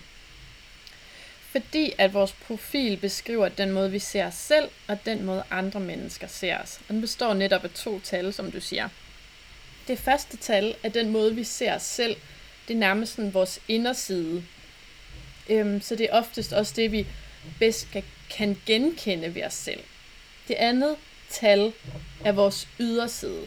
Fordi 1.41 1.93
at 1.99 2.15
vores 2.15 2.33
profil 2.33 2.97
beskriver 2.97 3.49
den 3.49 3.71
måde, 3.71 3.91
vi 3.91 3.99
ser 3.99 4.27
os 4.27 4.35
selv, 4.35 4.69
og 4.89 4.99
den 5.07 5.25
måde, 5.25 5.43
andre 5.51 5.81
mennesker 5.81 6.27
ser 6.27 6.59
os. 6.59 6.81
Og 6.89 6.95
den 6.95 7.01
består 7.01 7.35
netop 7.35 7.65
af 7.65 7.71
to 7.71 8.01
tal, 8.01 8.33
som 8.33 8.53
du 8.53 8.61
siger. 8.61 8.89
Det 9.89 9.99
første 9.99 10.37
tal 10.37 10.75
er 10.83 10.89
den 10.89 11.11
måde, 11.11 11.35
vi 11.35 11.45
ser 11.45 11.75
os 11.75 11.83
selv. 11.83 12.17
Det 12.69 12.75
er 12.75 12.79
nærmest 12.79 13.15
sådan 13.15 13.35
vores 13.35 13.61
inderside. 13.69 14.45
Øhm, 15.49 15.81
så 15.81 15.97
det 15.97 16.07
er 16.11 16.19
oftest 16.19 16.53
også 16.53 16.73
det, 16.77 16.93
vi 16.93 17.07
bedst 17.59 17.91
kan, 17.93 18.05
kan 18.31 18.61
genkende 18.67 19.35
ved 19.35 19.43
os 19.45 19.55
selv. 19.55 19.81
Det 20.49 20.55
andet 20.55 20.97
tal 21.31 21.73
er 22.25 22.33
vores 22.33 22.69
yderside. 22.81 23.47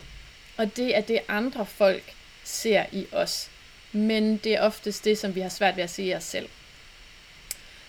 Og 0.58 0.76
det 0.76 0.98
er 0.98 1.02
det, 1.02 1.20
andre 1.28 1.66
folk 1.66 2.14
ser 2.44 2.86
i 2.92 3.06
os. 3.12 3.50
Men 3.92 4.38
det 4.38 4.54
er 4.54 4.62
oftest 4.62 5.06
det, 5.06 5.18
som 5.18 5.36
vi 5.36 5.40
har 5.40 5.50
svært 5.50 5.76
ved 5.76 5.84
at 5.84 5.90
se 5.90 6.04
i 6.04 6.16
os 6.16 6.24
selv. 6.24 6.50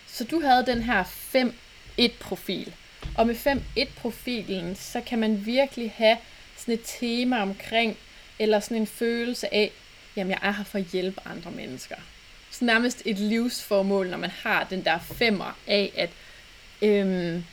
Så 0.07 0.25
du 0.25 0.41
havde 0.41 0.67
den 0.67 0.83
her 0.83 1.05
5-1-profil. 1.35 2.75
Og 3.17 3.27
med 3.27 3.35
5-1-profilen, 3.35 4.77
så 4.77 5.01
kan 5.01 5.19
man 5.19 5.47
virkelig 5.47 5.93
have 5.97 6.17
sådan 6.57 6.75
et 6.75 6.81
tema 6.85 7.43
omkring, 7.43 7.97
eller 8.39 8.61
sådan 8.61 8.77
en 8.77 8.87
følelse 8.87 9.55
af, 9.55 9.71
jamen 10.17 10.31
jeg 10.31 10.39
er 10.43 10.53
her 10.53 10.65
for 10.65 10.79
at 10.79 10.85
hjælpe 10.85 11.21
andre 11.25 11.51
mennesker. 11.51 11.97
Nærmest 12.61 13.03
et 13.05 13.19
livsformål, 13.19 14.09
når 14.09 14.19
man 14.19 14.31
har 14.31 14.67
den 14.71 14.85
der 14.85 14.99
femmer 14.99 15.59
af, 15.67 15.93
at 15.97 16.11
øhm, 16.83 17.45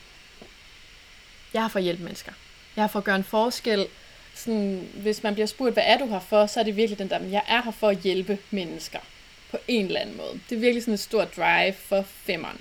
jeg 1.54 1.60
er 1.60 1.62
her 1.62 1.68
for 1.68 1.80
at 1.80 1.84
hjælpe 1.84 2.04
mennesker. 2.04 2.32
Jeg 2.76 2.82
er 2.82 2.88
her 2.88 2.92
for 2.92 3.00
at 3.00 3.06
gøre 3.06 3.16
en 3.16 3.24
forskel. 3.24 3.88
Sådan, 4.36 4.90
hvis 4.94 5.24
man 5.24 5.34
bliver 5.34 5.48
spurgt, 5.48 5.74
hvad 5.74 5.84
er 5.86 5.98
du 5.98 6.08
her 6.08 6.20
for, 6.20 6.46
så 6.46 6.60
er 6.60 6.64
det 6.64 6.76
virkelig 6.76 7.00
den 7.00 7.10
der, 7.10 7.20
jeg 7.20 7.44
er 7.48 7.62
her 7.62 7.72
for 7.72 7.90
at 7.90 7.98
hjælpe 7.98 8.38
mennesker 8.52 9.00
på 9.52 9.58
en 9.68 9.86
eller 9.86 10.00
anden 10.00 10.18
måde. 10.18 10.40
Det 10.50 10.56
er 10.56 10.60
virkelig 10.60 10.84
sådan 10.84 10.94
et 10.94 11.00
stort 11.00 11.38
drive 11.38 11.74
for 11.74 12.02
femmeren. 12.02 12.58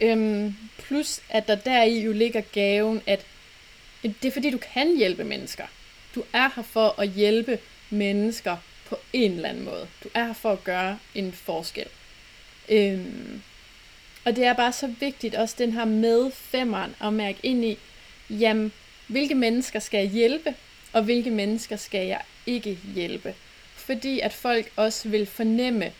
Øhm, 0.00 0.56
plus 0.78 1.20
at 1.28 1.48
der 1.48 1.54
deri 1.54 2.00
jo 2.00 2.12
ligger 2.12 2.40
gaven, 2.40 3.02
at 3.06 3.26
det 4.02 4.24
er 4.24 4.30
fordi, 4.30 4.50
du 4.50 4.58
kan 4.74 4.96
hjælpe 4.96 5.24
mennesker. 5.24 5.64
Du 6.14 6.24
er 6.32 6.48
her 6.56 6.62
for 6.62 7.00
at 7.00 7.08
hjælpe 7.08 7.58
mennesker 7.90 8.56
på 8.94 9.00
en 9.12 9.32
eller 9.32 9.48
anden 9.48 9.64
måde. 9.64 9.88
Du 10.04 10.08
er 10.14 10.24
her 10.24 10.32
for 10.32 10.52
at 10.52 10.64
gøre 10.64 10.98
en 11.14 11.32
forskel. 11.32 11.86
Øhm, 12.68 13.42
og 14.24 14.36
det 14.36 14.44
er 14.44 14.52
bare 14.52 14.72
så 14.72 14.86
vigtigt 15.00 15.34
også 15.34 15.54
den 15.58 15.72
her 15.72 15.84
med 15.84 16.30
femmeren 16.30 16.94
at 17.00 17.12
mærke 17.12 17.38
ind 17.42 17.64
i, 17.64 17.78
jamen, 18.30 18.72
hvilke 19.06 19.34
mennesker 19.34 19.78
skal 19.78 19.98
jeg 19.98 20.08
hjælpe, 20.08 20.54
og 20.92 21.02
hvilke 21.02 21.30
mennesker 21.30 21.76
skal 21.76 22.06
jeg 22.06 22.20
ikke 22.46 22.78
hjælpe 22.94 23.34
fordi 23.84 24.20
at 24.20 24.32
folk 24.32 24.70
også 24.76 25.08
vil 25.08 25.26
fornemme 25.26 25.92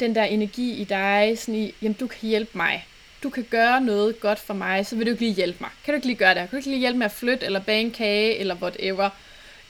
den 0.00 0.14
der 0.14 0.24
energi 0.24 0.72
i 0.72 0.84
dig, 0.84 1.38
sådan 1.38 1.54
i, 1.54 1.74
jamen 1.82 1.96
du 2.00 2.06
kan 2.06 2.28
hjælpe 2.28 2.50
mig. 2.54 2.86
Du 3.22 3.30
kan 3.30 3.46
gøre 3.50 3.80
noget 3.80 4.20
godt 4.20 4.38
for 4.38 4.54
mig, 4.54 4.86
så 4.86 4.96
vil 4.96 5.06
du 5.06 5.10
ikke 5.10 5.22
lige 5.22 5.34
hjælpe 5.34 5.58
mig. 5.60 5.70
Kan 5.84 5.92
du 5.92 5.96
ikke 5.96 6.06
lige 6.06 6.16
gøre 6.16 6.34
det? 6.34 6.36
Kan 6.38 6.50
du 6.50 6.56
ikke 6.56 6.68
lige 6.68 6.80
hjælpe 6.80 6.98
med 6.98 7.06
at 7.06 7.12
flytte, 7.12 7.46
eller 7.46 7.60
bage 7.60 7.80
en 7.80 7.90
kage, 7.90 8.36
eller 8.36 8.54
whatever. 8.54 9.10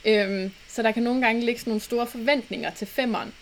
Øhm, 0.05 0.53
så 0.73 0.83
der 0.83 0.93
kan 0.93 1.03
nogle 1.03 1.20
gange 1.20 1.45
ligge 1.45 1.61
sådan 1.61 1.70
nogle 1.70 1.81
store 1.81 2.07
forventninger 2.07 2.70
til 2.70 2.87
femmeren. 2.87 3.35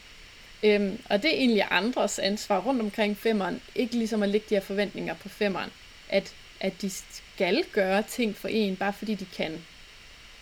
Øhm, 0.63 0.99
og 1.11 1.23
det 1.23 1.31
er 1.31 1.39
egentlig 1.39 1.67
andres 1.71 2.19
ansvar 2.19 2.61
rundt 2.61 2.81
omkring 2.81 3.17
femmeren, 3.17 3.63
ikke 3.75 3.95
ligesom 3.95 4.23
at 4.23 4.29
lægge 4.29 4.47
de 4.51 4.55
her 4.55 4.63
forventninger 4.63 5.15
på 5.15 5.29
femmeren. 5.29 5.71
at, 6.09 6.35
at 6.61 6.83
de 6.83 6.91
skal 6.91 7.65
gøre 7.73 8.03
ting 8.03 8.37
for 8.37 8.49
en, 8.49 8.77
bare 8.77 8.93
fordi 8.93 9.15
de 9.15 9.27
kan. 9.37 9.65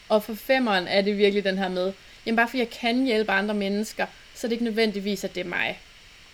Og 0.09 0.23
for 0.23 0.35
femmeren 0.35 0.87
er 0.87 1.03
det 1.03 1.19
virkelig 1.19 1.45
den 1.45 1.59
her 1.59 1.69
med, 1.69 1.93
jamen 2.27 2.37
bare 2.37 2.49
fordi 2.49 2.59
jeg 2.59 2.71
kan 2.71 3.05
hjælpe 3.05 3.33
andre 3.33 3.55
mennesker, 3.55 4.07
så 4.35 4.47
er 4.47 4.49
det 4.49 4.53
ikke 4.53 4.65
nødvendigvis, 4.65 5.25
at 5.25 5.35
det 5.35 5.41
er 5.41 5.49
mig. 5.49 5.79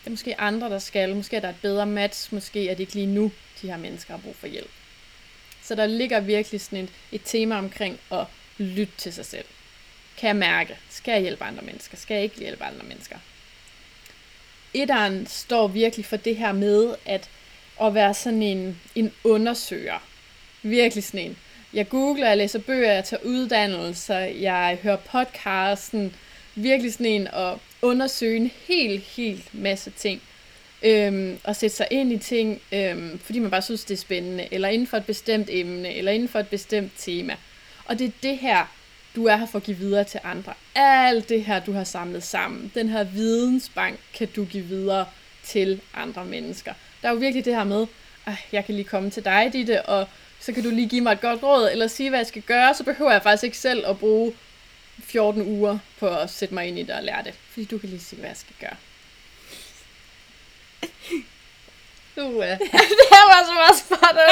Det 0.01 0.07
er 0.07 0.11
måske 0.11 0.41
andre, 0.41 0.71
der 0.71 0.79
skal. 0.79 1.17
Måske 1.17 1.37
er 1.37 1.41
der 1.41 1.49
et 1.49 1.61
bedre 1.63 1.87
match. 1.87 2.35
Måske 2.35 2.69
er 2.69 2.75
det 2.75 2.81
ikke 2.81 2.95
lige 2.95 3.07
nu, 3.07 3.33
de 3.63 3.67
her 3.67 3.77
mennesker 3.77 4.15
har 4.15 4.21
brug 4.21 4.37
for 4.37 4.47
hjælp. 4.47 4.71
Så 5.63 5.75
der 5.75 5.87
ligger 5.87 6.21
virkelig 6.21 6.61
sådan 6.61 6.79
et, 6.79 6.91
et 7.13 7.21
tema 7.25 7.59
omkring 7.59 8.01
at 8.13 8.27
lytte 8.59 8.93
til 8.97 9.13
sig 9.13 9.27
selv. 9.27 9.45
Kan 10.19 10.27
jeg 10.27 10.37
mærke? 10.37 10.77
Skal 10.91 11.13
jeg 11.13 11.21
hjælpe 11.21 11.45
andre 11.45 11.63
mennesker? 11.63 11.97
Skal 11.97 12.15
jeg 12.15 12.25
ikke 12.25 12.39
hjælpe 12.39 12.65
andre 12.65 12.87
mennesker? 12.87 13.17
Etteren 14.75 15.27
står 15.27 15.69
virkelig 15.69 16.07
for 16.07 16.17
det 16.17 16.37
her 16.37 16.53
med 16.53 16.95
at, 17.07 17.31
at 17.83 17.95
være 17.95 18.15
sådan 18.15 18.43
en, 18.43 18.81
en 18.95 19.13
undersøger. 19.25 19.99
Virkelig 20.63 21.05
sådan 21.05 21.21
en. 21.21 21.37
Jeg 21.73 21.89
googler, 21.89 22.29
jeg 22.29 22.37
læser 22.37 22.59
bøger, 22.59 22.93
jeg 22.93 23.05
tager 23.05 23.23
uddannelser, 23.23 24.19
jeg 24.19 24.79
hører 24.83 24.97
podcasten. 24.97 26.17
Virkelig 26.55 26.93
sådan 26.93 27.07
en 27.07 27.27
at 27.27 27.55
undersøge 27.83 28.37
en 28.37 28.51
helt, 28.69 29.03
helt 29.03 29.55
masse 29.55 29.91
ting. 29.91 30.23
Øhm, 30.83 31.39
og 31.45 31.57
sætte 31.57 31.77
sig 31.77 31.89
ind 31.91 32.13
i 32.13 32.19
ting, 32.19 32.63
øhm, 32.73 33.19
fordi 33.19 33.39
man 33.39 33.51
bare 33.51 33.63
synes, 33.63 33.85
det 33.85 33.95
er 33.95 33.99
spændende, 33.99 34.49
eller 34.53 34.69
inden 34.69 34.87
for 34.87 34.97
et 34.97 35.07
bestemt 35.07 35.49
emne, 35.51 35.95
eller 35.95 36.13
inden 36.13 36.29
for 36.29 36.39
et 36.39 36.49
bestemt 36.49 36.93
tema. 36.99 37.37
Og 37.85 37.99
det 37.99 38.07
er 38.07 38.13
det 38.23 38.39
her, 38.39 38.67
du 39.17 39.27
er 39.27 39.37
her 39.37 39.47
for 39.47 39.59
at 39.59 39.63
give 39.63 39.77
videre 39.77 40.05
til 40.05 40.21
andre. 40.25 40.55
Alt 40.75 41.29
det 41.29 41.45
her, 41.45 41.61
du 41.61 41.73
har 41.73 41.85
samlet 41.85 42.23
sammen, 42.23 42.73
den 42.75 42.89
her 42.89 43.05
vidensbank, 43.05 43.99
kan 44.15 44.29
du 44.37 44.45
give 44.45 44.65
videre 44.65 45.07
til 45.43 45.81
andre 45.95 46.25
mennesker. 46.25 46.73
Der 47.03 47.09
er 47.09 47.13
jo 47.13 47.19
virkelig 47.19 47.45
det 47.45 47.57
her 47.57 47.65
med, 47.65 47.87
at 48.27 48.35
jeg 48.53 48.65
kan 48.65 48.75
lige 48.75 48.85
komme 48.85 49.11
til 49.11 49.25
dig, 49.25 49.51
Ditte, 49.53 49.83
og 49.83 50.09
så 50.41 50.53
kan 50.53 50.63
du 50.63 50.71
lige 50.71 50.89
give 50.89 51.01
mig 51.01 51.13
et 51.13 51.21
godt 51.21 51.43
råd, 51.43 51.69
eller 51.73 51.87
sige, 51.87 52.11
hvad 52.11 52.19
jeg 52.19 52.27
skal 52.27 52.43
gøre, 52.43 52.75
så 52.75 52.85
behøver 52.85 53.13
jeg 53.13 53.23
faktisk 53.23 53.45
ikke 53.45 53.59
selv 53.59 53.87
at 53.87 53.99
bruge 53.99 54.33
14 55.05 55.43
uger 55.43 55.79
på 55.99 56.09
at 56.09 56.31
sætte 56.31 56.55
mig 56.55 56.67
ind 56.67 56.79
i 56.79 56.83
det 56.83 56.91
og 56.91 57.03
lære 57.03 57.25
det. 57.25 57.35
Fordi 57.51 57.65
du 57.65 57.79
kan 57.79 57.89
lige 57.89 58.01
sige, 58.01 58.19
hvad 58.19 58.31
jeg 58.31 58.37
skal 58.37 58.55
gøre. 58.61 58.77
Uh, 62.17 62.45
det 63.01 63.09
var 63.11 63.47
så 63.47 63.53
meget 63.53 63.77
spot 63.77 64.17
Okay, 64.17 64.31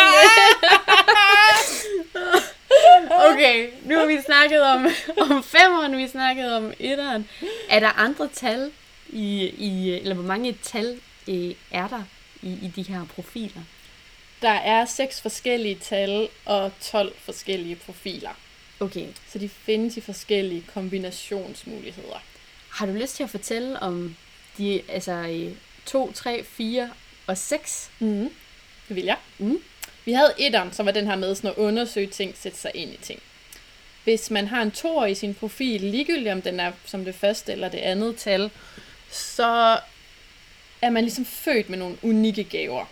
nu 3.88 3.96
har 3.96 4.06
vi 4.06 4.18
snakket 4.26 4.62
om, 4.62 4.86
om 5.18 5.42
femeren, 5.44 5.96
vi 5.96 6.02
har 6.02 6.08
snakket 6.08 6.54
om 6.56 6.72
etteren. 6.78 7.28
Er 7.68 7.80
der 7.80 7.98
andre 7.98 8.28
tal, 8.28 8.72
i, 9.12 9.54
i, 9.58 9.90
eller 9.90 10.14
hvor 10.14 10.24
mange 10.24 10.58
tal 10.62 11.00
øh, 11.28 11.54
er 11.70 11.88
der 11.88 12.02
i, 12.42 12.48
i 12.48 12.72
de 12.76 12.82
her 12.82 13.04
profiler? 13.14 13.62
Der 14.42 14.50
er 14.50 14.84
seks 14.84 15.20
forskellige 15.20 15.74
tal 15.74 16.28
og 16.44 16.72
12 16.80 17.14
forskellige 17.18 17.76
profiler. 17.76 18.30
Okay. 18.80 19.06
Så 19.28 19.38
de 19.38 19.48
findes 19.48 19.96
i 19.96 20.00
forskellige 20.00 20.64
kombinationsmuligheder. 20.74 22.22
Har 22.70 22.86
du 22.86 22.92
lyst 22.92 23.16
til 23.16 23.22
at 23.22 23.30
fortælle 23.30 23.80
om 23.80 24.16
de, 24.58 24.82
altså 24.88 25.46
2, 25.86 26.12
3, 26.12 26.44
4 26.44 26.90
og 27.26 27.38
6? 27.38 27.90
Mm. 27.98 28.30
Det 28.88 28.96
vil 28.96 29.04
jeg. 29.04 29.16
Mm. 29.38 29.58
Vi 30.04 30.12
havde 30.12 30.34
etteren, 30.38 30.72
som 30.72 30.86
var 30.86 30.92
den 30.92 31.06
her 31.06 31.16
med 31.16 31.34
sådan 31.34 31.50
at 31.50 31.56
undersøge 31.56 32.06
ting, 32.06 32.36
sætte 32.36 32.58
sig 32.58 32.70
ind 32.74 32.92
i 32.92 32.98
ting. 33.02 33.20
Hvis 34.04 34.30
man 34.30 34.46
har 34.48 34.62
en 34.62 34.70
toer 34.70 35.06
i 35.06 35.14
sin 35.14 35.34
profil, 35.34 35.80
ligegyldigt 35.80 36.28
om 36.28 36.42
den 36.42 36.60
er 36.60 36.72
som 36.84 37.04
det 37.04 37.14
første 37.14 37.52
eller 37.52 37.68
det 37.68 37.78
andet 37.78 38.16
tal, 38.16 38.50
så 39.10 39.78
er 40.82 40.90
man 40.90 41.04
ligesom 41.04 41.24
født 41.24 41.70
med 41.70 41.78
nogle 41.78 41.96
unikke 42.02 42.44
gaver. 42.44 42.84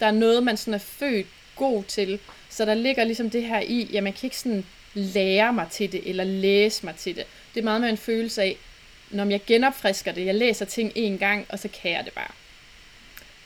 Der 0.00 0.06
er 0.06 0.10
noget, 0.10 0.42
man 0.42 0.56
sådan 0.56 0.74
er 0.74 0.78
født 0.78 1.26
god 1.56 1.84
til, 1.84 2.18
så 2.48 2.64
der 2.64 2.74
ligger 2.74 3.04
ligesom 3.04 3.30
det 3.30 3.42
her 3.42 3.60
i, 3.60 3.96
at 3.96 4.02
man 4.02 4.12
kan 4.12 4.26
ikke 4.26 4.38
sådan 4.38 4.66
lære 4.94 5.52
mig 5.52 5.66
til 5.70 5.92
det, 5.92 6.10
eller 6.10 6.24
læse 6.24 6.84
mig 6.84 6.96
til 6.96 7.16
det. 7.16 7.24
Det 7.54 7.60
er 7.60 7.64
meget 7.64 7.80
med 7.80 7.88
en 7.88 7.96
følelse 7.96 8.42
af, 8.42 8.56
når 9.10 9.24
jeg 9.24 9.44
genopfrisker 9.46 10.12
det, 10.12 10.26
jeg 10.26 10.34
læser 10.34 10.64
ting 10.64 10.92
en 10.94 11.18
gang, 11.18 11.46
og 11.48 11.58
så 11.58 11.68
kan 11.68 11.90
jeg 11.90 12.04
det 12.04 12.12
bare. 12.12 12.32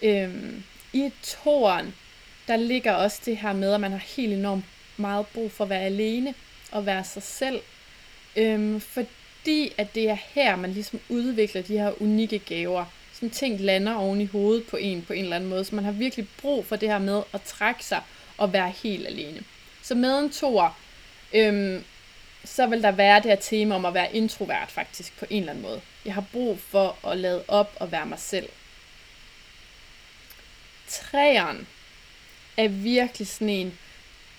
Øhm, 0.03 0.63
I 0.93 1.11
toren, 1.23 1.95
der 2.49 2.57
ligger 2.57 2.93
også 2.93 3.21
det 3.25 3.37
her 3.37 3.53
med, 3.53 3.75
at 3.75 3.81
man 3.81 3.91
har 3.91 4.05
helt 4.17 4.33
enormt 4.33 4.65
meget 4.97 5.27
brug 5.27 5.53
for 5.53 5.65
at 5.65 5.71
være 5.71 5.83
alene 5.83 6.35
og 6.73 6.87
være 6.87 7.05
sig 7.05 7.23
selv. 7.23 7.61
Øhm, 8.37 8.81
fordi 8.81 9.73
at 9.79 9.95
det 9.95 10.11
er 10.11 10.17
her, 10.35 10.57
man 10.57 10.73
ligesom 10.73 11.01
udvikler 11.09 11.63
de 11.63 11.79
her 11.79 12.03
unikke 12.03 12.39
gaver. 12.39 12.85
Sådan 13.13 13.31
ting 13.31 13.61
lander 13.61 13.95
oven 13.95 14.21
i 14.21 14.27
hovedet 14.27 14.67
på 14.67 14.77
en 14.77 15.03
på 15.03 15.13
en 15.13 15.23
eller 15.23 15.37
anden 15.37 15.51
måde. 15.51 15.65
Så 15.65 15.75
man 15.75 15.85
har 15.85 15.93
virkelig 15.93 16.29
brug 16.43 16.67
for 16.67 16.77
det 16.77 16.89
her 16.89 16.99
med 16.99 17.23
at 17.33 17.43
trække 17.43 17.85
sig 17.85 18.03
og 18.39 18.53
være 18.53 18.73
helt 18.83 19.07
alene. 19.07 19.43
Så 19.83 19.95
med 19.95 20.19
en 20.19 20.31
toer, 20.31 20.79
øhm, 21.33 21.85
så 22.45 22.67
vil 22.67 22.83
der 22.83 22.91
være 22.91 23.17
det 23.17 23.25
her 23.25 23.37
tema 23.37 23.75
om 23.75 23.85
at 23.85 23.95
være 23.95 24.17
introvert 24.17 24.71
faktisk 24.71 25.19
på 25.19 25.27
en 25.31 25.43
eller 25.43 25.53
anden 25.53 25.63
måde. 25.63 25.81
Jeg 26.05 26.15
har 26.15 26.25
brug 26.33 26.59
for 26.59 27.09
at 27.09 27.19
lade 27.19 27.45
op 27.49 27.77
og 27.81 27.93
være 27.93 28.07
mig 28.07 28.19
selv. 28.19 28.49
Træeren 30.89 31.67
er 32.57 32.69
virkelig 32.69 33.29
sådan 33.29 33.49
en, 33.49 33.79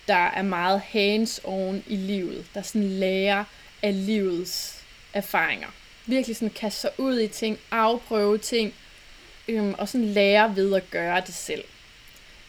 der 0.08 0.16
er 0.16 0.42
meget 0.42 0.82
hands-on 0.94 1.84
i 1.88 1.96
livet, 1.96 2.46
der 2.54 2.62
sådan 2.62 2.90
lærer 2.90 3.44
af 3.82 4.06
livets 4.06 4.84
erfaringer. 5.14 5.68
Virkelig 6.06 6.36
sådan 6.36 6.50
kaste 6.50 6.82
sig 6.82 6.92
ud 6.98 7.20
i 7.20 7.28
ting, 7.28 7.60
afprøve 7.72 8.38
ting, 8.38 8.74
øhm, 9.48 9.74
og 9.78 9.90
sådan 9.90 10.08
lære 10.08 10.56
ved 10.56 10.76
at 10.76 10.90
gøre 10.92 11.22
det 11.26 11.34
selv. 11.34 11.64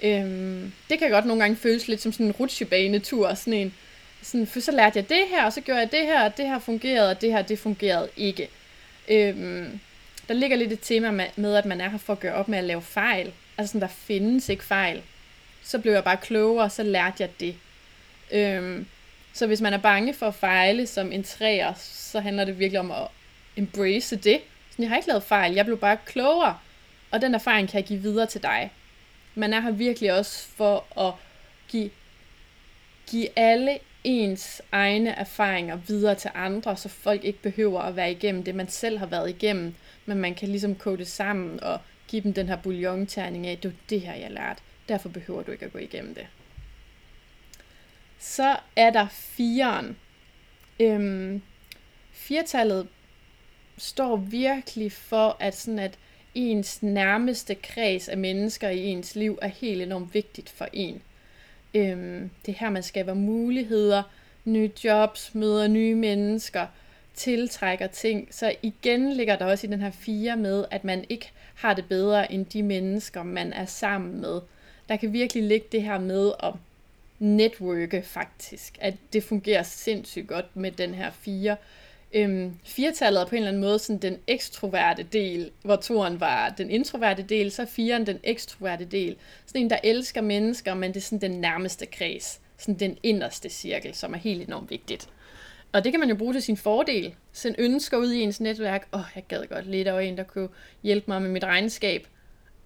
Øhm, 0.03 0.73
det 0.91 0.99
kan 0.99 1.11
godt 1.11 1.27
nogle 1.27 1.43
gange 1.43 1.57
føles 1.57 1.89
lidt 1.89 2.03
som 2.03 2.13
sådan 2.13 2.27
en 2.27 2.33
rutsjebanetur, 2.33 3.35
sådan 3.35 3.53
en, 3.53 3.75
sådan, 4.23 4.47
for 4.47 4.61
så 4.61 4.73
lærte 4.73 4.99
jeg 4.99 5.09
det 5.09 5.25
her, 5.31 5.45
og 5.45 5.53
så 5.53 5.61
gjorde 5.61 5.81
jeg 5.81 5.93
det 5.93 6.03
her, 6.03 6.25
og 6.25 6.37
det 6.37 6.47
her 6.47 6.59
fungerede, 6.59 7.11
og 7.11 7.21
det 7.21 7.33
her, 7.33 7.43
det 7.43 7.59
fungerede 7.59 8.09
ikke. 8.17 8.49
Øhm, 9.09 9.81
der 10.29 10.35
ligger 10.35 10.57
lidt 10.57 10.73
et 10.73 10.81
tema 10.83 11.11
med, 11.11 11.27
med, 11.37 11.55
at 11.55 11.65
man 11.65 11.81
er 11.81 11.89
her 11.89 11.99
for 11.99 12.13
at 12.13 12.21
gøre 12.21 12.35
op 12.35 12.49
med 12.49 12.59
at 12.59 12.65
lave 12.65 12.83
fejl. 12.83 13.33
Altså 13.59 13.73
sådan, 13.73 13.81
der 13.81 13.95
findes 13.95 14.49
ikke 14.49 14.65
fejl. 14.65 15.03
Så 15.65 15.79
blev 15.79 15.93
jeg 15.93 16.05
bare 16.05 16.17
klogere, 16.17 16.65
og 16.65 16.73
så 16.73 16.83
lærte 16.83 17.17
jeg 17.19 17.31
det. 17.41 17.57
Øhm, 18.33 18.87
så 19.33 19.47
hvis 19.47 19.61
man 19.61 19.73
er 19.73 19.79
bange 19.79 20.15
for 20.15 20.27
at 20.27 20.35
fejle 20.35 20.87
som 20.87 21.13
en 21.13 21.25
træer, 21.25 21.73
så 21.77 22.21
handler 22.21 22.45
det 22.45 22.59
virkelig 22.59 22.81
om 22.81 22.91
at 22.91 23.09
embrace 23.57 24.17
det. 24.17 24.41
Så 24.71 24.77
jeg 24.79 24.89
har 24.89 24.97
ikke 24.97 25.09
lavet 25.09 25.23
fejl, 25.23 25.55
jeg 25.55 25.65
blev 25.65 25.79
bare 25.79 25.97
klogere. 26.07 26.59
Og 27.11 27.21
den 27.21 27.35
erfaring 27.35 27.69
kan 27.69 27.81
jeg 27.81 27.87
give 27.87 28.03
videre 28.03 28.27
til 28.27 28.43
dig. 28.43 28.71
Man 29.35 29.53
er 29.53 29.61
her 29.61 29.71
virkelig 29.71 30.13
også 30.13 30.49
for 30.57 31.01
at 31.07 31.15
give, 31.69 31.91
give 33.07 33.29
alle 33.39 33.79
ens 34.05 34.63
egne 34.73 35.11
erfaringer 35.11 35.77
videre 35.77 36.15
til 36.15 36.31
andre, 36.35 36.77
så 36.77 36.89
folk 36.89 37.25
ikke 37.25 37.43
behøver 37.43 37.81
at 37.81 37.97
være 37.97 38.13
igennem 38.13 38.43
det, 38.45 38.55
man 38.55 38.69
selv 38.69 38.99
har 38.99 39.07
været 39.07 39.31
igennem, 39.31 39.75
men 40.07 40.19
man 40.19 40.35
kan 40.35 40.49
ligesom 40.49 40.75
kode 40.75 40.99
det 40.99 41.07
sammen 41.09 41.65
og 41.65 41.81
give 42.09 42.23
dem 42.23 42.33
den 42.33 42.49
her 42.49 42.57
bouillon-terning 42.57 43.47
af, 43.47 43.59
det 43.59 43.69
er 43.69 43.75
det 43.91 44.01
her, 44.01 44.15
jeg 44.15 44.31
lærte. 44.31 44.63
Derfor 44.89 45.09
behøver 45.09 45.43
du 45.43 45.53
ikke 45.53 45.65
at 45.65 45.73
gå 45.73 45.79
igennem 45.79 46.15
det. 46.15 46.27
Så 48.19 48.57
er 48.77 48.91
der 48.91 49.09
firen. 49.09 49.97
Øhm, 50.81 51.43
firtallet 52.13 52.89
står 53.79 54.17
virkelig 54.17 54.93
for, 54.93 55.37
at 55.41 55.57
sådan 55.57 55.79
at 55.79 55.99
ens 56.35 56.83
nærmeste 56.83 57.55
kreds 57.55 58.09
af 58.09 58.19
mennesker 58.19 58.69
i 58.69 58.79
ens 58.79 59.15
liv 59.15 59.39
er 59.43 59.49
helt 59.49 59.83
enormt 59.83 60.15
vigtigt 60.15 60.51
for 60.51 60.69
en. 60.73 61.03
Øhm, 61.75 62.31
det 62.47 62.55
er 62.55 62.59
her, 62.59 62.71
man 62.71 62.83
skaber 62.83 63.15
muligheder, 63.15 64.03
nye 64.45 64.71
jobs, 64.85 65.35
møder 65.35 65.69
nye 65.69 65.95
mennesker, 65.95 66.67
tiltrækker 67.15 67.87
ting. 67.87 68.29
Så 68.31 68.55
igen 68.63 69.13
ligger 69.13 69.37
der 69.37 69.45
også 69.45 69.67
i 69.67 69.71
den 69.71 69.81
her 69.81 69.91
fire 69.91 70.37
med, 70.37 70.65
at 70.71 70.85
man 70.85 71.05
ikke 71.09 71.33
har 71.55 71.75
det 71.75 71.85
bedre 71.89 72.33
end 72.33 72.47
de 72.47 72.63
mennesker, 72.63 73.23
man 73.23 73.53
er 73.53 73.65
sammen 73.65 74.21
med. 74.21 74.41
Der 74.89 74.97
kan 74.97 75.13
virkelig 75.13 75.43
ligge 75.43 75.67
det 75.73 75.83
her 75.83 75.99
med 75.99 76.33
at 76.43 76.53
networke 77.19 78.03
faktisk, 78.03 78.79
at 78.81 78.95
det 79.13 79.25
fungerer 79.25 79.63
sindssygt 79.63 80.29
godt 80.29 80.57
med 80.57 80.71
den 80.71 80.95
her 80.95 81.11
fire. 81.11 81.57
Øhm, 82.13 82.55
firetallet 82.65 83.21
er 83.21 83.27
på 83.27 83.35
en 83.35 83.37
eller 83.37 83.49
anden 83.49 83.63
måde 83.63 83.79
sådan 83.79 83.99
den 83.99 84.19
ekstroverte 84.27 85.03
del, 85.03 85.51
hvor 85.63 85.77
toren 85.77 86.21
var 86.21 86.49
den 86.49 86.71
introverte 86.71 87.23
del, 87.23 87.51
så 87.51 87.63
er 87.63 87.67
firen 87.67 88.07
den 88.07 88.21
ekstroverte 88.25 88.85
del. 88.85 89.17
Sådan 89.47 89.61
en, 89.61 89.71
der 89.71 89.79
elsker 89.85 90.21
mennesker, 90.21 90.75
men 90.75 90.91
det 90.91 90.97
er 90.97 91.05
sådan 91.05 91.31
den 91.31 91.41
nærmeste 91.41 91.87
kreds. 91.87 92.41
Sådan 92.59 92.75
den 92.75 92.99
inderste 93.03 93.51
cirkel, 93.51 93.95
som 93.95 94.15
er 94.15 94.19
helt 94.19 94.43
enormt 94.43 94.71
vigtigt. 94.71 95.09
Og 95.73 95.85
det 95.85 95.93
kan 95.93 96.01
man 96.01 96.09
jo 96.09 96.15
bruge 96.15 96.33
til 96.33 96.43
sin 96.43 96.57
fordel. 96.57 97.15
Send 97.33 97.55
ønsker 97.59 97.97
ud 97.97 98.13
i 98.13 98.21
ens 98.21 98.41
netværk. 98.41 98.89
Åh, 98.93 99.01
oh, 99.01 99.07
jeg 99.15 99.25
gad 99.29 99.47
godt 99.47 99.67
lidt 99.67 99.89
over 99.89 100.01
en, 100.01 100.17
der 100.17 100.23
kunne 100.23 100.49
hjælpe 100.83 101.05
mig 101.09 101.23
med 101.23 101.31
mit 101.31 101.45
regnskab. 101.45 102.07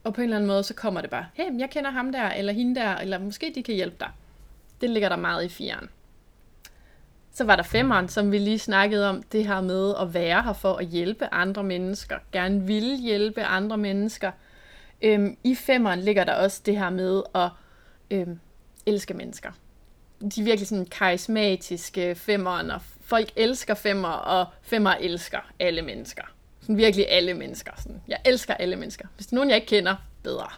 Og 0.05 0.15
på 0.15 0.21
en 0.21 0.25
eller 0.25 0.37
anden 0.37 0.49
måde, 0.49 0.63
så 0.63 0.75
kommer 0.75 1.01
det 1.01 1.11
bare, 1.11 1.27
hey, 1.35 1.59
jeg 1.59 1.71
kender 1.71 1.91
ham 1.91 2.13
der, 2.13 2.29
eller 2.29 2.53
hende 2.53 2.81
der, 2.81 2.97
eller 2.97 3.19
måske 3.19 3.53
de 3.55 3.63
kan 3.63 3.75
hjælpe 3.75 3.97
dig. 4.01 4.11
Det 4.81 4.91
ligger 4.91 5.09
der 5.09 5.17
meget 5.17 5.45
i 5.45 5.49
firen. 5.49 5.89
Så 7.33 7.45
var 7.45 7.57
der 7.57 7.63
femmeren, 7.63 8.09
som 8.09 8.33
vi 8.33 8.39
lige 8.39 8.59
snakkede 8.59 9.09
om, 9.09 9.23
det 9.23 9.47
her 9.47 9.61
med 9.61 9.95
at 10.01 10.15
være 10.15 10.43
her 10.43 10.53
for 10.53 10.75
at 10.75 10.87
hjælpe 10.87 11.35
andre 11.35 11.63
mennesker, 11.63 12.19
gerne 12.33 12.67
ville 12.67 12.97
hjælpe 12.97 13.43
andre 13.43 13.79
mennesker. 13.79 14.31
Øhm, 15.03 15.37
I 15.45 15.55
femmeren 15.55 16.01
ligger 16.01 16.25
der 16.25 16.35
også 16.35 16.63
det 16.67 16.79
her 16.79 16.91
med 16.91 17.23
at 17.35 17.49
øhm, 18.11 18.41
elske 18.87 19.15
mennesker. 19.15 19.51
De 20.21 20.41
er 20.41 20.45
virkelig 20.45 20.69
sådan 20.69 20.87
karismatiske 20.87 22.15
femmeren, 22.15 22.71
og 22.71 22.81
folk 23.01 23.31
elsker 23.37 23.75
femmer, 23.75 24.09
og 24.09 24.47
femmer 24.63 24.91
elsker 24.91 25.39
alle 25.59 25.83
mennesker. 25.83 26.23
Sådan 26.69 26.79
virkelig 26.79 27.07
alle 27.09 27.35
mennesker. 27.35 27.73
Sådan. 27.77 28.03
Jeg 28.09 28.19
elsker 28.25 28.55
alle 28.55 28.77
mennesker. 28.77 29.09
Hvis 29.17 29.27
det 29.27 29.33
er 29.33 29.37
nogen, 29.37 29.49
jeg 29.49 29.57
ikke 29.57 29.67
kender, 29.67 29.97
bedre. 30.23 30.49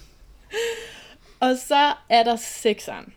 og 1.46 1.56
så 1.56 1.94
er 2.08 2.22
der 2.22 2.36
sekseren. 2.36 3.14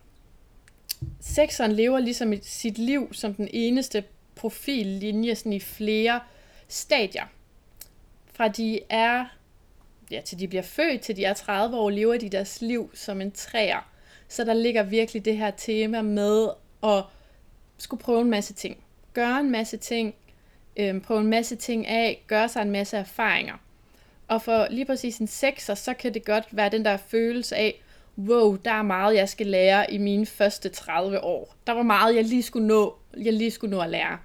Sekseren 1.21 1.71
lever 1.71 1.99
ligesom 1.99 2.33
sit 2.41 2.77
liv 2.77 3.13
som 3.13 3.33
den 3.33 3.49
eneste 3.53 4.03
profillinje 4.35 5.35
sådan 5.35 5.53
i 5.53 5.59
flere 5.59 6.21
stadier. 6.67 7.23
Fra 8.33 8.47
de 8.47 8.79
er, 8.89 9.25
ja, 10.11 10.21
til 10.21 10.39
de 10.39 10.47
bliver 10.47 10.63
født, 10.63 11.01
til 11.01 11.15
de 11.15 11.25
er 11.25 11.33
30 11.33 11.77
år, 11.77 11.89
lever 11.89 12.17
de 12.17 12.29
deres 12.29 12.61
liv 12.61 12.91
som 12.93 13.21
en 13.21 13.31
træer. 13.31 13.91
Så 14.27 14.43
der 14.43 14.53
ligger 14.53 14.83
virkelig 14.83 15.25
det 15.25 15.37
her 15.37 15.51
tema 15.51 16.01
med 16.01 16.49
at 16.83 17.03
skulle 17.77 18.03
prøve 18.03 18.21
en 18.21 18.29
masse 18.29 18.53
ting. 18.53 18.83
Gøre 19.13 19.39
en 19.39 19.51
masse 19.51 19.77
ting, 19.77 20.15
øhm, 20.77 21.01
prøve 21.01 21.19
en 21.19 21.27
masse 21.27 21.55
ting 21.55 21.87
af, 21.87 22.23
gøre 22.27 22.49
sig 22.49 22.61
en 22.61 22.71
masse 22.71 22.97
erfaringer. 22.97 23.55
Og 24.27 24.41
for 24.41 24.67
lige 24.69 24.85
præcis 24.85 25.17
en 25.17 25.27
sekser, 25.27 25.75
så 25.75 25.93
kan 25.93 26.13
det 26.13 26.25
godt 26.25 26.45
være 26.51 26.69
den 26.69 26.85
der 26.85 26.97
følelse 26.97 27.55
af, 27.55 27.81
wow, 28.17 28.55
der 28.55 28.71
er 28.71 28.81
meget, 28.81 29.15
jeg 29.15 29.29
skal 29.29 29.47
lære 29.47 29.93
i 29.93 29.97
mine 29.97 30.25
første 30.25 30.69
30 30.69 31.23
år. 31.23 31.55
Der 31.67 31.73
var 31.73 31.83
meget, 31.83 32.15
jeg 32.15 32.23
lige 32.23 32.43
skulle 32.43 32.67
nå, 32.67 32.95
jeg 33.17 33.33
lige 33.33 33.51
skulle 33.51 33.71
nå 33.71 33.81
at 33.81 33.89
lære. 33.89 34.17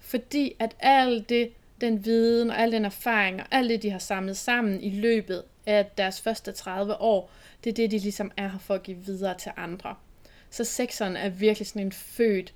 Fordi 0.00 0.52
at 0.58 0.76
alt 0.80 1.28
det, 1.28 1.50
den 1.80 2.04
viden 2.04 2.50
og 2.50 2.58
al 2.58 2.72
den 2.72 2.84
erfaring 2.84 3.40
og 3.40 3.46
alt 3.50 3.70
det, 3.70 3.82
de 3.82 3.90
har 3.90 3.98
samlet 3.98 4.36
sammen 4.36 4.80
i 4.80 4.90
løbet 4.90 5.42
af 5.66 5.86
deres 5.98 6.20
første 6.20 6.52
30 6.52 7.00
år, 7.00 7.30
det 7.64 7.70
er 7.70 7.74
det, 7.74 7.90
de 7.90 7.98
ligesom 7.98 8.32
er 8.36 8.48
her 8.48 8.58
for 8.58 8.74
at 8.74 8.82
give 8.82 8.96
videre 8.96 9.38
til 9.38 9.52
andre. 9.56 9.94
Så 10.50 10.64
sekseren 10.64 11.16
er 11.16 11.28
virkelig 11.28 11.66
sådan 11.66 11.82
en 11.82 11.92
født 11.92 12.54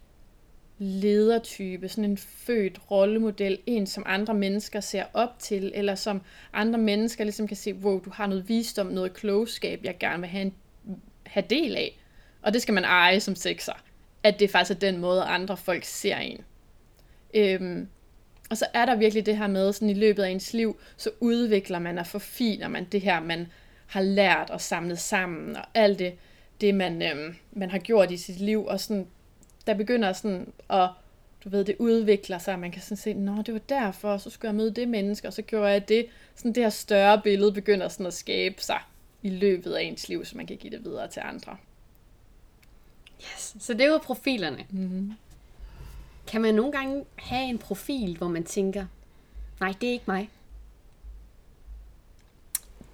ledertype, 0.79 1.89
sådan 1.89 2.05
en 2.11 2.17
født 2.17 2.81
rollemodel, 2.91 3.59
en 3.67 3.87
som 3.87 4.03
andre 4.07 4.35
mennesker 4.35 4.81
ser 4.81 5.05
op 5.13 5.39
til, 5.39 5.73
eller 5.75 5.95
som 5.95 6.23
andre 6.53 6.79
mennesker 6.79 7.25
ligesom 7.25 7.49
kan 7.49 7.57
se, 7.57 7.75
wow, 7.75 7.99
du 7.99 8.11
har 8.11 8.27
noget 8.27 8.49
visdom, 8.49 8.87
noget 8.87 9.15
klogskab, 9.15 9.81
jeg 9.85 9.99
gerne 9.99 10.21
vil 10.21 10.29
have, 10.29 10.43
en, 10.43 10.55
have 11.27 11.45
del 11.51 11.77
af. 11.77 11.99
Og 12.43 12.53
det 12.53 12.63
skal 12.63 12.75
man 12.75 12.85
eje 12.85 13.21
som 13.21 13.35
sekser. 13.35 13.73
At 14.23 14.41
det 14.41 14.51
faktisk 14.51 14.77
er 14.77 14.81
den 14.91 15.01
måde, 15.01 15.23
andre 15.23 15.57
folk 15.57 15.85
ser 15.85 16.17
en. 16.17 16.41
Øhm, 17.35 17.89
og 18.51 18.57
så 18.57 18.67
er 18.75 18.87
der 18.87 18.97
virkelig 18.97 19.27
det 19.27 19.37
her 19.37 19.47
med, 19.47 19.73
sådan 19.73 19.91
i 19.91 19.95
løbet 19.95 20.23
af 20.23 20.31
ens 20.31 20.53
liv, 20.53 20.81
så 20.97 21.11
udvikler 21.21 21.79
man 21.79 21.99
og 21.99 22.07
forfiner 22.07 22.69
man 22.69 22.85
det 22.85 23.01
her, 23.01 23.21
man 23.21 23.47
har 23.87 24.03
lært 24.03 24.51
og 24.51 24.61
samlet 24.61 24.99
sammen, 24.99 25.57
og 25.57 25.65
alt 25.75 25.99
det, 25.99 26.15
det 26.61 26.75
man, 26.75 27.03
øhm, 27.03 27.35
man 27.53 27.71
har 27.71 27.79
gjort 27.79 28.11
i 28.11 28.17
sit 28.17 28.41
liv, 28.41 28.67
og 28.67 28.81
sådan, 28.81 29.07
der 29.67 29.75
begynder 29.75 30.13
sådan 30.13 30.53
at, 30.71 30.89
du 31.45 31.49
ved, 31.49 31.65
det 31.65 31.77
udvikler 31.79 32.39
sig, 32.39 32.55
og 32.55 32.61
man 32.61 32.71
kan 32.71 32.83
sådan 32.83 32.97
se, 32.97 33.13
nå, 33.13 33.43
det 33.43 33.55
var 33.55 33.61
derfor, 33.61 34.17
så 34.17 34.31
skulle 34.31 34.49
jeg 34.49 34.55
møde 34.55 34.71
det 34.71 34.89
menneske, 34.89 35.29
og 35.29 35.33
så 35.33 35.43
gjorde 35.43 35.71
jeg 35.71 35.89
det. 35.89 36.07
Sådan 36.35 36.53
det 36.53 36.63
her 36.63 36.71
større 36.71 37.21
billede 37.23 37.53
begynder 37.53 37.89
sådan 37.89 38.07
at 38.07 38.15
skabe 38.15 38.63
sig 38.63 38.81
i 39.23 39.29
løbet 39.29 39.73
af 39.73 39.83
ens 39.83 40.09
liv, 40.09 40.25
så 40.25 40.37
man 40.37 40.47
kan 40.47 40.57
give 40.57 40.73
det 40.73 40.85
videre 40.85 41.09
til 41.09 41.23
andre. 41.25 41.57
Yes. 43.21 43.57
Så 43.61 43.75
det 43.75 43.91
var 43.91 43.99
profilerne. 43.99 44.67
Mm-hmm. 44.71 45.13
Kan 46.27 46.41
man 46.41 46.55
nogle 46.55 46.73
gange 46.73 47.05
have 47.17 47.45
en 47.45 47.59
profil, 47.59 48.17
hvor 48.17 48.29
man 48.29 48.45
tænker, 48.45 48.87
nej, 49.61 49.75
det 49.81 49.89
er 49.89 49.93
ikke 49.93 50.05
mig? 50.07 50.31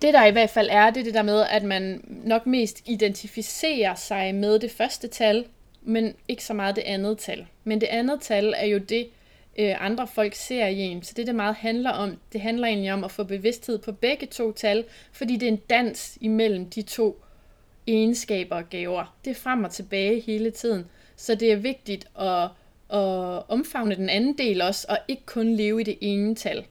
Det 0.02 0.14
der 0.14 0.26
i 0.26 0.30
hvert 0.30 0.50
fald 0.50 0.68
er, 0.70 0.90
det 0.90 1.00
er 1.00 1.04
det 1.04 1.14
der 1.14 1.22
med, 1.22 1.40
at 1.40 1.62
man 1.62 2.04
nok 2.24 2.46
mest 2.46 2.82
identificerer 2.86 3.94
sig 3.94 4.34
med 4.34 4.58
det 4.58 4.70
første 4.70 5.08
tal, 5.08 5.46
men 5.82 6.14
ikke 6.28 6.44
så 6.44 6.54
meget 6.54 6.76
det 6.76 6.82
andet 6.82 7.18
tal. 7.18 7.46
Men 7.64 7.80
det 7.80 7.86
andet 7.86 8.20
tal 8.20 8.54
er 8.56 8.66
jo 8.66 8.78
det, 8.78 9.08
øh, 9.58 9.84
andre 9.84 10.06
folk 10.06 10.34
ser 10.34 10.66
i 10.66 10.78
en. 10.78 11.02
Så 11.02 11.12
det, 11.16 11.26
det 11.26 11.34
meget 11.34 11.54
handler 11.54 11.90
om, 11.90 12.18
det 12.32 12.40
handler 12.40 12.66
egentlig 12.66 12.92
om 12.92 13.04
at 13.04 13.10
få 13.10 13.24
bevidsthed 13.24 13.78
på 13.78 13.92
begge 13.92 14.26
to 14.26 14.52
tal, 14.52 14.84
fordi 15.12 15.36
det 15.36 15.48
er 15.48 15.52
en 15.52 15.62
dans 15.70 16.18
imellem 16.20 16.70
de 16.70 16.82
to 16.82 17.22
egenskaber 17.86 18.56
og 18.56 18.70
gaver. 18.70 19.16
Det 19.24 19.30
er 19.30 19.34
frem 19.34 19.64
og 19.64 19.70
tilbage 19.70 20.20
hele 20.20 20.50
tiden. 20.50 20.86
Så 21.16 21.34
det 21.34 21.52
er 21.52 21.56
vigtigt 21.56 22.06
at, 22.18 22.42
at 22.98 23.42
omfavne 23.48 23.94
den 23.94 24.08
anden 24.08 24.38
del 24.38 24.62
også, 24.62 24.86
og 24.88 24.98
ikke 25.08 25.22
kun 25.26 25.54
leve 25.54 25.80
i 25.80 25.84
det 25.84 25.98
ene 26.00 26.34
tal. 26.34 26.66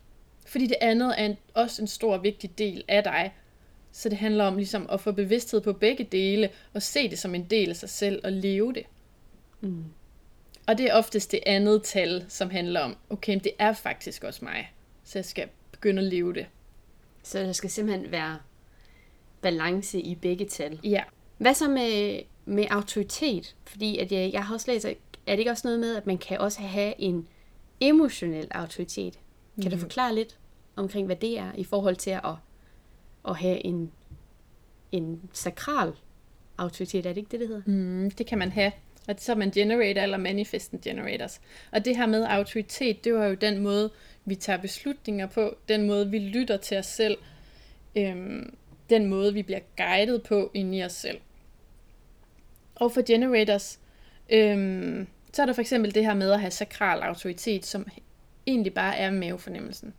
Fordi 0.46 0.68
det 0.68 0.78
andet 0.82 1.14
er 1.18 1.26
en, 1.26 1.38
også 1.54 1.82
en 1.82 1.88
stor 1.88 2.18
vigtig 2.18 2.58
del 2.58 2.84
af 2.88 3.04
dig. 3.04 3.34
Så 3.92 4.10
det 4.10 4.18
handler 4.18 4.44
om 4.44 4.56
ligesom 4.56 4.88
at 4.92 5.02
få 5.02 5.12
bevidsthed 5.12 5.62
på 5.62 5.74
begge 5.74 6.04
dele, 6.04 6.50
og 6.74 6.82
se 6.82 7.10
det 7.10 7.20
som 7.20 7.36
en 7.36 7.44
del 7.44 7.70
af 7.70 7.76
sig 7.76 7.90
selv, 7.90 8.22
og 8.24 8.32
leve 8.32 8.74
det. 8.74 8.84
Mm. 9.62 9.86
Og 10.68 10.78
det 10.78 10.90
er 10.90 10.94
oftest 10.94 11.32
det 11.32 11.40
andet 11.46 11.84
tal, 11.84 12.26
som 12.30 12.50
handler 12.50 12.80
om, 12.80 12.98
okay, 13.10 13.40
det 13.44 13.52
er 13.60 13.74
faktisk 13.74 14.24
også 14.24 14.46
mig, 14.46 14.74
så 15.04 15.20
jeg 15.20 15.26
skal 15.26 15.48
begynde 15.72 16.02
at 16.02 16.08
leve 16.08 16.34
det. 16.34 16.46
Så 17.24 17.40
der 17.40 17.52
skal 17.52 17.70
simpelthen 17.70 18.12
være 18.12 18.38
balance 19.42 20.02
i 20.02 20.16
begge 20.16 20.46
tal. 20.46 20.80
Ja. 20.84 21.04
Hvad 21.38 21.54
så 21.54 21.70
med, 21.70 22.22
med 22.46 22.66
autoritet? 22.70 23.56
Fordi 23.66 23.98
at 23.98 24.12
jeg, 24.12 24.34
jeg 24.34 24.46
har 24.46 24.54
også 24.54 24.72
læst, 24.72 24.86
er 24.86 24.96
det 25.28 25.40
ikke 25.40 25.52
også 25.52 25.68
noget 25.68 25.80
med, 25.80 25.96
at 25.96 26.08
man 26.08 26.18
kan 26.18 26.38
også 26.38 26.62
have 26.62 26.94
en 26.98 27.28
emotionel 27.80 28.48
autoritet? 28.52 29.20
Kan 29.62 29.66
mm. 29.66 29.72
du 29.72 29.78
forklare 29.78 30.16
lidt 30.16 30.38
omkring, 30.76 31.06
hvad 31.06 31.16
det 31.16 31.40
er 31.40 31.52
i 31.56 31.64
forhold 31.64 31.96
til 31.96 32.10
at, 32.10 32.36
at 33.28 33.38
have 33.38 33.66
en, 33.66 33.92
en 34.92 35.30
sakral 35.34 35.94
autoritet? 36.58 37.06
Er 37.06 37.10
det 37.10 37.18
ikke 37.18 37.32
det, 37.32 37.40
det 37.40 37.48
hedder? 37.48 37.62
Mm, 37.66 38.12
det 38.12 38.26
kan 38.26 38.38
man 38.38 38.52
have. 38.52 38.72
Og 39.10 39.16
så 39.18 39.32
er 39.32 39.36
man 39.36 39.52
generator 39.52 40.02
eller 40.02 40.18
manifesting 40.18 40.84
generators. 40.84 41.42
Og 41.72 41.86
det 41.86 41.98
her 41.98 42.06
med 42.06 42.26
autoritet, 42.30 43.04
det 43.04 43.14
var 43.14 43.26
jo 43.26 43.34
den 43.34 43.60
måde, 43.60 43.90
vi 44.26 44.36
tager 44.36 44.58
beslutninger 44.58 45.28
på, 45.28 45.58
den 45.68 45.88
måde, 45.88 46.10
vi 46.10 46.20
lytter 46.20 46.58
til 46.58 46.78
os 46.78 46.86
selv, 46.86 47.18
øhm, 47.96 48.56
den 48.90 49.06
måde, 49.06 49.34
vi 49.34 49.44
bliver 49.44 49.60
guidet 49.78 50.24
på 50.24 50.52
ind 50.54 50.76
i 50.76 50.84
os 50.84 50.92
selv. 50.92 51.18
Og 52.76 52.92
for 52.92 53.02
generators, 53.08 53.80
øhm, 54.30 55.08
så 55.34 55.42
er 55.42 55.46
der 55.46 55.54
for 55.54 55.62
eksempel 55.62 55.96
det 55.96 56.06
her 56.06 56.14
med 56.14 56.32
at 56.32 56.40
have 56.40 56.52
sakral 56.52 57.00
autoritet, 57.00 57.66
som 57.66 57.88
egentlig 58.48 58.74
bare 58.74 58.98
er 58.98 59.12
mavefornemmelsen. 59.12 59.94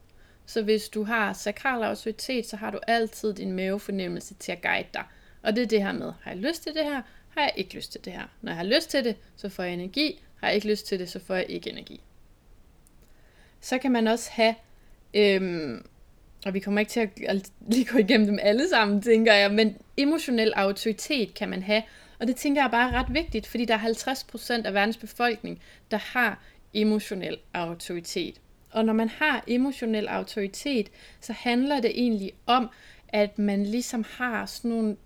Så 0.47 0.63
hvis 0.63 0.89
du 0.89 1.05
har 1.05 1.33
sakral 1.33 1.83
autoritet, 1.83 2.47
så 2.47 2.57
har 2.57 2.71
du 2.71 2.79
altid 2.87 3.35
din 3.35 3.53
mavefornemmelse 3.53 4.35
til 4.35 4.53
at 4.53 4.63
guide 4.63 4.89
dig. 4.95 5.05
Og 5.43 5.57
det 5.57 5.63
er 5.63 5.67
det 5.67 5.83
her 5.83 5.93
med, 5.93 6.13
har 6.23 6.31
jeg 6.31 6.41
lyst 6.41 6.63
til 6.63 6.75
det 6.75 6.85
her? 6.85 7.03
Har 7.31 7.43
jeg 7.43 7.53
ikke 7.57 7.75
lyst 7.75 7.93
til 7.93 8.05
det 8.05 8.13
her? 8.13 8.25
Når 8.43 8.53
jeg 8.53 8.57
har 8.57 8.65
lyst 8.65 8.91
til 8.91 9.05
det, 9.05 9.17
så 9.37 9.49
får 9.49 9.63
jeg 9.63 9.73
energi. 9.73 10.23
Har 10.41 10.49
jeg 10.49 10.55
ikke 10.55 10.69
lyst 10.69 10.87
til 10.87 10.99
det, 10.99 11.11
så 11.11 11.19
får 11.19 11.35
jeg 11.35 11.47
ikke 11.49 11.71
energi. 11.71 12.01
Så 13.61 13.79
kan 13.79 13.93
man 13.93 14.07
også 14.07 14.31
have, 14.33 14.55
øhm, 15.15 15.87
og 16.47 16.55
vi 16.55 16.61
kommer 16.61 16.81
ikke 16.81 16.91
til 16.91 17.11
at 17.27 17.51
lige 17.69 17.85
gå 17.85 17.99
igennem 17.99 18.27
dem 18.27 18.39
alle 18.43 18.69
sammen, 18.69 19.03
tænker 19.03 19.35
jeg, 19.35 19.53
men 19.53 19.77
emotionel 19.97 20.53
autoritet 20.53 21.35
kan 21.35 21.49
man 21.49 21.63
have. 21.63 21.83
Og 22.19 22.27
det 22.27 22.37
tænker 22.37 22.63
jeg 22.63 22.71
bare 22.71 22.93
er 22.93 22.99
ret 22.99 23.15
vigtigt, 23.15 23.47
fordi 23.47 23.65
der 23.65 23.75
er 23.75 24.59
50% 24.63 24.67
af 24.67 24.75
verdens 24.75 24.97
befolkning, 24.97 25.61
der 25.91 25.97
har 25.97 26.43
emotionel 26.75 27.39
autoritet. 27.55 28.41
Og 28.71 28.85
når 28.85 28.93
man 28.93 29.09
har 29.09 29.45
emotionel 29.47 30.09
autoritet, 30.09 30.91
så 31.21 31.33
handler 31.33 31.81
det 31.81 31.91
egentlig 31.91 32.33
om, 32.47 32.71
at 33.09 33.39
man 33.39 33.67
ligesom 33.67 34.05
har 34.09 34.47
sådan 34.47 34.71
nogle 34.71 34.97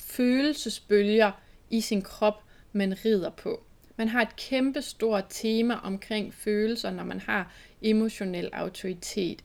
følelsesbølger 0.00 1.32
i 1.72 1.80
sin 1.80 2.02
krop, 2.02 2.42
man 2.72 3.04
rider 3.04 3.30
på. 3.30 3.62
Man 3.96 4.08
har 4.08 4.22
et 4.22 4.36
kæmpe 4.36 4.82
stort 4.82 5.24
tema 5.28 5.74
omkring 5.74 6.34
følelser, 6.34 6.90
når 6.90 7.04
man 7.04 7.20
har 7.20 7.52
emotionel 7.82 8.50
autoritet. 8.52 9.44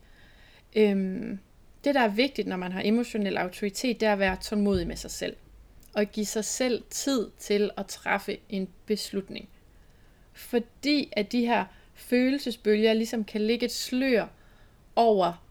Øhm, 0.76 1.40
det, 1.84 1.96
der 1.96 2.02
er 2.02 2.08
vigtigt, 2.08 2.48
når 2.48 2.58
man 2.58 2.72
har 2.72 2.82
emotionel 2.86 3.38
autoritet, 3.38 4.00
det 4.00 4.08
er 4.08 4.14
at 4.14 4.20
være 4.20 4.38
tålmodig 4.42 4.88
med 4.88 4.96
sig 4.96 5.12
selv. 5.12 5.36
Og 5.94 6.06
give 6.06 6.26
sig 6.26 6.46
selv 6.46 6.84
tid 6.90 7.30
til 7.40 7.70
at 7.78 7.86
træffe 7.86 8.38
en 8.50 8.70
beslutning. 8.86 9.50
Fordi 10.34 11.10
at 11.12 11.32
de 11.32 11.46
her 11.46 11.66
følelsesbølger 11.94 12.94
ligesom 12.94 13.24
kan 13.24 13.42
ligge 13.42 13.66
et 13.66 13.72
slør 13.72 14.28
over 14.96 15.44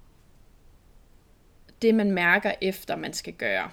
det, 1.82 1.94
man 1.94 2.10
mærker 2.10 2.52
efter, 2.60 2.96
man 2.96 3.12
skal 3.12 3.32
gøre. 3.32 3.70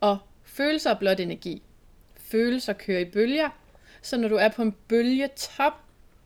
Og 0.00 0.18
følelser 0.42 0.90
er 0.90 0.98
blot 0.98 1.20
energi. 1.20 1.62
Følelser 2.30 2.72
kører 2.72 3.00
i 3.00 3.04
bølger, 3.04 3.48
så 4.02 4.16
når 4.16 4.28
du 4.28 4.36
er 4.36 4.48
på 4.48 4.62
en 4.62 4.74
bølgetop, 4.88 5.72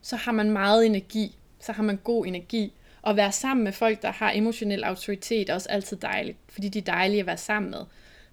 så 0.03 0.17
har 0.17 0.33
man 0.33 0.51
meget 0.51 0.87
energi, 0.87 1.39
så 1.61 1.73
har 1.73 1.83
man 1.83 1.97
god 1.97 2.27
energi. 2.27 2.73
Og 3.03 3.11
at 3.11 3.17
være 3.17 3.33
sammen 3.33 3.65
med 3.65 3.73
folk, 3.73 4.03
der 4.03 4.13
har 4.13 4.33
emotionel 4.35 4.85
autoritet, 4.85 5.51
er 5.51 5.55
også 5.55 5.69
altid 5.69 5.97
dejligt, 5.97 6.39
fordi 6.49 6.69
de 6.69 6.79
er 6.79 6.83
dejlige 6.83 7.21
at 7.21 7.27
være 7.27 7.37
sammen 7.37 7.71
med. 7.71 7.81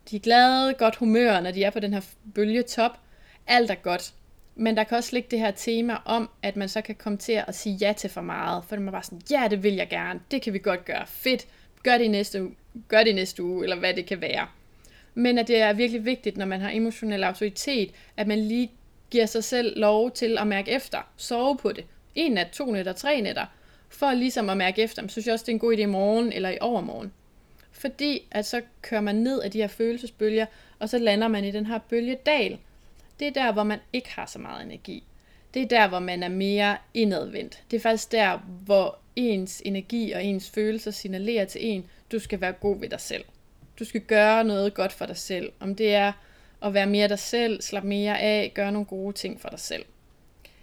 De 0.10 0.16
er 0.16 0.20
glade, 0.20 0.74
godt 0.74 0.96
humør, 0.96 1.40
når 1.40 1.52
de 1.52 1.64
er 1.64 1.70
på 1.70 1.80
den 1.80 1.94
her 1.94 2.02
bølgetop. 2.36 3.00
Alt 3.48 3.72
er 3.72 3.76
godt. 3.76 4.14
Men 4.56 4.78
der 4.78 4.84
kan 4.84 4.98
også 4.98 5.10
ligge 5.14 5.28
det 5.32 5.40
her 5.40 5.52
tema 5.52 5.98
om, 6.06 6.30
at 6.44 6.56
man 6.56 6.70
så 6.70 6.82
kan 6.82 6.96
komme 6.96 7.18
til 7.18 7.44
at 7.48 7.56
sige 7.56 7.76
ja 7.76 7.94
til 7.98 8.10
for 8.10 8.22
meget. 8.22 8.64
For 8.66 8.76
man 8.76 8.92
bare 8.92 9.04
sådan, 9.04 9.22
ja, 9.32 9.48
det 9.50 9.64
vil 9.64 9.74
jeg 9.74 9.90
gerne. 9.90 10.20
Det 10.32 10.42
kan 10.42 10.54
vi 10.54 10.60
godt 10.60 10.86
gøre. 10.86 11.08
Fedt. 11.08 11.48
Gør 11.84 11.98
det 11.98 12.06
i 12.06 12.08
næste 12.08 12.44
uge. 12.44 12.56
Gør 12.88 12.98
det 12.98 13.08
i 13.08 13.14
næste 13.14 13.44
uge, 13.44 13.64
eller 13.64 13.76
hvad 13.80 13.94
det 13.94 14.06
kan 14.06 14.22
være 14.22 14.48
men 15.14 15.38
at 15.38 15.48
det 15.48 15.58
er 15.58 15.74
virkelig 15.74 16.06
vigtigt, 16.06 16.38
når 16.38 16.46
man 16.46 16.62
har 16.62 16.72
emotionel 16.72 17.24
autoritet, 17.24 17.92
at 18.18 18.28
man 18.28 18.40
lige 18.40 18.72
giver 19.10 19.26
sig 19.26 19.44
selv 19.44 19.80
lov 19.80 20.12
til 20.12 20.38
at 20.38 20.48
mærke 20.48 20.72
efter, 20.72 20.98
sove 21.18 21.58
på 21.58 21.72
det. 21.72 21.86
En 22.16 22.32
nat, 22.32 22.50
to 22.52 22.72
nætter, 22.72 22.94
tre 22.94 23.22
nætter, 23.22 23.46
for 23.90 24.14
ligesom 24.14 24.50
at 24.50 24.58
mærke 24.58 24.82
efter. 24.82 25.02
Men 25.02 25.10
synes 25.10 25.26
jeg 25.26 25.34
også, 25.34 25.46
det 25.46 25.52
er 25.52 25.56
en 25.56 25.60
god 25.60 25.74
idé 25.74 25.80
i 25.80 25.86
morgen 25.86 26.32
eller 26.32 26.50
i 26.50 26.58
overmorgen. 26.62 27.14
Fordi 27.72 28.28
at 28.32 28.46
så 28.46 28.62
kører 28.82 29.02
man 29.02 29.16
ned 29.16 29.42
af 29.42 29.52
de 29.52 29.58
her 29.58 29.68
følelsesbølger, 29.68 30.46
og 30.80 30.90
så 30.90 30.98
lander 30.98 31.28
man 31.28 31.46
i 31.46 31.52
den 31.52 31.66
her 31.66 31.80
bølgedal. 31.90 32.58
Det 33.20 33.28
er 33.28 33.32
der, 33.32 33.52
hvor 33.52 33.64
man 33.64 33.80
ikke 33.94 34.10
har 34.12 34.26
så 34.26 34.40
meget 34.40 34.66
energi. 34.66 35.04
Det 35.54 35.62
er 35.62 35.68
der, 35.68 35.88
hvor 35.88 36.00
man 36.00 36.24
er 36.24 36.30
mere 36.30 36.78
indadvendt. 36.94 37.64
Det 37.72 37.78
er 37.78 37.82
faktisk 37.82 38.12
der, 38.12 38.38
hvor 38.38 38.98
ens 39.16 39.62
energi 39.66 40.12
og 40.12 40.24
ens 40.24 40.50
følelser 40.50 40.92
signalerer 40.92 41.46
til 41.46 41.68
en, 41.68 41.86
du 42.12 42.20
skal 42.20 42.42
være 42.42 42.52
god 42.52 42.80
ved 42.80 42.90
dig 42.90 43.00
selv. 43.00 43.24
Du 43.82 43.86
skal 43.86 44.02
gøre 44.02 44.44
noget 44.44 44.74
godt 44.74 44.92
for 44.92 45.06
dig 45.06 45.18
selv. 45.18 45.52
Om 45.60 45.76
det 45.76 45.96
er 45.96 46.12
at 46.62 46.74
være 46.74 46.88
mere 46.88 47.08
dig 47.08 47.20
selv, 47.20 47.62
slappe 47.62 47.90
mere 47.90 48.20
af, 48.20 48.52
gøre 48.56 48.72
nogle 48.72 48.86
gode 48.86 49.14
ting 49.14 49.42
for 49.42 49.50
dig 49.50 49.60
selv. 49.60 49.86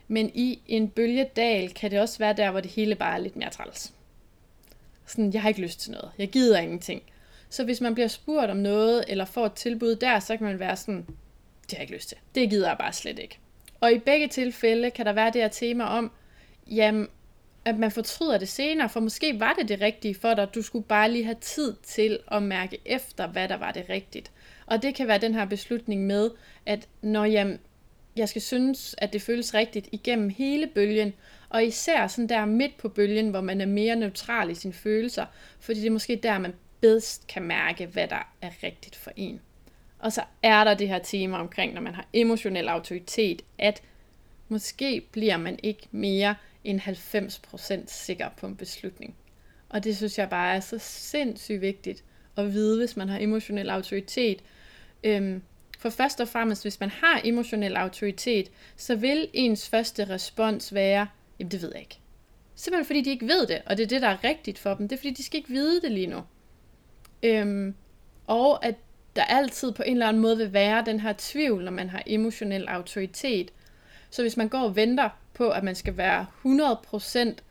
Men 0.08 0.30
i 0.34 0.60
en 0.66 0.88
bølgedal 0.88 1.74
kan 1.74 1.90
det 1.90 2.00
også 2.00 2.18
være 2.18 2.32
der, 2.32 2.50
hvor 2.50 2.60
det 2.60 2.70
hele 2.70 2.94
bare 2.94 3.14
er 3.14 3.18
lidt 3.18 3.36
mere 3.36 3.50
træls. 3.50 3.92
Sådan, 5.06 5.32
jeg 5.32 5.42
har 5.42 5.48
ikke 5.48 5.60
lyst 5.60 5.80
til 5.80 5.90
noget. 5.90 6.10
Jeg 6.18 6.28
gider 6.28 6.58
ingenting. 6.58 7.02
Så 7.48 7.64
hvis 7.64 7.80
man 7.80 7.94
bliver 7.94 8.08
spurgt 8.08 8.50
om 8.50 8.56
noget, 8.56 9.04
eller 9.08 9.24
får 9.24 9.46
et 9.46 9.52
tilbud 9.52 9.96
der, 9.96 10.20
så 10.20 10.36
kan 10.36 10.46
man 10.46 10.60
være 10.60 10.76
sådan, 10.76 11.06
det 11.62 11.70
har 11.70 11.76
jeg 11.76 11.82
ikke 11.82 11.94
lyst 11.94 12.08
til. 12.08 12.18
Det 12.34 12.50
gider 12.50 12.68
jeg 12.68 12.76
bare 12.78 12.92
slet 12.92 13.18
ikke. 13.18 13.38
Og 13.80 13.92
i 13.92 13.98
begge 13.98 14.28
tilfælde 14.28 14.90
kan 14.90 15.06
der 15.06 15.12
være 15.12 15.30
det 15.32 15.40
her 15.40 15.48
tema 15.48 15.84
om, 15.84 16.10
jamen, 16.66 17.08
at 17.68 17.78
man 17.78 17.90
fortryder 17.90 18.38
det 18.38 18.48
senere, 18.48 18.88
for 18.88 19.00
måske 19.00 19.40
var 19.40 19.52
det 19.52 19.68
det 19.68 19.80
rigtige 19.80 20.14
for 20.14 20.34
dig, 20.34 20.54
du 20.54 20.62
skulle 20.62 20.84
bare 20.84 21.10
lige 21.10 21.24
have 21.24 21.36
tid 21.40 21.74
til 21.82 22.18
at 22.32 22.42
mærke 22.42 22.78
efter, 22.84 23.26
hvad 23.26 23.48
der 23.48 23.56
var 23.56 23.72
det 23.72 23.84
rigtigt. 23.88 24.30
Og 24.66 24.82
det 24.82 24.94
kan 24.94 25.08
være 25.08 25.18
den 25.18 25.34
her 25.34 25.44
beslutning 25.44 26.06
med, 26.06 26.30
at 26.66 26.88
når 27.02 27.24
jeg, 27.24 27.58
jeg 28.16 28.28
skal 28.28 28.42
synes, 28.42 28.94
at 28.98 29.12
det 29.12 29.22
føles 29.22 29.54
rigtigt 29.54 29.88
igennem 29.92 30.28
hele 30.28 30.66
bølgen, 30.66 31.12
og 31.48 31.64
især 31.64 32.06
sådan 32.06 32.28
der 32.28 32.44
midt 32.44 32.76
på 32.76 32.88
bølgen, 32.88 33.30
hvor 33.30 33.40
man 33.40 33.60
er 33.60 33.66
mere 33.66 33.96
neutral 33.96 34.50
i 34.50 34.54
sine 34.54 34.72
følelser, 34.74 35.26
fordi 35.60 35.80
det 35.80 35.86
er 35.86 35.90
måske 35.90 36.20
der, 36.22 36.38
man 36.38 36.54
bedst 36.80 37.26
kan 37.26 37.42
mærke, 37.42 37.86
hvad 37.86 38.08
der 38.08 38.32
er 38.42 38.50
rigtigt 38.62 38.96
for 38.96 39.10
en. 39.16 39.40
Og 39.98 40.12
så 40.12 40.22
er 40.42 40.64
der 40.64 40.74
det 40.74 40.88
her 40.88 40.98
tema 40.98 41.38
omkring, 41.38 41.74
når 41.74 41.80
man 41.80 41.94
har 41.94 42.06
emotionel 42.12 42.68
autoritet, 42.68 43.42
at 43.58 43.82
måske 44.48 45.02
bliver 45.12 45.36
man 45.36 45.58
ikke 45.62 45.88
mere 45.90 46.34
end 46.64 46.80
90% 46.80 47.84
sikker 47.86 48.28
på 48.36 48.46
en 48.46 48.56
beslutning. 48.56 49.16
Og 49.68 49.84
det 49.84 49.96
synes 49.96 50.18
jeg 50.18 50.30
bare 50.30 50.56
er 50.56 50.61
så 50.61 50.78
sindssygt 50.78 51.61
vigtigt 51.61 52.04
at 52.36 52.52
vide, 52.52 52.78
hvis 52.78 52.96
man 52.96 53.09
har 53.09 53.18
emotionel 53.18 53.70
autoritet. 53.70 54.42
Øhm, 55.04 55.42
for 55.78 55.90
først 55.90 56.20
og 56.20 56.28
fremmest, 56.28 56.64
hvis 56.64 56.80
man 56.80 56.90
har 56.90 57.20
emotionel 57.24 57.76
autoritet, 57.76 58.50
så 58.76 58.94
vil 58.94 59.28
ens 59.32 59.68
første 59.68 60.04
respons 60.04 60.74
være, 60.74 61.06
jamen 61.38 61.50
det 61.50 61.62
ved 61.62 61.70
jeg 61.72 61.80
ikke. 61.80 61.98
Simpelthen 62.54 62.86
fordi 62.86 63.00
de 63.00 63.11
ikke 63.11 63.26
ved 63.26 63.46
det, 63.46 63.62
og 63.66 63.76
det 63.76 63.82
er 63.82 63.88
det, 63.88 64.02
der 64.02 64.09
er 64.09 64.24
rigtigt 64.24 64.59
for 64.59 64.74
dem. 64.74 64.88
Det 64.88 64.96
er 64.96 65.00
fordi, 65.00 65.11
de 65.11 65.22
skal 65.22 65.38
ikke 65.38 65.50
vide 65.50 65.80
det 65.80 65.92
lige 65.92 66.06
nu. 66.06 66.20
Øhm, 67.22 67.74
og 68.26 68.64
at 68.64 68.74
der 69.16 69.24
altid 69.24 69.72
på 69.72 69.82
en 69.82 69.92
eller 69.92 70.09
anden 70.09 70.22
måde 70.22 70.36
vil 70.36 70.52
være 70.52 70.84
den 70.86 71.00
her 71.00 71.14
tvivl, 71.18 71.64
når 71.64 71.72
man 71.72 71.90
har 71.90 72.02
emotionel 72.06 72.68
autoritet. 72.68 73.52
Så 74.11 74.22
hvis 74.22 74.36
man 74.36 74.48
går 74.48 74.59
og 74.61 74.76
venter 74.76 75.09
på, 75.34 75.50
at 75.50 75.64
man 75.64 75.74
skal 75.74 75.96
være 75.96 76.26
100%, 76.44 77.42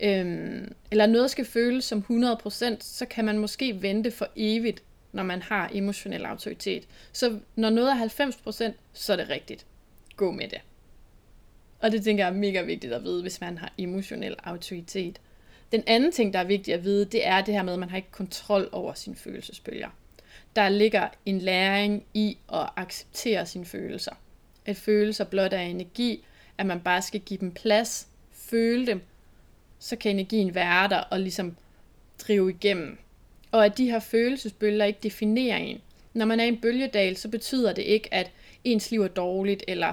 øhm, 0.00 0.74
eller 0.90 1.06
noget 1.06 1.30
skal 1.30 1.44
føles 1.44 1.84
som 1.84 2.04
100%, 2.10 2.76
så 2.80 3.06
kan 3.10 3.24
man 3.24 3.38
måske 3.38 3.82
vente 3.82 4.10
for 4.10 4.28
evigt, 4.36 4.82
når 5.12 5.22
man 5.22 5.42
har 5.42 5.70
emotionel 5.72 6.24
autoritet. 6.24 6.88
Så 7.12 7.38
når 7.56 7.70
noget 7.70 7.90
er 7.90 8.70
90%, 8.70 8.72
så 8.92 9.12
er 9.12 9.16
det 9.16 9.28
rigtigt. 9.28 9.66
Gå 10.16 10.30
med 10.30 10.48
det. 10.48 10.60
Og 11.80 11.92
det 11.92 12.04
tænker 12.04 12.24
jeg 12.24 12.32
er 12.32 12.36
mega 12.38 12.62
vigtigt 12.62 12.92
at 12.92 13.04
vide, 13.04 13.22
hvis 13.22 13.40
man 13.40 13.58
har 13.58 13.72
emotionel 13.78 14.36
autoritet. 14.44 15.20
Den 15.72 15.82
anden 15.86 16.12
ting, 16.12 16.32
der 16.32 16.38
er 16.38 16.44
vigtigt 16.44 16.76
at 16.76 16.84
vide, 16.84 17.04
det 17.04 17.26
er 17.26 17.40
det 17.40 17.54
her 17.54 17.62
med, 17.62 17.72
at 17.72 17.78
man 17.78 17.90
har 17.90 17.96
ikke 17.96 18.10
kontrol 18.10 18.68
over 18.72 18.94
sine 18.94 19.16
følelsesbølger. 19.16 19.88
Der 20.56 20.68
ligger 20.68 21.08
en 21.26 21.38
læring 21.38 22.04
i 22.14 22.38
at 22.52 22.68
acceptere 22.76 23.46
sine 23.46 23.64
følelser. 23.64 24.12
At 24.66 24.76
følelser 24.76 25.24
blot 25.24 25.52
er 25.52 25.60
energi, 25.60 26.24
at 26.58 26.66
man 26.66 26.80
bare 26.80 27.02
skal 27.02 27.20
give 27.20 27.40
dem 27.40 27.50
plads, 27.50 28.08
føle 28.32 28.86
dem, 28.86 29.00
så 29.78 29.96
kan 29.96 30.10
energien 30.10 30.54
være 30.54 30.88
der 30.88 30.98
og 30.98 31.20
ligesom 31.20 31.56
drive 32.18 32.50
igennem. 32.50 32.98
Og 33.52 33.64
at 33.64 33.78
de 33.78 33.90
her 33.90 33.98
følelsesbølger 33.98 34.84
ikke 34.84 34.98
definerer 35.02 35.56
en. 35.56 35.80
Når 36.14 36.26
man 36.26 36.40
er 36.40 36.44
i 36.44 36.48
en 36.48 36.60
bølgedal, 36.60 37.16
så 37.16 37.28
betyder 37.28 37.72
det 37.72 37.82
ikke, 37.82 38.14
at 38.14 38.30
ens 38.64 38.90
liv 38.90 39.02
er 39.02 39.08
dårligt, 39.08 39.64
eller 39.68 39.92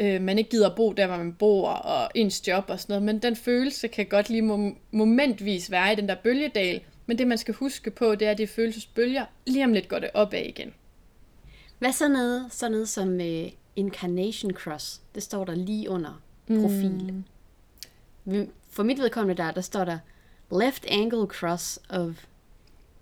øh, 0.00 0.22
man 0.22 0.38
ikke 0.38 0.50
gider 0.50 0.70
at 0.70 0.76
bo 0.76 0.92
der, 0.92 1.06
hvor 1.06 1.16
man 1.16 1.32
bor, 1.32 1.68
og 1.68 2.10
ens 2.14 2.48
job 2.48 2.64
og 2.68 2.80
sådan 2.80 2.92
noget. 2.92 3.02
Men 3.02 3.18
den 3.18 3.36
følelse 3.36 3.88
kan 3.88 4.06
godt 4.06 4.30
lige 4.30 4.42
mom- 4.42 4.76
momentvis 4.90 5.70
være 5.70 5.92
i 5.92 5.96
den 5.96 6.08
der 6.08 6.14
bølgedal. 6.14 6.80
Men 7.06 7.18
det, 7.18 7.26
man 7.26 7.38
skal 7.38 7.54
huske 7.54 7.90
på, 7.90 8.14
det 8.14 8.26
er, 8.26 8.30
at 8.30 8.38
de 8.38 8.46
følelsesbølger. 8.46 9.24
Lige 9.46 9.64
om 9.64 9.72
lidt 9.72 9.88
går 9.88 9.98
det 9.98 10.10
opad 10.14 10.44
igen. 10.44 10.74
Hvad 11.78 11.92
så 11.92 12.08
noget, 12.08 12.46
sådan 12.50 12.72
noget 12.72 12.88
som 12.88 13.20
øh, 13.20 13.48
Incarnation 13.76 14.52
Cross? 14.52 15.00
Det 15.14 15.22
står 15.22 15.44
der 15.44 15.54
lige 15.54 15.90
under 15.90 16.22
profil. 16.46 17.24
Mm. 18.24 18.52
For 18.70 18.82
mit 18.82 18.98
vedkommende 18.98 19.42
der, 19.42 19.50
der 19.50 19.60
står 19.60 19.84
der 19.84 19.98
Left 20.52 20.86
Angle 20.90 21.26
Cross 21.26 21.78
of 21.88 22.24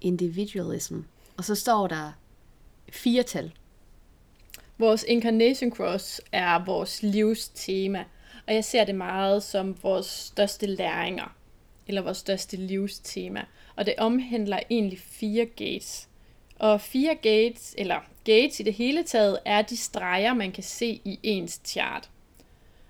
Individualism. 0.00 1.00
Og 1.36 1.44
så 1.44 1.54
står 1.54 1.86
der 1.86 2.12
fire 2.88 3.22
tal. 3.22 3.52
Vores 4.78 5.04
Incarnation 5.08 5.70
Cross 5.70 6.20
er 6.32 6.64
vores 6.64 7.02
livs 7.02 7.48
tema, 7.48 8.04
og 8.46 8.54
jeg 8.54 8.64
ser 8.64 8.84
det 8.84 8.94
meget 8.94 9.42
som 9.42 9.82
vores 9.82 10.06
største 10.06 10.66
læringer, 10.66 11.36
eller 11.86 12.02
vores 12.02 12.18
største 12.18 12.56
livstema. 12.56 13.44
Og 13.76 13.86
det 13.86 13.94
omhandler 13.98 14.60
egentlig 14.70 14.98
fire 14.98 15.44
gates. 15.44 16.07
Og 16.58 16.80
fire 16.80 17.14
gates, 17.14 17.74
eller 17.78 18.00
gates 18.24 18.60
i 18.60 18.62
det 18.62 18.74
hele 18.74 19.02
taget, 19.02 19.38
er 19.44 19.62
de 19.62 19.76
streger, 19.76 20.34
man 20.34 20.52
kan 20.52 20.62
se 20.62 21.00
i 21.04 21.20
ens 21.22 21.60
chart. 21.64 22.10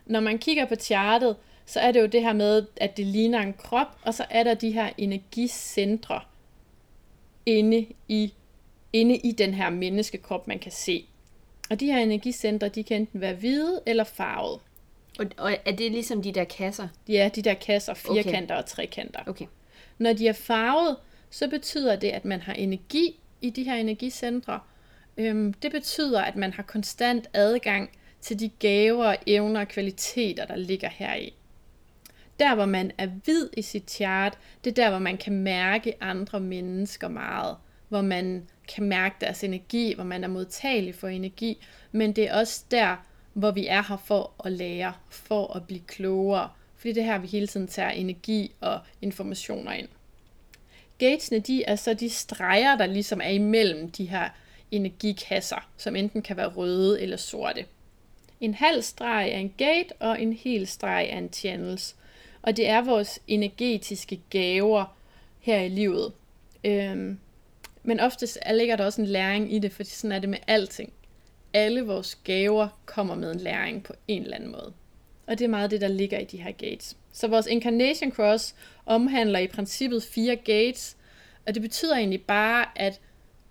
Når 0.06 0.20
man 0.20 0.38
kigger 0.38 0.64
på 0.64 0.74
chartet, 0.74 1.36
så 1.66 1.80
er 1.80 1.92
det 1.92 2.00
jo 2.00 2.06
det 2.06 2.22
her 2.22 2.32
med, 2.32 2.66
at 2.76 2.96
det 2.96 3.06
ligner 3.06 3.40
en 3.40 3.54
krop, 3.54 3.98
og 4.02 4.14
så 4.14 4.24
er 4.30 4.44
der 4.44 4.54
de 4.54 4.70
her 4.70 4.90
energicentre 4.98 6.20
inde 7.46 7.86
i, 8.08 8.32
inde 8.92 9.16
i 9.16 9.32
den 9.32 9.54
her 9.54 9.70
menneskekrop, 9.70 10.48
man 10.48 10.58
kan 10.58 10.72
se. 10.72 11.04
Og 11.70 11.80
de 11.80 11.86
her 11.86 11.98
energicentre, 11.98 12.68
de 12.68 12.82
kan 12.82 12.96
enten 12.96 13.20
være 13.20 13.34
hvide 13.34 13.80
eller 13.86 14.04
farvede. 14.04 14.60
Og, 15.18 15.26
og 15.36 15.56
er 15.64 15.72
det 15.72 15.92
ligesom 15.92 16.22
de 16.22 16.32
der 16.32 16.44
kasser? 16.44 16.88
Ja, 17.08 17.30
de 17.34 17.42
der 17.42 17.54
kasser, 17.54 17.94
firkanter 17.94 18.54
okay. 18.54 18.62
og 18.62 18.66
trekanter. 18.66 19.20
Okay. 19.26 19.46
Når 19.98 20.12
de 20.12 20.28
er 20.28 20.32
farvet, 20.32 20.96
så 21.30 21.48
betyder 21.48 21.96
det, 21.96 22.08
at 22.08 22.24
man 22.24 22.40
har 22.40 22.52
energi 22.52 23.20
i 23.40 23.50
de 23.50 23.62
her 23.62 23.74
energicentre. 23.74 24.60
Øhm, 25.16 25.52
det 25.52 25.72
betyder, 25.72 26.22
at 26.22 26.36
man 26.36 26.52
har 26.52 26.62
konstant 26.62 27.28
adgang 27.34 27.90
til 28.20 28.40
de 28.40 28.48
gaver, 28.48 29.16
evner 29.26 29.60
og 29.60 29.68
kvaliteter, 29.68 30.46
der 30.46 30.56
ligger 30.56 30.88
heri. 30.88 31.34
Der, 32.38 32.54
hvor 32.54 32.66
man 32.66 32.92
er 32.98 33.06
hvid 33.06 33.48
i 33.56 33.62
sit 33.62 33.90
chart, 33.90 34.38
det 34.64 34.70
er 34.70 34.74
der, 34.74 34.90
hvor 34.90 34.98
man 34.98 35.16
kan 35.16 35.32
mærke 35.32 35.94
andre 36.00 36.40
mennesker 36.40 37.08
meget. 37.08 37.56
Hvor 37.88 38.00
man 38.00 38.48
kan 38.68 38.84
mærke 38.84 39.14
deres 39.20 39.44
energi, 39.44 39.94
hvor 39.94 40.04
man 40.04 40.24
er 40.24 40.28
modtagelig 40.28 40.94
for 40.94 41.08
energi. 41.08 41.64
Men 41.92 42.12
det 42.12 42.28
er 42.28 42.38
også 42.38 42.64
der, 42.70 42.96
hvor 43.32 43.50
vi 43.50 43.66
er 43.66 43.82
her 43.88 43.96
for 43.96 44.32
at 44.44 44.52
lære, 44.52 44.92
for 45.08 45.56
at 45.56 45.66
blive 45.66 45.80
klogere. 45.80 46.48
Fordi 46.76 46.92
det 46.92 47.00
er 47.00 47.04
her, 47.04 47.18
vi 47.18 47.26
hele 47.26 47.46
tiden 47.46 47.66
tager 47.66 47.90
energi 47.90 48.54
og 48.60 48.80
informationer 49.02 49.72
ind. 49.72 49.88
Gatesne, 50.98 51.38
de 51.38 51.64
er 51.64 51.76
så 51.76 51.94
de 51.94 52.10
streger, 52.10 52.76
der 52.76 52.86
ligesom 52.86 53.20
er 53.20 53.28
imellem 53.28 53.90
de 53.90 54.04
her 54.04 54.28
energikasser, 54.70 55.68
som 55.76 55.96
enten 55.96 56.22
kan 56.22 56.36
være 56.36 56.48
røde 56.48 57.02
eller 57.02 57.16
sorte. 57.16 57.64
En 58.40 58.54
halv 58.54 58.82
streg 58.82 59.30
er 59.32 59.38
en 59.38 59.54
gate, 59.58 59.92
og 60.00 60.22
en 60.22 60.32
hel 60.32 60.66
streg 60.66 61.08
er 61.10 61.18
en 61.18 61.32
channels. 61.32 61.96
Og 62.42 62.56
det 62.56 62.68
er 62.68 62.80
vores 62.80 63.20
energetiske 63.26 64.20
gaver 64.30 64.96
her 65.40 65.60
i 65.60 65.68
livet. 65.68 66.12
Øhm, 66.64 67.18
men 67.82 68.00
oftest 68.00 68.38
ligger 68.54 68.76
der 68.76 68.84
også 68.84 69.00
en 69.00 69.06
læring 69.06 69.54
i 69.54 69.58
det, 69.58 69.72
for 69.72 69.84
sådan 69.84 70.12
er 70.12 70.18
det 70.18 70.28
med 70.28 70.38
alting. 70.46 70.92
Alle 71.52 71.82
vores 71.82 72.14
gaver 72.14 72.68
kommer 72.86 73.14
med 73.14 73.32
en 73.32 73.40
læring 73.40 73.82
på 73.82 73.92
en 74.08 74.22
eller 74.22 74.36
anden 74.36 74.52
måde. 74.52 74.72
Og 75.26 75.38
det 75.38 75.44
er 75.44 75.48
meget 75.48 75.70
det, 75.70 75.80
der 75.80 75.88
ligger 75.88 76.18
i 76.18 76.24
de 76.24 76.42
her 76.42 76.52
gates. 76.52 76.96
Så 77.18 77.28
vores 77.28 77.46
Incarnation 77.46 78.12
Cross 78.12 78.54
omhandler 78.86 79.38
i 79.38 79.46
princippet 79.46 80.02
fire 80.02 80.36
gates, 80.36 80.96
og 81.46 81.54
det 81.54 81.62
betyder 81.62 81.96
egentlig 81.96 82.22
bare, 82.22 82.66
at 82.76 83.00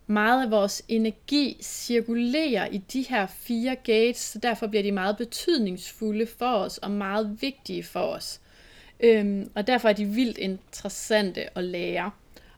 meget 0.07 0.43
af 0.45 0.51
vores 0.51 0.83
energi 0.87 1.57
cirkulerer 1.61 2.67
i 2.67 2.77
de 2.77 3.01
her 3.01 3.27
fire 3.27 3.75
gates, 3.75 4.17
så 4.17 4.39
derfor 4.39 4.67
bliver 4.67 4.83
de 4.83 4.91
meget 4.91 5.17
betydningsfulde 5.17 6.27
for 6.27 6.51
os 6.51 6.77
og 6.77 6.91
meget 6.91 7.37
vigtige 7.41 7.83
for 7.83 7.99
os. 7.99 8.41
Øhm, 8.99 9.51
og 9.55 9.67
derfor 9.67 9.89
er 9.89 9.93
de 9.93 10.05
vildt 10.05 10.37
interessante 10.37 11.57
at 11.57 11.63
lære. 11.63 12.11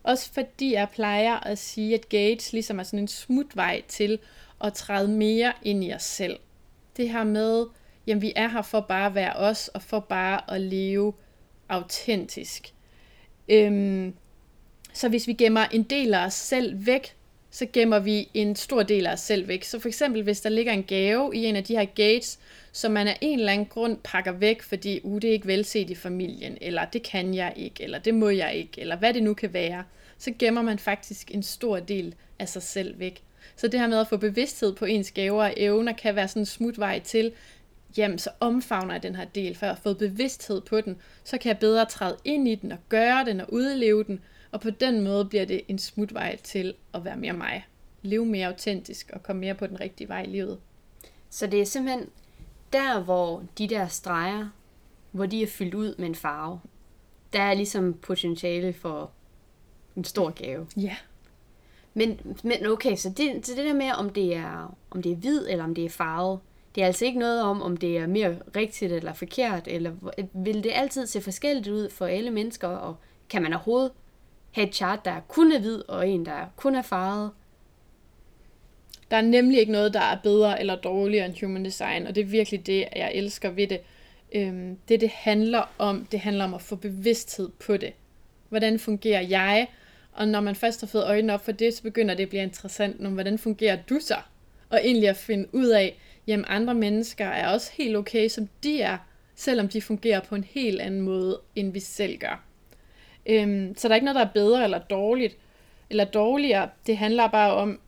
Også 0.03 0.33
fordi 0.33 0.73
jeg 0.73 0.87
plejer 0.93 1.35
at 1.35 1.57
sige, 1.57 1.93
at 1.93 2.09
gates 2.09 2.53
ligesom 2.53 2.79
er 2.79 2.83
sådan 2.83 2.99
en 2.99 3.07
smutvej 3.07 3.81
til 3.87 4.19
at 4.63 4.73
træde 4.73 5.07
mere 5.07 5.53
ind 5.61 5.83
i 5.83 5.93
os 5.93 6.03
selv. 6.03 6.39
Det 6.97 7.09
her 7.09 7.23
med, 7.23 7.65
jamen 8.09 8.21
vi 8.21 8.33
er 8.35 8.47
her 8.47 8.61
for 8.61 8.79
bare 8.79 9.05
at 9.05 9.15
være 9.15 9.33
os, 9.33 9.67
og 9.67 9.81
for 9.81 9.99
bare 9.99 10.53
at 10.53 10.61
leve 10.61 11.13
autentisk. 11.69 12.73
Øhm, 13.49 14.13
så 14.93 15.09
hvis 15.09 15.27
vi 15.27 15.33
gemmer 15.33 15.65
en 15.65 15.83
del 15.83 16.13
af 16.13 16.25
os 16.25 16.33
selv 16.33 16.85
væk, 16.85 17.15
så 17.51 17.65
gemmer 17.73 17.99
vi 17.99 18.29
en 18.33 18.55
stor 18.55 18.83
del 18.83 19.07
af 19.07 19.13
os 19.13 19.19
selv 19.19 19.47
væk. 19.47 19.63
Så 19.63 19.79
for 19.79 19.87
eksempel, 19.87 20.23
hvis 20.23 20.41
der 20.41 20.49
ligger 20.49 20.73
en 20.73 20.83
gave 20.83 21.35
i 21.35 21.45
en 21.45 21.55
af 21.55 21.63
de 21.63 21.77
her 21.77 21.85
gates, 21.85 22.39
som 22.71 22.91
man 22.91 23.07
af 23.07 23.17
en 23.21 23.39
eller 23.39 23.53
anden 23.53 23.67
grund 23.67 23.97
pakker 24.03 24.31
væk, 24.31 24.61
fordi 24.61 24.99
uh, 25.03 25.21
det 25.21 25.27
er 25.27 25.33
ikke 25.33 25.47
velset 25.47 25.89
i 25.89 25.95
familien, 25.95 26.57
eller 26.61 26.85
det 26.85 27.03
kan 27.03 27.33
jeg 27.33 27.53
ikke, 27.55 27.83
eller 27.83 27.99
det 27.99 28.13
må 28.13 28.29
jeg 28.29 28.55
ikke, 28.55 28.81
eller 28.81 28.97
hvad 28.97 29.13
det 29.13 29.23
nu 29.23 29.33
kan 29.33 29.53
være, 29.53 29.83
så 30.17 30.31
gemmer 30.39 30.61
man 30.61 30.79
faktisk 30.79 31.31
en 31.31 31.43
stor 31.43 31.79
del 31.79 32.15
af 32.39 32.49
sig 32.49 32.63
selv 32.63 32.99
væk. 32.99 33.23
Så 33.55 33.67
det 33.67 33.79
her 33.79 33.87
med 33.87 33.99
at 33.99 34.07
få 34.07 34.17
bevidsthed 34.17 34.75
på 34.75 34.85
ens 34.85 35.11
gaver 35.11 35.43
og 35.43 35.53
evner, 35.57 35.93
kan 35.93 36.15
være 36.15 36.27
sådan 36.27 36.41
en 36.41 36.45
smutvej 36.45 36.99
til, 36.99 37.31
jamen 37.97 38.19
så 38.19 38.29
omfavner 38.39 38.93
jeg 38.93 39.03
den 39.03 39.15
her 39.15 39.25
del, 39.25 39.55
for 39.55 39.65
jeg 39.65 39.75
har 39.75 39.81
fået 39.81 39.97
bevidsthed 39.97 40.61
på 40.61 40.81
den, 40.81 40.97
så 41.23 41.37
kan 41.37 41.49
jeg 41.49 41.59
bedre 41.59 41.85
træde 41.85 42.17
ind 42.23 42.47
i 42.47 42.55
den 42.55 42.71
og 42.71 42.77
gøre 42.89 43.25
den 43.25 43.41
og 43.41 43.53
udleve 43.53 44.03
den, 44.03 44.19
og 44.51 44.61
på 44.61 44.69
den 44.69 45.01
måde 45.01 45.25
bliver 45.25 45.45
det 45.45 45.61
en 45.67 45.79
smutvej 45.79 46.35
til 46.35 46.73
at 46.93 47.05
være 47.05 47.17
mere 47.17 47.33
mig. 47.33 47.65
Leve 48.01 48.25
mere 48.25 48.47
autentisk 48.47 49.11
og 49.13 49.23
komme 49.23 49.39
mere 49.39 49.55
på 49.55 49.67
den 49.67 49.79
rigtige 49.79 50.07
vej 50.07 50.23
i 50.23 50.29
livet. 50.29 50.59
Så 51.29 51.47
det 51.47 51.61
er 51.61 51.65
simpelthen 51.65 52.09
der, 52.73 52.99
hvor 53.03 53.43
de 53.57 53.67
der 53.67 53.87
streger, 53.87 54.49
hvor 55.11 55.25
de 55.25 55.43
er 55.43 55.47
fyldt 55.47 55.73
ud 55.73 55.95
med 55.97 56.07
en 56.07 56.15
farve, 56.15 56.59
der 57.33 57.41
er 57.41 57.53
ligesom 57.53 57.93
potentiale 57.93 58.73
for 58.73 59.11
en 59.95 60.03
stor 60.03 60.29
gave. 60.29 60.67
Ja. 60.77 60.95
Men, 61.93 62.37
men 62.43 62.65
okay, 62.65 62.95
så 62.95 63.09
det, 63.09 63.47
så 63.47 63.55
det 63.55 63.65
der 63.65 63.73
med, 63.73 63.91
om 63.91 64.09
det, 64.09 64.35
er, 64.35 64.77
om 64.89 65.01
det 65.01 65.11
er 65.11 65.15
hvid 65.15 65.47
eller 65.49 65.63
om 65.63 65.75
det 65.75 65.85
er 65.85 65.89
farvet, 65.89 66.39
det 66.75 66.81
er 66.81 66.85
altså 66.85 67.05
ikke 67.05 67.19
noget 67.19 67.41
om, 67.41 67.61
om 67.61 67.77
det 67.77 67.97
er 67.97 68.07
mere 68.07 68.37
rigtigt 68.55 68.91
eller 68.91 69.13
forkert, 69.13 69.67
eller 69.67 69.91
vil 70.33 70.63
det 70.63 70.71
altid 70.75 71.07
se 71.07 71.21
forskelligt 71.21 71.67
ud 71.67 71.89
for 71.89 72.05
alle 72.05 72.31
mennesker, 72.31 72.67
og 72.67 72.95
kan 73.29 73.41
man 73.41 73.53
overhovedet 73.53 73.91
have 74.51 74.67
et 74.67 74.75
chart, 74.75 75.05
der 75.05 75.19
kun 75.27 75.51
er 75.51 75.59
hvid, 75.59 75.89
og 75.89 76.09
en, 76.09 76.25
der 76.25 76.45
kun 76.55 76.75
er 76.75 76.81
farvet? 76.81 77.31
Der 79.11 79.17
er 79.17 79.21
nemlig 79.21 79.59
ikke 79.59 79.71
noget, 79.71 79.93
der 79.93 80.01
er 80.01 80.17
bedre 80.23 80.59
eller 80.59 80.75
dårligere 80.75 81.25
end 81.25 81.35
human 81.41 81.65
design, 81.65 82.07
og 82.07 82.15
det 82.15 82.21
er 82.21 82.25
virkelig 82.25 82.67
det, 82.67 82.87
jeg 82.95 83.11
elsker 83.13 83.49
ved 83.49 83.67
det. 83.67 83.79
Øhm, 84.35 84.77
det, 84.89 85.01
det 85.01 85.09
handler 85.09 85.73
om, 85.77 86.07
det 86.11 86.19
handler 86.19 86.43
om 86.43 86.53
at 86.53 86.61
få 86.61 86.75
bevidsthed 86.75 87.49
på 87.49 87.77
det. 87.77 87.93
Hvordan 88.49 88.79
fungerer 88.79 89.21
jeg? 89.21 89.67
Og 90.11 90.27
når 90.27 90.41
man 90.41 90.55
først 90.55 90.81
har 90.81 90.87
fået 90.87 91.05
øjnene 91.05 91.33
op 91.33 91.45
for 91.45 91.51
det, 91.51 91.73
så 91.73 91.83
begynder 91.83 92.15
det 92.15 92.23
at 92.23 92.29
blive 92.29 92.43
interessant, 92.43 92.99
når 92.99 93.09
hvordan 93.09 93.37
fungerer 93.37 93.77
du 93.89 93.99
så? 94.01 94.15
Og 94.69 94.79
egentlig 94.83 95.09
at 95.09 95.17
finde 95.17 95.47
ud 95.53 95.67
af, 95.67 95.99
jamen 96.29 96.45
andre 96.47 96.73
mennesker 96.73 97.25
er 97.25 97.47
også 97.47 97.71
helt 97.73 97.97
okay, 97.97 98.27
som 98.27 98.49
de 98.63 98.81
er, 98.81 98.97
selvom 99.35 99.69
de 99.69 99.81
fungerer 99.81 100.19
på 100.19 100.35
en 100.35 100.43
helt 100.43 100.81
anden 100.81 101.01
måde, 101.01 101.39
end 101.55 101.73
vi 101.73 101.79
selv 101.79 102.17
gør. 102.17 102.43
Øhm, 103.25 103.75
så 103.77 103.87
der 103.87 103.93
er 103.93 103.95
ikke 103.95 104.05
noget, 104.05 104.15
der 104.15 104.25
er 104.25 104.33
bedre 104.33 104.63
eller 104.63 104.79
dårligt, 104.79 105.37
eller 105.89 106.05
dårligere. 106.05 106.69
Det 106.87 106.97
handler 106.97 107.27
bare 107.27 107.53
om 107.53 107.79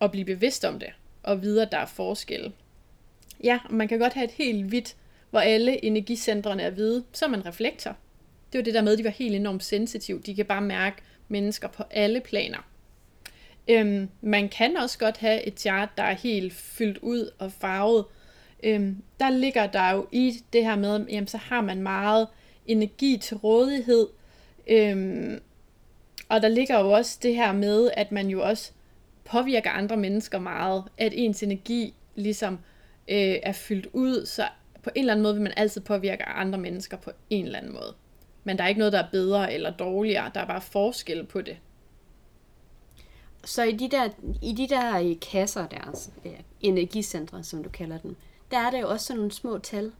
at 0.00 0.10
blive 0.10 0.24
bevidst 0.24 0.64
om 0.64 0.78
det, 0.78 0.88
og 1.22 1.42
vide, 1.42 1.62
at 1.62 1.72
der 1.72 1.78
er 1.78 1.86
forskel. 1.86 2.52
Ja, 3.42 3.58
man 3.70 3.88
kan 3.88 3.98
godt 3.98 4.12
have 4.12 4.24
et 4.24 4.30
helt 4.30 4.64
hvidt, 4.64 4.96
hvor 5.30 5.40
alle 5.40 5.84
energicentrene 5.84 6.62
er 6.62 6.70
hvide, 6.70 7.04
så 7.12 7.24
er 7.24 7.28
man 7.28 7.46
reflektor. 7.46 7.96
Det 8.52 8.58
var 8.58 8.64
det 8.64 8.74
der 8.74 8.82
med, 8.82 8.92
at 8.92 8.98
de 8.98 9.04
var 9.04 9.10
helt 9.10 9.34
enormt 9.34 9.64
sensitive. 9.64 10.20
De 10.26 10.34
kan 10.34 10.46
bare 10.46 10.62
mærke 10.62 10.96
mennesker 11.28 11.68
på 11.68 11.82
alle 11.90 12.20
planer. 12.20 12.58
Øhm, 13.68 14.08
man 14.20 14.48
kan 14.48 14.76
også 14.76 14.98
godt 14.98 15.16
have 15.16 15.42
et 15.42 15.60
chart, 15.60 15.88
der 15.96 16.02
er 16.02 16.14
helt 16.14 16.52
fyldt 16.52 16.98
ud 16.98 17.30
og 17.38 17.52
farvet. 17.52 18.04
Øhm, 18.62 19.02
der 19.20 19.30
ligger 19.30 19.66
der 19.66 19.90
jo 19.90 20.06
i 20.12 20.32
det 20.52 20.64
her 20.64 20.76
med, 20.76 21.06
jamen 21.06 21.26
så 21.26 21.36
har 21.36 21.60
man 21.60 21.82
meget 21.82 22.28
energi 22.66 23.16
til 23.16 23.36
rådighed. 23.36 24.06
Øhm, 24.66 25.40
og 26.28 26.42
der 26.42 26.48
ligger 26.48 26.80
jo 26.80 26.90
også 26.90 27.18
det 27.22 27.34
her 27.34 27.52
med, 27.52 27.90
at 27.96 28.12
man 28.12 28.28
jo 28.28 28.42
også 28.42 28.72
påvirker 29.24 29.70
andre 29.70 29.96
mennesker 29.96 30.38
meget. 30.38 30.84
At 30.98 31.12
ens 31.16 31.42
energi 31.42 31.94
ligesom 32.14 32.54
øh, 33.08 33.36
er 33.42 33.52
fyldt 33.52 33.88
ud, 33.92 34.26
så 34.26 34.48
på 34.82 34.90
en 34.94 35.00
eller 35.00 35.12
anden 35.12 35.22
måde 35.22 35.34
vil 35.34 35.42
man 35.42 35.52
altid 35.56 35.80
påvirke 35.80 36.24
andre 36.24 36.58
mennesker 36.58 36.96
på 36.96 37.10
en 37.30 37.44
eller 37.44 37.58
anden 37.58 37.72
måde. 37.72 37.94
Men 38.44 38.58
der 38.58 38.64
er 38.64 38.68
ikke 38.68 38.78
noget, 38.78 38.92
der 38.92 39.02
er 39.02 39.10
bedre 39.12 39.52
eller 39.52 39.70
dårligere. 39.70 40.30
Der 40.34 40.40
er 40.40 40.46
bare 40.46 40.60
forskel 40.60 41.24
på 41.24 41.40
det. 41.40 41.56
Så 43.44 43.62
i 43.62 43.72
de 43.72 43.90
der, 43.90 44.08
i 44.42 44.52
de 44.52 44.68
der 44.68 45.00
øh, 45.00 45.20
kasser 45.20 45.66
der, 45.66 45.80
altså, 45.80 46.10
energicentre, 46.60 47.44
som 47.44 47.64
du 47.64 47.68
kalder 47.68 47.98
dem, 47.98 48.16
der 48.50 48.58
er 48.58 48.70
der 48.70 48.78
jo 48.78 48.90
også 48.90 49.06
sådan 49.06 49.18
nogle 49.18 49.32
små 49.32 49.58
tal. 49.58 49.92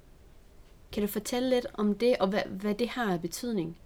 Kan 0.93 1.03
du 1.03 1.07
fortælle 1.07 1.51
lidt 1.51 1.67
om 1.75 1.95
det, 1.95 2.17
og 2.17 2.29
hvad, 2.29 2.43
hvad 2.51 2.75
det 2.75 2.89
har 2.89 3.13
af 3.13 3.21
betydning? 3.21 3.77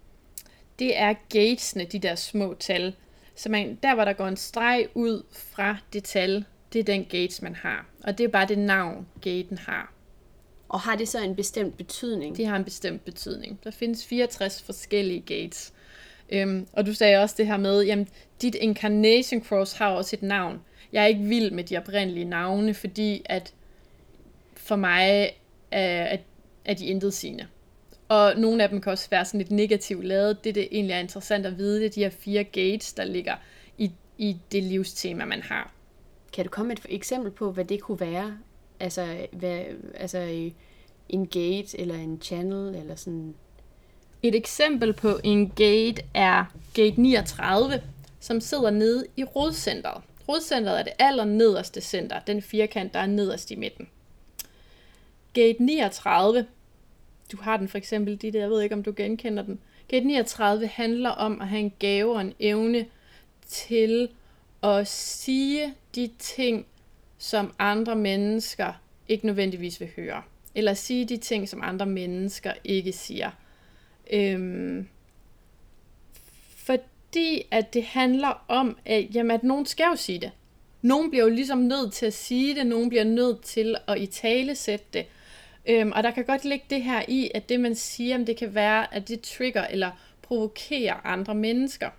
Det 0.79 0.97
er 0.97 1.13
gatesne, 1.29 1.85
de 1.85 1.99
der 1.99 2.15
små 2.15 2.55
tal. 2.59 2.95
Så 3.35 3.49
man, 3.49 3.79
der, 3.83 3.95
hvor 3.95 4.05
der 4.05 4.13
går 4.13 4.27
en 4.27 4.37
streg 4.37 4.87
ud 4.93 5.23
fra 5.31 5.77
det 5.93 6.03
tal, 6.03 6.45
det 6.73 6.79
er 6.79 6.83
den 6.83 7.05
gates, 7.05 7.41
man 7.41 7.55
har. 7.55 7.85
Og 8.03 8.17
det 8.17 8.23
er 8.23 8.27
bare 8.27 8.47
det 8.47 8.57
navn, 8.57 9.07
gaten 9.21 9.57
har. 9.57 9.93
Og 10.69 10.79
har 10.79 10.95
det 10.95 11.07
så 11.07 11.23
en 11.23 11.35
bestemt 11.35 11.77
betydning? 11.77 12.37
Det 12.37 12.47
har 12.47 12.55
en 12.55 12.63
bestemt 12.63 13.05
betydning. 13.05 13.59
Der 13.63 13.71
findes 13.71 14.05
64 14.05 14.61
forskellige 14.63 15.21
gates. 15.21 15.73
Øhm, 16.31 16.67
og 16.73 16.85
du 16.85 16.93
sagde 16.93 17.17
også 17.17 17.35
det 17.37 17.47
her 17.47 17.57
med, 17.57 17.83
jamen 17.83 18.07
dit 18.41 18.55
incarnation 18.55 19.43
cross 19.43 19.73
har 19.73 19.89
også 19.89 20.15
et 20.15 20.23
navn. 20.23 20.61
Jeg 20.93 21.03
er 21.03 21.07
ikke 21.07 21.21
vild 21.21 21.51
med 21.51 21.63
de 21.63 21.77
oprindelige 21.77 22.25
navne, 22.25 22.73
fordi 22.73 23.21
at 23.25 23.53
for 24.55 24.75
mig 24.75 25.31
er, 25.71 26.17
er 26.65 26.73
de 26.73 26.85
intet 26.85 27.13
sigende. 27.13 27.47
Og 28.07 28.33
nogle 28.37 28.63
af 28.63 28.69
dem 28.69 28.81
kan 28.81 28.91
også 28.91 29.09
være 29.09 29.25
sådan 29.25 29.37
lidt 29.37 29.51
negativt 29.51 30.05
lavet. 30.05 30.43
Det, 30.43 30.55
det 30.55 30.67
egentlig 30.71 30.93
er 30.93 30.99
interessant 30.99 31.45
at 31.45 31.57
vide, 31.57 31.79
det 31.79 31.85
er 31.85 31.89
de 31.89 32.03
her 32.03 32.09
fire 32.09 32.43
gates, 32.43 32.93
der 32.93 33.03
ligger 33.03 33.35
i, 33.77 33.91
i 34.17 34.37
det 34.51 34.63
livstema, 34.63 35.25
man 35.25 35.41
har. 35.41 35.71
Kan 36.33 36.45
du 36.45 36.49
komme 36.49 36.67
med 36.67 36.77
et 36.77 36.85
eksempel 36.89 37.31
på, 37.31 37.51
hvad 37.51 37.65
det 37.65 37.81
kunne 37.81 37.99
være? 37.99 38.37
Altså, 38.79 39.27
hvad, 39.31 39.61
altså 39.93 40.19
øh, 40.19 40.51
en 41.09 41.27
gate 41.27 41.79
eller 41.79 41.95
en 41.95 42.21
channel 42.21 42.75
eller 42.75 42.95
sådan 42.95 43.35
et 44.23 44.35
eksempel 44.35 44.93
på 44.93 45.19
en 45.23 45.49
gate 45.49 46.01
er 46.13 46.45
gate 46.73 47.01
39, 47.01 47.81
som 48.19 48.41
sidder 48.41 48.69
nede 48.69 49.05
i 49.17 49.23
rodcenteret. 49.23 50.01
Rodcenteret 50.29 50.79
er 50.79 50.83
det 50.83 50.93
aller 50.99 51.25
nederste 51.25 51.81
center, 51.81 52.19
den 52.19 52.41
firkant, 52.41 52.93
der 52.93 52.99
er 52.99 53.05
nederst 53.05 53.51
i 53.51 53.55
midten. 53.55 53.87
Gate 55.33 55.63
39, 55.63 56.45
du 57.31 57.37
har 57.41 57.57
den 57.57 57.67
for 57.67 57.77
eksempel, 57.77 58.21
de 58.21 58.31
der, 58.31 58.39
jeg 58.39 58.49
ved 58.49 58.61
ikke, 58.61 58.75
om 58.75 58.83
du 58.83 58.93
genkender 58.95 59.43
den. 59.43 59.59
Gate 59.87 60.05
39 60.05 60.67
handler 60.67 61.09
om 61.09 61.41
at 61.41 61.47
have 61.47 61.59
en 61.59 61.73
gave 61.79 62.15
og 62.15 62.21
en 62.21 62.33
evne 62.39 62.85
til 63.47 64.09
at 64.63 64.87
sige 64.87 65.73
de 65.95 66.09
ting, 66.19 66.65
som 67.17 67.53
andre 67.59 67.95
mennesker 67.95 68.73
ikke 69.07 69.25
nødvendigvis 69.25 69.79
vil 69.79 69.89
høre. 69.95 70.21
Eller 70.55 70.73
sige 70.73 71.05
de 71.05 71.17
ting, 71.17 71.49
som 71.49 71.61
andre 71.63 71.85
mennesker 71.85 72.53
ikke 72.63 72.91
siger. 72.91 73.29
Øhm, 74.13 74.87
fordi 76.55 77.43
at 77.51 77.73
det 77.73 77.83
handler 77.83 78.45
om, 78.47 78.77
at, 78.85 79.15
jamen, 79.15 79.31
at 79.31 79.43
nogen 79.43 79.65
skal 79.65 79.85
jo 79.91 79.95
sige 79.95 80.19
det. 80.19 80.31
Nogen 80.81 81.09
bliver 81.09 81.23
jo 81.23 81.29
ligesom 81.29 81.57
nødt 81.57 81.93
til 81.93 82.05
at 82.05 82.13
sige 82.13 82.55
det, 82.55 82.67
nogen 82.67 82.89
bliver 82.89 83.03
nødt 83.03 83.41
til 83.41 83.75
at 83.87 84.01
i 84.01 84.05
tale 84.05 84.55
sætte 84.55 84.85
det. 84.93 85.05
Øhm, 85.69 85.91
og 85.91 86.03
der 86.03 86.11
kan 86.11 86.25
godt 86.25 86.45
ligge 86.45 86.65
det 86.69 86.83
her 86.83 87.01
i, 87.07 87.31
at 87.35 87.49
det 87.49 87.59
man 87.59 87.75
siger, 87.75 88.17
det 88.17 88.37
kan 88.37 88.55
være, 88.55 88.93
at 88.93 89.07
det 89.07 89.21
trigger 89.21 89.67
eller 89.67 89.91
provokerer 90.21 91.05
andre 91.05 91.35
mennesker. 91.35 91.89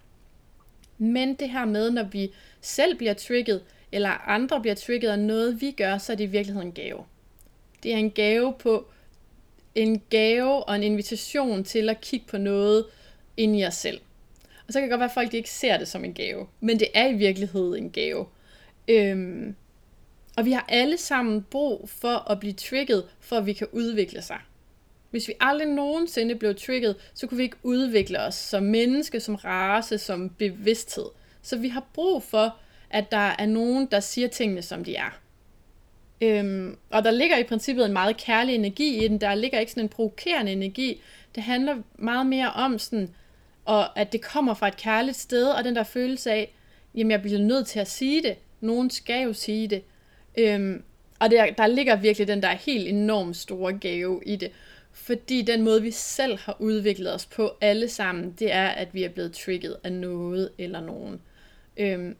Men 0.98 1.34
det 1.34 1.50
her 1.50 1.64
med, 1.64 1.90
når 1.90 2.02
vi 2.02 2.32
selv 2.60 2.96
bliver 2.96 3.14
trigget, 3.14 3.62
eller 3.92 4.28
andre 4.28 4.60
bliver 4.60 4.74
trigget 4.74 5.10
af 5.10 5.18
noget, 5.18 5.60
vi 5.60 5.70
gør, 5.70 5.98
så 5.98 6.12
er 6.12 6.16
det 6.16 6.24
i 6.24 6.26
virkeligheden 6.26 6.68
en 6.68 6.74
gave. 6.74 7.04
Det 7.82 7.92
er 7.92 7.96
en 7.96 8.10
gave 8.10 8.54
på, 8.58 8.86
en 9.74 10.02
gave 10.10 10.64
og 10.64 10.76
en 10.76 10.82
invitation 10.82 11.64
til 11.64 11.88
at 11.88 12.00
kigge 12.00 12.26
på 12.26 12.38
noget 12.38 12.86
ind 13.36 13.56
i 13.56 13.60
jer 13.60 13.70
selv. 13.70 14.00
Og 14.66 14.72
så 14.72 14.78
kan 14.78 14.82
det 14.82 14.90
godt 14.90 15.00
være, 15.00 15.08
at 15.08 15.14
folk 15.14 15.34
ikke 15.34 15.50
ser 15.50 15.78
det 15.78 15.88
som 15.88 16.04
en 16.04 16.14
gave, 16.14 16.46
men 16.60 16.80
det 16.80 16.88
er 16.94 17.06
i 17.06 17.14
virkeligheden 17.14 17.84
en 17.84 17.90
gave. 17.90 18.26
Øhm, 18.88 19.54
og 20.36 20.44
vi 20.44 20.52
har 20.52 20.64
alle 20.68 20.96
sammen 20.96 21.42
brug 21.42 21.88
for 21.88 22.30
at 22.30 22.40
blive 22.40 22.52
trigget, 22.52 23.04
for 23.20 23.36
at 23.36 23.46
vi 23.46 23.52
kan 23.52 23.66
udvikle 23.72 24.22
sig. 24.22 24.38
Hvis 25.10 25.28
vi 25.28 25.32
aldrig 25.40 25.68
nogensinde 25.68 26.34
blev 26.34 26.54
trigget, 26.54 26.96
så 27.14 27.26
kunne 27.26 27.38
vi 27.38 27.42
ikke 27.42 27.56
udvikle 27.62 28.20
os 28.20 28.34
som 28.34 28.62
menneske, 28.62 29.20
som 29.20 29.34
race, 29.34 29.98
som 29.98 30.28
bevidsthed. 30.28 31.06
Så 31.42 31.58
vi 31.58 31.68
har 31.68 31.86
brug 31.94 32.22
for, 32.22 32.56
at 32.90 33.10
der 33.10 33.34
er 33.38 33.46
nogen, 33.46 33.88
der 33.90 34.00
siger 34.00 34.28
tingene, 34.28 34.62
som 34.62 34.84
de 34.84 34.96
er. 34.96 35.20
Øhm, 36.20 36.76
og 36.90 37.04
der 37.04 37.10
ligger 37.10 37.36
i 37.36 37.44
princippet 37.44 37.86
en 37.86 37.92
meget 37.92 38.16
kærlig 38.16 38.54
energi 38.54 39.04
i 39.04 39.08
den. 39.08 39.20
Der 39.20 39.34
ligger 39.34 39.58
ikke 39.58 39.72
sådan 39.72 39.84
en 39.84 39.88
provokerende 39.88 40.52
energi. 40.52 41.02
Det 41.34 41.42
handler 41.42 41.76
meget 41.98 42.26
mere 42.26 42.52
om 42.52 42.78
sådan 42.78 43.14
og 43.64 43.98
at 43.98 44.12
det 44.12 44.22
kommer 44.22 44.54
fra 44.54 44.68
et 44.68 44.76
kærligt 44.76 45.16
sted, 45.16 45.48
og 45.48 45.64
den 45.64 45.76
der 45.76 45.82
følelse 45.82 46.32
af, 46.32 46.54
jamen 46.94 47.10
jeg 47.10 47.22
bliver 47.22 47.38
nødt 47.38 47.66
til 47.66 47.80
at 47.80 47.90
sige 47.90 48.22
det. 48.22 48.36
Nogen 48.60 48.90
skal 48.90 49.22
jo 49.22 49.32
sige 49.32 49.68
det. 49.68 49.82
Øhm, 50.38 50.82
og 51.18 51.30
der, 51.30 51.46
der 51.58 51.66
ligger 51.66 51.96
virkelig 51.96 52.28
den 52.28 52.42
der 52.42 52.48
helt 52.52 52.88
enormt 52.88 53.36
store 53.36 53.72
gave 53.78 54.20
i 54.26 54.36
det. 54.36 54.50
Fordi 54.92 55.42
den 55.42 55.62
måde, 55.62 55.82
vi 55.82 55.90
selv 55.90 56.38
har 56.38 56.56
udviklet 56.58 57.14
os 57.14 57.26
på 57.26 57.52
alle 57.60 57.88
sammen, 57.88 58.34
det 58.38 58.52
er, 58.52 58.68
at 58.68 58.94
vi 58.94 59.04
er 59.04 59.08
blevet 59.08 59.32
trigget 59.32 59.76
af 59.84 59.92
noget 59.92 60.50
eller 60.58 60.80
nogen. 60.80 61.20
Øhm, 61.76 62.16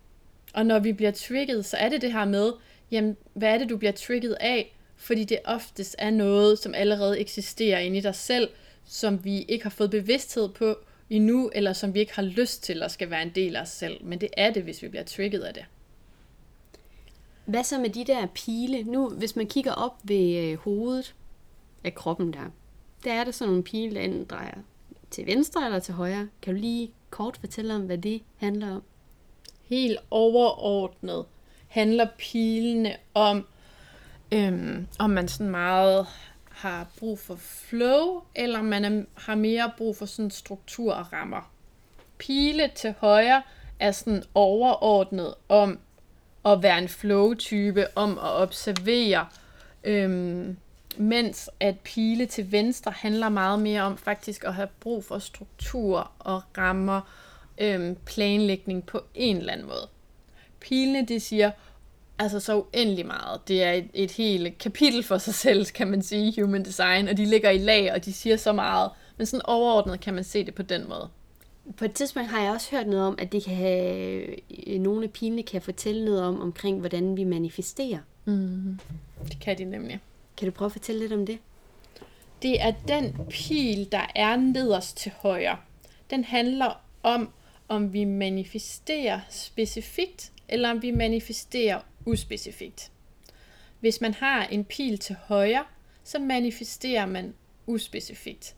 og 0.54 0.66
når 0.66 0.78
vi 0.78 0.92
bliver 0.92 1.10
trigget, 1.10 1.64
så 1.64 1.76
er 1.76 1.88
det 1.88 2.02
det 2.02 2.12
her 2.12 2.24
med, 2.24 2.52
jamen, 2.90 3.16
hvad 3.34 3.54
er 3.54 3.58
det, 3.58 3.70
du 3.70 3.76
bliver 3.76 3.92
trigget 3.92 4.36
af? 4.40 4.76
Fordi 4.96 5.24
det 5.24 5.38
oftest 5.44 5.96
er 5.98 6.10
noget, 6.10 6.58
som 6.58 6.74
allerede 6.74 7.20
eksisterer 7.20 7.78
inde 7.78 7.98
i 7.98 8.00
dig 8.00 8.14
selv, 8.14 8.48
som 8.84 9.24
vi 9.24 9.42
ikke 9.42 9.62
har 9.62 9.70
fået 9.70 9.90
bevidsthed 9.90 10.48
på 10.48 10.76
endnu, 11.10 11.50
eller 11.54 11.72
som 11.72 11.94
vi 11.94 12.00
ikke 12.00 12.14
har 12.14 12.22
lyst 12.22 12.62
til 12.62 12.82
at 12.82 12.90
skal 12.90 13.10
være 13.10 13.22
en 13.22 13.32
del 13.34 13.56
af 13.56 13.62
os 13.62 13.68
selv. 13.68 14.04
Men 14.04 14.20
det 14.20 14.28
er 14.36 14.52
det, 14.52 14.62
hvis 14.62 14.82
vi 14.82 14.88
bliver 14.88 15.04
trigget 15.04 15.40
af 15.40 15.54
det. 15.54 15.64
Hvad 17.44 17.64
så 17.64 17.78
med 17.78 17.90
de 17.90 18.04
der 18.04 18.26
pile? 18.26 18.82
Nu, 18.82 19.08
hvis 19.08 19.36
man 19.36 19.46
kigger 19.46 19.72
op 19.72 19.96
ved 20.02 20.36
øh, 20.36 20.58
hovedet 20.58 21.14
af 21.84 21.94
kroppen 21.94 22.32
der, 22.32 22.50
der 23.04 23.12
er 23.12 23.24
der 23.24 23.30
sådan 23.30 23.48
nogle 23.48 23.64
pile, 23.64 23.94
der 23.94 24.00
enten 24.00 24.24
drejer 24.24 24.58
til 25.10 25.26
venstre 25.26 25.64
eller 25.64 25.78
til 25.78 25.94
højre. 25.94 26.28
Kan 26.42 26.54
du 26.54 26.60
lige 26.60 26.92
kort 27.10 27.36
fortælle 27.36 27.74
om, 27.74 27.82
hvad 27.82 27.98
det 27.98 28.22
handler 28.36 28.74
om? 28.74 28.82
Helt 29.62 29.98
overordnet 30.10 31.24
handler 31.70 32.06
pilene 32.18 32.96
om, 33.14 33.46
øhm, 34.32 34.86
om 34.98 35.10
man 35.10 35.28
sådan 35.28 35.50
meget 35.50 36.06
har 36.50 36.86
brug 36.98 37.18
for 37.18 37.36
flow, 37.36 38.22
eller 38.34 38.62
man 38.62 38.84
er, 38.84 39.04
har 39.14 39.34
mere 39.34 39.72
brug 39.76 39.96
for 39.96 40.06
sådan 40.06 40.30
struktur 40.30 40.94
og 40.94 41.12
rammer. 41.12 41.50
Pile 42.18 42.70
til 42.74 42.94
højre 42.98 43.42
er 43.78 43.92
sådan 43.92 44.22
overordnet 44.34 45.34
om 45.48 45.78
at 46.44 46.62
være 46.62 46.78
en 46.78 46.88
flow-type, 46.88 47.86
om 47.94 48.10
at 48.18 48.30
observere, 48.30 49.26
øhm, 49.84 50.56
mens 50.96 51.50
at 51.60 51.78
pile 51.78 52.26
til 52.26 52.52
venstre 52.52 52.90
handler 52.90 53.28
meget 53.28 53.58
mere 53.58 53.82
om 53.82 53.96
faktisk 53.96 54.44
at 54.44 54.54
have 54.54 54.68
brug 54.80 55.04
for 55.04 55.18
struktur 55.18 56.10
og 56.18 56.42
rammer, 56.58 57.00
øhm, 57.58 57.96
planlægning 58.06 58.86
på 58.86 59.00
en 59.14 59.36
eller 59.36 59.52
anden 59.52 59.66
måde. 59.66 59.88
Pilene, 60.60 61.06
de 61.06 61.20
siger, 61.20 61.50
altså 62.18 62.40
så 62.40 62.58
uendelig 62.60 63.06
meget. 63.06 63.48
Det 63.48 63.62
er 63.62 63.72
et, 63.72 63.88
et 63.94 64.10
helt 64.10 64.58
kapitel 64.58 65.02
for 65.02 65.18
sig 65.18 65.34
selv, 65.34 65.66
kan 65.66 65.88
man 65.88 66.02
sige, 66.02 66.42
human 66.42 66.64
design, 66.64 67.08
og 67.08 67.16
de 67.16 67.24
ligger 67.24 67.50
i 67.50 67.58
lag, 67.58 67.92
og 67.92 68.04
de 68.04 68.12
siger 68.12 68.36
så 68.36 68.52
meget. 68.52 68.90
Men 69.16 69.26
sådan 69.26 69.46
overordnet 69.46 70.00
kan 70.00 70.14
man 70.14 70.24
se 70.24 70.44
det 70.44 70.54
på 70.54 70.62
den 70.62 70.88
måde. 70.88 71.08
På 71.76 71.84
et 71.84 71.92
tidspunkt 71.92 72.30
har 72.30 72.42
jeg 72.42 72.52
også 72.52 72.70
hørt 72.70 72.86
noget 72.86 73.06
om, 73.06 73.14
at 73.18 73.32
det 73.32 73.44
kan 73.44 73.56
have, 73.56 74.26
nogle 74.78 75.04
af 75.04 75.10
pilene 75.10 75.42
kan 75.42 75.62
fortælle 75.62 76.04
noget 76.04 76.22
om, 76.22 76.40
omkring 76.40 76.80
hvordan 76.80 77.16
vi 77.16 77.24
manifesterer. 77.24 77.98
Mm. 78.24 78.78
Det 79.28 79.40
kan 79.40 79.58
de 79.58 79.64
nemlig. 79.64 80.00
Kan 80.36 80.48
du 80.48 80.52
prøve 80.52 80.66
at 80.66 80.72
fortælle 80.72 81.00
lidt 81.00 81.12
om 81.12 81.26
det? 81.26 81.38
Det 82.42 82.62
er 82.62 82.72
den 82.88 83.16
pil, 83.30 83.88
der 83.92 84.06
er 84.14 84.36
nederst 84.36 84.96
til 84.96 85.12
højre. 85.16 85.56
Den 86.10 86.24
handler 86.24 86.80
om, 87.02 87.30
om 87.68 87.92
vi 87.92 88.04
manifesterer 88.04 89.20
specifikt, 89.30 90.32
eller 90.52 90.70
om 90.70 90.82
vi 90.82 90.90
manifesterer 90.90 91.80
uspecifikt. 92.06 92.90
Hvis 93.80 94.00
man 94.00 94.14
har 94.14 94.44
en 94.44 94.64
pil 94.64 94.98
til 94.98 95.16
højre, 95.24 95.64
så 96.04 96.18
manifesterer 96.18 97.06
man 97.06 97.34
uspecifikt. 97.66 98.54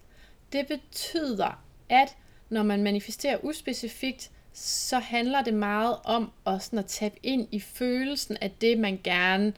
Det 0.52 0.66
betyder, 0.66 1.64
at 1.88 2.16
når 2.50 2.62
man 2.62 2.82
manifesterer 2.82 3.44
uspecifikt, 3.44 4.30
så 4.52 4.98
handler 4.98 5.42
det 5.42 5.54
meget 5.54 5.96
om 6.04 6.30
at, 6.46 6.62
sådan 6.62 6.78
at 6.78 6.86
tabe 6.86 7.16
ind 7.22 7.48
i 7.50 7.60
følelsen 7.60 8.36
af 8.40 8.50
det, 8.50 8.78
man 8.78 9.00
gerne 9.04 9.52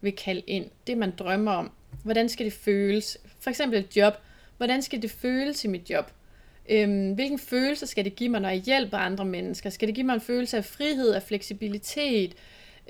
vil 0.00 0.12
kalde 0.12 0.42
ind. 0.46 0.70
Det, 0.86 0.98
man 0.98 1.10
drømmer 1.10 1.52
om. 1.52 1.70
Hvordan 2.02 2.28
skal 2.28 2.46
det 2.46 2.52
føles? 2.52 3.18
For 3.40 3.50
eksempel 3.50 3.78
et 3.78 3.96
job. 3.96 4.14
Hvordan 4.56 4.82
skal 4.82 5.02
det 5.02 5.10
føles 5.10 5.64
i 5.64 5.68
mit 5.68 5.90
job? 5.90 6.12
Øhm, 6.68 7.12
hvilken 7.12 7.38
følelse 7.38 7.86
skal 7.86 8.04
det 8.04 8.16
give 8.16 8.30
mig, 8.30 8.40
når 8.40 8.48
jeg 8.48 8.58
hjælper 8.58 8.98
andre 8.98 9.24
mennesker? 9.24 9.70
Skal 9.70 9.88
det 9.88 9.94
give 9.94 10.06
mig 10.06 10.14
en 10.14 10.20
følelse 10.20 10.56
af 10.56 10.64
frihed, 10.64 11.12
af 11.12 11.22
fleksibilitet, 11.22 12.34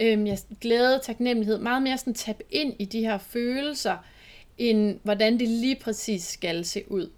øhm, 0.00 0.26
jeg, 0.26 0.38
glæde, 0.60 1.00
taknemmelighed? 1.02 1.58
Meget 1.58 1.82
mere 1.82 1.98
sådan 1.98 2.14
tab 2.14 2.40
ind 2.50 2.74
i 2.78 2.84
de 2.84 3.00
her 3.00 3.18
følelser, 3.18 3.96
end 4.58 4.98
hvordan 5.02 5.38
det 5.38 5.48
lige 5.48 5.76
præcis 5.76 6.22
skal 6.24 6.64
se 6.64 6.92
ud. 6.92 7.10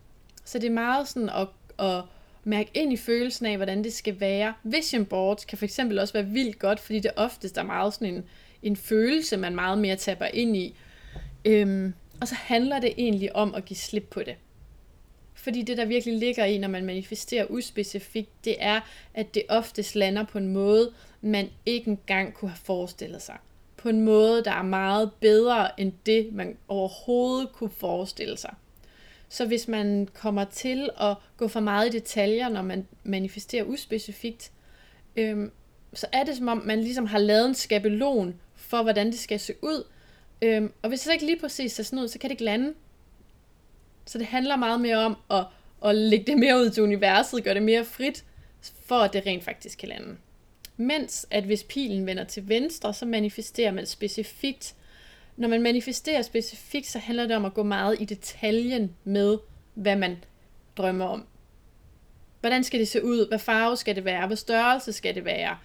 Så 0.44 0.59
det 0.59 0.66
er 0.66 0.72
meget 0.72 1.09
sådan 1.09 1.28
at, 1.28 1.48
at 1.86 2.02
mærke 2.44 2.70
ind 2.74 2.93
i 2.93 2.97
følelsen 2.97 3.47
af, 3.47 3.56
hvordan 3.56 3.85
det 3.85 3.93
skal 3.93 4.20
være. 4.20 4.55
Vision 4.62 5.05
boards 5.05 5.44
kan 5.44 5.59
fx 5.59 5.78
også 5.78 6.12
være 6.12 6.26
vildt 6.26 6.59
godt, 6.59 6.80
fordi 6.80 7.01
det 7.01 7.10
oftest 7.16 7.59
er 7.59 7.62
meget 7.62 7.94
sådan 7.94 8.14
en, 8.14 8.24
en 8.62 8.76
følelse, 8.76 9.36
man 9.36 9.55
meget 9.55 9.78
mere 9.78 9.97
taber 9.97 10.26
ind 10.26 10.56
i. 10.56 10.76
Øhm, 11.44 11.94
og 12.20 12.28
så 12.28 12.35
handler 12.35 12.80
det 12.80 12.94
egentlig 12.98 13.36
om 13.36 13.55
at 13.55 13.64
give 13.64 13.76
slip 13.76 14.09
på 14.10 14.22
det. 14.22 14.35
Fordi 15.39 15.62
det, 15.62 15.77
der 15.77 15.85
virkelig 15.85 16.19
ligger 16.19 16.44
i, 16.44 16.59
når 16.59 16.69
man 16.69 16.85
manifesterer 16.85 17.47
uspecifikt, 17.51 18.44
det 18.44 18.56
er, 18.59 18.81
at 19.15 19.35
det 19.35 19.43
oftest 19.48 19.97
lander 19.97 20.24
på 20.24 20.39
en 20.39 20.48
måde, 20.48 20.93
man 21.20 21.51
ikke 21.66 21.90
engang 21.90 22.35
kunne 22.35 22.51
have 22.51 22.59
forestillet 22.65 23.23
sig. 23.23 23.36
På 23.77 23.89
en 23.89 24.01
måde, 24.01 24.44
der 24.44 24.51
er 24.51 24.62
meget 24.62 25.10
bedre 25.20 25.81
end 25.81 25.93
det, 26.06 26.32
man 26.32 26.56
overhovedet 26.69 27.52
kunne 27.52 27.70
forestille 27.70 28.36
sig. 28.36 28.55
Så 29.28 29.47
hvis 29.47 29.69
man 29.69 30.09
kommer 30.15 30.44
til 30.44 30.90
at 31.01 31.16
gå 31.36 31.48
for 31.48 31.60
meget 31.60 31.86
i 31.94 31.98
detaljer, 31.98 32.48
når 32.48 32.62
man 32.62 32.86
manifesterer 33.05 33.65
uspecifikt, 33.65 34.52
øhm, 35.16 35.52
så 35.94 36.06
er 36.12 36.24
det 36.24 36.36
som 36.36 36.48
om, 36.48 36.62
man 36.65 36.81
ligesom 36.81 37.06
har 37.06 37.19
lavet 37.19 37.47
en 37.47 37.55
skabelon 37.55 38.35
for, 38.55 38.82
hvordan 38.82 39.06
det 39.06 39.19
skal 39.19 39.40
se 39.40 39.55
ud. 39.62 39.85
Øhm, 40.43 40.73
og 40.82 40.89
hvis 40.89 41.01
det 41.01 41.05
så 41.05 41.12
ikke 41.12 41.27
lige 41.27 41.40
præcis 41.40 41.73
ser 41.73 41.82
sådan 41.82 41.98
ud, 41.98 42.09
så 42.09 42.19
kan 42.19 42.31
det 42.31 42.35
ikke 42.35 42.44
lande. 42.44 42.74
Så 44.09 44.18
det 44.18 44.26
handler 44.26 44.56
meget 44.56 44.80
mere 44.80 44.97
om 44.97 45.16
at, 45.30 45.44
at 45.85 45.94
lægge 45.94 46.26
det 46.26 46.39
mere 46.39 46.56
ud 46.56 46.70
til 46.70 46.82
universet, 46.82 47.44
gøre 47.44 47.55
det 47.55 47.62
mere 47.62 47.85
frit, 47.85 48.24
for 48.85 48.94
at 48.94 49.12
det 49.12 49.26
rent 49.26 49.44
faktisk 49.44 49.78
kan 49.78 49.89
lande. 49.89 50.16
Mens 50.76 51.26
at 51.30 51.44
hvis 51.44 51.64
pilen 51.64 52.06
vender 52.06 52.24
til 52.24 52.48
venstre, 52.48 52.94
så 52.94 53.06
manifesterer 53.06 53.70
man 53.70 53.86
specifikt. 53.86 54.74
Når 55.36 55.48
man 55.48 55.62
manifesterer 55.62 56.22
specifikt, 56.22 56.86
så 56.86 56.98
handler 56.98 57.26
det 57.26 57.36
om 57.36 57.44
at 57.44 57.55
gå 57.55 57.62
meget 57.62 58.01
i 58.01 58.05
detaljen 58.05 58.97
med, 59.05 59.39
hvad 59.74 59.97
man 59.97 60.16
drømmer 60.76 61.05
om. 61.05 61.26
Hvordan 62.40 62.64
skal 62.64 62.80
det 62.80 62.89
se 62.89 63.05
ud? 63.05 63.28
Hvad 63.28 63.39
farve 63.39 63.76
skal 63.76 63.97
det 63.97 64.05
være? 64.05 64.26
Hvad 64.26 64.36
størrelse 64.36 64.93
skal 64.93 65.14
det 65.14 65.24
være? 65.24 65.56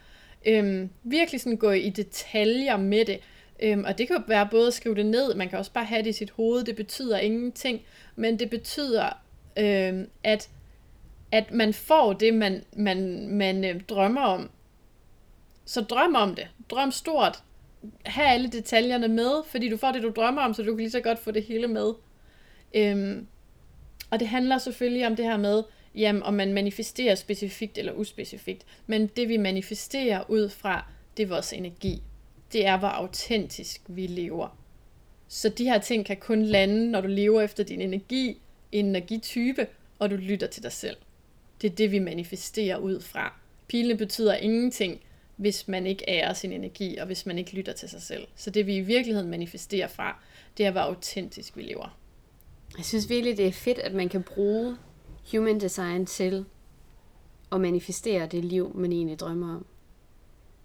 Øhm, 0.46 0.90
virkelig 1.04 1.42
sådan 1.42 1.58
gå 1.58 1.72
i 1.72 1.90
detaljer 1.90 2.78
med 2.78 3.06
det. 3.06 3.20
Øhm, 3.64 3.84
og 3.84 3.98
det 3.98 4.08
kan 4.08 4.16
jo 4.16 4.24
være 4.28 4.48
både 4.52 4.68
at 4.68 4.74
skrive 4.74 4.96
det 4.96 5.06
ned, 5.06 5.36
man 5.36 5.50
kan 5.50 5.60
også 5.60 5.72
bare 5.72 5.86
have 5.86 6.04
det 6.04 6.10
i 6.10 6.14
sit 6.14 6.32
hoved, 6.32 6.64
det 6.64 6.76
betyder 6.76 7.18
ingenting, 7.18 7.82
men 8.16 8.40
det 8.40 8.50
betyder, 8.50 9.10
øhm, 9.58 10.10
at, 10.24 10.50
at 11.32 11.52
man 11.52 11.74
får 11.74 12.14
det, 12.14 12.34
man, 12.34 12.64
man, 12.76 13.28
man 13.28 13.66
øh, 13.66 13.82
drømmer 13.82 14.22
om. 14.22 14.50
Så 15.66 15.82
drøm 15.82 16.16
om 16.16 16.36
det. 16.36 16.48
Drøm 16.70 16.92
stort. 16.92 17.44
Ha' 18.06 18.24
alle 18.24 18.50
detaljerne 18.50 19.08
med, 19.08 19.32
fordi 19.48 19.70
du 19.70 19.78
får 19.78 19.92
det, 19.92 20.04
du 20.04 20.12
drømmer 20.16 20.42
om, 20.42 20.54
så 20.54 20.64
du 20.64 20.72
kan 20.72 20.78
lige 20.78 20.92
så 20.92 21.00
godt 21.00 21.20
få 21.20 21.32
det 21.32 21.44
hele 21.44 21.68
med. 21.68 21.94
Øhm, 22.74 23.28
og 24.10 24.20
det 24.20 24.28
handler 24.28 24.58
selvfølgelig 24.58 25.08
om 25.08 25.16
det 25.16 25.26
her 25.26 25.38
med, 25.38 25.64
jamen, 25.96 26.24
om 26.24 26.34
man 26.34 26.54
manifesterer 26.54 27.16
specifikt 27.16 27.78
eller 27.78 27.94
uspecifikt. 27.94 28.66
Men 28.88 29.08
det 29.08 29.30
vi 29.30 29.38
manifesterer 29.38 30.30
ud 30.30 30.50
fra, 30.50 30.86
det 31.18 31.24
er 31.24 31.28
vores 31.28 31.54
energi. 31.54 32.04
Det 32.54 32.66
er, 32.66 32.80
hvor 32.80 32.88
autentisk 32.88 33.82
vi 33.88 34.08
lever. 34.08 34.58
Så 35.28 35.50
de 35.50 35.64
her 35.64 35.80
ting 35.80 36.06
kan 36.06 36.18
kun 36.18 36.46
lande, 36.46 36.92
når 36.92 37.02
du 37.02 37.08
lever 37.08 37.42
efter 37.42 37.64
din 37.64 37.82
energi, 37.82 38.42
energitype, 38.72 39.68
og 40.00 40.10
du 40.10 40.16
lytter 40.16 40.48
til 40.48 40.64
dig 40.64 40.72
selv. 40.72 40.98
Det 41.62 41.72
er 41.72 41.76
det, 41.76 41.92
vi 41.92 42.00
manifesterer 42.00 42.78
ud 42.78 43.00
fra. 43.02 43.34
Pilene 43.68 43.98
betyder 43.98 44.36
ingenting, 44.36 45.02
hvis 45.36 45.68
man 45.68 45.88
ikke 45.88 46.06
ærer 46.08 46.34
sin 46.34 46.52
energi, 46.52 46.98
og 46.98 47.06
hvis 47.06 47.26
man 47.26 47.38
ikke 47.38 47.56
lytter 47.56 47.74
til 47.74 47.90
sig 47.90 48.02
selv. 48.02 48.28
Så 48.36 48.50
det, 48.50 48.68
vi 48.68 48.76
i 48.76 48.82
virkeligheden 48.82 49.30
manifesterer 49.30 49.88
fra, 49.88 50.24
det 50.58 50.66
er, 50.66 50.72
hvor 50.72 50.82
autentisk 50.82 51.58
vi 51.58 51.62
lever. 51.62 51.98
Jeg 52.78 52.86
synes 52.86 53.10
virkelig, 53.10 53.38
det 53.38 53.48
er 53.48 53.52
fedt, 53.52 53.80
at 53.80 53.94
man 53.94 54.10
kan 54.10 54.24
bruge 54.24 54.78
human 55.32 55.60
design 55.60 56.06
til 56.06 56.46
at 57.52 57.62
manifestere 57.62 58.28
det 58.28 58.46
liv, 58.46 58.72
man 58.76 58.92
egentlig 58.92 59.20
drømmer 59.20 59.56
om. 59.56 59.66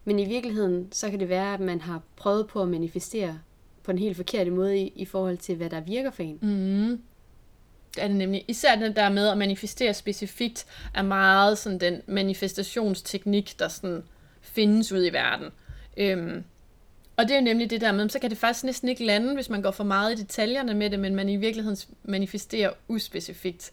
Men 0.05 0.19
i 0.19 0.25
virkeligheden, 0.25 0.89
så 0.93 1.11
kan 1.11 1.20
det 1.20 1.29
være, 1.29 1.55
at 1.55 1.61
man 1.61 1.81
har 1.81 2.03
prøvet 2.16 2.47
på 2.47 2.62
at 2.62 2.69
manifestere 2.69 3.39
på 3.83 3.91
en 3.91 3.99
helt 3.99 4.16
forkert 4.16 4.53
måde 4.53 4.79
i, 4.79 4.93
i 4.97 5.05
forhold 5.05 5.39
til, 5.39 5.57
hvad 5.57 5.70
der 5.70 5.81
virker 5.81 6.11
for 6.11 6.23
en. 6.23 6.39
Mm. 6.43 7.03
Det 7.95 8.03
er 8.03 8.09
det 8.09 8.16
nemlig. 8.16 8.45
Især 8.49 8.75
den 8.75 8.97
der 8.97 9.09
med 9.09 9.29
at 9.29 9.39
manifestere 9.39 9.95
specifikt, 9.95 10.66
er 10.95 11.03
meget 11.03 11.59
sådan 11.59 11.81
den 11.81 12.03
manifestationsteknik, 12.07 13.59
der 13.59 13.69
sådan 13.69 14.03
findes 14.41 14.93
ud 14.93 15.07
i 15.07 15.12
verden. 15.12 15.51
Øhm, 15.97 16.45
og 17.16 17.25
det 17.25 17.31
er 17.31 17.39
jo 17.39 17.45
nemlig 17.45 17.70
det 17.70 17.81
der 17.81 17.93
med, 17.93 18.09
så 18.09 18.19
kan 18.19 18.31
det 18.31 18.39
faktisk 18.39 18.65
næsten 18.65 18.89
ikke 18.89 19.05
lande, 19.05 19.35
hvis 19.35 19.51
man 19.51 19.62
går 19.62 19.70
for 19.70 19.85
meget 19.85 20.19
i 20.19 20.23
detaljerne 20.23 20.75
med 20.75 20.91
det, 20.91 21.01
men 21.01 21.15
man 21.15 21.29
i 21.29 21.37
virkeligheden 21.37 21.79
manifesterer 22.03 22.70
uspecifikt. 22.89 23.73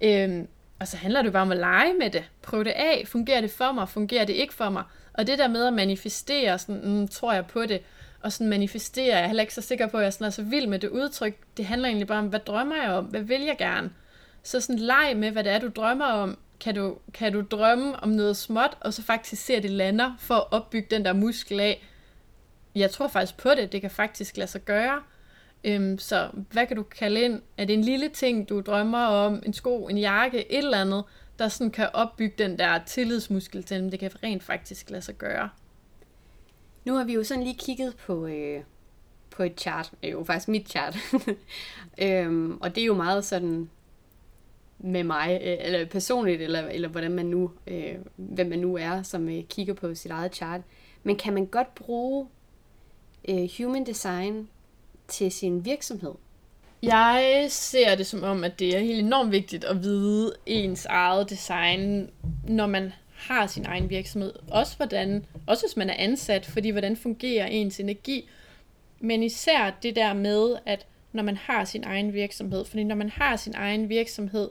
Øhm, 0.00 0.48
og 0.78 0.88
så 0.88 0.96
handler 0.96 1.22
det 1.22 1.32
bare 1.32 1.42
om 1.42 1.52
at 1.52 1.58
lege 1.58 1.94
med 1.94 2.10
det. 2.10 2.24
Prøv 2.42 2.64
det 2.64 2.70
af. 2.70 3.04
Fungerer 3.06 3.40
det 3.40 3.50
for 3.50 3.72
mig? 3.72 3.88
Fungerer 3.88 4.24
det 4.24 4.32
ikke 4.32 4.54
for 4.54 4.70
mig? 4.70 4.82
Og 5.18 5.26
det 5.26 5.38
der 5.38 5.48
med 5.48 5.66
at 5.66 5.72
manifestere, 5.72 6.58
sådan, 6.58 6.80
mm, 6.84 7.08
tror 7.08 7.32
jeg 7.32 7.46
på 7.46 7.66
det, 7.66 7.80
og 8.22 8.32
sådan 8.32 8.48
manifestere, 8.48 9.06
jeg 9.06 9.22
er 9.22 9.26
heller 9.26 9.42
ikke 9.42 9.54
så 9.54 9.60
sikker 9.60 9.86
på, 9.86 9.96
at 9.96 10.04
jeg 10.04 10.12
sådan 10.12 10.26
er 10.26 10.30
så 10.30 10.42
vild 10.42 10.66
med 10.66 10.78
det 10.78 10.88
udtryk. 10.88 11.36
Det 11.56 11.64
handler 11.64 11.88
egentlig 11.88 12.06
bare 12.06 12.18
om, 12.18 12.26
hvad 12.26 12.40
drømmer 12.40 12.76
jeg 12.82 12.90
om? 12.90 13.04
Hvad 13.04 13.20
vil 13.20 13.42
jeg 13.42 13.56
gerne? 13.58 13.90
Så 14.42 14.60
sådan 14.60 14.78
leg 14.78 15.12
med, 15.16 15.30
hvad 15.30 15.44
det 15.44 15.52
er, 15.52 15.58
du 15.58 15.68
drømmer 15.76 16.04
om. 16.04 16.38
Kan 16.60 16.74
du, 16.74 16.96
kan 17.14 17.32
du 17.32 17.40
drømme 17.50 18.02
om 18.02 18.08
noget 18.08 18.36
småt, 18.36 18.76
og 18.80 18.94
så 18.94 19.02
faktisk 19.02 19.44
se, 19.44 19.54
at 19.54 19.62
det 19.62 19.70
lander, 19.70 20.14
for 20.18 20.34
at 20.34 20.44
opbygge 20.50 20.88
den 20.90 21.04
der 21.04 21.12
muskel 21.12 21.60
af, 21.60 21.84
jeg 22.74 22.90
tror 22.90 23.08
faktisk 23.08 23.36
på 23.36 23.50
det, 23.56 23.72
det 23.72 23.80
kan 23.80 23.90
faktisk 23.90 24.36
lade 24.36 24.50
sig 24.50 24.64
gøre. 24.64 25.02
Øhm, 25.64 25.98
så 25.98 26.28
hvad 26.52 26.66
kan 26.66 26.76
du 26.76 26.82
kalde 26.82 27.20
ind? 27.20 27.42
Er 27.56 27.64
det 27.64 27.74
en 27.74 27.84
lille 27.84 28.08
ting, 28.08 28.48
du 28.48 28.60
drømmer 28.60 29.04
om? 29.06 29.42
En 29.46 29.52
sko, 29.52 29.86
en 29.86 29.98
jakke, 29.98 30.52
et 30.52 30.58
eller 30.58 30.80
andet, 30.80 31.04
der 31.38 31.48
sådan 31.48 31.70
kan 31.70 31.88
opbygge 31.92 32.34
den 32.38 32.58
der 32.58 32.84
tillidsmuskel 32.86 33.62
til 33.62 33.80
dem. 33.80 33.90
Det 33.90 34.00
kan 34.00 34.10
rent 34.22 34.42
faktisk 34.42 34.90
lade 34.90 35.02
sig 35.02 35.14
gøre. 35.14 35.48
Nu 36.84 36.94
har 36.94 37.04
vi 37.04 37.14
jo 37.14 37.24
sådan 37.24 37.42
lige 37.42 37.58
kigget 37.58 37.96
på, 37.96 38.26
øh, 38.26 38.62
på 39.30 39.42
et 39.42 39.60
chart. 39.60 39.90
Det 40.02 40.08
er 40.08 40.12
jo 40.12 40.24
faktisk 40.24 40.48
mit 40.48 40.68
chart. 40.68 40.96
øhm, 42.02 42.58
og 42.60 42.74
det 42.74 42.82
er 42.82 42.86
jo 42.86 42.94
meget 42.94 43.24
sådan 43.24 43.70
med 44.78 45.04
mig, 45.04 45.40
øh, 45.44 45.56
eller 45.60 45.86
personligt, 45.86 46.42
eller, 46.42 46.68
eller 46.68 46.88
hvordan 46.88 47.12
man 47.12 47.26
nu, 47.26 47.50
øh, 47.66 47.94
hvem 48.16 48.46
man 48.46 48.58
nu 48.58 48.76
er, 48.76 49.02
som 49.02 49.28
øh, 49.28 49.44
kigger 49.44 49.74
på 49.74 49.94
sit 49.94 50.10
eget 50.10 50.34
chart. 50.34 50.60
Men 51.02 51.16
kan 51.16 51.34
man 51.34 51.46
godt 51.46 51.74
bruge 51.74 52.28
øh, 53.28 53.48
human 53.58 53.86
design 53.86 54.48
til 55.08 55.32
sin 55.32 55.64
virksomhed? 55.64 56.14
Jeg 56.82 57.46
ser 57.48 57.94
det 57.94 58.06
som 58.06 58.22
om, 58.22 58.44
at 58.44 58.58
det 58.58 58.76
er 58.76 58.78
helt 58.78 59.00
enormt 59.00 59.32
vigtigt 59.32 59.64
at 59.64 59.82
vide 59.82 60.32
ens 60.46 60.86
eget 60.86 61.30
design, 61.30 62.10
når 62.48 62.66
man 62.66 62.92
har 63.14 63.46
sin 63.46 63.66
egen 63.66 63.90
virksomhed. 63.90 64.32
Også, 64.50 64.76
hvordan, 64.76 65.24
også 65.46 65.66
hvis 65.66 65.76
man 65.76 65.90
er 65.90 65.94
ansat, 65.98 66.46
fordi 66.46 66.70
hvordan 66.70 66.96
fungerer 66.96 67.46
ens 67.46 67.80
energi. 67.80 68.28
Men 69.00 69.22
især 69.22 69.70
det 69.82 69.96
der 69.96 70.12
med, 70.12 70.56
at 70.66 70.86
når 71.12 71.22
man 71.22 71.36
har 71.36 71.64
sin 71.64 71.84
egen 71.84 72.12
virksomhed, 72.12 72.64
fordi 72.64 72.84
når 72.84 72.94
man 72.94 73.08
har 73.08 73.36
sin 73.36 73.54
egen 73.56 73.88
virksomhed, 73.88 74.48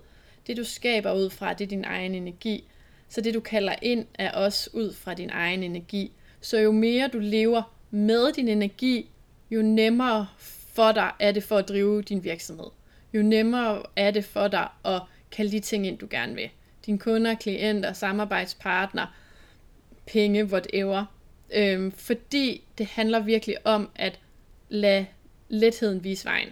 det 0.48 0.58
du 0.58 0.64
skaber 0.64 1.14
ud 1.14 1.30
fra, 1.30 1.54
det 1.54 1.64
er 1.64 1.70
din 1.70 1.86
egen 1.86 2.16
energi. 2.16 2.64
Så 3.10 3.22
det 3.22 3.34
du 3.34 3.40
kalder 3.40 3.76
ind 3.82 4.06
er 4.14 4.32
også 4.32 4.70
ud 4.74 4.94
fra 4.94 5.14
din 5.14 5.30
egen 5.30 5.64
energi. 5.64 6.12
Så 6.42 6.58
jo 6.58 6.72
mere 6.72 7.08
du 7.08 7.20
lever 7.20 7.74
med 7.92 8.34
din 8.34 8.48
energi, 8.48 9.10
jo 9.52 9.62
nemmere 9.62 10.28
for 10.78 10.92
dig 10.92 11.12
er 11.20 11.32
det 11.32 11.44
for 11.44 11.58
at 11.58 11.70
drive 11.70 12.02
din 12.02 12.24
virksomhed. 12.24 12.70
Jo 13.14 13.22
nemmere 13.22 13.84
er 13.96 14.12
det 14.12 14.26
for 14.26 14.48
dig 14.48 14.68
at 14.86 15.02
kalde 15.32 15.52
de 15.52 15.60
ting 15.60 15.88
ind, 15.88 15.98
du 15.98 16.08
gerne 16.10 16.36
vil. 16.36 16.50
Dine 16.86 17.00
kunder, 17.00 17.36
klienter, 17.36 17.94
samarbejdspartner, 17.94 19.16
penge, 20.08 20.46
whatever. 20.46 21.06
Øhm, 21.54 21.92
fordi 21.92 22.64
det 22.78 22.86
handler 22.86 23.20
virkelig 23.20 23.68
om 23.68 23.90
at 23.96 24.20
lade 24.70 25.06
letheden 25.50 26.04
vise 26.04 26.26
vejen. 26.26 26.50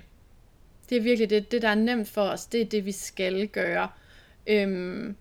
Det 0.89 0.97
er 0.97 1.01
virkelig 1.01 1.29
det, 1.29 1.51
det, 1.51 1.61
der 1.61 1.69
er 1.69 1.75
nemt 1.75 2.07
for 2.07 2.21
os. 2.21 2.45
Det 2.45 2.61
er 2.61 2.65
det, 2.65 2.85
vi 2.85 2.91
skal 2.91 3.47
gøre. 3.47 3.89
Øhm, 4.47 5.15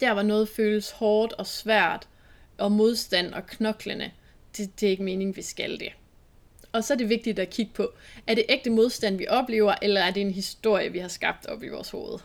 der 0.00 0.12
hvor 0.12 0.22
noget 0.22 0.48
føles 0.48 0.90
hårdt 0.90 1.32
og 1.32 1.46
svært, 1.46 2.08
og 2.58 2.72
modstand 2.72 3.34
og 3.34 3.46
knoklende, 3.46 4.10
det, 4.56 4.80
det 4.80 4.86
er 4.86 4.90
ikke 4.90 5.02
meningen, 5.02 5.36
vi 5.36 5.42
skal 5.42 5.80
det. 5.80 5.92
Og 6.78 6.84
så 6.84 6.92
er 6.92 6.96
det 6.96 7.08
vigtigt 7.08 7.38
at 7.38 7.50
kigge 7.50 7.72
på, 7.74 7.92
er 8.26 8.34
det 8.34 8.44
ægte 8.48 8.70
modstand, 8.70 9.16
vi 9.16 9.26
oplever, 9.28 9.74
eller 9.82 10.00
er 10.00 10.10
det 10.10 10.20
en 10.20 10.30
historie, 10.30 10.92
vi 10.92 10.98
har 10.98 11.08
skabt 11.08 11.46
op 11.46 11.62
i 11.62 11.68
vores 11.68 11.90
hoved? 11.90 12.18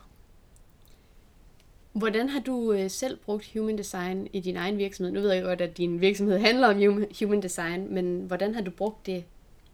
Hvordan 1.94 2.30
har 2.30 2.40
du 2.40 2.74
øh, 2.74 2.90
selv 2.90 3.18
brugt 3.18 3.50
human 3.54 3.78
design 3.78 4.28
i 4.34 4.40
din 4.40 4.58
egen 4.58 4.78
virksomhed? 4.78 5.14
Nu 5.14 5.22
ved 5.22 5.32
jeg 5.32 5.44
godt, 5.44 5.62
at 5.62 5.78
din 5.78 6.02
virksomhed 6.02 6.38
handler 6.48 6.68
om 6.68 7.06
human 7.20 7.42
design, 7.42 7.94
men 7.94 8.22
hvordan 8.22 8.56
har 8.56 8.62
du 8.62 8.72
brugt 8.72 9.06
det 9.06 9.24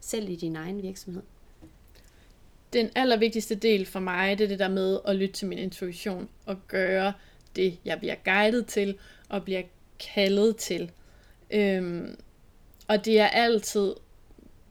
selv 0.00 0.28
i 0.28 0.36
din 0.36 0.56
egen 0.56 0.82
virksomhed? 0.82 1.22
Den 2.72 2.90
allervigtigste 2.94 3.54
del 3.54 3.86
for 3.86 4.00
mig, 4.00 4.38
det 4.38 4.44
er 4.44 4.48
det 4.48 4.58
der 4.58 4.68
med 4.68 4.98
at 5.04 5.16
lytte 5.16 5.34
til 5.34 5.48
min 5.48 5.58
intuition 5.58 6.28
og 6.46 6.56
gøre 6.68 7.12
det, 7.56 7.78
jeg 7.84 7.98
bliver 7.98 8.14
guidet 8.24 8.66
til 8.66 8.98
og 9.28 9.44
bliver 9.44 9.62
kaldet 10.14 10.56
til. 10.56 10.90
Øhm, 11.50 12.16
og 12.88 13.04
det 13.04 13.20
er 13.20 13.26
altid 13.26 13.94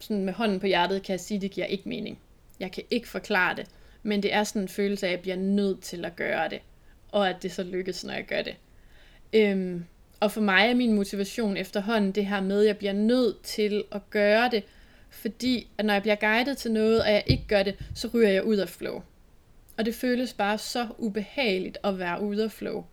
sådan 0.00 0.24
med 0.24 0.32
hånden 0.32 0.60
på 0.60 0.66
hjertet 0.66 1.02
kan 1.02 1.12
jeg 1.12 1.20
sige, 1.20 1.36
at 1.36 1.42
det 1.42 1.50
giver 1.50 1.66
ikke 1.66 1.88
mening. 1.88 2.18
Jeg 2.60 2.72
kan 2.72 2.84
ikke 2.90 3.08
forklare 3.08 3.56
det, 3.56 3.66
men 4.02 4.22
det 4.22 4.34
er 4.34 4.44
sådan 4.44 4.62
en 4.62 4.68
følelse 4.68 5.06
af, 5.06 5.10
at 5.10 5.16
jeg 5.16 5.22
bliver 5.22 5.36
nødt 5.36 5.80
til 5.80 6.04
at 6.04 6.16
gøre 6.16 6.48
det, 6.48 6.60
og 7.08 7.28
at 7.28 7.42
det 7.42 7.52
så 7.52 7.62
lykkes, 7.62 8.04
når 8.04 8.12
jeg 8.12 8.26
gør 8.26 8.42
det. 8.42 8.56
Øhm, 9.32 9.84
og 10.20 10.32
for 10.32 10.40
mig 10.40 10.70
er 10.70 10.74
min 10.74 10.94
motivation 10.94 11.56
efterhånden 11.56 12.12
det 12.12 12.26
her 12.26 12.40
med, 12.40 12.60
at 12.60 12.66
jeg 12.66 12.76
bliver 12.76 12.92
nødt 12.92 13.42
til 13.42 13.84
at 13.92 14.10
gøre 14.10 14.50
det, 14.50 14.64
fordi 15.10 15.68
at 15.78 15.84
når 15.84 15.92
jeg 15.92 16.02
bliver 16.02 16.14
guidet 16.16 16.56
til 16.56 16.72
noget, 16.72 17.02
og 17.02 17.10
jeg 17.10 17.22
ikke 17.26 17.44
gør 17.48 17.62
det, 17.62 17.76
så 17.94 18.08
ryger 18.14 18.28
jeg 18.28 18.44
ud 18.44 18.56
af 18.56 18.68
flow. 18.68 19.02
Og 19.78 19.84
det 19.84 19.94
føles 19.94 20.32
bare 20.32 20.58
så 20.58 20.88
ubehageligt 20.98 21.78
at 21.84 21.98
være 21.98 22.22
ude 22.22 22.44
af 22.44 22.50
flow. 22.50 22.84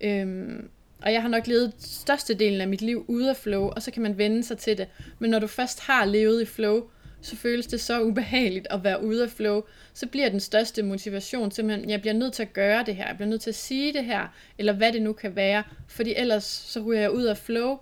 Øhm, 0.00 0.70
og 1.02 1.12
jeg 1.12 1.22
har 1.22 1.28
nok 1.28 1.46
levet 1.46 1.72
størstedelen 1.78 2.60
af 2.60 2.68
mit 2.68 2.82
liv 2.82 3.04
ude 3.08 3.30
af 3.30 3.36
flow, 3.36 3.62
og 3.62 3.82
så 3.82 3.90
kan 3.90 4.02
man 4.02 4.18
vende 4.18 4.42
sig 4.42 4.58
til 4.58 4.78
det. 4.78 4.88
Men 5.18 5.30
når 5.30 5.38
du 5.38 5.46
først 5.46 5.80
har 5.80 6.04
levet 6.04 6.42
i 6.42 6.44
flow, 6.44 6.82
så 7.20 7.36
føles 7.36 7.66
det 7.66 7.80
så 7.80 8.02
ubehageligt 8.02 8.66
at 8.70 8.84
være 8.84 9.04
ude 9.04 9.22
af 9.22 9.30
flow, 9.30 9.62
så 9.94 10.06
bliver 10.06 10.28
den 10.28 10.40
største 10.40 10.82
motivation 10.82 11.50
simpelthen, 11.50 11.90
jeg 11.90 12.00
bliver 12.00 12.14
nødt 12.14 12.32
til 12.32 12.42
at 12.42 12.52
gøre 12.52 12.84
det 12.84 12.96
her, 12.96 13.06
jeg 13.06 13.16
bliver 13.16 13.28
nødt 13.28 13.40
til 13.40 13.50
at 13.50 13.56
sige 13.56 13.92
det 13.92 14.04
her, 14.04 14.28
eller 14.58 14.72
hvad 14.72 14.92
det 14.92 15.02
nu 15.02 15.12
kan 15.12 15.36
være, 15.36 15.62
fordi 15.88 16.14
ellers 16.16 16.44
så 16.44 16.80
ryger 16.80 17.00
jeg 17.00 17.10
ud 17.10 17.24
af 17.24 17.36
flow, 17.36 17.78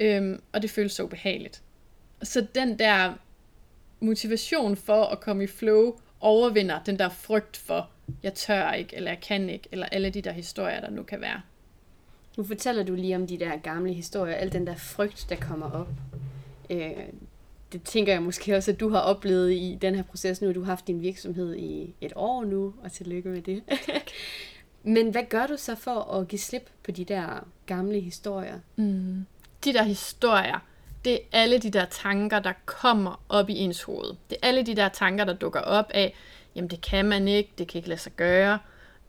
øhm, 0.00 0.40
og 0.52 0.62
det 0.62 0.70
føles 0.70 0.92
så 0.92 1.02
ubehageligt. 1.02 1.62
Så 2.22 2.46
den 2.54 2.78
der 2.78 3.14
motivation 4.00 4.76
for 4.76 5.04
at 5.04 5.20
komme 5.20 5.44
i 5.44 5.46
flow, 5.46 5.98
overvinder 6.20 6.82
den 6.86 6.98
der 6.98 7.08
frygt 7.08 7.56
for, 7.56 7.90
jeg 8.22 8.34
tør 8.34 8.72
ikke, 8.72 8.96
eller 8.96 9.10
jeg 9.10 9.20
kan 9.20 9.50
ikke, 9.50 9.68
eller 9.72 9.86
alle 9.86 10.10
de 10.10 10.22
der 10.22 10.32
historier, 10.32 10.80
der 10.80 10.90
nu 10.90 11.02
kan 11.02 11.20
være. 11.20 11.40
Nu 12.36 12.44
fortæller 12.44 12.82
du 12.82 12.94
lige 12.94 13.16
om 13.16 13.26
de 13.26 13.38
der 13.38 13.56
gamle 13.56 13.92
historier, 13.92 14.34
al 14.34 14.52
den 14.52 14.66
der 14.66 14.74
frygt, 14.76 15.26
der 15.28 15.36
kommer 15.36 15.70
op. 15.70 15.88
Øh, 16.70 16.92
det 17.72 17.82
tænker 17.82 18.12
jeg 18.12 18.22
måske 18.22 18.56
også, 18.56 18.70
at 18.70 18.80
du 18.80 18.88
har 18.88 18.98
oplevet 18.98 19.52
i 19.52 19.78
den 19.82 19.94
her 19.94 20.02
proces 20.02 20.42
nu. 20.42 20.52
Du 20.52 20.60
har 20.60 20.66
haft 20.66 20.86
din 20.86 21.02
virksomhed 21.02 21.56
i 21.56 21.94
et 22.00 22.12
år 22.16 22.44
nu, 22.44 22.74
og 22.82 22.92
tillykke 22.92 23.28
med 23.28 23.42
det. 23.42 23.62
Men 24.82 25.10
hvad 25.10 25.22
gør 25.28 25.46
du 25.46 25.56
så 25.56 25.74
for 25.74 26.12
at 26.12 26.28
give 26.28 26.38
slip 26.38 26.70
på 26.84 26.90
de 26.90 27.04
der 27.04 27.46
gamle 27.66 28.00
historier? 28.00 28.58
Mm. 28.76 29.26
De 29.64 29.72
der 29.72 29.82
historier, 29.82 30.58
det 31.04 31.14
er 31.14 31.18
alle 31.32 31.58
de 31.58 31.70
der 31.70 31.84
tanker, 31.84 32.38
der 32.38 32.52
kommer 32.64 33.20
op 33.28 33.48
i 33.48 33.54
ens 33.54 33.82
hoved. 33.82 34.14
Det 34.30 34.38
er 34.42 34.48
alle 34.48 34.62
de 34.62 34.76
der 34.76 34.88
tanker, 34.88 35.24
der 35.24 35.32
dukker 35.32 35.60
op 35.60 35.90
af, 35.94 36.14
jamen 36.54 36.70
det 36.70 36.80
kan 36.80 37.04
man 37.04 37.28
ikke, 37.28 37.50
det 37.58 37.68
kan 37.68 37.78
ikke 37.78 37.88
lade 37.88 38.00
sig 38.00 38.12
gøre. 38.12 38.58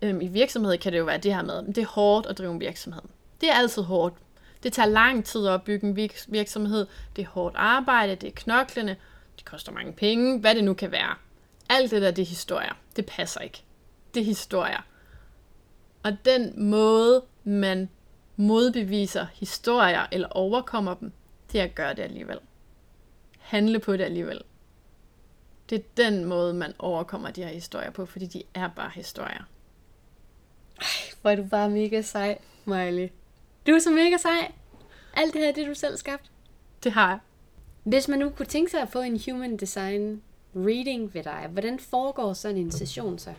Øhm, 0.01 0.21
I 0.21 0.27
virksomhed 0.27 0.77
kan 0.77 0.91
det 0.91 0.99
jo 0.99 1.05
være 1.05 1.17
det 1.17 1.35
her 1.35 1.43
med, 1.43 1.63
det 1.63 1.77
er 1.77 1.87
hårdt 1.87 2.27
at 2.27 2.37
drive 2.37 2.51
en 2.51 2.59
virksomhed. 2.59 3.01
Det 3.45 3.51
er 3.51 3.57
altid 3.57 3.83
hårdt. 3.83 4.15
Det 4.63 4.73
tager 4.73 4.89
lang 4.89 5.25
tid 5.25 5.47
at 5.47 5.63
bygge 5.63 5.87
en 5.87 5.95
virksomhed. 6.27 6.87
Det 7.15 7.21
er 7.21 7.27
hårdt 7.27 7.55
arbejde, 7.57 8.15
det 8.15 8.27
er 8.27 8.31
knoklende, 8.35 8.95
det 9.35 9.45
koster 9.45 9.71
mange 9.71 9.93
penge, 9.93 10.39
hvad 10.39 10.55
det 10.55 10.63
nu 10.63 10.73
kan 10.73 10.91
være. 10.91 11.15
Alt 11.69 11.91
det 11.91 12.01
der, 12.01 12.11
det 12.11 12.21
er 12.21 12.25
historier. 12.25 12.73
Det 12.95 13.05
passer 13.05 13.39
ikke. 13.39 13.63
Det 14.13 14.21
er 14.21 14.25
historier. 14.25 14.81
Og 16.03 16.17
den 16.25 16.69
måde, 16.69 17.23
man 17.43 17.89
modbeviser 18.35 19.25
historier 19.33 20.05
eller 20.11 20.27
overkommer 20.27 20.93
dem, 20.93 21.11
det 21.51 21.59
er 21.59 21.63
at 21.63 21.75
gøre 21.75 21.93
det 21.93 22.03
alligevel. 22.03 22.39
Handle 23.39 23.79
på 23.79 23.93
det 23.93 24.03
alligevel. 24.03 24.41
Det 25.69 25.79
er 25.79 25.83
den 25.97 26.25
måde, 26.25 26.53
man 26.53 26.73
overkommer 26.79 27.31
de 27.31 27.43
her 27.43 27.51
historier 27.51 27.91
på, 27.91 28.05
fordi 28.05 28.25
de 28.25 28.43
er 28.53 28.69
bare 28.75 28.91
historier. 28.95 29.43
Ej, 30.81 30.85
hvor 31.21 31.31
er 31.31 31.35
du 31.35 31.43
bare 31.43 31.69
mega 31.69 32.01
sej, 32.01 32.37
Miley. 32.65 33.09
Du 33.67 33.71
er 33.71 33.79
så 33.79 33.91
mega 33.91 34.17
sej. 34.17 34.51
Alt 35.13 35.33
det 35.33 35.41
her, 35.41 35.51
det 35.51 35.67
du 35.67 35.73
selv 35.73 35.97
skabt. 35.97 36.31
Det 36.83 36.91
har 36.91 37.09
jeg. 37.09 37.19
Hvis 37.83 38.07
man 38.07 38.19
nu 38.19 38.29
kunne 38.29 38.45
tænke 38.45 38.71
sig 38.71 38.81
at 38.81 38.89
få 38.89 39.01
en 39.01 39.21
human 39.25 39.57
design 39.57 40.21
reading 40.55 41.13
ved 41.13 41.23
dig, 41.23 41.47
hvordan 41.51 41.79
foregår 41.79 42.33
sådan 42.33 42.57
en 42.57 42.71
session 42.71 43.19
så? 43.19 43.33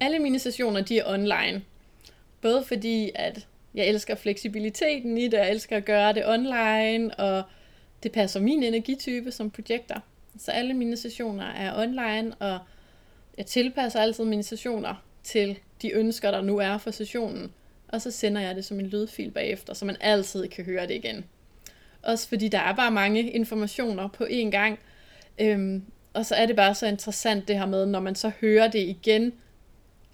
Alle 0.00 0.18
mine 0.18 0.38
sessioner, 0.38 0.80
de 0.80 0.98
er 0.98 1.12
online. 1.12 1.64
Både 2.40 2.64
fordi, 2.64 3.10
at 3.14 3.46
jeg 3.74 3.86
elsker 3.86 4.14
fleksibiliteten 4.14 5.18
i 5.18 5.28
det, 5.28 5.38
jeg 5.38 5.50
elsker 5.50 5.76
at 5.76 5.84
gøre 5.84 6.12
det 6.12 6.26
online, 6.26 7.14
og 7.14 7.42
det 8.02 8.12
passer 8.12 8.40
min 8.40 8.62
energitype 8.62 9.32
som 9.32 9.50
projekter. 9.50 10.00
Så 10.38 10.50
alle 10.50 10.74
mine 10.74 10.96
sessioner 10.96 11.44
er 11.44 11.82
online, 11.82 12.34
og 12.34 12.58
jeg 13.38 13.46
tilpasser 13.46 14.00
altid 14.00 14.24
mine 14.24 14.42
sessioner 14.42 14.94
til 15.22 15.58
de 15.82 15.92
ønsker, 15.92 16.30
der 16.30 16.40
nu 16.40 16.58
er 16.58 16.78
for 16.78 16.90
sessionen 16.90 17.52
og 17.92 18.02
så 18.02 18.10
sender 18.10 18.40
jeg 18.40 18.56
det 18.56 18.64
som 18.64 18.80
en 18.80 18.86
lydfil 18.86 19.30
bagefter, 19.30 19.74
så 19.74 19.84
man 19.84 19.96
altid 20.00 20.48
kan 20.48 20.64
høre 20.64 20.86
det 20.86 20.94
igen. 20.94 21.24
Også 22.02 22.28
fordi 22.28 22.48
der 22.48 22.58
er 22.58 22.74
bare 22.74 22.90
mange 22.90 23.30
informationer 23.30 24.08
på 24.08 24.24
én 24.24 24.50
gang, 24.50 24.78
øhm, 25.38 25.82
og 26.14 26.26
så 26.26 26.34
er 26.34 26.46
det 26.46 26.56
bare 26.56 26.74
så 26.74 26.86
interessant 26.86 27.48
det 27.48 27.58
her 27.58 27.66
med, 27.66 27.86
når 27.86 28.00
man 28.00 28.14
så 28.14 28.30
hører 28.40 28.68
det 28.68 28.78
igen, 28.78 29.32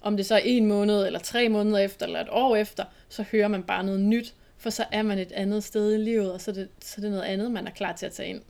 om 0.01 0.17
det 0.17 0.25
så 0.25 0.35
er 0.35 0.41
en 0.43 0.65
måned, 0.65 1.05
eller 1.05 1.19
tre 1.19 1.49
måneder 1.49 1.77
efter, 1.77 2.05
eller 2.05 2.21
et 2.21 2.29
år 2.31 2.55
efter, 2.55 2.83
så 3.09 3.23
hører 3.31 3.47
man 3.47 3.63
bare 3.63 3.83
noget 3.83 3.99
nyt, 3.99 4.33
for 4.57 4.69
så 4.69 4.85
er 4.91 5.01
man 5.01 5.19
et 5.19 5.31
andet 5.31 5.63
sted 5.63 5.93
i 5.93 5.97
livet, 5.97 6.33
og 6.33 6.41
så 6.41 6.51
er 6.51 6.55
det, 6.55 6.69
så 6.79 6.95
er 6.97 7.01
det 7.01 7.11
noget 7.11 7.23
andet, 7.23 7.51
man 7.51 7.67
er 7.67 7.71
klar 7.71 7.93
til 7.93 8.05
at 8.05 8.11
tage 8.11 8.29
ind. 8.29 8.41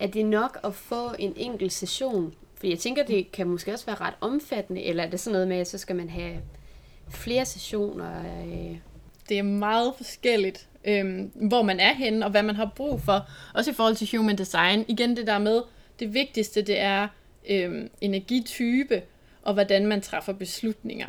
Er 0.00 0.06
det 0.06 0.26
nok 0.26 0.58
at 0.64 0.74
få 0.74 1.10
en 1.18 1.32
enkelt 1.36 1.72
session? 1.72 2.34
For 2.54 2.66
jeg 2.66 2.78
tænker, 2.78 3.04
det 3.04 3.32
kan 3.32 3.46
måske 3.46 3.72
også 3.72 3.86
være 3.86 4.00
ret 4.00 4.14
omfattende, 4.20 4.82
eller 4.82 5.04
er 5.04 5.10
det 5.10 5.20
sådan 5.20 5.32
noget 5.32 5.48
med, 5.48 5.56
at 5.56 5.68
så 5.68 5.78
skal 5.78 5.96
man 5.96 6.08
have 6.08 6.36
flere 7.10 7.44
sessioner? 7.44 8.20
Øh? 8.46 8.76
Det 9.28 9.38
er 9.38 9.42
meget 9.42 9.94
forskelligt, 9.96 10.68
øhm, 10.84 11.30
hvor 11.34 11.62
man 11.62 11.80
er 11.80 11.94
henne, 11.94 12.24
og 12.24 12.30
hvad 12.30 12.42
man 12.42 12.56
har 12.56 12.72
brug 12.76 13.00
for. 13.00 13.28
Også 13.54 13.70
i 13.70 13.74
forhold 13.74 13.96
til 13.96 14.16
human 14.16 14.38
design. 14.38 14.84
Igen 14.88 15.16
det 15.16 15.26
der 15.26 15.38
med, 15.38 15.62
det 16.00 16.14
vigtigste 16.14 16.62
det 16.62 16.80
er 16.80 17.08
øhm, 17.50 17.90
energitype, 18.00 19.02
og 19.42 19.54
hvordan 19.54 19.86
man 19.86 20.00
træffer 20.00 20.32
beslutninger. 20.32 21.08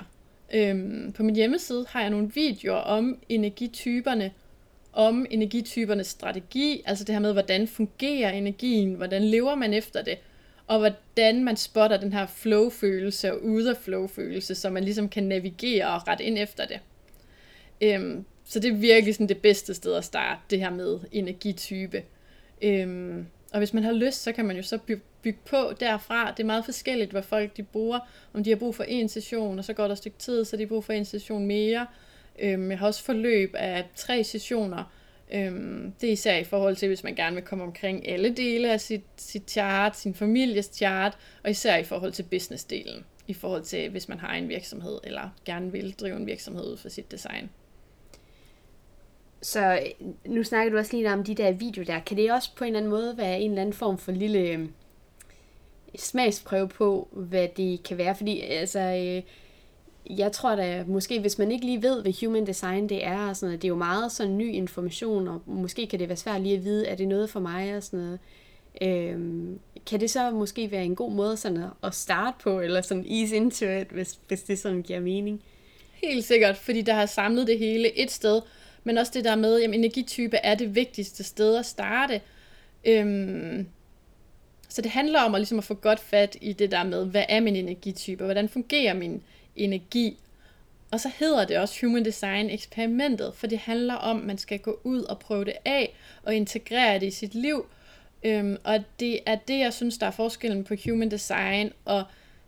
Øhm, 0.54 1.14
på 1.18 1.24
min 1.24 1.36
hjemmeside 1.36 1.86
har 1.90 2.02
jeg 2.02 2.10
nogle 2.10 2.32
videoer 2.36 2.78
om 2.78 3.20
energityperne, 3.30 4.32
om 4.94 5.26
energitypernes 5.30 6.08
strategi, 6.08 6.82
altså 6.86 7.04
det 7.04 7.16
her 7.16 7.20
med, 7.20 7.34
hvordan 7.34 7.68
fungerer 7.68 8.32
energien, 8.32 8.94
hvordan 8.94 9.24
lever 9.24 9.56
man 9.56 9.74
efter 9.74 10.04
det, 10.04 10.18
og 10.70 10.80
hvordan 10.80 11.44
man 11.44 11.58
spotter 11.58 11.98
den 11.98 12.14
her 12.14 12.26
flow-følelse 12.26 13.34
og 13.34 13.44
ude 13.44 13.70
af 13.70 13.78
flow-følelse, 13.78 14.56
så 14.56 14.70
man 14.70 14.84
ligesom 14.84 15.10
kan 15.10 15.24
navigere 15.24 15.88
og 15.88 16.08
rette 16.08 16.24
ind 16.24 16.38
efter 16.38 16.66
det. 16.66 16.80
Øhm, 17.82 18.26
så 18.46 18.60
det 18.60 18.72
er 18.72 18.76
virkelig 18.76 19.16
sådan 19.16 19.30
det 19.30 19.38
bedste 19.38 19.74
sted 19.74 19.94
at 19.94 20.04
starte, 20.04 20.42
det 20.50 20.60
her 20.60 20.70
med 20.70 21.00
energitype. 21.12 22.04
Øhm, 22.62 23.26
og 23.52 23.58
hvis 23.58 23.74
man 23.74 23.84
har 23.84 23.92
lyst, 23.92 24.24
så 24.24 24.32
kan 24.32 24.46
man 24.46 24.56
jo 24.56 24.64
så 24.64 24.78
by- 24.78 25.02
bygge 25.22 25.40
på 25.46 25.74
derfra. 25.80 26.32
Det 26.32 26.44
er 26.44 26.48
meget 26.48 26.66
forskelligt, 26.66 27.12
hvad 27.12 27.24
folk 27.24 27.58
de 27.58 27.64
bruger. 27.64 28.00
Om 28.34 28.44
de 28.44 28.50
har 28.50 28.58
brug 28.58 28.76
for 28.76 28.84
en 28.84 29.10
session, 29.10 29.60
og 29.60 29.66
så 29.66 29.74
går 29.74 29.84
der 29.84 29.92
et 29.92 29.98
stykke 29.98 30.18
tid, 30.18 30.46
så 30.46 30.58
de 30.58 30.62
har 30.64 30.68
brug 30.68 30.84
for 30.84 30.94
en 30.94 31.06
session 31.06 31.46
mere. 31.46 31.88
Øhm, 32.40 32.72
jeg 32.72 32.80
har 32.80 32.88
også 32.88 33.04
forløb 33.04 33.56
af 33.58 33.86
tre 33.96 34.24
sessioner. 34.24 34.84
Øhm, 35.34 35.94
det 36.02 36.08
er 36.08 36.14
især 36.14 36.38
i 36.38 36.44
forhold 36.44 36.76
til, 36.76 36.88
hvis 36.88 37.04
man 37.04 37.16
gerne 37.16 37.36
vil 37.36 37.46
komme 37.46 37.64
omkring 37.64 38.08
alle 38.08 38.30
dele 38.30 38.72
af 38.72 38.82
sit, 38.82 39.04
sit 39.18 39.52
chart, 39.52 39.98
sin 39.98 40.16
families 40.16 40.66
chart, 40.66 41.18
og 41.44 41.50
især 41.50 41.78
i 41.78 41.84
forhold 41.84 42.12
til 42.12 42.24
businessdelen. 42.24 43.06
I 43.28 43.34
forhold 43.34 43.64
til, 43.64 43.90
hvis 43.90 44.10
man 44.10 44.20
har 44.20 44.36
en 44.36 44.50
virksomhed, 44.50 45.00
eller 45.04 45.30
gerne 45.46 45.72
vil 45.72 45.96
drive 46.00 46.16
en 46.16 46.28
virksomhed 46.28 46.72
ud 46.72 46.78
for 46.78 46.90
sit 46.90 47.12
design. 47.12 47.50
Så 49.42 49.74
øh, 49.74 50.08
nu 50.26 50.44
snakker 50.44 50.72
du 50.72 50.78
også 50.78 50.98
lige 50.98 51.14
om 51.14 51.24
de 51.24 51.36
der 51.36 51.52
videoer 51.52 51.86
der. 51.86 52.00
Kan 52.00 52.18
det 52.18 52.32
også 52.32 52.56
på 52.56 52.64
en 52.64 52.68
eller 52.68 52.80
anden 52.80 52.90
måde 52.90 53.18
være 53.18 53.40
en 53.40 53.52
eller 53.52 53.62
anden 53.62 53.74
form 53.74 53.98
for 53.98 54.12
lille 54.12 54.40
øh, 54.40 54.68
smagsprøve 55.96 56.68
på, 56.68 57.08
hvad 57.12 57.48
det 57.58 57.84
kan 57.84 57.98
være? 57.98 58.16
Fordi 58.16 58.42
altså, 58.42 58.80
øh, 58.80 59.24
jeg 60.10 60.32
tror 60.32 60.56
da 60.56 60.84
måske, 60.88 61.20
hvis 61.20 61.38
man 61.38 61.52
ikke 61.52 61.66
lige 61.66 61.84
ved, 61.84 62.02
hvad 62.02 62.26
human 62.26 62.48
design 62.48 62.90
det 62.90 63.06
er, 63.06 63.30
og 63.30 63.36
sådan 63.36 63.48
noget, 63.48 63.62
det 63.62 63.68
er 63.68 63.70
jo 63.70 63.76
meget 63.76 64.12
sådan 64.12 64.38
ny 64.38 64.54
information, 64.54 65.28
og 65.28 65.42
måske 65.46 65.88
kan 65.88 66.00
det 66.00 66.10
være 66.10 66.18
svært 66.18 66.42
lige 66.42 66.58
at 66.58 66.64
vide, 66.64 66.88
er 66.88 66.96
det 66.96 67.08
noget 67.08 67.30
for 67.30 67.40
mig 67.40 67.76
og 67.76 67.84
sådan 67.84 68.00
noget. 68.00 68.20
Øhm, 68.82 69.60
kan 69.86 70.00
det 70.00 70.10
så 70.10 70.32
måske 70.32 70.72
være 70.72 70.86
en 70.86 70.96
god 70.96 71.12
måde 71.12 71.38
sådan 71.38 71.64
at 71.84 71.96
starte 71.96 72.38
på, 72.44 72.60
eller 72.60 72.82
sådan 72.82 73.06
ease 73.12 73.36
into 73.36 73.66
it, 73.66 73.88
hvis, 73.88 74.20
hvis 74.28 74.44
det 74.44 74.60
sådan 74.60 74.82
giver 74.82 75.00
mening? 75.00 75.42
Helt 75.94 76.26
sikkert, 76.26 76.58
fordi 76.58 76.82
der 76.82 76.94
har 76.94 77.06
samlet 77.06 77.48
det 77.48 77.60
hele 77.60 78.00
et 78.00 78.12
sted, 78.12 78.42
men 78.84 78.98
også 78.98 79.12
det 79.16 79.26
der 79.26 79.36
med, 79.36 79.62
at 79.62 79.74
energitype 79.74 80.38
er 80.38 80.56
det 80.56 80.76
vigtigste 80.76 81.24
sted 81.24 81.56
at 81.56 81.66
starte. 81.66 82.22
Øhm, 82.86 83.68
så 84.70 84.82
det 84.82 84.92
handler 84.92 85.22
om 85.22 85.36
at, 85.36 85.42
ligesom 85.42 85.58
at 85.58 85.64
få 85.64 85.74
godt 85.74 86.00
fat 86.00 86.38
i 86.42 86.54
det 86.54 86.72
der 86.72 86.84
med, 86.84 87.06
hvad 87.06 87.24
er 87.30 87.40
min 87.40 87.56
energitype, 87.56 88.24
og 88.24 88.26
hvordan 88.26 88.50
fungerer 88.50 88.94
min 88.94 89.22
energi. 89.56 90.18
Og 90.92 91.00
så 91.00 91.12
hedder 91.20 91.46
det 91.46 91.58
også 91.58 91.86
Human 91.86 92.06
Design 92.06 92.50
eksperimentet, 92.50 93.36
for 93.36 93.48
det 93.48 93.60
handler 93.60 93.94
om, 93.94 94.20
at 94.20 94.26
man 94.26 94.38
skal 94.38 94.60
gå 94.60 94.80
ud 94.84 95.02
og 95.02 95.20
prøve 95.20 95.46
det 95.46 95.54
af, 95.66 95.96
og 96.24 96.36
integrere 96.36 97.00
det 97.00 97.06
i 97.06 97.12
sit 97.12 97.36
liv. 97.36 97.66
Øhm, 98.24 98.58
og 98.64 98.84
det 99.00 99.20
er 99.26 99.36
det, 99.36 99.60
jeg 99.60 99.74
synes, 99.74 99.98
der 99.98 100.08
er 100.08 100.12
forskellen 100.12 100.64
på 100.64 100.74
Human 100.86 101.12
Design 101.12 101.72
og 101.86 102.04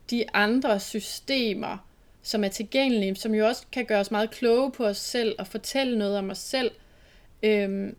de 0.09 0.25
andre 0.33 0.79
systemer, 0.79 1.77
som 2.21 2.43
er 2.43 2.47
tilgængelige, 2.47 3.15
som 3.15 3.35
jo 3.35 3.47
også 3.47 3.65
kan 3.71 3.85
gøre 3.85 3.99
os 3.99 4.11
meget 4.11 4.31
kloge 4.31 4.71
på 4.71 4.85
os 4.85 4.97
selv 4.97 5.35
og 5.39 5.47
fortælle 5.47 5.97
noget 5.97 6.17
om 6.17 6.29
os 6.29 6.37
selv. 6.37 6.71
Øhm, 7.43 7.95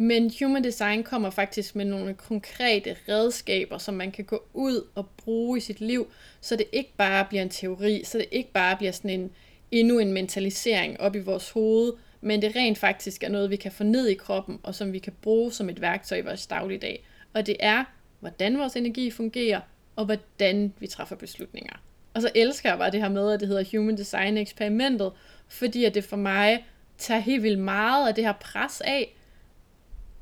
men 0.00 0.32
Human 0.38 0.64
Design 0.64 1.02
kommer 1.02 1.30
faktisk 1.30 1.76
med 1.76 1.84
nogle 1.84 2.14
konkrete 2.14 2.96
redskaber, 3.08 3.78
som 3.78 3.94
man 3.94 4.12
kan 4.12 4.24
gå 4.24 4.42
ud 4.54 4.86
og 4.94 5.08
bruge 5.16 5.58
i 5.58 5.60
sit 5.60 5.80
liv, 5.80 6.12
så 6.40 6.56
det 6.56 6.66
ikke 6.72 6.92
bare 6.96 7.24
bliver 7.24 7.42
en 7.42 7.50
teori, 7.50 8.04
så 8.04 8.18
det 8.18 8.26
ikke 8.30 8.52
bare 8.52 8.76
bliver 8.76 8.92
sådan 8.92 9.10
en 9.10 9.30
endnu 9.70 9.98
en 9.98 10.12
mentalisering 10.12 11.00
op 11.00 11.16
i 11.16 11.18
vores 11.18 11.50
hoved, 11.50 11.92
men 12.20 12.42
det 12.42 12.56
rent 12.56 12.78
faktisk 12.78 13.22
er 13.22 13.28
noget, 13.28 13.50
vi 13.50 13.56
kan 13.56 13.72
få 13.72 13.84
ned 13.84 14.06
i 14.06 14.14
kroppen, 14.14 14.60
og 14.62 14.74
som 14.74 14.92
vi 14.92 14.98
kan 14.98 15.12
bruge 15.22 15.52
som 15.52 15.70
et 15.70 15.80
værktøj 15.80 16.18
i 16.18 16.24
vores 16.24 16.46
dagligdag. 16.46 17.04
Og 17.34 17.46
det 17.46 17.56
er, 17.60 17.84
hvordan 18.20 18.58
vores 18.58 18.76
energi 18.76 19.10
fungerer, 19.10 19.60
og 19.96 20.04
hvordan 20.04 20.72
vi 20.78 20.86
træffer 20.86 21.16
beslutninger. 21.16 21.82
Og 22.14 22.22
så 22.22 22.30
elsker 22.34 22.68
jeg 22.68 22.78
bare 22.78 22.90
det 22.90 23.00
her 23.00 23.08
med, 23.08 23.32
at 23.32 23.40
det 23.40 23.48
hedder 23.48 23.78
Human 23.78 23.96
Design 23.96 24.36
Eksperimentet, 24.36 25.12
fordi 25.48 25.84
at 25.84 25.94
det 25.94 26.04
for 26.04 26.16
mig 26.16 26.66
tager 26.98 27.20
helt 27.20 27.42
vildt 27.42 27.58
meget 27.58 28.08
af 28.08 28.14
det 28.14 28.24
her 28.24 28.32
pres 28.32 28.80
af, 28.80 29.16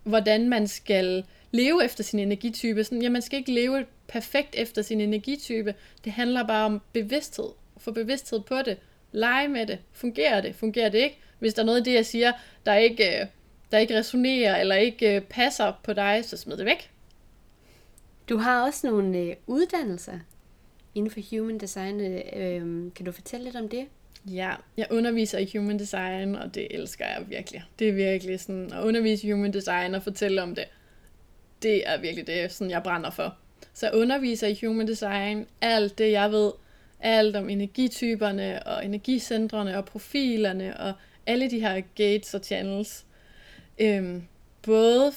hvordan 0.09 0.49
man 0.49 0.69
skal 0.69 1.25
leve 1.51 1.85
efter 1.85 2.05
sin 2.05 2.19
energitype. 2.19 2.85
Sådan, 2.85 3.03
ja, 3.03 3.09
man 3.09 3.23
skal 3.23 3.39
ikke 3.39 3.53
leve 3.53 3.85
perfekt 4.09 4.55
efter 4.55 4.83
sin 4.83 5.01
energitype. 5.01 5.75
Det 6.05 6.13
handler 6.13 6.47
bare 6.47 6.67
om 6.67 6.81
bevidsthed. 6.93 7.49
Få 7.77 7.93
bevidsthed 7.93 8.41
på 8.41 8.57
det. 8.65 8.79
Lege 9.13 9.49
med 9.49 9.67
det. 9.67 9.79
Fungerer 9.93 10.41
det? 10.41 10.55
Fungerer 10.55 10.89
det 10.89 10.99
ikke? 10.99 11.19
Hvis 11.39 11.55
der 11.55 11.63
er 11.63 11.67
noget 11.67 11.79
af 11.79 11.85
det, 11.85 11.95
jeg 11.95 12.07
siger, 12.07 12.33
der 12.67 12.75
ikke, 12.75 13.21
øh, 13.21 13.27
der 13.73 13.79
ikke 13.79 13.99
resonerer 13.99 14.61
eller 14.61 14.75
ikke 14.75 15.17
øh, 15.17 15.23
passer 15.23 15.73
på 15.83 15.93
dig, 15.93 16.25
så 16.25 16.37
smid 16.37 16.57
det 16.57 16.67
væk. 16.67 16.91
Du 18.29 18.37
har 18.37 18.67
også 18.67 18.87
nogle 18.87 19.19
øh, 19.19 19.37
uddannelser 19.47 20.19
inden 20.95 21.11
for 21.11 21.37
human 21.37 21.59
design. 21.59 22.01
Øh, 22.01 22.93
kan 22.95 23.07
du 23.07 23.13
fortælle 23.13 23.45
lidt 23.45 23.57
om 23.57 23.69
det? 23.69 23.87
Ja, 24.35 24.55
jeg 24.77 24.87
underviser 24.91 25.39
i 25.39 25.51
human 25.57 25.79
design, 25.79 26.35
og 26.35 26.55
det 26.55 26.67
elsker 26.71 27.07
jeg 27.07 27.25
virkelig. 27.29 27.65
Det 27.79 27.89
er 27.89 27.93
virkelig 27.93 28.41
sådan, 28.41 28.73
at 28.73 28.83
undervise 28.85 29.27
i 29.27 29.31
human 29.31 29.53
design 29.53 29.95
og 29.95 30.03
fortælle 30.03 30.43
om 30.43 30.55
det, 30.55 30.65
det 31.63 31.89
er 31.89 32.01
virkelig 32.01 32.27
det, 32.27 32.53
sådan 32.53 32.71
jeg 32.71 32.83
brænder 32.83 33.11
for. 33.11 33.37
Så 33.75 33.87
jeg 33.87 33.95
underviser 33.95 34.47
i 34.47 34.59
human 34.67 34.89
design, 34.89 35.47
alt 35.61 35.99
det 35.99 36.13
jeg 36.13 36.31
ved, 36.31 36.53
alt 37.01 37.37
om 37.37 37.49
energityperne 37.49 38.67
og 38.67 38.85
energicentrene 38.85 39.79
og 39.79 39.85
profilerne 39.85 40.81
og 40.81 40.93
alle 41.27 41.51
de 41.51 41.61
her 41.61 41.83
gates 41.95 42.35
og 42.35 42.41
channels. 42.45 43.05
Øhm, 43.79 44.23
både 44.63 45.13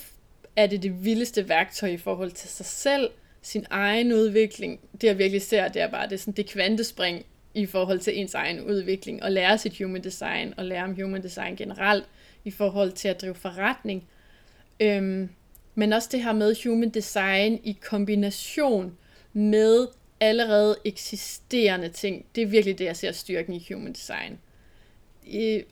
er 0.56 0.68
det 0.68 0.84
det 0.84 1.06
vildeste 1.06 1.50
værktøj 1.50 1.90
i 1.90 1.98
forhold 1.98 2.32
til 2.32 2.50
sig 2.50 2.66
selv, 2.66 3.10
sin 3.42 3.66
egen 3.70 4.14
udvikling. 4.14 4.80
Det 5.02 5.08
jeg 5.08 5.18
virkelig 5.18 5.42
ser, 5.42 5.68
det 5.68 5.82
er 5.82 5.88
bare 5.88 6.10
det, 6.10 6.20
sådan, 6.20 6.34
det 6.34 6.50
kvantespring 6.50 7.26
i 7.54 7.66
forhold 7.66 8.00
til 8.00 8.20
ens 8.20 8.34
egen 8.34 8.62
udvikling, 8.62 9.24
og 9.24 9.32
lære 9.32 9.58
sit 9.58 9.78
human 9.78 10.04
design, 10.04 10.54
og 10.58 10.66
lære 10.66 10.84
om 10.84 10.96
human 10.96 11.24
design 11.24 11.56
generelt, 11.56 12.06
i 12.46 12.52
forhold 12.52 12.92
til 12.92 13.08
at 13.08 13.22
drive 13.22 13.36
forretning. 13.36 14.08
Øhm, 14.80 15.30
men 15.76 15.94
også 15.94 16.10
det 16.12 16.24
her 16.24 16.34
med 16.34 16.56
human 16.64 16.90
design 16.90 17.60
i 17.64 17.78
kombination 17.82 18.98
med 19.34 19.88
allerede 20.20 20.76
eksisterende 20.86 21.90
ting. 21.90 22.26
Det 22.36 22.42
er 22.42 22.48
virkelig 22.48 22.78
det, 22.78 22.86
jeg 22.86 22.96
ser 22.96 23.12
styrken 23.12 23.54
i 23.54 23.66
human 23.70 23.94
design. 23.94 24.40
I, 25.24 25.64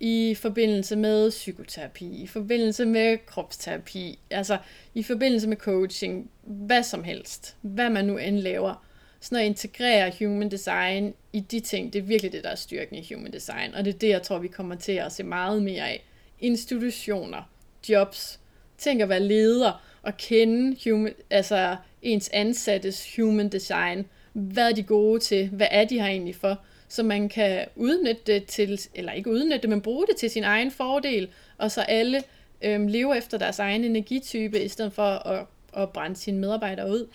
i 0.00 0.34
forbindelse 0.34 0.96
med 0.96 1.30
psykoterapi, 1.30 2.22
i 2.22 2.26
forbindelse 2.26 2.84
med 2.84 3.18
kropsterapi, 3.26 4.18
altså 4.30 4.58
i 4.94 5.02
forbindelse 5.02 5.48
med 5.48 5.56
coaching, 5.56 6.30
hvad 6.42 6.82
som 6.82 7.04
helst, 7.04 7.56
hvad 7.60 7.90
man 7.90 8.04
nu 8.04 8.18
end 8.18 8.38
laver 8.38 8.84
sådan 9.20 9.38
at 9.38 9.46
integrere 9.46 10.12
human 10.18 10.50
design 10.50 11.14
i 11.32 11.40
de 11.40 11.60
ting, 11.60 11.92
det 11.92 11.98
er 11.98 12.02
virkelig 12.02 12.32
det, 12.32 12.44
der 12.44 12.50
er 12.50 12.54
styrken 12.54 12.96
i 12.96 13.14
human 13.14 13.32
design. 13.32 13.74
Og 13.74 13.84
det 13.84 13.94
er 13.94 13.98
det, 13.98 14.08
jeg 14.08 14.22
tror, 14.22 14.38
vi 14.38 14.48
kommer 14.48 14.74
til 14.74 14.92
at 14.92 15.12
se 15.12 15.22
meget 15.22 15.62
mere 15.62 15.88
af. 15.88 16.04
Institutioner, 16.38 17.42
jobs, 17.88 18.40
tænk 18.78 19.00
at 19.00 19.08
være 19.08 19.20
leder 19.20 19.82
og 20.02 20.16
kende 20.16 20.76
human, 20.90 21.14
altså 21.30 21.76
ens 22.02 22.30
ansattes 22.32 23.16
human 23.16 23.48
design. 23.48 24.06
Hvad 24.32 24.68
er 24.70 24.74
de 24.74 24.82
gode 24.82 25.20
til? 25.20 25.48
Hvad 25.48 25.68
er 25.70 25.84
de 25.84 26.00
her 26.00 26.06
egentlig 26.06 26.36
for? 26.36 26.60
Så 26.88 27.02
man 27.02 27.28
kan 27.28 27.66
udnytte 27.76 28.22
det 28.26 28.44
til, 28.44 28.80
eller 28.94 29.12
ikke 29.12 29.30
udnytte 29.30 29.62
det, 29.62 29.70
men 29.70 29.80
bruge 29.80 30.06
det 30.06 30.16
til 30.16 30.30
sin 30.30 30.44
egen 30.44 30.70
fordel, 30.70 31.28
og 31.58 31.70
så 31.70 31.80
alle 31.80 32.22
øhm, 32.62 32.86
lever 32.86 33.14
efter 33.14 33.38
deres 33.38 33.58
egen 33.58 33.84
energitype, 33.84 34.62
i 34.62 34.68
stedet 34.68 34.92
for 34.92 35.02
at, 35.02 35.46
at 35.76 35.90
brænde 35.90 36.16
sine 36.16 36.38
medarbejdere 36.38 36.90
ud. 36.90 37.06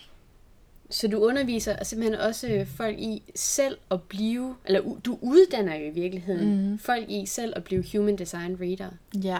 Så 0.90 1.08
du 1.08 1.18
underviser 1.18 1.84
simpelthen 1.84 2.20
også 2.20 2.66
folk 2.76 2.98
i 2.98 3.22
selv 3.34 3.78
at 3.90 4.02
blive, 4.02 4.56
eller 4.64 4.80
du 5.04 5.18
uddanner 5.22 5.74
jo 5.74 5.86
i 5.86 5.90
virkeligheden 5.90 6.70
mm. 6.70 6.78
folk 6.78 7.04
i 7.08 7.26
selv 7.26 7.52
at 7.56 7.64
blive 7.64 7.84
human 7.92 8.16
design 8.16 8.56
reader. 8.60 8.90
Ja, 9.14 9.38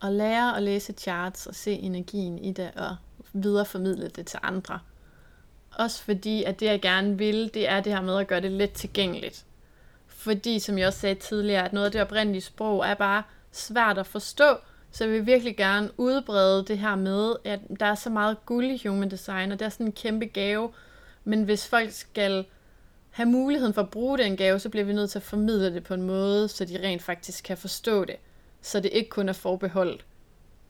og 0.00 0.12
lære 0.12 0.56
at 0.56 0.62
læse 0.62 0.92
charts 0.92 1.46
og 1.46 1.54
se 1.54 1.72
energien 1.72 2.38
i 2.38 2.52
det 2.52 2.70
og 2.76 2.96
videreformidle 3.32 4.08
det 4.08 4.26
til 4.26 4.38
andre. 4.42 4.78
Også 5.72 6.02
fordi, 6.02 6.44
at 6.44 6.60
det 6.60 6.66
jeg 6.66 6.82
gerne 6.82 7.18
vil, 7.18 7.50
det 7.54 7.68
er 7.68 7.80
det 7.80 7.92
her 7.92 8.02
med 8.02 8.18
at 8.18 8.26
gøre 8.26 8.40
det 8.40 8.52
let 8.52 8.72
tilgængeligt. 8.72 9.44
Fordi, 10.06 10.58
som 10.58 10.78
jeg 10.78 10.86
også 10.86 10.98
sagde 10.98 11.14
tidligere, 11.14 11.64
at 11.64 11.72
noget 11.72 11.86
af 11.86 11.92
det 11.92 12.00
oprindelige 12.00 12.42
sprog 12.42 12.86
er 12.86 12.94
bare 12.94 13.22
svært 13.52 13.98
at 13.98 14.06
forstå, 14.06 14.56
så 14.96 15.04
jeg 15.04 15.12
vil 15.12 15.26
virkelig 15.26 15.56
gerne 15.56 15.90
udbrede 15.96 16.64
det 16.64 16.78
her 16.78 16.94
med, 16.94 17.34
at 17.44 17.60
der 17.80 17.86
er 17.86 17.94
så 17.94 18.10
meget 18.10 18.46
guld 18.46 18.66
i 18.66 18.86
human 18.88 19.10
design, 19.10 19.52
og 19.52 19.58
det 19.58 19.64
er 19.64 19.68
sådan 19.68 19.86
en 19.86 19.92
kæmpe 19.92 20.26
gave. 20.26 20.72
Men 21.24 21.42
hvis 21.42 21.68
folk 21.68 21.90
skal 21.92 22.44
have 23.10 23.28
muligheden 23.28 23.74
for 23.74 23.82
at 23.82 23.90
bruge 23.90 24.18
den 24.18 24.36
gave, 24.36 24.58
så 24.58 24.68
bliver 24.68 24.84
vi 24.84 24.92
nødt 24.92 25.10
til 25.10 25.18
at 25.18 25.22
formidle 25.22 25.74
det 25.74 25.84
på 25.84 25.94
en 25.94 26.02
måde, 26.02 26.48
så 26.48 26.64
de 26.64 26.82
rent 26.82 27.02
faktisk 27.02 27.44
kan 27.44 27.56
forstå 27.56 28.04
det. 28.04 28.16
Så 28.62 28.80
det 28.80 28.90
ikke 28.92 29.10
kun 29.10 29.28
er 29.28 29.32
forbeholdt 29.32 30.04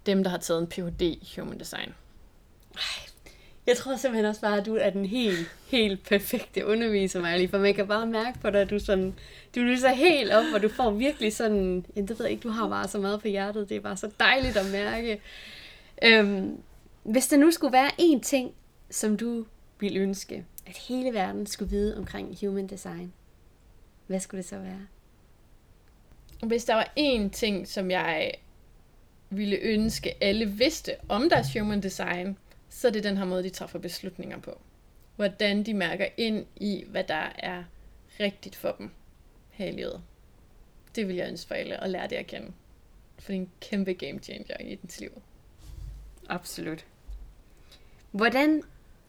dem, 0.07 0.25
der 0.25 0.31
har 0.31 0.39
taget 0.39 0.61
en 0.61 0.67
Ph.D. 0.67 1.03
i 1.03 1.33
human 1.39 1.61
design. 1.61 1.95
Jeg 3.67 3.77
tror 3.77 3.97
simpelthen 3.97 4.25
også 4.25 4.41
bare, 4.41 4.59
at 4.59 4.67
du 4.67 4.77
er 4.77 4.91
den 4.91 5.05
helt, 5.05 5.39
helt 5.69 6.05
perfekte 6.05 6.67
underviser, 6.67 7.21
Miley, 7.21 7.51
for 7.51 7.59
man 7.59 7.75
kan 7.75 7.87
bare 7.87 8.07
mærke 8.07 8.39
på 8.39 8.51
dig, 8.51 8.61
at 8.61 8.71
du, 8.71 8.79
sådan, 8.79 9.15
du 9.55 9.61
lyser 9.61 9.89
helt 9.89 10.33
op, 10.33 10.45
og 10.55 10.63
du 10.63 10.69
får 10.69 10.91
virkelig 10.91 11.33
sådan, 11.33 11.87
ja, 11.97 12.01
det 12.01 12.11
ved 12.11 12.27
jeg 12.27 12.31
ikke, 12.31 12.43
du 12.43 12.49
har 12.49 12.69
bare 12.69 12.89
så 12.89 12.99
meget 12.99 13.21
på 13.21 13.29
hjertet, 13.29 13.69
det 13.69 13.77
er 13.77 13.81
bare 13.81 13.97
så 13.97 14.11
dejligt 14.21 14.57
at 14.57 14.71
mærke. 14.73 15.21
Øhm, 16.03 16.61
hvis 17.03 17.29
der 17.29 17.37
nu 17.37 17.51
skulle 17.51 17.73
være 17.73 17.91
én 18.01 18.21
ting, 18.21 18.55
som 18.91 19.17
du 19.17 19.47
ville 19.81 20.01
ønske, 20.01 20.45
at 20.67 20.77
hele 20.77 21.15
verden 21.15 21.47
skulle 21.47 21.71
vide 21.71 21.97
omkring 21.99 22.37
human 22.41 22.67
design, 22.67 23.13
hvad 24.07 24.21
skulle 24.21 24.43
det 24.43 24.49
så 24.49 24.59
være? 24.59 24.87
Hvis 26.43 26.65
der 26.65 26.75
var 26.75 26.93
én 26.99 27.31
ting, 27.31 27.69
som 27.69 27.91
jeg 27.91 28.33
ville 29.31 29.57
ønske, 29.57 30.25
alle 30.25 30.47
vidste 30.47 30.93
om 31.09 31.31
deres 31.31 31.53
human 31.53 31.83
design, 31.83 32.37
så 32.77 32.89
er 32.89 32.93
det 32.93 33.05
den 33.05 33.17
her 33.17 33.25
måde, 33.25 33.43
de 33.43 33.51
træffer 33.51 33.79
beslutninger 33.79 34.39
på. 34.39 34.61
Hvordan 35.17 35.63
de 35.63 35.75
mærker 35.75 36.07
ind 36.17 36.47
i, 36.57 36.85
hvad 36.89 37.05
der 37.05 37.33
er 37.39 37.65
rigtigt 38.21 38.57
for 38.57 38.75
dem 38.79 38.91
her 39.51 39.67
i 39.67 39.73
livet. 39.73 40.03
Det 40.97 41.09
vil 41.09 41.17
jeg 41.17 41.29
ønske 41.29 41.49
for 41.49 41.55
alle 41.55 41.83
at 41.85 41.91
lære 41.91 42.09
det 42.09 42.17
at 42.17 42.27
kende. 42.27 42.53
For 43.19 43.33
det 43.33 43.37
er 43.37 43.41
en 43.41 43.51
kæmpe 43.61 43.93
game 43.93 44.19
changer 44.19 44.57
i 44.61 44.75
dens 44.75 45.01
liv. 45.01 45.23
Absolut. 46.29 46.85
Hvordan 48.11 48.63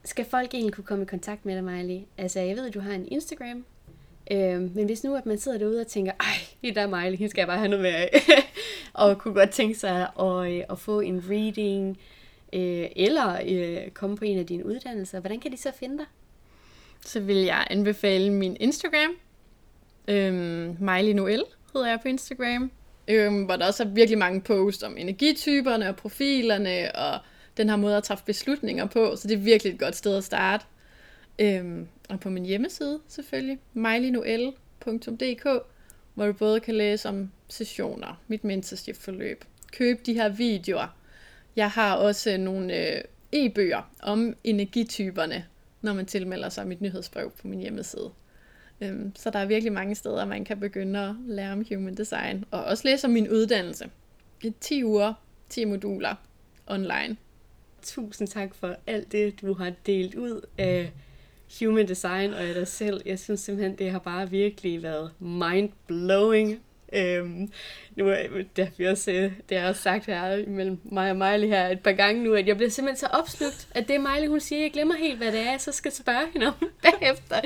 skal 0.04 0.24
folk 0.24 0.54
egentlig 0.54 0.74
kunne 0.74 0.84
komme 0.84 1.04
i 1.04 1.06
kontakt 1.06 1.44
med 1.44 1.54
dig, 1.54 1.64
Miley? 1.64 2.00
Altså, 2.18 2.40
jeg 2.40 2.56
ved, 2.56 2.66
at 2.66 2.74
du 2.74 2.80
har 2.80 2.92
en 2.92 3.08
Instagram. 3.08 3.64
Øh, 4.30 4.76
men 4.76 4.86
hvis 4.86 5.04
nu, 5.04 5.14
at 5.14 5.26
man 5.26 5.38
sidder 5.38 5.58
derude 5.58 5.80
og 5.80 5.86
tænker, 5.86 6.12
ej, 6.20 6.36
det 6.62 6.74
der 6.76 6.86
Miley, 6.86 7.18
hende 7.18 7.30
skal 7.30 7.40
jeg 7.40 7.48
bare 7.48 7.58
have 7.58 7.68
noget 7.68 7.82
med 7.82 7.94
af. 7.94 8.10
og 9.02 9.18
kunne 9.18 9.34
godt 9.34 9.50
tænke 9.50 9.78
sig 9.78 10.08
at, 10.20 10.52
øh, 10.52 10.64
at 10.70 10.78
få 10.78 11.00
en 11.00 11.30
reading, 11.30 11.98
øh, 12.52 12.86
eller 12.96 13.40
øh, 13.48 13.90
komme 13.90 14.16
på 14.16 14.24
en 14.24 14.38
af 14.38 14.46
dine 14.46 14.66
uddannelser, 14.66 15.20
hvordan 15.20 15.40
kan 15.40 15.52
de 15.52 15.56
så 15.56 15.72
finde 15.78 15.98
dig? 15.98 16.06
Så 17.06 17.20
vil 17.20 17.36
jeg 17.36 17.66
anbefale 17.70 18.30
min 18.30 18.56
Instagram. 18.60 19.10
Øhm, 20.08 20.76
Miley 20.80 21.12
Noel 21.12 21.44
hedder 21.72 21.88
jeg 21.88 22.00
på 22.02 22.08
Instagram. 22.08 22.70
Øhm, 23.08 23.44
hvor 23.44 23.56
der 23.56 23.66
også 23.66 23.82
er 23.82 23.88
virkelig 23.88 24.18
mange 24.18 24.40
posts 24.40 24.82
om 24.82 24.96
energityperne 24.96 25.88
og 25.88 25.96
profilerne 25.96 26.96
og 26.96 27.18
den 27.56 27.68
her 27.68 27.76
måde 27.76 27.96
at 27.96 28.04
træffe 28.04 28.24
beslutninger 28.24 28.86
på. 28.86 29.16
Så 29.16 29.28
det 29.28 29.34
er 29.34 29.38
virkelig 29.38 29.72
et 29.72 29.78
godt 29.78 29.96
sted 29.96 30.16
at 30.16 30.24
starte. 30.24 30.64
Øhm, 31.38 31.88
og 32.08 32.20
på 32.20 32.30
min 32.30 32.46
hjemmeside 32.46 33.00
selvfølgelig, 33.08 33.58
mileynoel.dk, 33.74 35.46
hvor 36.14 36.26
du 36.26 36.32
både 36.32 36.60
kan 36.60 36.74
læse 36.74 37.08
om 37.08 37.30
sessioner, 37.48 38.20
mit 38.28 38.44
mentorship-forløb, 38.44 39.44
købe 39.72 40.00
de 40.06 40.14
her 40.14 40.28
videoer, 40.28 40.97
jeg 41.58 41.70
har 41.70 41.94
også 41.94 42.36
nogle 42.36 42.94
øh, 42.96 43.00
e-bøger 43.32 43.90
om 44.02 44.36
energityperne, 44.44 45.44
når 45.82 45.94
man 45.94 46.06
tilmelder 46.06 46.48
sig 46.48 46.66
mit 46.66 46.80
nyhedsbrev 46.80 47.30
på 47.40 47.48
min 47.48 47.60
hjemmeside. 47.60 48.10
Øhm, 48.80 49.12
så 49.16 49.30
der 49.30 49.38
er 49.38 49.46
virkelig 49.46 49.72
mange 49.72 49.94
steder, 49.94 50.24
man 50.24 50.44
kan 50.44 50.60
begynde 50.60 51.00
at 51.00 51.14
lære 51.26 51.52
om 51.52 51.64
human 51.68 51.94
design, 51.94 52.44
og 52.50 52.64
også 52.64 52.88
læse 52.88 53.06
om 53.06 53.10
min 53.10 53.28
uddannelse. 53.28 53.90
10 54.60 54.84
uger, 54.84 55.14
10 55.48 55.64
moduler 55.64 56.14
online. 56.66 57.16
Tusind 57.82 58.28
tak 58.28 58.54
for 58.54 58.76
alt 58.86 59.12
det, 59.12 59.40
du 59.40 59.54
har 59.54 59.72
delt 59.86 60.14
ud 60.14 60.40
af 60.58 60.92
human 61.60 61.88
design 61.88 62.34
og 62.34 62.40
af 62.40 62.54
dig 62.54 62.68
selv. 62.68 63.00
Jeg 63.06 63.18
synes 63.18 63.40
simpelthen, 63.40 63.78
det 63.78 63.90
har 63.90 63.98
bare 63.98 64.30
virkelig 64.30 64.82
været 64.82 65.10
mind-blowing 65.20 66.60
Øhm, 66.92 67.52
nu 67.96 68.08
er 68.08 68.16
det, 68.56 68.72
vi 68.76 68.86
også, 68.86 69.10
øh, 69.10 69.32
det 69.48 69.58
har 69.58 69.68
også 69.68 69.82
sagt 69.82 70.06
her 70.06 70.46
mellem 70.46 70.80
mig 70.84 71.10
og 71.10 71.16
Miley 71.16 71.48
her 71.48 71.68
et 71.68 71.80
par 71.80 71.92
gange 71.92 72.24
nu, 72.24 72.34
at 72.34 72.46
jeg 72.46 72.56
bliver 72.56 72.70
simpelthen 72.70 73.00
så 73.00 73.06
opslugt, 73.06 73.68
at 73.70 73.88
det 73.88 74.00
Miley 74.00 74.28
hun 74.28 74.40
siger, 74.40 74.62
jeg 74.62 74.72
glemmer 74.72 74.94
helt, 74.94 75.18
hvad 75.18 75.32
det 75.32 75.40
er, 75.40 75.58
så 75.58 75.72
skal 75.72 75.92
spørge 75.92 76.26
hende 76.32 76.46
om 76.46 76.54
bagefter. 76.82 77.40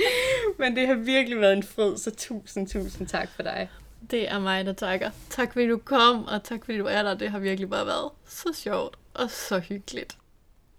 Men 0.59 0.77
det 0.77 0.87
har 0.87 0.95
virkelig 0.95 1.41
været 1.41 1.53
en 1.53 1.63
fryd, 1.63 1.97
så 1.97 2.11
tusind, 2.11 2.69
tusind 2.69 3.07
tak 3.07 3.29
for 3.37 3.43
dig. 3.43 3.71
Det 4.11 4.31
er 4.31 4.39
mig, 4.39 4.65
der 4.65 4.73
takker. 4.73 5.11
Tak 5.31 5.53
fordi 5.53 5.67
du 5.67 5.79
kom, 5.79 6.25
og 6.25 6.45
tak 6.45 6.65
fordi 6.65 6.79
du 6.79 6.85
er 6.85 7.03
der. 7.03 7.15
Det 7.15 7.31
har 7.31 7.39
virkelig 7.39 7.71
bare 7.71 7.87
været 7.87 8.11
så 8.27 8.53
sjovt 8.55 8.97
og 9.15 9.31
så 9.31 9.59
hyggeligt. 9.59 10.17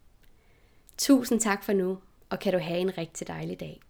Tusind 0.97 1.39
tak 1.39 1.63
for 1.63 1.73
nu, 1.73 1.97
og 2.29 2.39
kan 2.39 2.53
du 2.53 2.59
have 2.59 2.79
en 2.79 2.97
rigtig 2.97 3.27
dejlig 3.27 3.59
dag. 3.59 3.81